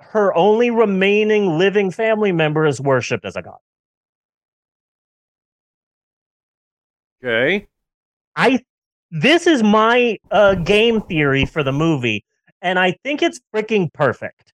her 0.00 0.34
only 0.36 0.70
remaining 0.70 1.58
living 1.58 1.90
family 1.90 2.32
member 2.32 2.66
is 2.66 2.80
worshipped 2.80 3.24
as 3.24 3.36
a 3.36 3.42
god. 3.42 3.58
Okay. 7.24 7.66
I 8.36 8.60
this 9.10 9.46
is 9.46 9.62
my 9.62 10.18
uh, 10.30 10.54
game 10.54 11.02
theory 11.02 11.44
for 11.44 11.62
the 11.62 11.72
movie, 11.72 12.24
and 12.62 12.78
I 12.78 12.96
think 13.04 13.22
it's 13.22 13.40
freaking 13.54 13.92
perfect. 13.92 14.52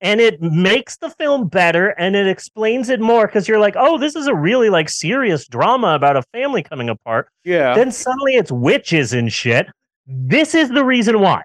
And 0.00 0.20
it 0.20 0.40
makes 0.40 0.96
the 0.98 1.10
film 1.10 1.48
better, 1.48 1.88
and 1.98 2.14
it 2.14 2.28
explains 2.28 2.88
it 2.88 3.00
more 3.00 3.26
because 3.26 3.48
you're 3.48 3.58
like, 3.58 3.74
oh, 3.76 3.98
this 3.98 4.14
is 4.14 4.28
a 4.28 4.34
really 4.34 4.70
like 4.70 4.88
serious 4.88 5.46
drama 5.48 5.94
about 5.94 6.16
a 6.16 6.22
family 6.32 6.62
coming 6.62 6.88
apart. 6.88 7.28
Yeah. 7.44 7.74
Then 7.74 7.90
suddenly 7.90 8.36
it's 8.36 8.52
witches 8.52 9.12
and 9.12 9.32
shit. 9.32 9.66
This 10.06 10.54
is 10.54 10.68
the 10.68 10.84
reason 10.84 11.20
why. 11.20 11.42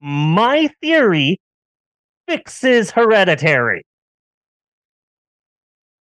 My 0.00 0.68
theory 0.80 1.38
fixes 2.28 2.90
Hereditary. 2.90 3.82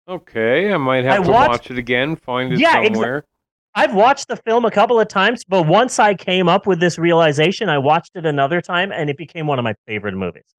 Okay, 0.08 0.73
I 0.73 0.76
might 0.76 1.05
have 1.05 1.20
I 1.20 1.24
to 1.24 1.31
watched- 1.31 1.49
watch 1.50 1.70
it 1.70 1.78
again, 1.78 2.16
find 2.16 2.52
it 2.52 2.58
Yeah, 2.58 2.76
exa- 2.82 2.94
somewhere. 2.94 3.24
I've 3.76 3.94
watched 3.94 4.26
the 4.26 4.36
film 4.36 4.65
a 4.65 4.70
couple 4.70 4.99
of 4.99 5.07
times, 5.07 5.44
but 5.44 5.66
once 5.68 6.00
I 6.00 6.15
came 6.15 6.49
up 6.49 6.66
with 6.66 6.81
this 6.81 6.99
realization, 6.99 7.68
I 7.68 7.78
watched 7.78 8.16
it 8.16 8.26
another 8.26 8.60
time 8.60 8.90
and 8.90 9.08
it 9.08 9.16
became 9.16 9.47
one 9.47 9.60
of 9.60 9.62
my 9.62 9.74
favorite 9.86 10.15
movies. 10.15 10.55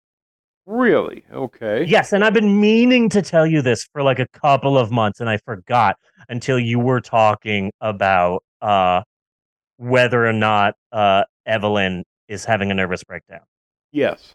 Really? 0.65 1.25
Okay. 1.33 1.83
Yes, 1.83 2.13
and 2.13 2.23
I've 2.23 2.33
been 2.33 2.61
meaning 2.61 3.09
to 3.09 3.21
tell 3.21 3.45
you 3.45 3.61
this 3.61 3.83
for 3.91 4.01
like 4.03 4.19
a 4.19 4.27
couple 4.29 4.77
of 4.77 4.91
months 4.91 5.19
and 5.19 5.29
I 5.29 5.37
forgot 5.37 5.97
until 6.29 6.57
you 6.57 6.79
were 6.79 7.01
talking 7.01 7.71
about 7.81 8.43
uh 8.61 9.01
whether 9.77 10.25
or 10.25 10.31
not 10.33 10.75
uh 10.93 11.23
Evelyn 11.45 12.03
is 12.29 12.45
having 12.45 12.71
a 12.71 12.73
nervous 12.75 13.03
breakdown. 13.03 13.41
Yes. 13.91 14.33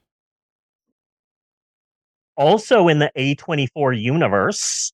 Also 2.36 2.88
in 2.88 2.98
the 2.98 3.10
A24 3.16 4.00
universe, 4.00 4.92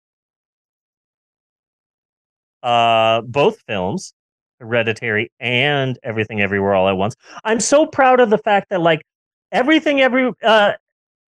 uh 2.63 3.21
both 3.23 3.61
films, 3.67 4.15
Hereditary 4.61 5.33
and 5.41 5.99
Everything 6.03 6.41
Everywhere 6.41 6.75
All 6.75 6.89
at 6.89 6.97
Once. 6.97 7.17
I'm 7.45 7.61
so 7.61 7.87
proud 7.87 8.21
of 8.21 8.31
the 8.31 8.39
fact 8.39 8.71
that 8.71 8.81
like 8.81 9.03
everything 9.51 10.01
every 10.01 10.31
uh 10.43 10.73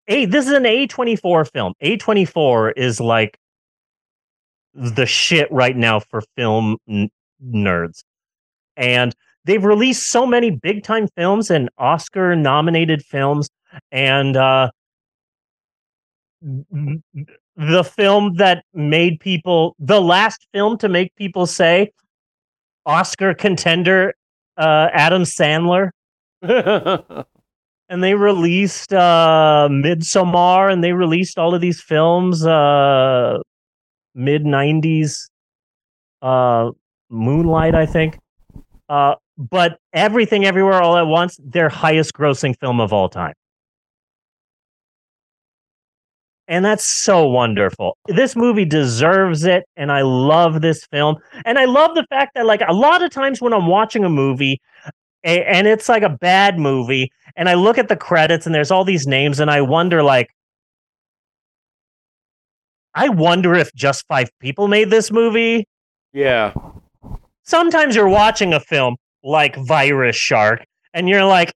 a 0.09 0.27
this 0.27 0.47
is 0.47 0.53
an 0.53 0.65
A24 0.65 1.51
film. 1.53 1.75
A24 1.83 2.73
is 2.77 3.01
like 3.01 3.39
the 4.75 5.07
shit 5.07 5.51
right 5.53 5.77
now 5.77 6.01
for 6.01 6.23
film 6.37 6.77
n- 6.89 7.11
nerds. 7.45 8.03
And 8.77 9.15
they've 9.45 9.65
released 9.65 10.09
so 10.09 10.27
many 10.27 10.51
big 10.51 10.83
time 10.83 11.09
films 11.17 11.51
and 11.51 11.71
Oscar 11.79 12.35
nominated 12.37 13.03
films 13.03 13.49
and 13.93 14.37
uh 14.37 14.71
the 16.43 17.85
film 17.85 18.35
that 18.35 18.65
made 18.73 19.21
people 19.21 19.77
the 19.79 20.01
last 20.01 20.47
film 20.53 20.79
to 20.79 20.89
make 20.89 21.15
people 21.17 21.47
say 21.47 21.93
Oscar 22.87 23.35
contender 23.35 24.15
uh 24.57 24.89
Adam 24.93 25.23
Sandler. 25.23 25.91
And 27.93 28.05
they 28.05 28.15
released 28.15 28.93
uh 28.93 29.69
Midsommar 29.69 30.73
and 30.73 30.83
they 30.83 30.93
released 30.93 31.39
all 31.39 31.57
of 31.57 31.61
these 31.61 31.83
films 31.83 32.47
uh 32.47 33.39
mid 34.15 34.45
90s 34.45 35.29
uh 36.23 36.71
Moonlight 37.11 37.75
I 37.75 37.87
think. 37.87 38.17
Uh 38.89 39.17
but 39.37 39.79
everything 39.93 40.45
everywhere 40.45 40.81
all 40.81 40.97
at 40.97 41.09
once 41.09 41.37
their 41.43 41.69
highest 41.69 42.15
grossing 42.15 42.57
film 42.61 42.79
of 42.81 42.93
all 42.93 43.09
time 43.09 43.35
and 46.51 46.65
that's 46.65 46.85
so 46.85 47.27
wonderful. 47.27 47.97
This 48.09 48.35
movie 48.35 48.65
deserves 48.65 49.45
it, 49.45 49.65
and 49.77 49.91
I 49.91 50.03
love 50.03 50.61
this 50.61 50.85
film. 50.87 51.17
And 51.47 51.59
I 51.59 51.65
love 51.65 51.95
the 51.95 52.05
fact 52.11 52.33
that, 52.35 52.45
like, 52.45 52.61
a 52.67 52.73
lot 52.73 53.03
of 53.03 53.11
times 53.11 53.41
when 53.41 53.55
I'm 53.55 53.69
watching 53.69 54.05
a 54.05 54.11
movie 54.11 54.61
and 55.23 55.67
it's 55.69 55.89
like 55.89 56.03
a 56.03 56.09
bad 56.09 56.59
movie, 56.59 57.13
and 57.37 57.49
I 57.49 57.55
look 57.55 57.79
at 57.79 57.89
the 57.89 57.97
credits 57.97 58.47
and 58.47 58.55
there's 58.55 58.71
all 58.71 58.85
these 58.85 59.07
names, 59.07 59.39
and 59.39 59.51
I 59.51 59.61
wonder, 59.61 60.03
like, 60.03 60.31
I 62.95 63.11
wonder 63.11 63.55
if 63.55 63.73
just 63.75 64.05
five 64.09 64.29
people 64.41 64.67
made 64.67 64.91
this 64.91 65.13
movie. 65.13 65.69
Yeah. 66.13 66.53
Sometimes 67.45 67.95
you're 67.95 68.09
watching 68.09 68.53
a 68.55 68.61
film 68.61 68.97
like 69.23 69.55
Virus 69.57 70.17
Shark, 70.17 70.65
and 70.95 71.09
you're 71.09 71.25
like, 71.25 71.53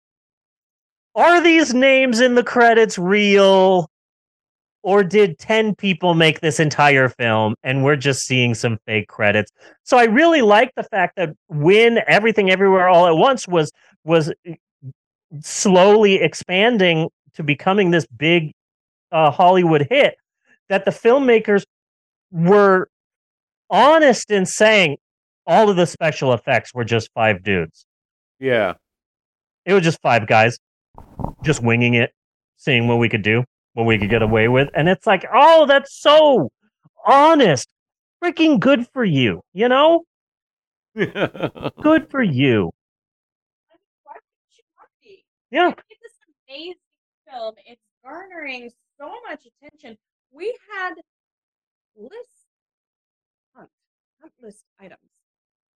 are 1.17 1.41
these 1.41 1.75
names 1.75 2.21
in 2.21 2.37
the 2.37 2.45
credits 2.45 2.97
real? 2.97 3.89
Or 4.85 5.03
did 5.03 5.39
10 5.39 5.77
people 5.77 6.13
make 6.13 6.41
this 6.41 6.61
entire 6.61 7.09
film 7.09 7.55
and 7.63 7.83
we're 7.83 7.97
just 7.97 8.27
seeing 8.27 8.55
some 8.55 8.79
fake 8.85 9.09
credits? 9.09 9.51
So 9.83 9.97
I 9.97 10.05
really 10.05 10.43
like 10.43 10.73
the 10.77 10.83
fact 10.83 11.17
that 11.17 11.31
when 11.49 12.01
everything 12.07 12.51
everywhere 12.51 12.87
all 12.87 13.07
at 13.07 13.17
once 13.17 13.49
was 13.49 13.73
was 14.05 14.31
eh, 14.45 14.57
slowly 15.41 16.17
expanding 16.17 17.09
to 17.33 17.43
becoming 17.43 17.93
this 17.93 18.07
big 18.07 18.53
uh, 19.11 19.31
Hollywood 19.31 19.87
hit, 19.89 20.17
that 20.69 20.85
the 20.85 20.91
filmmakers 20.91 21.65
were 22.31 22.91
honest 23.71 24.31
in 24.31 24.45
saying 24.45 24.99
all 25.47 25.71
of 25.71 25.77
the 25.77 25.87
special 25.87 26.35
effects 26.35 26.75
were 26.75 26.85
just 26.85 27.09
five 27.15 27.43
dudes. 27.43 27.87
Yeah. 28.39 28.75
It 29.65 29.73
was 29.73 29.83
just 29.83 30.03
five 30.03 30.27
guys 30.27 30.59
just 31.43 31.63
winging 31.63 31.95
it, 31.95 32.13
seeing 32.59 32.87
what 32.87 32.99
we 32.99 33.09
could 33.09 33.23
do, 33.23 33.45
what 33.75 33.85
we 33.85 33.99
could 33.99 34.11
get 34.11 34.23
away 34.23 34.49
with. 34.49 34.71
And 34.75 34.89
it's 34.89 35.07
like, 35.07 35.25
oh, 35.33 35.67
that's 35.67 35.95
so 35.95 36.51
honest. 37.07 37.69
Freaking 38.23 38.59
good 38.59 38.87
for 38.93 39.05
you, 39.05 39.43
you 39.53 39.69
know? 39.69 40.05
good 40.95 42.09
for 42.11 42.23
you. 42.23 42.71
Yeah. 45.51 45.69
It's 45.69 46.01
this 46.03 46.13
amazing 46.49 46.75
film. 47.31 47.55
It's 47.67 47.83
garnering 48.05 48.71
so 48.99 49.13
much 49.29 49.47
attention. 49.47 49.97
We 50.33 50.57
had 50.73 50.95
list 51.97 52.49
hunt, 53.55 53.69
hunt 54.21 54.33
list 54.43 54.65
items 54.81 54.99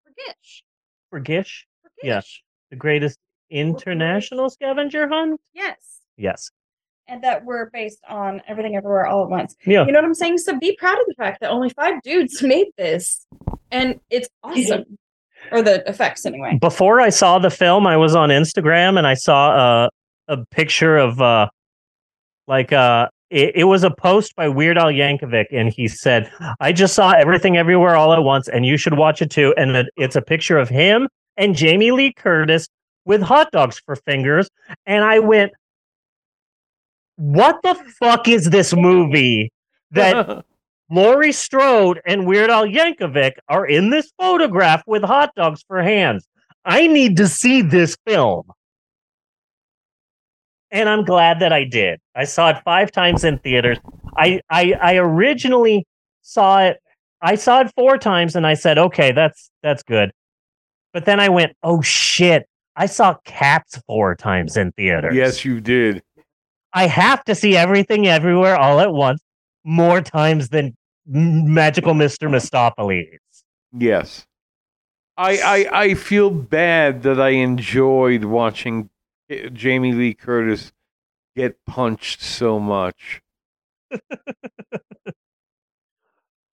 for 0.03 0.11
Gish. 0.27 0.63
For 1.09 1.19
Gish? 1.19 1.67
For 1.81 1.89
Yeah. 2.03 2.21
The 2.71 2.75
greatest 2.75 3.19
international 3.49 4.49
scavenger 4.49 5.07
hunt? 5.07 5.39
Yes. 5.53 6.01
Yes. 6.17 6.51
And 7.09 7.23
that 7.23 7.43
were 7.43 7.69
based 7.73 7.99
on 8.07 8.41
everything 8.47 8.75
everywhere 8.75 9.07
all 9.07 9.23
at 9.23 9.29
once. 9.29 9.55
Yeah. 9.65 9.85
You 9.85 9.91
know 9.91 9.99
what 9.99 10.05
I'm 10.05 10.13
saying? 10.13 10.37
So 10.37 10.57
be 10.59 10.75
proud 10.77 10.99
of 10.99 11.05
the 11.07 11.15
fact 11.15 11.41
that 11.41 11.49
only 11.49 11.69
five 11.69 12.01
dudes 12.03 12.41
made 12.43 12.67
this. 12.77 13.25
And 13.71 13.99
it's 14.09 14.29
awesome. 14.43 14.97
or 15.51 15.61
the 15.61 15.87
effects 15.89 16.25
anyway. 16.25 16.57
Before 16.61 17.01
I 17.01 17.09
saw 17.09 17.39
the 17.39 17.49
film, 17.49 17.87
I 17.87 17.97
was 17.97 18.15
on 18.15 18.29
Instagram 18.29 18.97
and 18.97 19.07
I 19.07 19.13
saw 19.15 19.85
a 19.85 19.89
a 20.27 20.45
picture 20.51 20.95
of 20.97 21.19
uh 21.21 21.49
like 22.47 22.71
uh 22.71 23.07
it, 23.31 23.51
it 23.55 23.63
was 23.65 23.83
a 23.83 23.91
post 23.91 24.35
by 24.35 24.47
Weird 24.47 24.77
Al 24.77 24.91
Yankovic 24.91 25.45
and 25.51 25.69
he 25.69 25.87
said, 25.87 26.31
"I 26.59 26.71
just 26.71 26.95
saw 26.95 27.11
everything 27.11 27.57
everywhere 27.57 27.95
all 27.95 28.13
at 28.13 28.23
once 28.23 28.47
and 28.47 28.65
you 28.65 28.77
should 28.77 28.97
watch 28.97 29.21
it 29.21 29.29
too." 29.31 29.53
And 29.57 29.87
it's 29.97 30.15
a 30.15 30.21
picture 30.21 30.57
of 30.57 30.69
him 30.69 31.07
and 31.37 31.55
Jamie 31.55 31.91
Lee 31.91 32.13
Curtis 32.13 32.67
with 33.05 33.21
hot 33.21 33.51
dogs 33.51 33.79
for 33.85 33.95
fingers 33.95 34.49
and 34.85 35.03
I 35.03 35.19
went, 35.19 35.51
"What 37.19 37.61
the 37.63 37.75
fuck 37.99 38.27
is 38.27 38.49
this 38.49 38.73
movie 38.73 39.51
that 39.91 40.45
Laurie 40.89 41.33
Strode 41.33 42.01
and 42.05 42.25
Weird 42.25 42.49
Al 42.49 42.65
Yankovic 42.65 43.33
are 43.49 43.65
in 43.65 43.89
this 43.89 44.11
photograph 44.17 44.83
with 44.87 45.03
hot 45.03 45.35
dogs 45.35 45.63
for 45.67 45.83
hands. 45.83 46.25
I 46.63 46.87
need 46.87 47.17
to 47.17 47.27
see 47.27 47.61
this 47.61 47.97
film. 48.07 48.49
And 50.71 50.87
I'm 50.87 51.03
glad 51.03 51.39
that 51.41 51.51
I 51.51 51.65
did. 51.65 51.99
I 52.15 52.23
saw 52.23 52.51
it 52.51 52.61
five 52.63 52.91
times 52.91 53.23
in 53.23 53.39
theaters. 53.39 53.79
I, 54.15 54.39
I 54.49 54.73
I 54.81 54.95
originally 54.95 55.85
saw 56.21 56.61
it. 56.61 56.77
I 57.21 57.35
saw 57.35 57.61
it 57.61 57.71
four 57.75 57.97
times, 57.97 58.35
and 58.35 58.47
I 58.47 58.53
said, 58.53 58.77
"Okay, 58.77 59.11
that's 59.11 59.49
that's 59.61 59.83
good." 59.83 60.11
But 60.93 61.05
then 61.05 61.19
I 61.19 61.27
went, 61.29 61.55
"Oh 61.63 61.81
shit!" 61.81 62.47
I 62.75 62.85
saw 62.85 63.15
Cats 63.25 63.81
four 63.87 64.15
times 64.15 64.55
in 64.55 64.71
theaters. 64.73 65.13
Yes, 65.15 65.43
you 65.43 65.59
did. 65.59 66.01
I 66.73 66.87
have 66.87 67.23
to 67.25 67.35
see 67.35 67.57
everything 67.57 68.07
everywhere 68.07 68.55
all 68.55 68.79
at 68.79 68.91
once 68.91 69.21
more 69.63 70.01
times 70.01 70.49
than 70.49 70.75
Magical 71.05 71.93
Mr. 71.93 72.29
Mistoffelees. 72.29 73.17
Yes. 73.73 74.25
I, 75.17 75.37
I 75.37 75.81
I 75.81 75.93
feel 75.95 76.29
bad 76.29 77.03
that 77.03 77.19
I 77.19 77.29
enjoyed 77.29 78.23
watching 78.23 78.89
eh, 79.29 79.49
Jamie 79.49 79.91
Lee 79.91 80.13
Curtis 80.13 80.71
get 81.35 81.57
punched 81.65 82.21
so 82.21 82.57
much. 82.57 83.21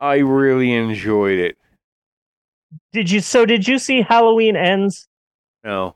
I 0.00 0.16
really 0.16 0.72
enjoyed 0.72 1.38
it. 1.38 1.56
Did 2.92 3.08
you 3.10 3.20
so 3.20 3.46
did 3.46 3.68
you 3.68 3.78
see 3.78 4.02
Halloween 4.02 4.56
Ends? 4.56 5.06
No. 5.62 5.94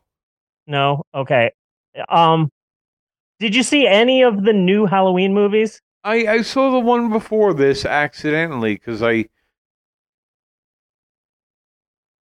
No? 0.69 1.03
Okay. 1.13 1.51
Um 2.09 2.51
did 3.41 3.55
you 3.55 3.63
see 3.63 3.87
any 3.87 4.23
of 4.23 4.45
the 4.45 4.53
new 4.53 4.87
Halloween 4.87 5.33
movies? 5.35 5.81
I, 6.05 6.27
I 6.27 6.43
saw 6.43 6.71
the 6.71 6.79
one 6.79 7.11
before 7.11 7.55
this 7.55 7.85
accidentally 7.85 8.75
because 8.75 9.03
I. 9.03 9.27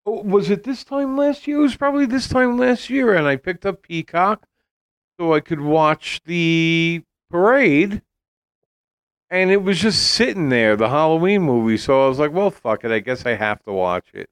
Oh, 0.04 0.22
was 0.22 0.50
it 0.50 0.62
this 0.62 0.84
time 0.84 1.16
last 1.16 1.46
year? 1.46 1.58
It 1.58 1.62
was 1.62 1.76
probably 1.76 2.06
this 2.06 2.28
time 2.28 2.58
last 2.58 2.90
year, 2.90 3.14
and 3.14 3.26
I 3.26 3.36
picked 3.36 3.66
up 3.66 3.82
Peacock 3.82 4.46
so 5.18 5.32
I 5.32 5.40
could 5.40 5.60
watch 5.60 6.20
the 6.24 7.02
parade. 7.30 8.02
And 9.28 9.50
it 9.50 9.62
was 9.62 9.80
just 9.80 10.12
sitting 10.12 10.50
there, 10.50 10.76
the 10.76 10.88
Halloween 10.88 11.42
movie. 11.42 11.78
So 11.78 12.04
I 12.04 12.08
was 12.08 12.18
like, 12.18 12.32
well, 12.32 12.50
fuck 12.50 12.84
it. 12.84 12.92
I 12.92 13.00
guess 13.00 13.26
I 13.26 13.34
have 13.34 13.60
to 13.64 13.72
watch 13.72 14.06
it. 14.14 14.28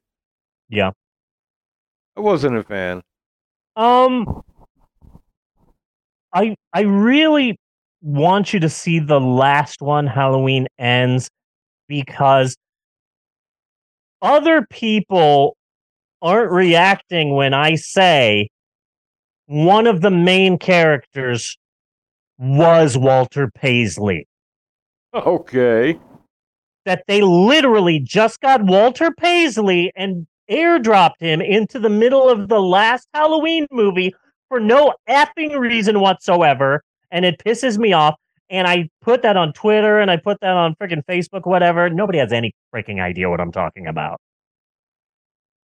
Yeah. 0.69 0.91
I 2.15 2.21
wasn't 2.21 2.55
a 2.55 2.63
fan. 2.63 3.03
Um 3.75 4.43
I 6.35 6.55
I 6.73 6.81
really 6.81 7.57
want 8.01 8.53
you 8.53 8.59
to 8.59 8.69
see 8.69 8.99
the 8.99 9.19
last 9.19 9.81
one, 9.81 10.05
Halloween 10.05 10.67
Ends, 10.77 11.29
because 11.87 12.55
other 14.21 14.67
people 14.69 15.55
aren't 16.21 16.51
reacting 16.51 17.33
when 17.33 17.53
I 17.53 17.75
say 17.75 18.49
one 19.47 19.87
of 19.87 20.01
the 20.01 20.11
main 20.11 20.57
characters 20.57 21.57
was 22.37 22.97
Walter 22.97 23.49
Paisley. 23.55 24.27
Okay. 25.13 25.97
That 26.85 27.03
they 27.07 27.21
literally 27.21 27.99
just 27.99 28.41
got 28.41 28.63
Walter 28.63 29.11
Paisley 29.11 29.91
and 29.95 30.27
airdropped 30.49 31.19
him 31.19 31.41
into 31.41 31.79
the 31.79 31.89
middle 31.89 32.29
of 32.29 32.49
the 32.49 32.59
last 32.59 33.07
Halloween 33.13 33.67
movie 33.71 34.13
for 34.49 34.59
no 34.59 34.93
effing 35.09 35.57
reason 35.57 35.99
whatsoever. 35.99 36.83
And 37.11 37.25
it 37.25 37.41
pisses 37.43 37.77
me 37.77 37.93
off. 37.93 38.15
And 38.49 38.67
I 38.67 38.89
put 39.01 39.23
that 39.23 39.37
on 39.37 39.53
Twitter 39.53 39.99
and 39.99 40.11
I 40.11 40.17
put 40.17 40.39
that 40.41 40.51
on 40.51 40.75
freaking 40.75 41.03
Facebook, 41.05 41.47
whatever. 41.47 41.89
Nobody 41.89 42.19
has 42.19 42.31
any 42.31 42.53
freaking 42.73 43.01
idea 43.01 43.29
what 43.29 43.41
I'm 43.41 43.51
talking 43.51 43.87
about. 43.87 44.21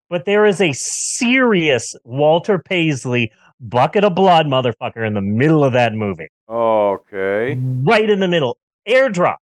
But 0.10 0.26
there 0.26 0.46
is 0.46 0.62
a 0.62 0.72
serious 0.74 1.96
Walter 2.04 2.60
Paisley 2.60 3.32
bucket 3.60 4.04
of 4.04 4.16
blood 4.16 4.46
motherfucker 4.46 5.06
in 5.06 5.14
the 5.14 5.22
middle 5.22 5.64
of 5.64 5.74
that 5.74 5.94
movie. 5.94 6.28
Okay. 6.50 7.58
Right 7.60 8.10
in 8.10 8.20
the 8.20 8.28
middle. 8.28 8.58
Airdropped 8.88 9.38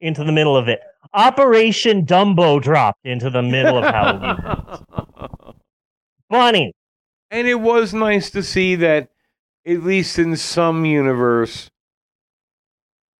into 0.00 0.24
the 0.24 0.32
middle 0.32 0.56
of 0.56 0.68
it. 0.68 0.80
Operation 1.14 2.04
Dumbo 2.04 2.60
dropped 2.60 3.06
into 3.06 3.30
the 3.30 3.42
middle 3.42 3.78
of 3.78 3.84
Halloween. 3.84 4.36
Funny. 6.30 6.72
And 7.30 7.46
it 7.46 7.60
was 7.60 7.92
nice 7.92 8.30
to 8.30 8.42
see 8.42 8.74
that, 8.76 9.10
at 9.66 9.82
least 9.82 10.18
in 10.18 10.36
some 10.36 10.84
universe, 10.84 11.70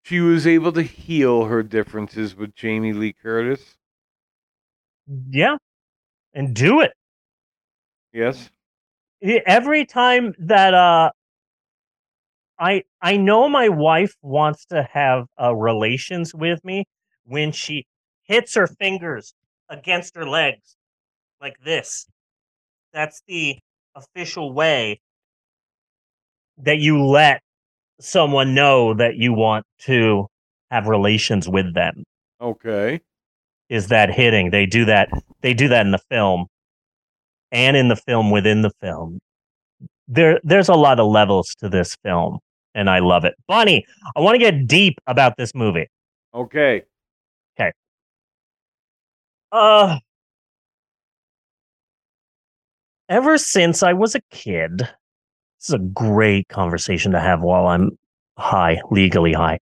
she 0.02 0.20
was 0.20 0.46
able 0.46 0.72
to 0.72 0.82
heal 0.82 1.44
her 1.44 1.62
differences 1.62 2.34
with 2.34 2.54
Jamie 2.54 2.94
Lee 2.94 3.12
Curtis. 3.12 3.76
Yeah. 5.28 5.56
And 6.32 6.54
do 6.54 6.80
it. 6.80 6.92
Yes. 8.12 8.50
Every 9.20 9.84
time 9.84 10.34
that 10.38 10.72
uh 10.72 11.10
I 12.58 12.84
I 13.02 13.16
know 13.16 13.48
my 13.48 13.68
wife 13.68 14.14
wants 14.22 14.64
to 14.66 14.88
have 14.92 15.26
uh, 15.40 15.54
relations 15.54 16.34
with 16.34 16.64
me 16.64 16.84
when 17.24 17.52
she 17.52 17.86
hits 18.24 18.54
her 18.54 18.66
fingers 18.66 19.34
against 19.68 20.16
her 20.16 20.26
legs 20.26 20.76
like 21.40 21.58
this. 21.64 22.06
That's 22.92 23.22
the 23.26 23.58
official 23.98 24.52
way 24.52 25.00
that 26.58 26.78
you 26.78 27.04
let 27.04 27.40
someone 28.00 28.54
know 28.54 28.94
that 28.94 29.16
you 29.16 29.32
want 29.32 29.64
to 29.80 30.26
have 30.70 30.86
relations 30.86 31.48
with 31.48 31.74
them. 31.74 32.04
Okay. 32.40 33.00
is 33.68 33.88
that 33.88 34.10
hitting? 34.10 34.50
They 34.50 34.66
do 34.66 34.84
that 34.84 35.08
they 35.42 35.54
do 35.54 35.68
that 35.68 35.84
in 35.86 35.92
the 35.92 35.98
film. 36.10 36.46
And 37.50 37.76
in 37.76 37.88
the 37.88 37.96
film 37.96 38.30
within 38.30 38.62
the 38.62 38.70
film. 38.80 39.18
There 40.06 40.40
there's 40.44 40.68
a 40.68 40.74
lot 40.74 41.00
of 41.00 41.06
levels 41.06 41.54
to 41.60 41.68
this 41.68 41.96
film 42.04 42.38
and 42.74 42.88
i 42.90 42.98
love 43.00 43.24
it. 43.24 43.34
Bunny 43.48 43.84
i 44.16 44.20
want 44.20 44.34
to 44.34 44.38
get 44.38 44.66
deep 44.66 44.98
about 45.06 45.36
this 45.36 45.54
movie. 45.54 45.88
Okay. 46.34 46.82
okay. 47.58 47.72
Uh 49.50 49.98
ever 53.08 53.38
since 53.38 53.82
i 53.82 53.92
was 53.92 54.14
a 54.14 54.20
kid 54.30 54.78
this 54.78 55.68
is 55.68 55.74
a 55.74 55.78
great 55.78 56.48
conversation 56.48 57.12
to 57.12 57.20
have 57.20 57.42
while 57.42 57.66
i'm 57.66 57.90
high 58.38 58.80
legally 58.90 59.32
high. 59.32 59.58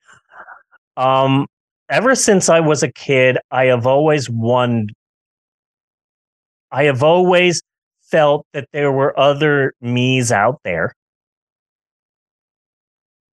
Um 0.96 1.46
ever 1.88 2.14
since 2.14 2.48
i 2.48 2.60
was 2.60 2.82
a 2.82 2.92
kid 2.92 3.38
i 3.50 3.66
have 3.66 3.86
always 3.86 4.28
won 4.28 4.88
i 6.72 6.84
have 6.84 7.02
always 7.02 7.62
felt 8.02 8.46
that 8.52 8.68
there 8.72 8.92
were 8.92 9.18
other 9.18 9.72
me's 9.80 10.30
out 10.32 10.60
there 10.64 10.92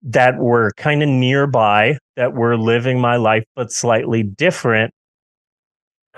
that 0.03 0.37
were 0.37 0.71
kind 0.77 1.01
of 1.01 1.09
nearby 1.09 1.97
that 2.15 2.33
were 2.33 2.57
living 2.57 2.99
my 2.99 3.15
life 3.15 3.43
but 3.55 3.71
slightly 3.71 4.21
different 4.23 4.93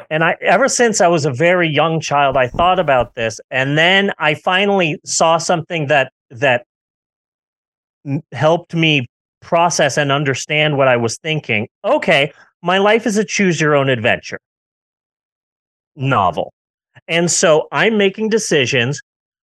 and 0.09 0.23
i 0.23 0.35
ever 0.41 0.67
since 0.67 1.01
i 1.01 1.07
was 1.07 1.25
a 1.25 1.31
very 1.31 1.69
young 1.69 1.99
child 1.99 2.37
i 2.37 2.47
thought 2.47 2.79
about 2.79 3.15
this 3.15 3.39
and 3.51 3.77
then 3.77 4.11
i 4.19 4.33
finally 4.33 4.99
saw 5.05 5.37
something 5.37 5.87
that 5.87 6.11
that 6.29 6.65
helped 8.31 8.75
me 8.75 9.05
process 9.41 9.97
and 9.97 10.11
understand 10.11 10.77
what 10.77 10.87
i 10.87 10.97
was 10.97 11.17
thinking. 11.17 11.67
Okay 11.83 12.31
my 12.61 12.77
life 12.77 13.05
is 13.05 13.17
a 13.17 13.23
choose 13.23 13.61
your 13.61 13.75
own 13.75 13.89
adventure 13.89 14.39
novel. 15.95 16.51
And 17.07 17.29
so 17.31 17.67
i'm 17.71 17.97
making 17.97 18.29
decisions 18.29 19.01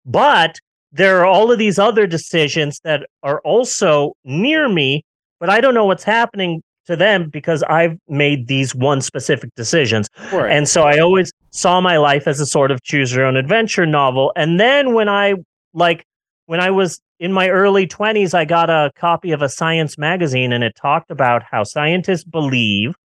but 0.06 0.60
there 0.92 1.20
are 1.20 1.26
all 1.26 1.52
of 1.52 1.60
these 1.60 1.78
other 1.78 2.08
decisions 2.08 2.80
that 2.84 3.06
are 3.22 3.40
also 3.42 4.14
near 4.24 4.68
me, 4.68 5.04
but 5.40 5.50
I 5.50 5.62
don't 5.62 5.74
know 5.74 5.86
what's 5.86 6.04
happening 6.04 6.62
to 6.90 6.96
them 6.96 7.30
because 7.30 7.62
I've 7.64 7.98
made 8.08 8.48
these 8.48 8.74
one 8.74 9.02
specific 9.02 9.54
decisions. 9.56 10.10
Right. 10.34 10.52
And 10.52 10.68
so 10.68 10.84
I 10.84 10.98
always 10.98 11.32
saw 11.52 11.80
my 11.80 11.98
life 11.98 12.28
as 12.28 12.40
a 12.40 12.48
sort 12.48 12.72
of 12.72 12.82
choose 12.84 13.14
your 13.14 13.26
own 13.26 13.38
adventure 13.38 13.86
novel. 13.86 14.34
And 14.36 14.60
then 14.60 14.94
when 14.94 15.08
I 15.08 15.36
like 15.74 16.04
when 16.48 16.60
I 16.60 16.72
was 16.72 17.00
in 17.20 17.32
my 17.32 17.50
early 17.50 17.86
20s, 17.86 18.34
I 18.34 18.44
got 18.44 18.72
a 18.72 18.92
copy 18.96 19.32
of 19.32 19.44
a 19.44 19.50
science 19.50 20.00
magazine 20.00 20.52
and 20.52 20.64
it 20.64 20.76
talked 20.76 21.12
about 21.12 21.44
how 21.44 21.64
scientists 21.64 22.24
believe 22.24 22.96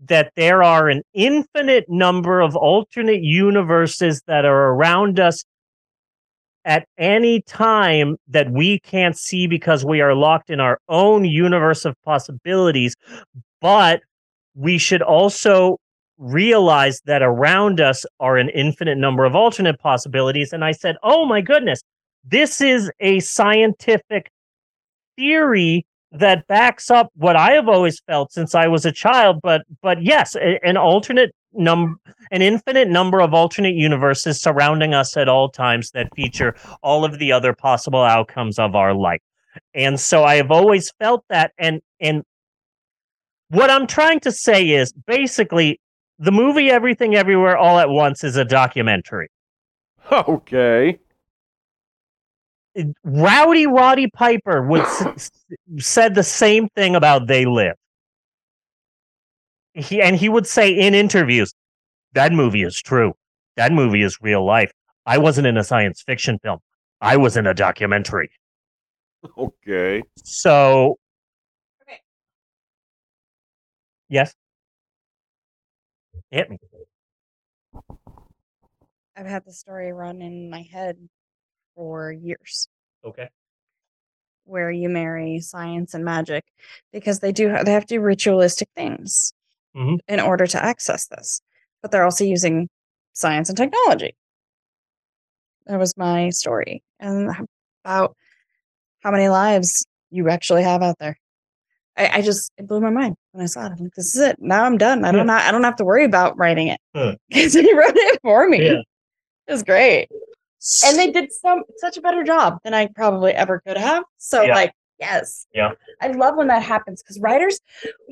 that 0.00 0.32
there 0.34 0.62
are 0.62 0.88
an 0.88 1.02
infinite 1.12 1.84
number 1.88 2.40
of 2.40 2.56
alternate 2.56 3.22
universes 3.22 4.22
that 4.26 4.46
are 4.46 4.70
around 4.70 5.20
us 5.20 5.44
at 6.64 6.86
any 6.98 7.42
time 7.42 8.16
that 8.28 8.50
we 8.50 8.80
can't 8.80 9.16
see 9.16 9.46
because 9.46 9.84
we 9.84 10.00
are 10.00 10.14
locked 10.14 10.50
in 10.50 10.60
our 10.60 10.78
own 10.88 11.24
universe 11.24 11.84
of 11.84 11.94
possibilities. 12.04 12.94
But 13.60 14.02
we 14.54 14.78
should 14.78 15.02
also 15.02 15.78
realize 16.18 17.00
that 17.06 17.22
around 17.22 17.80
us 17.80 18.04
are 18.20 18.36
an 18.36 18.48
infinite 18.50 18.96
number 18.96 19.24
of 19.24 19.34
alternate 19.34 19.78
possibilities. 19.80 20.52
And 20.52 20.64
I 20.64 20.72
said, 20.72 20.96
oh 21.02 21.26
my 21.26 21.40
goodness, 21.40 21.80
this 22.24 22.60
is 22.60 22.90
a 23.00 23.20
scientific 23.20 24.30
theory 25.16 25.84
that 26.12 26.46
backs 26.46 26.90
up 26.90 27.10
what 27.16 27.36
I 27.36 27.52
have 27.52 27.68
always 27.68 28.00
felt 28.06 28.32
since 28.32 28.54
I 28.54 28.68
was 28.68 28.84
a 28.84 28.92
child. 28.92 29.40
But 29.42 29.62
but 29.80 30.02
yes, 30.02 30.36
a- 30.36 30.64
an 30.64 30.76
alternate 30.76 31.32
num 31.54 31.98
an 32.30 32.42
infinite 32.42 32.88
number 32.88 33.20
of 33.20 33.34
alternate 33.34 33.74
universes 33.74 34.40
surrounding 34.40 34.94
us 34.94 35.16
at 35.16 35.28
all 35.28 35.48
times 35.48 35.90
that 35.92 36.14
feature 36.14 36.54
all 36.82 37.04
of 37.04 37.18
the 37.18 37.32
other 37.32 37.52
possible 37.52 38.02
outcomes 38.02 38.58
of 38.58 38.74
our 38.74 38.94
life. 38.94 39.20
And 39.74 40.00
so 40.00 40.24
I 40.24 40.36
have 40.36 40.50
always 40.50 40.90
felt 40.98 41.24
that 41.28 41.52
and 41.58 41.80
and 42.00 42.22
what 43.48 43.70
I'm 43.70 43.86
trying 43.86 44.20
to 44.20 44.32
say 44.32 44.70
is 44.70 44.92
basically 45.06 45.78
the 46.18 46.32
movie 46.32 46.70
Everything 46.70 47.14
Everywhere 47.14 47.56
All 47.56 47.78
at 47.78 47.90
Once 47.90 48.24
is 48.24 48.36
a 48.36 48.44
documentary. 48.44 49.28
Okay. 50.10 50.98
Rowdy 53.04 53.66
Roddy 53.66 54.08
Piper 54.08 54.66
would 54.66 54.82
s- 54.82 55.30
said 55.78 56.14
the 56.14 56.22
same 56.22 56.68
thing 56.70 56.96
about 56.96 57.26
They 57.26 57.44
Live. 57.44 57.76
He 59.74 60.02
and 60.02 60.16
he 60.16 60.28
would 60.28 60.46
say 60.46 60.70
in 60.70 60.94
interviews, 60.94 61.54
that 62.12 62.32
movie 62.32 62.62
is 62.62 62.80
true. 62.80 63.14
That 63.56 63.72
movie 63.72 64.02
is 64.02 64.18
real 64.20 64.44
life. 64.44 64.72
I 65.06 65.18
wasn't 65.18 65.46
in 65.46 65.56
a 65.56 65.64
science 65.64 66.02
fiction 66.02 66.38
film. 66.42 66.58
I 67.00 67.16
was 67.16 67.36
in 67.36 67.46
a 67.46 67.54
documentary. 67.54 68.30
Okay. 69.38 70.02
So 70.24 70.98
okay. 71.82 72.00
Yes. 74.08 74.34
Hit 76.30 76.50
me. 76.50 76.58
I've 79.16 79.26
had 79.26 79.44
the 79.44 79.52
story 79.52 79.92
run 79.92 80.22
in 80.22 80.50
my 80.50 80.62
head 80.62 80.96
for 81.74 82.12
years 82.12 82.68
Okay. 83.04 83.28
where 84.44 84.70
you 84.70 84.88
marry 84.88 85.40
science 85.40 85.94
and 85.94 86.04
magic 86.04 86.44
because 86.92 87.20
they 87.20 87.32
do 87.32 87.54
they 87.64 87.72
have 87.72 87.86
to 87.86 87.96
do 87.96 88.00
ritualistic 88.00 88.68
things 88.76 89.32
Mhm. 89.76 89.98
in 90.08 90.20
order 90.20 90.46
to 90.46 90.62
access 90.62 91.06
this 91.06 91.40
but 91.80 91.90
they're 91.90 92.04
also 92.04 92.24
using 92.24 92.68
science 93.14 93.48
and 93.48 93.56
technology 93.56 94.14
that 95.66 95.78
was 95.78 95.96
my 95.96 96.30
story 96.30 96.82
and 97.00 97.30
about 97.84 98.16
how 99.00 99.10
many 99.10 99.28
lives 99.28 99.84
you 100.10 100.28
actually 100.28 100.62
have 100.62 100.82
out 100.82 100.98
there 100.98 101.16
I, 101.96 102.08
I 102.18 102.22
just 102.22 102.50
it 102.56 102.66
blew 102.66 102.80
my 102.80 102.88
mind 102.90 103.16
when 103.32 103.42
I 103.42 103.46
saw 103.46 103.66
it. 103.66 103.72
I'm 103.72 103.84
like, 103.84 103.92
this 103.94 104.14
is 104.16 104.20
it. 104.22 104.36
Now 104.38 104.64
I'm 104.64 104.78
done. 104.78 105.04
I 105.04 105.12
don't 105.12 105.28
ha- 105.28 105.44
I 105.46 105.50
don't 105.50 105.62
have 105.64 105.76
to 105.76 105.84
worry 105.84 106.06
about 106.06 106.38
writing 106.38 106.68
it 106.68 106.80
Huh. 106.94 107.16
because 107.28 107.52
he 107.52 107.70
wrote 107.74 107.92
it 107.94 108.18
for 108.22 108.48
me. 108.48 108.64
Yeah. 108.64 108.80
It 109.46 109.52
was 109.52 109.62
great, 109.62 110.08
and 110.86 110.98
they 110.98 111.10
did 111.10 111.30
some 111.32 111.64
such 111.76 111.98
a 111.98 112.00
better 112.00 112.22
job 112.24 112.60
than 112.64 112.72
I 112.72 112.86
probably 112.86 113.32
ever 113.32 113.60
could 113.60 113.76
have. 113.76 114.04
So 114.16 114.40
Yeah. 114.40 114.54
like, 114.54 114.72
Yes. 115.02 115.46
Yeah. 115.52 115.72
I 116.00 116.08
love 116.08 116.36
when 116.36 116.46
that 116.46 116.62
happens 116.62 117.02
because 117.02 117.18
writers, 117.18 117.58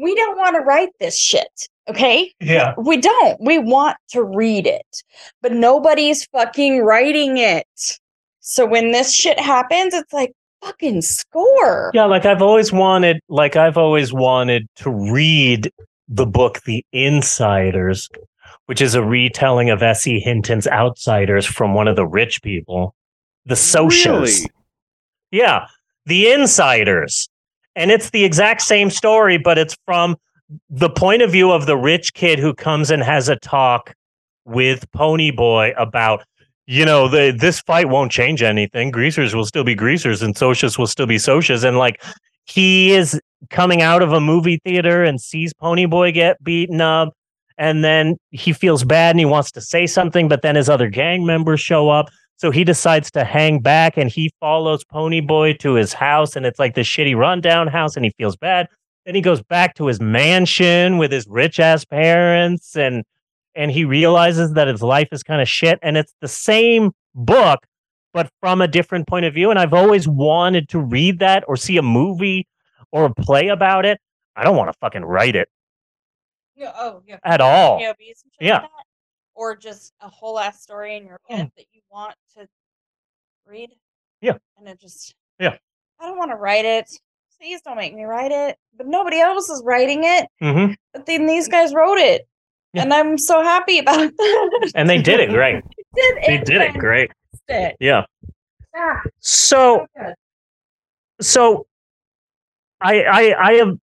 we 0.00 0.14
don't 0.16 0.36
want 0.36 0.56
to 0.56 0.60
write 0.60 0.90
this 0.98 1.16
shit. 1.16 1.68
Okay. 1.88 2.32
Yeah. 2.40 2.74
We 2.76 2.96
don't. 2.96 3.40
We 3.40 3.58
want 3.58 3.96
to 4.10 4.24
read 4.24 4.66
it, 4.66 5.02
but 5.40 5.52
nobody's 5.52 6.26
fucking 6.26 6.80
writing 6.82 7.38
it. 7.38 7.66
So 8.40 8.66
when 8.66 8.90
this 8.90 9.14
shit 9.14 9.38
happens, 9.38 9.94
it's 9.94 10.12
like 10.12 10.32
fucking 10.62 11.02
score. 11.02 11.92
Yeah, 11.94 12.06
like 12.06 12.26
I've 12.26 12.42
always 12.42 12.72
wanted, 12.72 13.20
like 13.28 13.54
I've 13.54 13.78
always 13.78 14.12
wanted 14.12 14.66
to 14.76 14.90
read 14.90 15.70
the 16.08 16.26
book 16.26 16.60
The 16.64 16.84
Insiders, 16.92 18.08
which 18.66 18.82
is 18.82 18.96
a 18.96 19.02
retelling 19.02 19.70
of 19.70 19.82
S.E. 19.82 20.18
Hinton's 20.18 20.66
Outsiders 20.66 21.46
from 21.46 21.74
one 21.74 21.86
of 21.86 21.94
the 21.94 22.06
rich 22.06 22.42
people, 22.42 22.94
the 23.46 23.56
socialists. 23.56 24.40
Really? 24.40 24.50
Yeah, 25.30 25.66
The 26.06 26.30
Insiders. 26.32 27.28
And 27.76 27.90
it's 27.90 28.10
the 28.10 28.24
exact 28.24 28.62
same 28.62 28.90
story, 28.90 29.38
but 29.38 29.56
it's 29.58 29.76
from 29.86 30.16
the 30.68 30.90
point 30.90 31.22
of 31.22 31.30
view 31.30 31.52
of 31.52 31.66
the 31.66 31.76
rich 31.76 32.14
kid 32.14 32.38
who 32.38 32.52
comes 32.52 32.90
and 32.90 33.02
has 33.02 33.28
a 33.28 33.36
talk 33.36 33.94
with 34.44 34.90
Ponyboy 34.90 35.74
about, 35.76 36.24
you 36.66 36.84
know, 36.84 37.08
the, 37.08 37.34
this 37.36 37.60
fight 37.60 37.88
won't 37.88 38.10
change 38.10 38.42
anything. 38.42 38.90
Greasers 38.90 39.34
will 39.34 39.44
still 39.44 39.64
be 39.64 39.74
greasers 39.74 40.22
and 40.22 40.36
socialists 40.36 40.78
will 40.78 40.88
still 40.88 41.06
be 41.06 41.18
socialists. 41.18 41.64
And 41.64 41.78
like, 41.78 42.02
he 42.46 42.92
is 42.92 43.20
coming 43.48 43.80
out 43.80 44.02
of 44.02 44.12
a 44.12 44.20
movie 44.20 44.60
theater 44.64 45.04
and 45.04 45.20
sees 45.20 45.52
Ponyboy 45.54 46.12
get 46.14 46.42
beaten 46.42 46.80
up. 46.80 47.14
And 47.56 47.84
then 47.84 48.16
he 48.30 48.52
feels 48.52 48.84
bad 48.84 49.10
and 49.10 49.20
he 49.20 49.26
wants 49.26 49.52
to 49.52 49.60
say 49.60 49.86
something, 49.86 50.28
but 50.28 50.42
then 50.42 50.56
his 50.56 50.68
other 50.68 50.88
gang 50.88 51.24
members 51.26 51.60
show 51.60 51.90
up. 51.90 52.08
So 52.40 52.50
he 52.50 52.64
decides 52.64 53.10
to 53.10 53.22
hang 53.22 53.58
back 53.58 53.98
and 53.98 54.08
he 54.10 54.32
follows 54.40 54.82
Ponyboy 54.82 55.58
to 55.58 55.74
his 55.74 55.92
house. 55.92 56.36
And 56.36 56.46
it's 56.46 56.58
like 56.58 56.74
this 56.74 56.86
shitty 56.86 57.14
rundown 57.14 57.66
house 57.66 57.96
and 57.96 58.04
he 58.04 58.12
feels 58.16 58.34
bad. 58.34 58.66
Then 59.04 59.14
he 59.14 59.20
goes 59.20 59.42
back 59.42 59.74
to 59.74 59.88
his 59.88 60.00
mansion 60.00 60.96
with 60.96 61.12
his 61.12 61.26
rich 61.28 61.60
ass 61.60 61.84
parents 61.84 62.78
and 62.78 63.04
and 63.54 63.70
he 63.70 63.84
realizes 63.84 64.54
that 64.54 64.68
his 64.68 64.80
life 64.80 65.08
is 65.12 65.22
kind 65.22 65.42
of 65.42 65.48
shit. 65.50 65.78
And 65.82 65.98
it's 65.98 66.14
the 66.22 66.28
same 66.28 66.92
book, 67.14 67.58
but 68.14 68.30
from 68.40 68.62
a 68.62 68.68
different 68.68 69.06
point 69.06 69.26
of 69.26 69.34
view. 69.34 69.50
And 69.50 69.58
I've 69.58 69.74
always 69.74 70.08
wanted 70.08 70.70
to 70.70 70.78
read 70.78 71.18
that 71.18 71.44
or 71.46 71.58
see 71.58 71.76
a 71.76 71.82
movie 71.82 72.48
or 72.90 73.04
a 73.04 73.14
play 73.14 73.48
about 73.48 73.84
it. 73.84 74.00
I 74.34 74.44
don't 74.44 74.56
want 74.56 74.72
to 74.72 74.78
fucking 74.80 75.04
write 75.04 75.36
it. 75.36 75.50
Yeah, 76.56 76.72
oh, 76.74 77.02
yeah. 77.06 77.18
At 77.22 77.42
all. 77.42 77.80
POVs 77.80 77.90
and 77.98 78.32
shit 78.32 78.40
Yeah. 78.40 78.60
like? 78.62 78.70
Or 79.34 79.56
just 79.56 79.92
a 80.00 80.08
whole 80.08 80.38
ass 80.38 80.62
story 80.62 80.96
in 80.96 81.04
your 81.06 81.20
head 81.28 81.50
that 81.58 81.66
you 81.72 81.79
want 81.90 82.14
to 82.36 82.46
read. 83.46 83.70
Yeah. 84.20 84.36
And 84.58 84.68
it 84.68 84.80
just, 84.80 85.14
Yeah. 85.38 85.56
I 86.00 86.06
don't 86.06 86.18
want 86.18 86.30
to 86.30 86.36
write 86.36 86.64
it. 86.64 86.90
Please 87.40 87.60
don't 87.62 87.76
make 87.76 87.94
me 87.94 88.04
write 88.04 88.32
it. 88.32 88.56
But 88.76 88.86
nobody 88.86 89.18
else 89.20 89.48
is 89.48 89.62
writing 89.64 90.04
it. 90.04 90.26
Mm-hmm. 90.42 90.72
But 90.92 91.06
then 91.06 91.26
these 91.26 91.48
guys 91.48 91.72
wrote 91.74 91.98
it. 91.98 92.26
And 92.74 92.92
I'm 92.94 93.18
so 93.18 93.42
happy 93.42 93.78
about 93.78 93.96
that. 94.16 94.72
And 94.74 94.88
they 94.88 95.00
did 95.02 95.20
it 95.20 95.30
great. 95.30 95.64
did 95.94 96.16
They 96.26 96.38
did 96.38 96.60
it 96.62 96.74
great. 96.74 97.10
fantastic. 97.48 97.76
Yeah. 97.80 98.04
Ah, 98.76 99.00
So 99.18 99.86
good. 99.98 100.14
so 101.20 101.66
I 102.80 103.02
I 103.02 103.48
I 103.48 103.52
have 103.54 103.78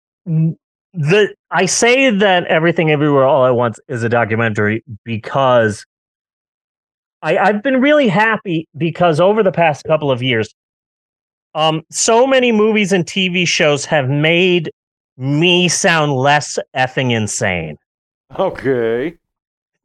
the 0.93 1.33
I 1.49 1.65
say 1.65 2.11
that 2.11 2.45
everything 2.45 2.91
everywhere 2.91 3.23
all 3.25 3.45
at 3.47 3.55
once 3.55 3.79
is 3.87 4.03
a 4.03 4.09
documentary 4.09 4.83
because 5.03 5.83
I 7.25 7.37
I've 7.37 7.63
been 7.63 7.81
really 7.81 8.07
happy 8.07 8.67
because 8.77 9.19
over 9.19 9.43
the 9.43 9.51
past 9.51 9.83
couple 9.85 10.11
of 10.11 10.21
years 10.23 10.53
um 11.55 11.81
so 11.91 12.25
many 12.27 12.51
movies 12.51 12.91
and 12.93 13.05
TV 13.05 13.47
shows 13.47 13.85
have 13.85 14.09
made 14.09 14.71
me 15.17 15.67
sound 15.67 16.13
less 16.13 16.59
effing 16.75 17.11
insane 17.11 17.77
Okay. 18.37 19.15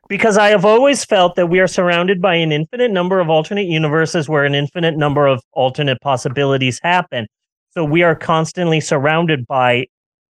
because 0.09 0.37
I 0.37 0.49
have 0.49 0.65
always 0.65 1.05
felt 1.05 1.37
that 1.37 1.47
we 1.49 1.61
are 1.61 1.69
surrounded 1.69 2.21
by 2.21 2.35
an 2.35 2.53
infinite 2.53 2.91
number 2.91 3.21
of 3.21 3.31
alternate 3.31 3.67
universes 3.67 4.29
where 4.29 4.45
an 4.45 4.55
infinite 4.55 4.97
number 4.97 5.27
of 5.27 5.41
alternate 5.53 6.01
possibilities 6.01 6.81
happen. 6.83 7.27
So 7.75 7.85
we 7.85 8.03
are 8.03 8.17
constantly 8.17 8.81
surrounded 8.81 9.47
by 9.47 9.87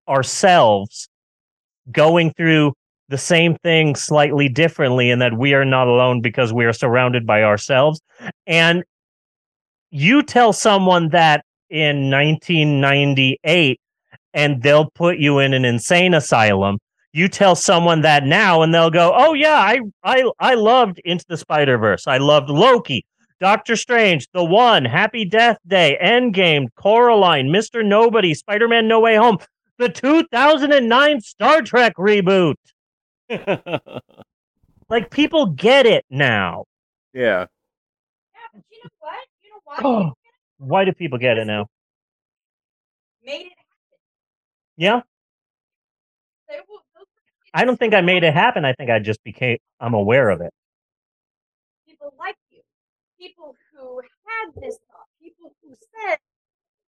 ourselves 0.09 1.07
going 1.91 2.33
through 2.33 2.73
the 3.09 3.17
same 3.17 3.55
thing 3.55 3.95
slightly 3.95 4.47
differently, 4.47 5.11
and 5.11 5.21
that 5.21 5.37
we 5.37 5.53
are 5.53 5.65
not 5.65 5.87
alone 5.87 6.21
because 6.21 6.53
we 6.53 6.65
are 6.65 6.73
surrounded 6.73 7.25
by 7.27 7.43
ourselves. 7.43 7.99
And 8.47 8.83
you 9.91 10.23
tell 10.23 10.53
someone 10.53 11.09
that 11.09 11.43
in 11.69 12.09
1998 12.09 13.79
and 14.33 14.61
they'll 14.61 14.89
put 14.91 15.17
you 15.17 15.39
in 15.39 15.53
an 15.53 15.65
insane 15.65 16.13
asylum. 16.13 16.77
You 17.13 17.27
tell 17.27 17.55
someone 17.55 18.01
that 18.01 18.25
now 18.25 18.61
and 18.61 18.73
they'll 18.73 18.91
go 18.91 19.11
oh 19.15 19.33
yeah 19.33 19.55
i 19.55 19.79
i 20.03 20.29
i 20.39 20.53
loved 20.53 20.99
into 21.03 21.25
the 21.27 21.37
spider 21.37 21.75
verse 21.79 22.05
i 22.05 22.19
loved 22.19 22.51
loki 22.51 23.03
doctor 23.39 23.75
strange 23.75 24.27
the 24.31 24.43
one 24.43 24.85
happy 24.85 25.25
death 25.25 25.57
day 25.65 25.97
endgame 25.99 26.67
coraline 26.75 27.47
mr 27.47 27.83
nobody 27.83 28.35
spider-man 28.35 28.87
no 28.87 28.99
way 28.99 29.15
home 29.15 29.39
the 29.79 29.89
2009 29.89 31.19
star 31.21 31.63
trek 31.63 31.95
reboot 31.97 32.53
like 34.89 35.11
people 35.11 35.47
get 35.47 35.85
it 35.85 36.05
now 36.09 36.65
Yeah. 37.13 37.45
But 38.53 38.63
you 38.71 38.79
know 38.83 38.89
what? 38.99 39.19
You 39.43 39.49
know 39.51 39.59
why? 39.65 40.11
why 40.57 40.85
do 40.85 40.93
people 40.93 41.17
get 41.19 41.37
it 41.37 41.45
now 41.45 41.67
Made 43.23 43.33
it 43.47 43.49
happen. 43.49 43.55
yeah 44.77 45.01
they 46.49 46.57
will, 46.67 46.79
i 47.53 47.63
don't 47.65 47.77
think 47.77 47.93
i 47.93 48.01
made 48.01 48.23
it 48.23 48.33
happen 48.33 48.65
i 48.65 48.73
think 48.73 48.89
i 48.89 48.99
just 48.99 49.23
became 49.23 49.57
i'm 49.79 49.93
aware 49.93 50.29
of 50.29 50.41
it 50.41 50.51
people 51.87 52.13
like 52.19 52.35
you. 52.51 52.61
People 53.19 53.55
who 53.73 54.01
had 54.25 54.61
this 54.61 54.77
thought. 54.91 55.05
People 55.21 55.53
who 55.61 55.75
said, 55.75 56.17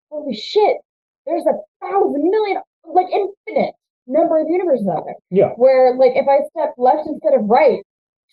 Holy 0.09 0.35
shit, 0.35 0.77
there's 1.25 1.45
a 1.45 1.53
thousand 1.81 2.29
million, 2.29 2.61
like 2.83 3.07
infinite 3.11 3.75
number 4.07 4.39
of 4.39 4.47
universes 4.49 4.87
out 4.87 5.03
there. 5.05 5.15
Yeah. 5.29 5.49
Where, 5.57 5.95
like, 5.97 6.11
if 6.15 6.27
I 6.27 6.45
step 6.49 6.73
left 6.77 7.07
instead 7.07 7.33
of 7.33 7.49
right, 7.49 7.79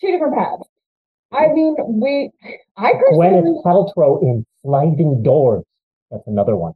two 0.01 0.11
different 0.11 0.35
paths. 0.35 0.67
I 1.31 1.47
mean, 1.51 1.75
we, 1.87 2.29
I 2.77 2.93
personally, 2.93 3.57
Paltrow 3.65 4.21
in 4.21 4.45
Sliding 4.61 5.23
Doors. 5.23 5.63
That's 6.11 6.27
another 6.27 6.55
one. 6.55 6.73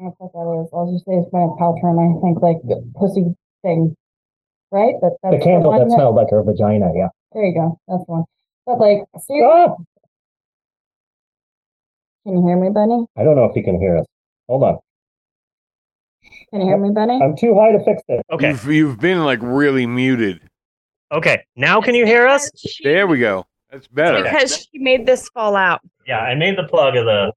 I 0.00 0.04
don't 0.04 0.14
know 0.20 0.30
what 0.30 0.32
that 0.32 0.62
is. 0.64 0.70
I'll 0.72 0.92
just 0.92 1.04
say 1.04 1.12
it's 1.20 1.28
Gwyneth 1.28 1.58
Paltrow, 1.58 1.90
and 1.92 2.00
I 2.00 2.20
think, 2.22 2.40
like, 2.40 2.56
the 2.64 2.80
pussy 2.96 3.34
thing, 3.62 3.94
right? 4.72 4.94
That, 5.02 5.18
that's 5.22 5.36
The 5.36 5.42
candle 5.44 5.72
one 5.72 5.86
that 5.86 5.92
smelled 5.92 6.14
like 6.16 6.30
her 6.30 6.42
vagina. 6.42 6.88
Yeah. 6.96 7.08
There 7.34 7.44
you 7.44 7.52
go. 7.54 7.78
That's 7.88 8.06
the 8.06 8.12
one. 8.12 8.24
But, 8.64 8.78
like, 8.80 9.04
seriously, 9.20 9.52
Ah! 9.52 9.74
can 12.24 12.36
you 12.38 12.46
hear 12.46 12.56
me, 12.56 12.70
Bunny? 12.72 13.04
I 13.18 13.24
don't 13.24 13.36
know 13.36 13.44
if 13.44 13.56
you 13.56 13.64
can 13.64 13.78
hear 13.80 13.98
us. 13.98 14.06
Hold 14.48 14.62
on. 14.62 14.78
Can 16.50 16.60
you 16.60 16.66
hear 16.66 16.78
me, 16.78 16.90
Benny? 16.90 17.20
I'm 17.22 17.36
too 17.36 17.54
high 17.58 17.72
to 17.72 17.84
fix 17.84 18.02
it. 18.08 18.24
Okay. 18.30 18.50
You've, 18.50 18.64
you've 18.66 19.00
been 19.00 19.24
like 19.24 19.40
really 19.42 19.86
muted. 19.86 20.40
Okay. 21.12 21.42
Now 21.56 21.80
can 21.80 21.94
you 21.94 22.04
hear 22.06 22.26
us? 22.26 22.50
There 22.82 23.06
we 23.06 23.18
go. 23.18 23.46
That's 23.70 23.86
better. 23.88 24.22
because 24.22 24.66
she 24.72 24.78
made 24.78 25.06
this 25.06 25.28
fall 25.30 25.56
out. 25.56 25.80
Yeah, 26.06 26.20
I 26.20 26.34
made 26.34 26.56
the 26.56 26.64
plug 26.64 26.96
of 26.96 27.04
the. 27.04 27.32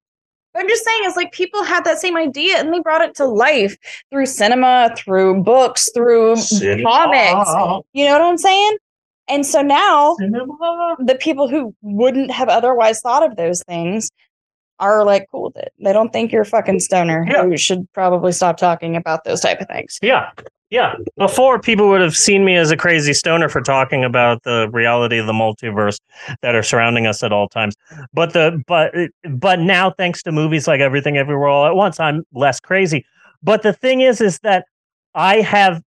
I'm 0.53 0.67
just 0.67 0.83
saying, 0.83 0.99
it's 1.03 1.15
like 1.15 1.31
people 1.31 1.63
had 1.63 1.85
that 1.85 1.99
same 1.99 2.17
idea 2.17 2.57
and 2.57 2.73
they 2.73 2.79
brought 2.79 3.01
it 3.01 3.15
to 3.15 3.25
life 3.25 3.77
through 4.09 4.25
cinema, 4.25 4.93
through 4.97 5.43
books, 5.43 5.89
through 5.93 6.35
Cinema. 6.35 6.83
comics. 6.89 7.85
You 7.93 8.05
know 8.05 8.13
what 8.13 8.21
I'm 8.21 8.37
saying? 8.37 8.77
And 9.29 9.45
so 9.45 9.61
now 9.61 10.17
the 10.19 11.17
people 11.21 11.47
who 11.47 11.73
wouldn't 11.81 12.31
have 12.31 12.49
otherwise 12.49 12.99
thought 12.99 13.23
of 13.23 13.37
those 13.37 13.63
things 13.63 14.09
are 14.81 15.05
like 15.05 15.27
cool 15.31 15.43
with 15.43 15.57
it. 15.57 15.71
They 15.79 15.93
don't 15.93 16.11
think 16.11 16.31
you're 16.31 16.41
a 16.41 16.45
fucking 16.45 16.79
stoner 16.81 17.25
You 17.49 17.57
should 17.57 17.87
probably 17.93 18.31
stop 18.33 18.57
talking 18.57 18.95
about 18.95 19.23
those 19.23 19.39
type 19.39 19.61
of 19.61 19.67
things. 19.67 19.99
Yeah. 20.01 20.31
Yeah. 20.71 20.95
Before 21.17 21.59
people 21.59 21.89
would 21.89 22.01
have 22.01 22.15
seen 22.15 22.43
me 22.45 22.55
as 22.55 22.71
a 22.71 22.77
crazy 22.77 23.13
stoner 23.13 23.49
for 23.49 23.61
talking 23.61 24.03
about 24.03 24.43
the 24.43 24.69
reality 24.71 25.17
of 25.17 25.27
the 25.27 25.33
multiverse 25.33 25.99
that 26.41 26.55
are 26.55 26.63
surrounding 26.63 27.05
us 27.05 27.23
at 27.23 27.31
all 27.31 27.47
times. 27.47 27.75
But 28.13 28.33
the 28.33 28.61
but 28.67 28.93
but 29.29 29.59
now 29.59 29.91
thanks 29.91 30.23
to 30.23 30.31
movies 30.31 30.67
like 30.67 30.79
Everything 30.79 31.17
Everywhere 31.17 31.49
All 31.49 31.65
at 31.65 31.75
Once, 31.75 31.99
I'm 31.99 32.23
less 32.33 32.59
crazy. 32.59 33.05
But 33.43 33.63
the 33.63 33.73
thing 33.73 34.01
is 34.01 34.21
is 34.21 34.39
that 34.39 34.65
I 35.13 35.41
have 35.41 35.81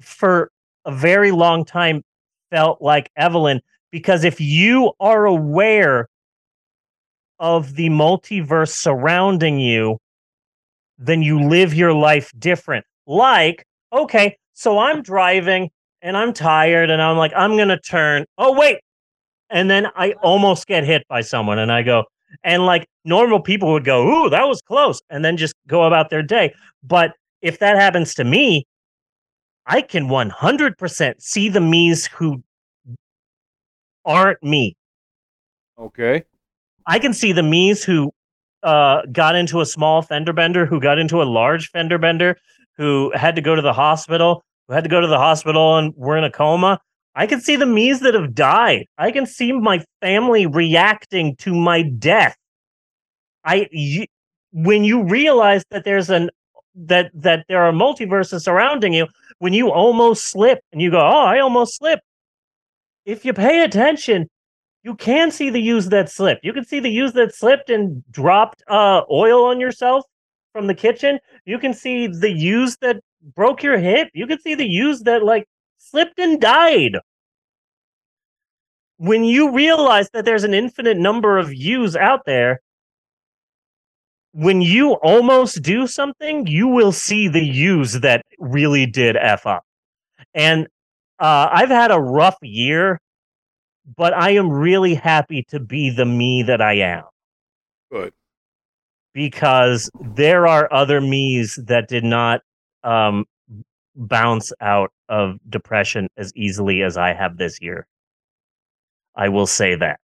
for 0.00 0.50
a 0.84 0.92
very 0.92 1.30
long 1.30 1.64
time 1.64 2.02
felt 2.50 2.82
like 2.82 3.10
Evelyn 3.16 3.60
because 3.92 4.24
if 4.24 4.40
you 4.40 4.92
are 4.98 5.24
aware 5.24 6.08
of 7.38 7.74
the 7.74 7.88
multiverse 7.88 8.70
surrounding 8.70 9.58
you, 9.58 9.98
then 10.98 11.22
you 11.22 11.40
live 11.40 11.74
your 11.74 11.92
life 11.92 12.30
different. 12.38 12.84
Like, 13.06 13.64
okay, 13.92 14.36
so 14.54 14.78
I'm 14.78 15.02
driving 15.02 15.70
and 16.02 16.16
I'm 16.16 16.32
tired 16.32 16.90
and 16.90 17.02
I'm 17.02 17.16
like, 17.16 17.32
I'm 17.36 17.56
going 17.56 17.68
to 17.68 17.78
turn. 17.80 18.24
Oh, 18.38 18.58
wait. 18.58 18.78
And 19.50 19.70
then 19.70 19.86
I 19.94 20.12
almost 20.22 20.66
get 20.66 20.84
hit 20.84 21.06
by 21.08 21.20
someone 21.20 21.58
and 21.58 21.70
I 21.70 21.82
go, 21.82 22.04
And 22.42 22.66
like 22.66 22.86
normal 23.04 23.40
people 23.40 23.72
would 23.72 23.84
go, 23.84 24.06
Ooh, 24.06 24.30
that 24.30 24.48
was 24.48 24.60
close, 24.62 25.00
and 25.10 25.24
then 25.24 25.36
just 25.36 25.54
go 25.68 25.84
about 25.84 26.10
their 26.10 26.22
day. 26.22 26.52
But 26.82 27.12
if 27.42 27.58
that 27.60 27.76
happens 27.76 28.14
to 28.14 28.24
me, 28.24 28.66
I 29.66 29.82
can 29.82 30.08
100% 30.08 31.20
see 31.20 31.48
the 31.48 31.60
me's 31.60 32.06
who 32.06 32.42
aren't 34.04 34.42
me. 34.42 34.76
Okay. 35.78 36.24
I 36.86 36.98
can 36.98 37.12
see 37.12 37.32
the 37.32 37.42
me's 37.42 37.84
who 37.84 38.12
uh, 38.62 39.02
got 39.12 39.34
into 39.34 39.60
a 39.60 39.66
small 39.66 40.02
fender 40.02 40.32
bender, 40.32 40.66
who 40.66 40.80
got 40.80 40.98
into 40.98 41.22
a 41.22 41.24
large 41.24 41.70
fender 41.70 41.98
bender, 41.98 42.36
who 42.76 43.12
had 43.14 43.36
to 43.36 43.42
go 43.42 43.54
to 43.54 43.62
the 43.62 43.72
hospital, 43.72 44.44
who 44.68 44.74
had 44.74 44.84
to 44.84 44.90
go 44.90 45.00
to 45.00 45.06
the 45.06 45.18
hospital 45.18 45.76
and 45.76 45.94
were 45.96 46.16
in 46.16 46.24
a 46.24 46.30
coma. 46.30 46.80
I 47.14 47.26
can 47.26 47.40
see 47.40 47.56
the 47.56 47.66
me's 47.66 48.00
that 48.00 48.14
have 48.14 48.34
died. 48.34 48.86
I 48.98 49.10
can 49.10 49.26
see 49.26 49.52
my 49.52 49.82
family 50.02 50.46
reacting 50.46 51.36
to 51.36 51.54
my 51.54 51.82
death. 51.82 52.36
I 53.44 53.68
y- 53.72 54.08
when 54.52 54.84
you 54.84 55.04
realize 55.04 55.64
that 55.70 55.84
there's 55.84 56.10
an 56.10 56.30
that 56.74 57.10
that 57.14 57.46
there 57.48 57.64
are 57.64 57.72
multiverses 57.72 58.42
surrounding 58.42 58.92
you, 58.92 59.06
when 59.38 59.54
you 59.54 59.70
almost 59.70 60.26
slip 60.26 60.60
and 60.72 60.82
you 60.82 60.90
go, 60.90 61.00
"Oh, 61.00 61.24
I 61.24 61.38
almost 61.38 61.76
slipped." 61.76 62.02
If 63.06 63.24
you 63.24 63.32
pay 63.32 63.64
attention, 63.64 64.28
you 64.86 64.94
can 64.94 65.32
see 65.32 65.50
the 65.50 65.60
use 65.60 65.88
that 65.88 66.08
slipped. 66.08 66.44
You 66.44 66.52
can 66.52 66.64
see 66.64 66.78
the 66.78 66.88
use 66.88 67.12
that 67.14 67.34
slipped 67.34 67.70
and 67.70 68.04
dropped 68.12 68.62
uh, 68.68 69.02
oil 69.10 69.46
on 69.46 69.58
yourself 69.58 70.04
from 70.52 70.68
the 70.68 70.76
kitchen. 70.76 71.18
You 71.44 71.58
can 71.58 71.74
see 71.74 72.06
the 72.06 72.30
use 72.30 72.76
that 72.82 73.02
broke 73.34 73.64
your 73.64 73.78
hip. 73.78 74.10
You 74.14 74.28
can 74.28 74.40
see 74.40 74.54
the 74.54 74.64
use 74.64 75.00
that 75.00 75.24
like 75.24 75.48
slipped 75.78 76.20
and 76.20 76.40
died. 76.40 76.98
When 78.98 79.24
you 79.24 79.50
realize 79.50 80.08
that 80.10 80.24
there's 80.24 80.44
an 80.44 80.54
infinite 80.54 80.98
number 80.98 81.36
of 81.36 81.52
yous 81.52 81.96
out 81.96 82.24
there, 82.24 82.60
when 84.30 84.60
you 84.60 84.92
almost 85.02 85.62
do 85.62 85.88
something, 85.88 86.46
you 86.46 86.68
will 86.68 86.92
see 86.92 87.26
the 87.26 87.44
yous 87.44 87.94
that 88.02 88.24
really 88.38 88.86
did 88.86 89.16
F 89.16 89.46
up. 89.46 89.64
And 90.32 90.68
uh, 91.18 91.48
I've 91.50 91.70
had 91.70 91.90
a 91.90 91.98
rough 92.00 92.36
year, 92.40 93.00
but 93.96 94.12
I 94.14 94.30
am 94.30 94.50
really 94.50 94.94
happy 94.94 95.44
to 95.48 95.60
be 95.60 95.90
the 95.90 96.04
me 96.04 96.42
that 96.42 96.60
I 96.60 96.74
am 96.74 97.04
Good. 97.92 98.12
because 99.14 99.90
there 100.00 100.46
are 100.46 100.72
other 100.72 101.00
me's 101.00 101.56
that 101.66 101.88
did 101.88 102.04
not 102.04 102.40
um, 102.82 103.24
bounce 103.94 104.52
out 104.60 104.92
of 105.08 105.38
depression 105.48 106.08
as 106.16 106.32
easily 106.34 106.82
as 106.82 106.96
I 106.96 107.12
have 107.14 107.36
this 107.36 107.60
year. 107.60 107.86
I 109.14 109.28
will 109.28 109.46
say 109.46 109.76
that. 109.76 110.00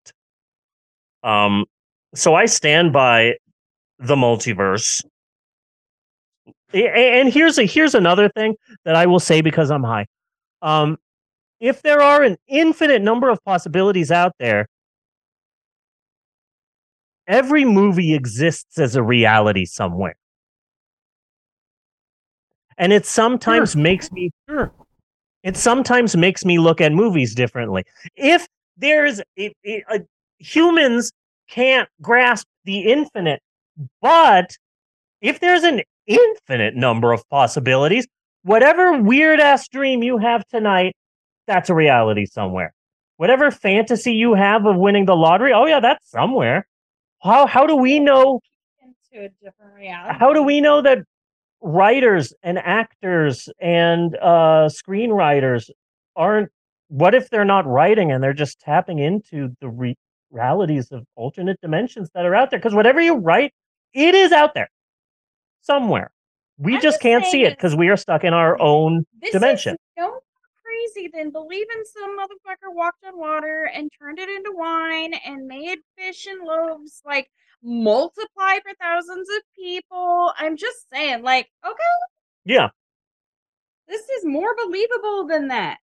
Um, 1.24 1.66
so 2.16 2.36
I 2.36 2.46
stand 2.46 2.94
by 2.94 3.36
the 4.00 4.16
multiverse. 4.16 5.04
And 6.74 7.32
here's 7.32 7.58
a 7.58 7.64
here's 7.64 7.96
another 7.96 8.30
thing 8.30 8.56
that 8.84 8.96
I 8.96 9.06
will 9.06 9.22
say 9.22 9.42
because 9.42 9.72
I'm 9.72 9.84
high. 9.84 10.06
Um, 10.62 10.98
if 11.60 11.82
there 11.82 12.02
are 12.02 12.24
an 12.24 12.38
infinite 12.48 13.02
number 13.02 13.30
of 13.30 13.44
possibilities 13.44 14.12
out 14.12 14.34
there, 14.40 14.68
every 17.28 17.66
movie 17.66 18.14
exists 18.14 18.78
as 18.80 18.96
a 18.96 19.04
reality 19.04 19.66
somewhere. 19.66 20.16
And 22.78 22.94
it 22.94 23.06
sometimes 23.06 23.76
makes 23.76 24.12
me 24.12 24.32
sure. 24.48 24.72
It 25.44 25.58
sometimes 25.58 26.16
makes 26.16 26.46
me 26.46 26.60
look 26.60 26.80
at 26.82 26.92
movies 26.92 27.34
differently. 27.34 27.84
If 28.16 28.48
there's 28.78 29.22
if, 29.36 29.54
if, 29.64 29.84
uh, 29.90 30.00
humans 30.38 31.12
can't 31.50 31.90
grasp 32.02 32.46
the 32.66 32.92
infinite, 32.92 33.42
but 34.02 34.56
if 35.22 35.40
there's 35.40 35.64
an 35.64 35.82
infinite 36.06 36.76
number 36.76 37.12
of 37.14 37.28
possibilities, 37.30 38.08
whatever 38.44 39.02
weird 39.02 39.40
ass 39.40 39.68
dream 39.68 40.04
you 40.04 40.18
have 40.18 40.46
tonight, 40.48 40.96
that's 41.48 41.70
a 41.70 41.76
reality 41.76 42.26
somewhere. 42.26 42.74
Whatever 43.18 43.50
fantasy 43.50 44.14
you 44.14 44.36
have 44.36 44.66
of 44.66 44.76
winning 44.78 45.06
the 45.06 45.16
lottery, 45.16 45.54
oh 45.54 45.66
yeah, 45.66 45.80
that's 45.80 46.10
somewhere. 46.10 46.68
How 47.24 47.48
how 47.48 47.66
do 47.66 47.76
we 47.76 48.00
know 48.00 48.42
into 48.84 49.26
a 49.26 49.30
different 49.44 49.74
reality. 49.76 50.20
how 50.20 50.34
do 50.34 50.44
we 50.44 50.62
know 50.62 50.82
that 50.82 51.00
writers 51.62 52.34
and 52.44 52.58
actors 52.60 53.50
and 53.60 54.16
uh 54.18 54.70
screenwriters 54.70 55.70
aren't 56.16 56.50
what 56.90 57.16
if 57.16 57.30
they're 57.30 57.46
not 57.46 57.66
writing 57.66 58.12
and 58.12 58.24
they're 58.24 58.34
just 58.34 58.60
tapping 58.60 59.00
into 59.00 59.50
the 59.60 59.68
re- 59.68 59.96
realities 60.32 60.92
of 60.92 61.04
alternate 61.16 61.60
dimensions 61.62 62.10
that 62.14 62.26
are 62.26 62.36
out 62.36 62.52
there 62.52 62.60
because 62.60 62.76
whatever 62.76 63.02
you 63.02 63.16
write 63.16 63.52
it 63.94 64.14
is 64.14 64.32
out 64.32 64.54
there 64.54 64.70
somewhere 65.62 66.12
we 66.60 66.74
just 66.74 66.84
just 66.84 67.02
can't 67.02 67.26
see 67.26 67.44
it 67.44 67.58
because 67.58 67.76
we 67.76 67.90
are 67.90 67.98
stuck 67.98 68.24
in 68.24 68.34
our 68.34 68.60
own 68.62 69.04
dimension 69.32 69.76
no 69.98 70.20
crazy 70.78 71.10
than 71.14 71.32
believing 71.32 71.84
some 71.86 72.18
motherfucker 72.18 72.74
walked 72.74 73.04
on 73.06 73.18
water 73.18 73.70
and 73.74 73.92
turned 74.00 74.20
it 74.20 74.30
into 74.30 74.52
wine 74.56 75.14
and 75.26 75.48
made 75.48 75.78
fish 75.98 76.26
and 76.28 76.44
loaves 76.46 77.02
like 77.06 77.30
multiply 77.64 78.56
for 78.64 78.74
thousands 78.80 79.28
of 79.30 79.44
people. 79.56 80.32
I'm 80.38 80.58
just 80.58 80.90
saying, 80.94 81.24
like, 81.24 81.50
okay, 81.66 81.76
yeah. 82.46 82.70
This 83.88 84.08
is 84.10 84.26
more 84.26 84.54
believable 84.56 85.28
than 85.28 85.48
that. 85.50 85.80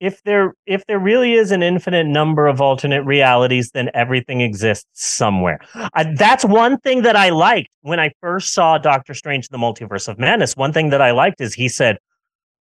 if 0.00 0.22
there 0.22 0.54
if 0.66 0.86
there 0.86 0.98
really 0.98 1.34
is 1.34 1.50
an 1.50 1.62
infinite 1.62 2.06
number 2.06 2.46
of 2.46 2.60
alternate 2.60 3.02
realities 3.04 3.70
then 3.72 3.90
everything 3.94 4.40
exists 4.40 4.86
somewhere. 4.94 5.58
I, 5.94 6.04
that's 6.16 6.44
one 6.44 6.78
thing 6.78 7.02
that 7.02 7.16
i 7.16 7.28
liked 7.28 7.68
when 7.82 8.00
i 8.00 8.10
first 8.20 8.52
saw 8.54 8.78
doctor 8.78 9.12
strange 9.14 9.48
the 9.48 9.58
multiverse 9.58 10.08
of 10.08 10.18
madness. 10.18 10.56
One 10.56 10.72
thing 10.72 10.90
that 10.90 11.02
i 11.02 11.10
liked 11.10 11.40
is 11.40 11.52
he 11.54 11.68
said 11.68 11.98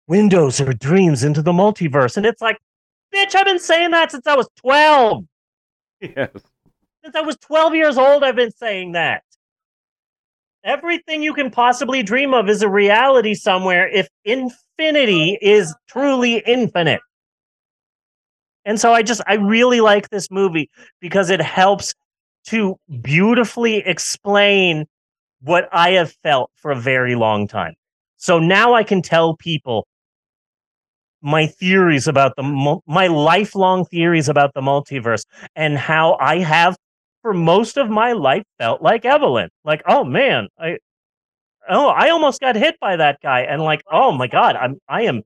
windows 0.09 0.61
are 0.61 0.73
dreams 0.73 1.23
into 1.23 1.43
the 1.43 1.53
multiverse 1.53 2.17
and 2.17 2.27
it's 2.27 2.43
like 2.43 2.59
bitch 3.15 3.35
i've 3.35 3.47
been 3.47 3.59
saying 3.59 3.91
that 3.91 4.11
since 4.11 4.27
i 4.27 4.35
was 4.35 4.49
12 4.57 5.25
Yes. 6.01 6.31
since 7.05 7.15
i 7.15 7.21
was 7.21 7.37
12 7.39 7.75
years 7.75 7.99
old 7.99 8.25
i've 8.25 8.37
been 8.37 8.53
saying 8.53 8.93
that 8.93 9.23
everything 10.65 11.23
you 11.23 11.35
can 11.35 11.51
possibly 11.51 12.03
dream 12.03 12.35
of 12.35 12.49
is 12.49 12.63
a 12.63 12.69
reality 12.69 13.35
somewhere 13.35 13.89
if 13.89 14.09
infinity 14.25 15.39
is 15.41 15.75
truly 15.89 16.43
infinite 16.47 17.01
and 18.69 18.79
so 18.79 18.93
I 18.93 19.03
just 19.03 19.23
I 19.27 19.37
really 19.37 19.81
like 19.81 20.11
this 20.11 20.31
movie 20.31 20.69
because 21.01 21.31
it 21.31 21.41
helps 21.41 21.95
to 22.49 22.77
beautifully 23.01 23.77
explain 23.77 24.85
what 25.41 25.71
I 25.73 25.93
have 25.93 26.13
felt 26.23 26.51
for 26.57 26.71
a 26.71 26.77
very 26.77 27.15
long 27.15 27.49
time. 27.49 27.77
So 28.19 28.39
now 28.39 28.75
I 28.75 28.83
can 28.83 29.01
tell 29.01 29.37
people 29.37 29.88
my 31.23 31.47
theories 31.47 32.07
about 32.07 32.37
the 32.37 32.81
my 32.87 33.07
lifelong 33.07 33.85
theories 33.87 34.29
about 34.29 34.55
the 34.55 34.61
multiverse 34.61 35.25
and 35.57 35.77
how 35.77 36.17
I 36.21 36.39
have 36.39 36.77
for 37.23 37.35
most 37.35 37.77
of 37.77 37.91
my 37.91 38.13
life 38.13 38.45
felt 38.59 38.83
like 38.83 39.05
Evelyn. 39.05 39.51
Like, 39.65 39.83
oh 39.87 40.05
man, 40.05 40.49
I 40.59 40.79
oh, 41.69 41.89
I 41.89 42.11
almost 42.11 42.41
got 42.41 42.57
hit 42.57 42.79
by 42.81 42.97
that 42.97 43.21
guy 43.23 43.41
and 43.41 43.63
like, 43.63 43.83
oh 43.91 44.13
my 44.13 44.27
god, 44.27 44.57
I'm 44.57 44.79
I 44.89 45.03
am 45.03 45.23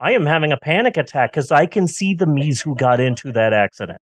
I 0.00 0.12
am 0.12 0.26
having 0.26 0.52
a 0.52 0.56
panic 0.56 0.96
attack 0.96 1.32
because 1.32 1.50
I 1.50 1.66
can 1.66 1.86
see 1.86 2.14
the 2.14 2.26
me's 2.26 2.60
who 2.60 2.74
got 2.74 3.00
into 3.00 3.32
that 3.32 3.52
accident. 3.52 3.98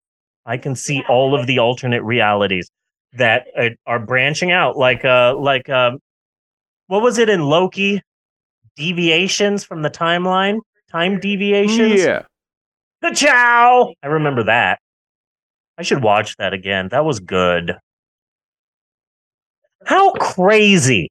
I 0.45 0.57
can 0.57 0.75
see 0.75 1.03
all 1.09 1.35
of 1.35 1.47
the 1.47 1.59
alternate 1.59 2.03
realities 2.03 2.69
that 3.13 3.47
uh, 3.57 3.69
are 3.85 3.99
branching 3.99 4.51
out, 4.51 4.77
like 4.77 5.05
uh, 5.05 5.35
like 5.37 5.69
um, 5.69 5.99
what 6.87 7.01
was 7.01 7.17
it 7.17 7.29
in 7.29 7.43
Loki? 7.43 8.01
Deviations 8.77 9.65
from 9.65 9.81
the 9.81 9.89
timeline, 9.89 10.59
time 10.91 11.19
deviations. 11.19 12.01
Yeah. 12.01 12.23
The 13.01 13.11
chow. 13.11 13.93
I 14.03 14.07
remember 14.07 14.43
that. 14.43 14.79
I 15.77 15.83
should 15.83 16.03
watch 16.03 16.35
that 16.37 16.53
again. 16.53 16.89
That 16.89 17.05
was 17.05 17.19
good. 17.19 17.75
How 19.85 20.11
crazy 20.13 21.09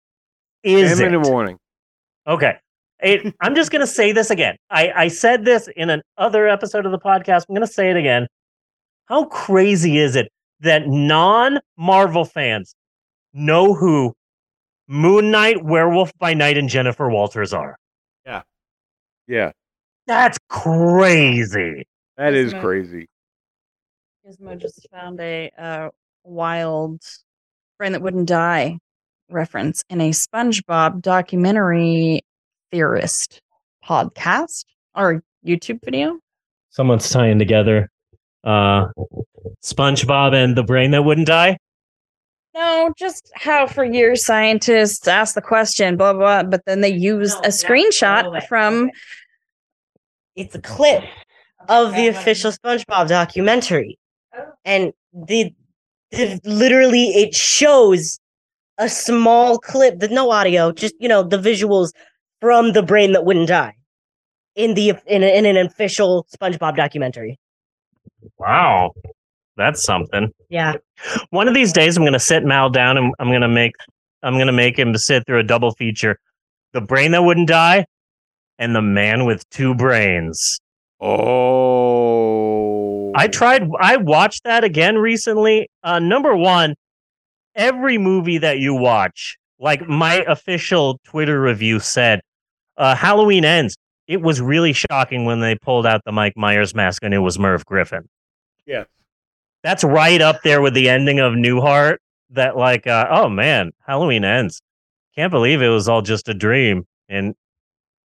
is 0.62 1.00
in 1.00 1.08
it? 1.08 1.10
the 1.10 1.28
morning. 1.28 1.58
Okay. 2.26 2.54
It, 3.02 3.34
I'm 3.40 3.54
just 3.54 3.70
going 3.70 3.80
to 3.80 3.86
say 3.86 4.12
this 4.12 4.30
again. 4.30 4.56
I, 4.70 4.92
I 4.94 5.08
said 5.08 5.44
this 5.44 5.68
in 5.76 6.02
another 6.18 6.48
episode 6.48 6.86
of 6.86 6.92
the 6.92 6.98
podcast. 6.98 7.46
I'm 7.48 7.54
going 7.54 7.66
to 7.66 7.72
say 7.72 7.90
it 7.90 7.96
again. 7.96 8.26
How 9.06 9.24
crazy 9.24 9.98
is 9.98 10.14
it 10.14 10.30
that 10.60 10.86
non 10.86 11.58
Marvel 11.76 12.24
fans 12.24 12.74
know 13.32 13.74
who 13.74 14.12
Moon 14.86 15.30
Knight, 15.30 15.64
Werewolf 15.64 16.12
by 16.18 16.34
Night, 16.34 16.56
and 16.56 16.68
Jennifer 16.68 17.08
Walters 17.10 17.52
are? 17.52 17.76
Yeah. 18.24 18.42
Yeah. 19.26 19.50
That's 20.06 20.38
crazy. 20.48 21.86
That 22.16 22.34
is 22.34 22.52
Gizmo. 22.52 22.60
crazy. 22.60 23.08
Gizmo 24.26 24.58
just 24.58 24.86
found 24.90 25.20
a 25.20 25.50
uh, 25.56 25.88
wild 26.24 27.00
friend 27.76 27.94
that 27.94 28.02
wouldn't 28.02 28.26
die 28.26 28.78
reference 29.30 29.84
in 29.88 30.00
a 30.00 30.10
SpongeBob 30.10 31.00
documentary 31.02 32.22
theorist 32.72 33.40
podcast 33.84 34.64
or 34.94 35.22
YouTube 35.46 35.78
video. 35.84 36.18
Someone's 36.70 37.08
tying 37.08 37.38
together 37.38 37.88
Uh, 38.44 38.86
SpongeBob 39.62 40.34
and 40.34 40.56
the 40.56 40.62
brain 40.62 40.90
that 40.92 41.02
wouldn't 41.02 41.26
die. 41.26 41.58
No, 42.54 42.92
just 42.98 43.30
how 43.34 43.66
for 43.66 43.84
years 43.84 44.24
scientists 44.24 45.06
ask 45.06 45.34
the 45.34 45.42
question, 45.42 45.96
blah 45.96 46.12
blah, 46.12 46.42
blah 46.42 46.50
but 46.50 46.62
then 46.66 46.80
they 46.80 46.92
use 46.92 47.34
a 47.36 47.48
screenshot 47.48 48.46
from. 48.48 48.90
It's 50.40 50.54
a 50.54 50.60
clip 50.60 51.04
of 51.68 51.94
the 51.94 52.08
official 52.08 52.50
SpongeBob 52.50 53.08
documentary, 53.08 53.98
and 54.64 54.94
the, 55.12 55.54
the 56.12 56.40
literally 56.44 57.08
it 57.08 57.34
shows 57.34 58.18
a 58.78 58.88
small 58.88 59.58
clip. 59.58 59.98
There's 59.98 60.10
no 60.10 60.30
audio, 60.30 60.72
just 60.72 60.94
you 60.98 61.08
know 61.08 61.22
the 61.22 61.36
visuals 61.36 61.92
from 62.40 62.72
the 62.72 62.82
brain 62.82 63.12
that 63.12 63.26
wouldn't 63.26 63.48
die 63.48 63.74
in 64.54 64.72
the 64.72 64.94
in, 65.06 65.22
a, 65.22 65.36
in 65.36 65.44
an 65.44 65.58
official 65.58 66.26
SpongeBob 66.34 66.74
documentary. 66.74 67.38
Wow, 68.38 68.92
that's 69.58 69.82
something. 69.82 70.32
Yeah. 70.48 70.76
One 71.28 71.48
of 71.48 71.54
these 71.54 71.70
days, 71.70 71.98
I'm 71.98 72.02
going 72.02 72.14
to 72.14 72.18
sit 72.18 72.44
Mal 72.44 72.70
down 72.70 72.96
and 72.96 73.14
I'm 73.18 73.28
going 73.28 73.42
to 73.42 73.48
make 73.48 73.74
I'm 74.22 74.34
going 74.34 74.46
to 74.46 74.54
make 74.54 74.78
him 74.78 74.96
sit 74.96 75.26
through 75.26 75.40
a 75.40 75.44
double 75.44 75.72
feature: 75.72 76.18
the 76.72 76.80
brain 76.80 77.10
that 77.10 77.24
wouldn't 77.24 77.48
die 77.48 77.84
and 78.60 78.76
the 78.76 78.82
man 78.82 79.24
with 79.24 79.48
two 79.50 79.74
brains. 79.74 80.60
Oh, 81.00 82.30
I 83.16 83.26
tried. 83.26 83.68
I 83.80 83.96
watched 83.96 84.44
that 84.44 84.62
again 84.62 84.98
recently. 84.98 85.68
Uh, 85.82 85.98
number 85.98 86.36
one, 86.36 86.74
every 87.56 87.96
movie 87.98 88.36
that 88.38 88.58
you 88.58 88.74
watch, 88.74 89.38
like 89.58 89.88
my 89.88 90.16
official 90.28 91.00
Twitter 91.04 91.40
review 91.40 91.80
said, 91.80 92.20
uh, 92.76 92.94
Halloween 92.94 93.46
ends. 93.46 93.76
It 94.06 94.20
was 94.20 94.40
really 94.42 94.74
shocking 94.74 95.24
when 95.24 95.40
they 95.40 95.56
pulled 95.56 95.86
out 95.86 96.02
the 96.04 96.12
Mike 96.12 96.36
Myers 96.36 96.74
mask 96.74 97.02
and 97.02 97.14
it 97.14 97.18
was 97.18 97.38
Merv 97.38 97.64
Griffin. 97.64 98.08
Yes. 98.66 98.86
That's 99.62 99.84
right 99.84 100.20
up 100.20 100.42
there 100.42 100.60
with 100.60 100.74
the 100.74 100.88
ending 100.88 101.18
of 101.20 101.32
Newhart. 101.32 101.96
That 102.30 102.56
like, 102.56 102.86
uh, 102.86 103.06
oh 103.10 103.28
man, 103.28 103.72
Halloween 103.86 104.24
ends. 104.24 104.60
Can't 105.16 105.30
believe 105.30 105.62
it 105.62 105.68
was 105.68 105.88
all 105.88 106.02
just 106.02 106.28
a 106.28 106.34
dream. 106.34 106.84
And 107.08 107.34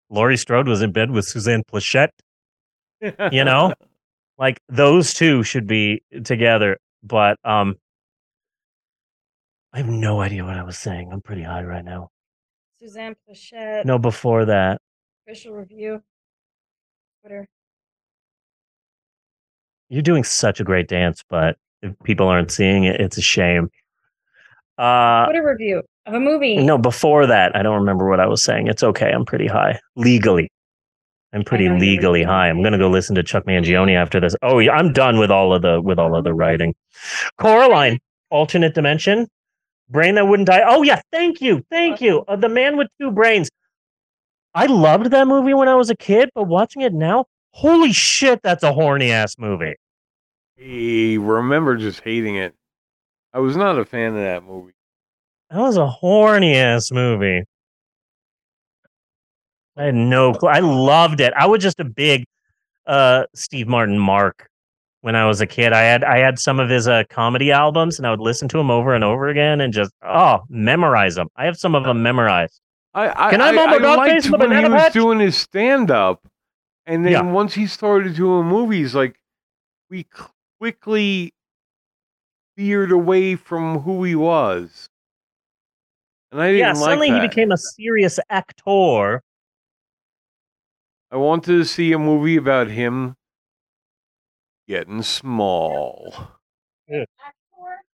Laurie 0.10 0.38
Strode 0.38 0.68
was 0.68 0.82
in 0.82 0.92
bed 0.92 1.12
with 1.12 1.26
Suzanne 1.26 1.64
Pleshette. 1.64 2.10
You 3.32 3.44
know, 3.44 3.74
like 4.38 4.60
those 4.70 5.14
two 5.14 5.44
should 5.44 5.68
be 5.68 6.02
together. 6.24 6.78
But 7.04 7.38
um, 7.44 7.76
I 9.74 9.78
have 9.78 9.88
no 9.88 10.22
idea 10.22 10.44
what 10.44 10.58
I 10.58 10.64
was 10.64 10.78
saying. 10.78 11.10
I'm 11.12 11.22
pretty 11.22 11.44
high 11.44 11.64
right 11.64 11.86
now. 11.86 12.10
Suzanne 12.80 13.16
Pleshette. 13.28 13.86
No, 13.86 13.98
before 13.98 14.46
that. 14.46 14.80
Official 15.28 15.54
review. 15.54 16.02
Twitter. 17.22 17.48
You're 19.90 20.02
doing 20.02 20.24
such 20.24 20.60
a 20.60 20.64
great 20.64 20.88
dance, 20.88 21.24
but 21.30 21.58
if 21.82 21.94
people 22.04 22.28
aren't 22.28 22.52
seeing 22.52 22.86
it, 22.86 23.00
it's 23.00 23.18
a 23.18 23.22
shame. 23.22 23.70
Uh, 24.78 25.26
Twitter 25.26 25.46
review 25.46 25.84
of 26.06 26.14
a 26.14 26.20
movie. 26.20 26.58
no, 26.58 26.78
before 26.78 27.26
that, 27.28 27.56
I 27.56 27.64
don't 27.64 27.76
remember 27.76 28.10
what 28.10 28.20
I 28.20 28.28
was 28.28 28.44
saying. 28.44 28.68
It's 28.68 28.84
okay. 28.84 29.12
I'm 29.12 29.26
pretty 29.26 29.48
high 29.48 29.80
legally. 29.96 30.50
I'm 31.34 31.44
pretty 31.44 31.68
legally 31.68 32.24
high. 32.24 32.48
I'm 32.50 32.64
gonna 32.64 32.78
go 32.78 32.90
listen 32.90 33.16
to 33.16 33.24
Chuck 33.24 33.46
Mangione 33.46 33.96
after 33.96 34.20
this. 34.22 34.36
Oh, 34.42 34.60
yeah, 34.60 34.72
I'm 34.72 34.94
done 34.94 35.18
with 35.20 35.32
all 35.32 35.54
of 35.54 35.62
the 35.62 35.82
with 35.82 36.00
all 36.00 36.16
of 36.16 36.24
the 36.24 36.34
writing. 36.34 36.74
Coraline, 37.38 38.00
alternate 38.30 38.74
dimension, 38.74 39.28
brain 39.90 40.16
that 40.16 40.28
wouldn't 40.28 40.48
die. 40.48 40.64
Oh 40.66 40.84
yeah, 40.84 41.02
thank 41.12 41.42
you, 41.42 41.66
thank 41.70 42.02
you. 42.02 42.24
Uh, 42.28 42.36
the 42.36 42.50
man 42.50 42.78
with 42.78 42.88
two 43.00 43.12
brains. 43.12 43.50
I 44.54 44.68
loved 44.68 45.12
that 45.12 45.28
movie 45.28 45.54
when 45.54 45.68
I 45.68 45.76
was 45.76 45.90
a 45.90 45.96
kid, 45.96 46.30
but 46.34 46.44
watching 46.44 46.82
it 46.82 46.94
now, 46.94 47.26
holy 47.52 47.92
shit, 47.92 48.42
that's 48.42 48.64
a 48.64 48.72
horny 48.72 49.12
ass 49.12 49.36
movie. 49.38 49.76
I 50.58 51.18
remember 51.20 51.76
just 51.76 52.00
hating 52.02 52.38
it. 52.38 52.56
I 53.34 53.40
was 53.40 53.58
not 53.58 53.78
a 53.78 53.84
fan 53.84 54.12
of 54.12 54.22
that 54.22 54.44
movie. 54.44 54.75
That 55.50 55.60
was 55.60 55.78
a 55.78 55.88
horny 55.88 56.56
ass 56.56 56.92
movie. 56.92 57.44
I 59.78 59.84
had 59.86 59.96
no 59.96 60.34
clue. 60.34 60.50
I 60.50 60.60
loved 60.60 61.20
it. 61.20 61.34
I 61.36 61.46
was 61.48 61.62
just 61.62 61.80
a 61.80 61.84
big 61.86 62.26
uh 62.88 63.26
Steve 63.34 63.68
Martin 63.68 63.98
mark 63.98 64.48
when 65.02 65.16
I 65.16 65.26
was 65.26 65.42
a 65.42 65.48
kid. 65.48 65.74
I 65.74 65.82
had 65.82 66.04
I 66.04 66.18
had 66.20 66.40
some 66.40 66.60
of 66.60 66.70
his 66.70 66.88
uh 66.88 67.04
comedy 67.10 67.52
albums 67.52 67.98
and 67.98 68.08
I 68.08 68.12
would 68.12 68.20
listen 68.22 68.48
to 68.50 68.58
them 68.58 68.72
over 68.72 68.94
and 68.96 69.04
over 69.04 69.28
again 69.28 69.62
and 69.62 69.74
just 69.74 69.92
oh 70.04 70.42
memorize 70.50 71.16
them. 71.16 71.28
I 71.36 71.46
have 71.46 71.58
some 71.58 71.76
of 71.76 71.84
them 71.84 72.02
memorized. 72.02 72.60
I, 72.94 73.28
I, 73.28 73.30
Can 73.32 73.42
I 73.42 73.50
I, 73.50 73.76
I 73.76 73.96
liked 73.96 74.14
face 74.14 74.26
in 74.26 74.32
the 74.32 74.38
when 74.38 74.52
he 74.58 74.64
was 74.70 74.82
patch? 74.84 74.94
doing 74.94 75.20
his 75.20 75.36
stand 75.36 75.92
up, 75.92 76.26
and 76.86 77.04
then 77.06 77.12
Yeah. 77.12 77.22
once 77.24 77.54
he 77.54 77.68
started 77.68 78.16
doing 78.16 78.46
movies, 78.48 78.96
like 78.96 79.20
we 79.90 80.06
quickly 80.62 81.34
veered 82.56 82.92
away 82.94 83.36
from 83.36 83.80
who 83.80 84.06
he 84.06 84.16
was, 84.16 84.88
and 86.36 86.44
I 86.44 86.48
didn't 86.52 86.60
Yeah, 86.60 86.72
like 86.74 86.80
suddenly 86.84 87.10
that. 87.12 87.22
he 87.22 87.28
became 87.30 87.52
a 87.54 87.58
serious 87.58 88.20
actor. 88.30 89.22
I 91.10 91.16
wanted 91.16 91.54
to 91.54 91.64
see 91.64 91.94
a 91.94 92.00
movie 92.00 92.36
about 92.36 92.68
him 92.68 93.16
getting 94.68 95.02
small. 95.02 96.14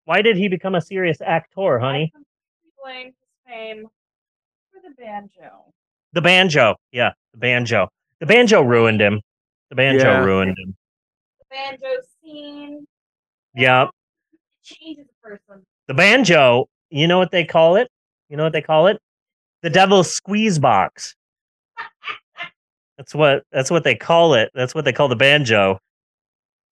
Why 0.04 0.20
did 0.20 0.36
he 0.36 0.48
become 0.48 0.74
a 0.74 0.82
serious 0.82 1.22
actor, 1.22 1.78
honey? 1.78 2.12
Blame 2.84 3.06
his 3.06 3.14
fame 3.46 3.86
for 4.70 4.80
the 4.86 4.94
banjo. 5.02 5.72
The 6.12 6.20
banjo. 6.20 6.76
Yeah, 6.92 7.12
the 7.32 7.38
banjo. 7.38 7.88
The 8.20 8.26
banjo 8.26 8.60
ruined 8.60 9.00
him. 9.00 9.22
The 9.70 9.76
banjo 9.76 10.10
Yeah. 10.12 10.24
ruined 10.24 10.56
him. 10.58 10.76
The 11.38 11.44
banjo 11.50 11.88
scene 12.20 12.86
Yeah. 13.54 13.86
changes 14.62 15.06
a 15.08 15.26
person. 15.26 15.64
The 15.88 15.94
banjo, 15.94 16.66
you 16.90 17.06
know 17.08 17.18
what 17.18 17.30
they 17.30 17.46
call 17.46 17.76
it? 17.76 17.88
You 18.28 18.36
know 18.36 18.44
what 18.44 18.52
they 18.52 18.62
call 18.62 18.86
it? 18.86 19.00
The 19.62 19.70
devil's 19.70 20.12
squeeze 20.12 20.58
box. 20.58 21.14
That's 22.96 23.14
what 23.14 23.44
that's 23.52 23.70
what 23.70 23.84
they 23.84 23.94
call 23.94 24.34
it. 24.34 24.50
That's 24.54 24.74
what 24.74 24.84
they 24.84 24.92
call 24.92 25.08
the 25.08 25.16
banjo. 25.16 25.78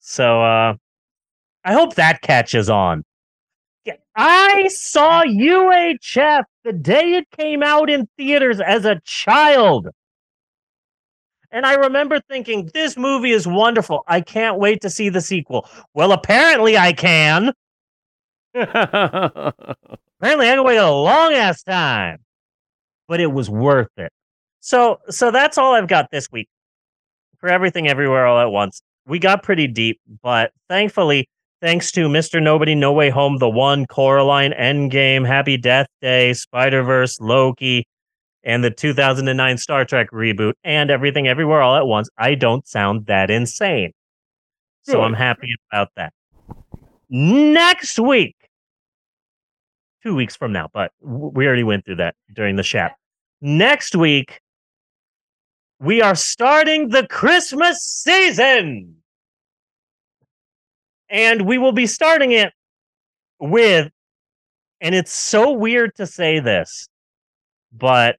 So 0.00 0.42
uh 0.42 0.74
I 1.64 1.72
hope 1.72 1.94
that 1.94 2.22
catches 2.22 2.70
on. 2.70 3.04
I 4.16 4.68
saw 4.68 5.24
UHF 5.24 6.44
the 6.62 6.72
day 6.72 7.14
it 7.14 7.28
came 7.36 7.62
out 7.62 7.90
in 7.90 8.08
theaters 8.16 8.60
as 8.60 8.84
a 8.84 9.00
child. 9.04 9.88
And 11.50 11.66
I 11.66 11.74
remember 11.74 12.20
thinking, 12.28 12.70
this 12.74 12.96
movie 12.96 13.32
is 13.32 13.46
wonderful. 13.46 14.04
I 14.08 14.20
can't 14.20 14.58
wait 14.58 14.80
to 14.82 14.90
see 14.90 15.08
the 15.08 15.20
sequel. 15.20 15.68
Well, 15.94 16.12
apparently 16.12 16.76
I 16.76 16.92
can. 16.92 17.52
Apparently, 20.20 20.48
I 20.48 20.54
can 20.54 20.64
wait 20.64 20.76
a 20.76 20.90
long 20.90 21.32
ass 21.32 21.62
time, 21.62 22.18
but 23.08 23.20
it 23.20 23.32
was 23.32 23.50
worth 23.50 23.90
it. 23.96 24.12
So, 24.60 25.00
so 25.10 25.30
that's 25.30 25.58
all 25.58 25.74
I've 25.74 25.88
got 25.88 26.10
this 26.10 26.30
week 26.32 26.48
for 27.38 27.48
everything, 27.48 27.88
everywhere, 27.88 28.26
all 28.26 28.40
at 28.40 28.50
once. 28.50 28.80
We 29.06 29.18
got 29.18 29.42
pretty 29.42 29.66
deep, 29.66 30.00
but 30.22 30.52
thankfully, 30.70 31.28
thanks 31.60 31.92
to 31.92 32.08
Mister 32.08 32.40
Nobody, 32.40 32.74
No 32.74 32.92
Way 32.92 33.10
Home, 33.10 33.36
The 33.36 33.50
One, 33.50 33.84
Coraline, 33.84 34.52
Endgame, 34.52 35.26
Happy 35.26 35.58
Death 35.58 35.88
Day, 36.00 36.32
Spider 36.32 36.82
Verse, 36.82 37.20
Loki, 37.20 37.86
and 38.44 38.64
the 38.64 38.70
2009 38.70 39.58
Star 39.58 39.84
Trek 39.84 40.10
reboot, 40.10 40.54
and 40.64 40.90
everything, 40.90 41.28
everywhere, 41.28 41.60
all 41.60 41.76
at 41.76 41.86
once. 41.86 42.08
I 42.16 42.34
don't 42.34 42.66
sound 42.66 43.06
that 43.06 43.30
insane, 43.30 43.92
so 44.84 44.94
Good. 44.94 45.02
I'm 45.02 45.12
happy 45.12 45.54
about 45.70 45.90
that. 45.96 46.14
Next 47.10 47.98
week 47.98 48.36
two 50.04 50.14
weeks 50.14 50.36
from 50.36 50.52
now, 50.52 50.68
but 50.72 50.92
we 51.00 51.46
already 51.46 51.64
went 51.64 51.84
through 51.84 51.96
that 51.96 52.14
during 52.34 52.56
the 52.56 52.62
chat. 52.62 52.92
Next 53.40 53.96
week, 53.96 54.40
we 55.80 56.02
are 56.02 56.14
starting 56.14 56.88
the 56.88 57.06
Christmas 57.06 57.82
season. 57.82 58.96
And 61.08 61.46
we 61.46 61.58
will 61.58 61.72
be 61.72 61.86
starting 61.86 62.32
it 62.32 62.52
with, 63.38 63.90
and 64.80 64.94
it's 64.94 65.12
so 65.12 65.52
weird 65.52 65.94
to 65.96 66.06
say 66.06 66.40
this, 66.40 66.88
but 67.72 68.16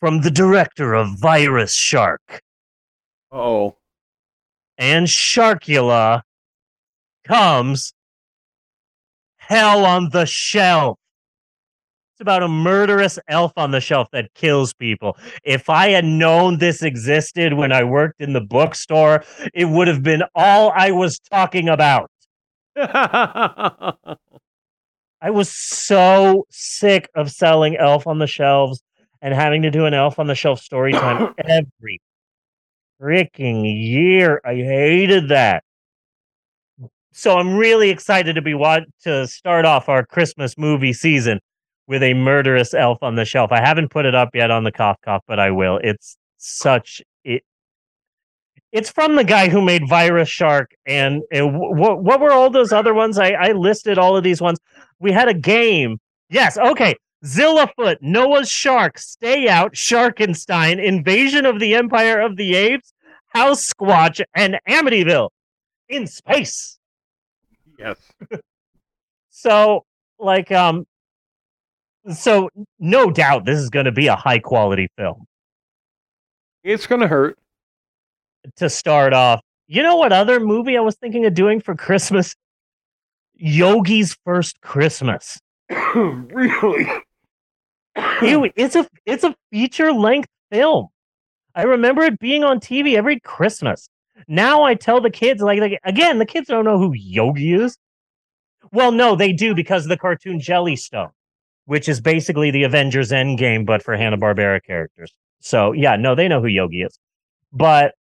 from 0.00 0.20
the 0.20 0.30
director 0.30 0.94
of 0.94 1.18
Virus 1.18 1.74
Shark 1.74 2.42
Oh, 3.36 3.76
and 4.78 5.08
Sharkula 5.08 6.22
comes 7.26 7.93
Hell 9.46 9.84
on 9.84 10.10
the 10.10 10.26
Shelf. 10.26 10.98
It's 12.14 12.20
about 12.20 12.44
a 12.44 12.48
murderous 12.48 13.18
elf 13.26 13.52
on 13.56 13.72
the 13.72 13.80
shelf 13.80 14.08
that 14.12 14.32
kills 14.34 14.72
people. 14.72 15.18
If 15.42 15.68
I 15.68 15.88
had 15.88 16.04
known 16.04 16.58
this 16.58 16.80
existed 16.80 17.54
when 17.54 17.72
I 17.72 17.82
worked 17.82 18.20
in 18.20 18.32
the 18.32 18.40
bookstore, 18.40 19.24
it 19.52 19.64
would 19.64 19.88
have 19.88 20.04
been 20.04 20.22
all 20.32 20.70
I 20.72 20.92
was 20.92 21.18
talking 21.18 21.68
about. 21.68 22.08
I 22.76 23.96
was 25.24 25.50
so 25.50 26.46
sick 26.50 27.10
of 27.16 27.32
selling 27.32 27.76
Elf 27.76 28.06
on 28.06 28.20
the 28.20 28.28
Shelves 28.28 28.80
and 29.20 29.34
having 29.34 29.62
to 29.62 29.70
do 29.72 29.86
an 29.86 29.94
Elf 29.94 30.20
on 30.20 30.28
the 30.28 30.36
Shelf 30.36 30.60
story 30.60 30.92
time 30.92 31.34
every 31.48 32.00
freaking 33.02 33.64
year. 33.64 34.40
I 34.44 34.54
hated 34.54 35.30
that. 35.30 35.64
So 37.14 37.38
I'm 37.38 37.56
really 37.56 37.90
excited 37.90 38.34
to 38.34 38.42
be 38.42 38.54
wa- 38.54 38.80
to 39.04 39.26
start 39.28 39.64
off 39.64 39.88
our 39.88 40.04
Christmas 40.04 40.58
movie 40.58 40.92
season 40.92 41.40
with 41.86 42.02
a 42.02 42.12
murderous 42.12 42.74
elf 42.74 43.02
on 43.02 43.14
the 43.14 43.24
shelf. 43.24 43.52
I 43.52 43.60
haven't 43.60 43.90
put 43.90 44.04
it 44.04 44.14
up 44.14 44.30
yet 44.34 44.50
on 44.50 44.64
the 44.64 44.72
cough 44.72 44.96
cough, 45.04 45.22
but 45.28 45.38
I 45.38 45.52
will. 45.52 45.78
It's 45.82 46.16
such 46.38 47.00
it. 47.22 47.44
It's 48.72 48.90
from 48.90 49.14
the 49.14 49.22
guy 49.22 49.48
who 49.48 49.62
made 49.62 49.88
Virus 49.88 50.28
Shark, 50.28 50.74
and, 50.86 51.22
and 51.30 51.56
what 51.56 52.02
what 52.02 52.20
were 52.20 52.32
all 52.32 52.50
those 52.50 52.72
other 52.72 52.94
ones? 52.94 53.16
I, 53.16 53.30
I 53.30 53.52
listed 53.52 53.96
all 53.96 54.16
of 54.16 54.24
these 54.24 54.40
ones. 54.40 54.58
We 54.98 55.12
had 55.12 55.28
a 55.28 55.34
game. 55.34 56.00
Yes, 56.30 56.58
okay. 56.58 56.96
Zillafoot, 57.24 57.98
Noah's 58.02 58.50
Shark, 58.50 58.98
Stay 58.98 59.48
Out, 59.48 59.74
Sharkenstein, 59.74 60.82
Invasion 60.84 61.46
of 61.46 61.58
the 61.58 61.74
Empire 61.74 62.20
of 62.20 62.36
the 62.36 62.54
Apes, 62.54 62.92
House 63.28 63.72
Squatch, 63.72 64.20
and 64.34 64.58
Amityville 64.68 65.30
in 65.88 66.06
space. 66.06 66.78
Yes. 67.84 67.96
So, 69.36 69.84
like, 70.20 70.52
um, 70.52 70.86
so 72.14 72.48
no 72.78 73.10
doubt 73.10 73.44
this 73.44 73.58
is 73.58 73.68
going 73.68 73.86
to 73.86 73.92
be 73.92 74.06
a 74.06 74.14
high 74.14 74.38
quality 74.38 74.86
film 74.96 75.26
It's 76.62 76.86
gonna 76.86 77.08
hurt. 77.08 77.36
to 78.56 78.70
start 78.70 79.12
off. 79.12 79.40
You 79.66 79.82
know 79.82 79.96
what 79.96 80.12
other 80.12 80.38
movie 80.38 80.76
I 80.76 80.80
was 80.82 80.94
thinking 80.94 81.26
of 81.26 81.34
doing 81.34 81.60
for 81.60 81.74
Christmas? 81.74 82.36
Yogi's 83.34 84.16
First 84.24 84.60
Christmas. 84.60 85.40
really? 85.96 86.86
Ew, 88.22 88.50
it's 88.56 88.76
a 88.76 88.86
it's 89.04 89.24
a 89.24 89.34
feature 89.50 89.92
length 89.92 90.28
film. 90.52 90.88
I 91.56 91.62
remember 91.64 92.02
it 92.02 92.20
being 92.20 92.44
on 92.44 92.60
TV 92.60 92.96
every 92.96 93.18
Christmas. 93.18 93.88
Now 94.28 94.62
I 94.62 94.74
tell 94.74 95.00
the 95.00 95.10
kids 95.10 95.42
like, 95.42 95.60
like 95.60 95.78
again, 95.84 96.18
the 96.18 96.26
kids 96.26 96.48
don't 96.48 96.64
know 96.64 96.78
who 96.78 96.92
Yogi 96.92 97.54
is. 97.54 97.78
Well, 98.72 98.92
no, 98.92 99.14
they 99.16 99.32
do 99.32 99.54
because 99.54 99.84
of 99.84 99.88
the 99.88 99.96
cartoon 99.96 100.40
Jellystone, 100.40 101.10
which 101.66 101.88
is 101.88 102.00
basically 102.00 102.50
the 102.50 102.64
Avengers 102.64 103.10
Endgame 103.10 103.66
but 103.66 103.82
for 103.82 103.96
Hanna 103.96 104.18
Barbera 104.18 104.62
characters. 104.62 105.12
So 105.40 105.72
yeah, 105.72 105.96
no, 105.96 106.14
they 106.14 106.28
know 106.28 106.40
who 106.40 106.48
Yogi 106.48 106.82
is. 106.82 106.98
But 107.52 107.94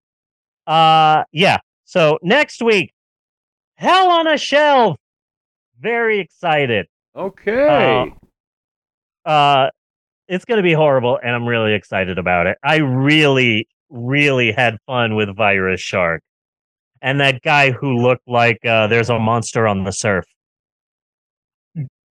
uh 0.66 1.24
yeah. 1.32 1.58
So 1.84 2.18
next 2.22 2.62
week, 2.62 2.92
Hell 3.74 4.10
on 4.10 4.26
a 4.26 4.36
Shelf. 4.36 4.98
Very 5.80 6.20
excited. 6.20 6.86
Okay. 7.16 8.12
Uh, 9.24 9.28
uh 9.28 9.70
it's 10.28 10.44
gonna 10.44 10.62
be 10.62 10.72
horrible, 10.72 11.18
and 11.20 11.34
I'm 11.34 11.46
really 11.46 11.74
excited 11.74 12.16
about 12.16 12.46
it. 12.46 12.56
I 12.62 12.76
really, 12.76 13.66
really 13.90 14.52
had 14.52 14.78
fun 14.86 15.14
with 15.16 15.34
Virus 15.36 15.80
Shark. 15.80 16.22
And 17.02 17.20
that 17.20 17.42
guy 17.42 17.70
who 17.70 17.96
looked 17.96 18.26
like 18.28 18.58
uh, 18.64 18.86
there's 18.86 19.10
a 19.10 19.18
monster 19.18 19.66
on 19.66 19.84
the 19.84 19.92
surf. 19.92 20.24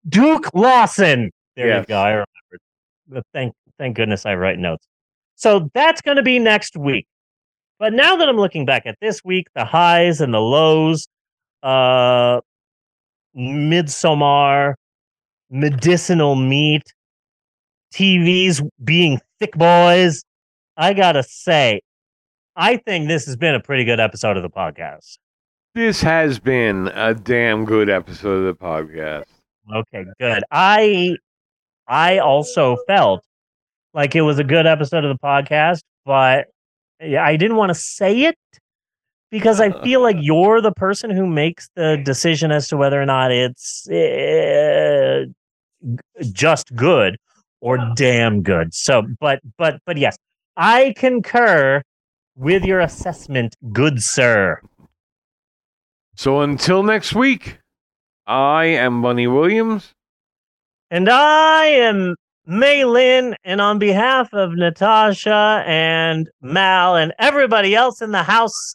Duke 0.09 0.53
Lawson. 0.55 1.31
There 1.57 1.69
Yes. 1.69 1.83
you 1.83 1.87
go. 1.89 1.99
I 1.99 2.09
remembered. 2.11 2.61
But 3.09 3.25
Thank 3.33 3.55
thank 3.79 3.97
goodness 3.97 4.27
I 4.27 4.35
write 4.35 4.59
notes. 4.59 4.87
So 5.37 5.71
that's 5.75 6.01
gonna 6.01 6.23
be 6.23 6.39
next 6.39 6.77
week. 6.77 7.07
But 7.79 7.93
now 7.93 8.17
that 8.17 8.29
I'm 8.29 8.37
looking 8.37 8.65
back 8.65 8.87
at 8.87 8.97
this 9.01 9.23
week, 9.25 9.47
the 9.55 9.65
highs 9.65 10.21
and 10.21 10.33
the 10.35 10.41
lows, 10.41 11.07
uh 11.63 12.41
Midsommar, 13.37 14.75
medicinal 15.51 16.35
meat, 16.35 16.83
TVs 17.95 18.67
being 18.83 19.21
thick 19.39 19.53
boys. 19.53 20.25
I 20.79 20.95
gotta 20.95 21.25
say, 21.25 21.81
I 22.55 22.77
think 22.77 23.09
this 23.09 23.27
has 23.27 23.37
been 23.37 23.57
a 23.57 23.61
pretty 23.61 23.85
good 23.85 23.99
episode 23.99 24.37
of 24.37 24.45
the 24.45 24.49
podcast. 24.49 25.19
This 25.75 26.01
has 26.03 26.39
been 26.39 26.87
a 26.95 27.15
damn 27.15 27.65
good 27.65 27.91
episode 27.91 28.45
of 28.45 28.57
the 28.57 28.65
podcast. 28.65 29.25
Okay, 29.75 30.05
good. 30.21 30.45
I 30.53 31.17
I 31.89 32.19
also 32.19 32.77
felt 32.87 33.25
like 33.93 34.15
it 34.15 34.21
was 34.21 34.39
a 34.39 34.45
good 34.45 34.67
episode 34.67 35.05
of 35.05 35.13
the 35.13 35.21
podcast, 35.21 35.81
but 36.05 36.47
yeah, 37.01 37.25
I 37.25 37.37
didn't 37.37 37.57
want 37.57 37.71
to 37.71 37.75
say 37.75 38.23
it 38.23 38.39
because 39.33 39.61
I 39.61 39.83
feel 39.83 40.01
like 40.01 40.17
you're 40.21 40.61
the 40.61 40.73
person 40.73 41.11
who 41.11 41.27
makes 41.27 41.69
the 41.75 42.01
decision 42.05 42.53
as 42.53 42.69
to 42.69 42.77
whether 42.77 43.03
or 43.03 43.07
not 43.07 43.33
it's 43.33 43.89
uh, 43.91 45.25
just 46.31 46.73
good 46.77 47.17
or 47.61 47.79
damn 47.97 48.43
good. 48.43 48.73
So, 48.75 49.03
but 49.19 49.41
but 49.57 49.81
but 49.85 49.97
yes, 49.97 50.17
I 50.61 50.93
concur 50.97 51.83
with 52.35 52.65
your 52.65 52.81
assessment, 52.81 53.55
good 53.73 54.03
sir. 54.03 54.61
So 56.17 56.41
until 56.41 56.83
next 56.83 57.15
week, 57.15 57.61
I 58.27 58.65
am 58.65 59.01
Bunny 59.01 59.29
Williams. 59.29 59.95
And 60.91 61.09
I 61.09 61.67
am 61.67 62.17
May 62.45 62.81
Maylin, 62.83 63.35
and 63.45 63.61
on 63.61 63.79
behalf 63.79 64.33
of 64.33 64.53
Natasha 64.55 65.63
and 65.65 66.29
Mal 66.43 66.97
and 66.97 67.15
everybody 67.21 67.77
else 67.77 68.03
in 68.03 68.11
the 68.11 68.25
house, 68.25 68.75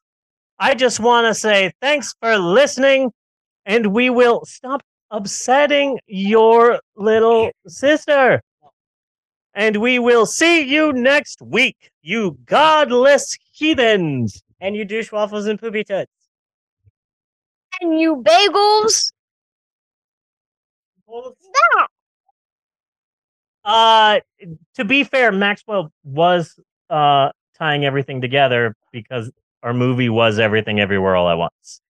I 0.59 0.75
just 0.75 1.01
want 1.01 1.27
to 1.27 1.33
say 1.33 1.73
thanks 1.81 2.15
for 2.21 2.37
listening, 2.37 3.11
and 3.65 3.87
we 3.87 4.09
will 4.09 4.45
stop 4.45 4.83
upsetting 5.11 5.99
your 6.07 6.79
little 6.95 7.51
sister. 7.67 8.41
And 9.55 9.77
we 9.77 9.99
will 9.99 10.25
see 10.25 10.61
you 10.61 10.93
next 10.93 11.41
week, 11.41 11.91
you 12.01 12.37
godless 12.45 13.37
heathens. 13.51 14.41
And 14.59 14.75
you 14.75 14.85
douche 14.85 15.11
waffles 15.11 15.45
and 15.45 15.59
poopy 15.59 15.83
toots. 15.83 16.11
And 17.81 17.99
you 17.99 18.23
bagels. 18.23 19.11
Stop. 21.07 21.89
Uh, 23.65 24.19
to 24.75 24.85
be 24.85 25.03
fair, 25.03 25.31
Maxwell 25.31 25.91
was 26.03 26.59
uh 26.89 27.29
tying 27.57 27.85
everything 27.85 28.19
together 28.19 28.75
because 28.91 29.31
our 29.61 29.73
movie 29.73 30.09
was 30.09 30.39
everything 30.39 30.79
everywhere 30.79 31.15
all 31.15 31.29
at 31.29 31.37
once. 31.37 31.81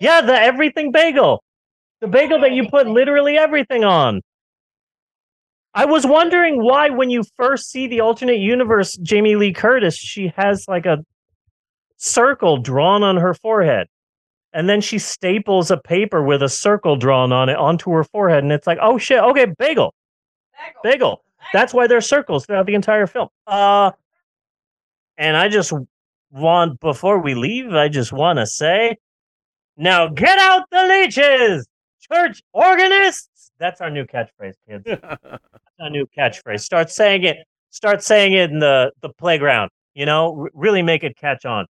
Yeah, 0.00 0.20
the 0.22 0.34
everything 0.34 0.90
bagel, 0.90 1.44
the 2.00 2.08
bagel 2.08 2.40
that 2.40 2.52
you 2.52 2.68
put 2.68 2.88
literally 2.88 3.36
everything 3.36 3.84
on. 3.84 4.20
I 5.74 5.86
was 5.86 6.06
wondering 6.06 6.62
why, 6.62 6.90
when 6.90 7.08
you 7.08 7.22
first 7.36 7.70
see 7.70 7.86
the 7.86 8.00
alternate 8.00 8.38
universe, 8.38 8.96
Jamie 8.98 9.36
Lee 9.36 9.52
Curtis, 9.52 9.96
she 9.96 10.32
has 10.36 10.66
like 10.68 10.84
a 10.84 10.98
circle 11.96 12.58
drawn 12.58 13.02
on 13.02 13.16
her 13.16 13.32
forehead. 13.32 13.86
And 14.52 14.68
then 14.68 14.82
she 14.82 14.98
staples 14.98 15.70
a 15.70 15.78
paper 15.78 16.22
with 16.22 16.42
a 16.42 16.48
circle 16.48 16.96
drawn 16.96 17.32
on 17.32 17.48
it 17.48 17.56
onto 17.56 17.90
her 17.92 18.04
forehead. 18.04 18.42
And 18.42 18.52
it's 18.52 18.66
like, 18.66 18.78
oh 18.82 18.98
shit, 18.98 19.18
okay, 19.22 19.46
bagel. 19.58 19.94
Bagel. 20.82 21.24
That's 21.54 21.72
why 21.72 21.86
there's 21.86 22.06
circles 22.06 22.44
throughout 22.44 22.66
the 22.66 22.74
entire 22.74 23.06
film. 23.06 23.28
Uh 23.46 23.92
and 25.16 25.36
I 25.36 25.48
just 25.48 25.72
want 26.30 26.80
before 26.80 27.18
we 27.18 27.34
leave, 27.34 27.72
I 27.72 27.88
just 27.88 28.12
want 28.12 28.38
to 28.38 28.46
say 28.46 28.98
now 29.76 30.08
get 30.08 30.38
out 30.38 30.64
the 30.70 30.84
leeches, 30.84 31.66
church 32.00 32.42
organists. 32.52 33.30
That's 33.62 33.80
our 33.80 33.90
new 33.90 34.04
catchphrase, 34.04 34.56
kids. 34.68 34.82
That's 34.84 35.78
our 35.78 35.88
new 35.88 36.04
catchphrase. 36.18 36.62
Start 36.62 36.90
saying 36.90 37.22
it. 37.22 37.46
Start 37.70 38.02
saying 38.02 38.32
it 38.32 38.50
in 38.50 38.58
the 38.58 38.90
the 39.02 39.08
playground. 39.10 39.70
You 39.94 40.04
know, 40.04 40.36
R- 40.36 40.50
really 40.52 40.82
make 40.82 41.04
it 41.04 41.16
catch 41.16 41.44
on. 41.44 41.66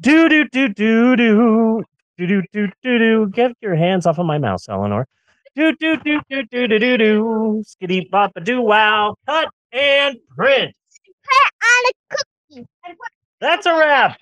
Do 0.00 0.28
do 0.28 0.48
do 0.48 0.70
do 0.70 1.14
do 1.14 1.84
do 2.18 2.26
do 2.26 2.42
do 2.52 2.68
do 2.82 2.98
do. 2.98 3.28
Get 3.28 3.52
your 3.60 3.76
hands 3.76 4.06
off 4.06 4.18
of 4.18 4.26
my 4.26 4.38
mouse, 4.38 4.68
Eleanor. 4.68 5.06
Do 5.54 5.72
do 5.76 5.96
do 5.98 6.20
do 6.28 6.42
do 6.50 6.66
do 6.66 6.78
do 6.80 6.98
do. 6.98 7.62
Skitty 7.64 8.10
bop 8.10 8.32
a 8.34 8.40
doo 8.40 8.60
wow. 8.60 9.14
Cut 9.24 9.50
and 9.70 10.16
print. 10.34 10.74
Put 11.22 11.52
on 11.62 11.84
a 11.86 12.16
cookie. 12.16 12.66
That's 13.38 13.66
a 13.66 13.78
wrap. 13.78 14.18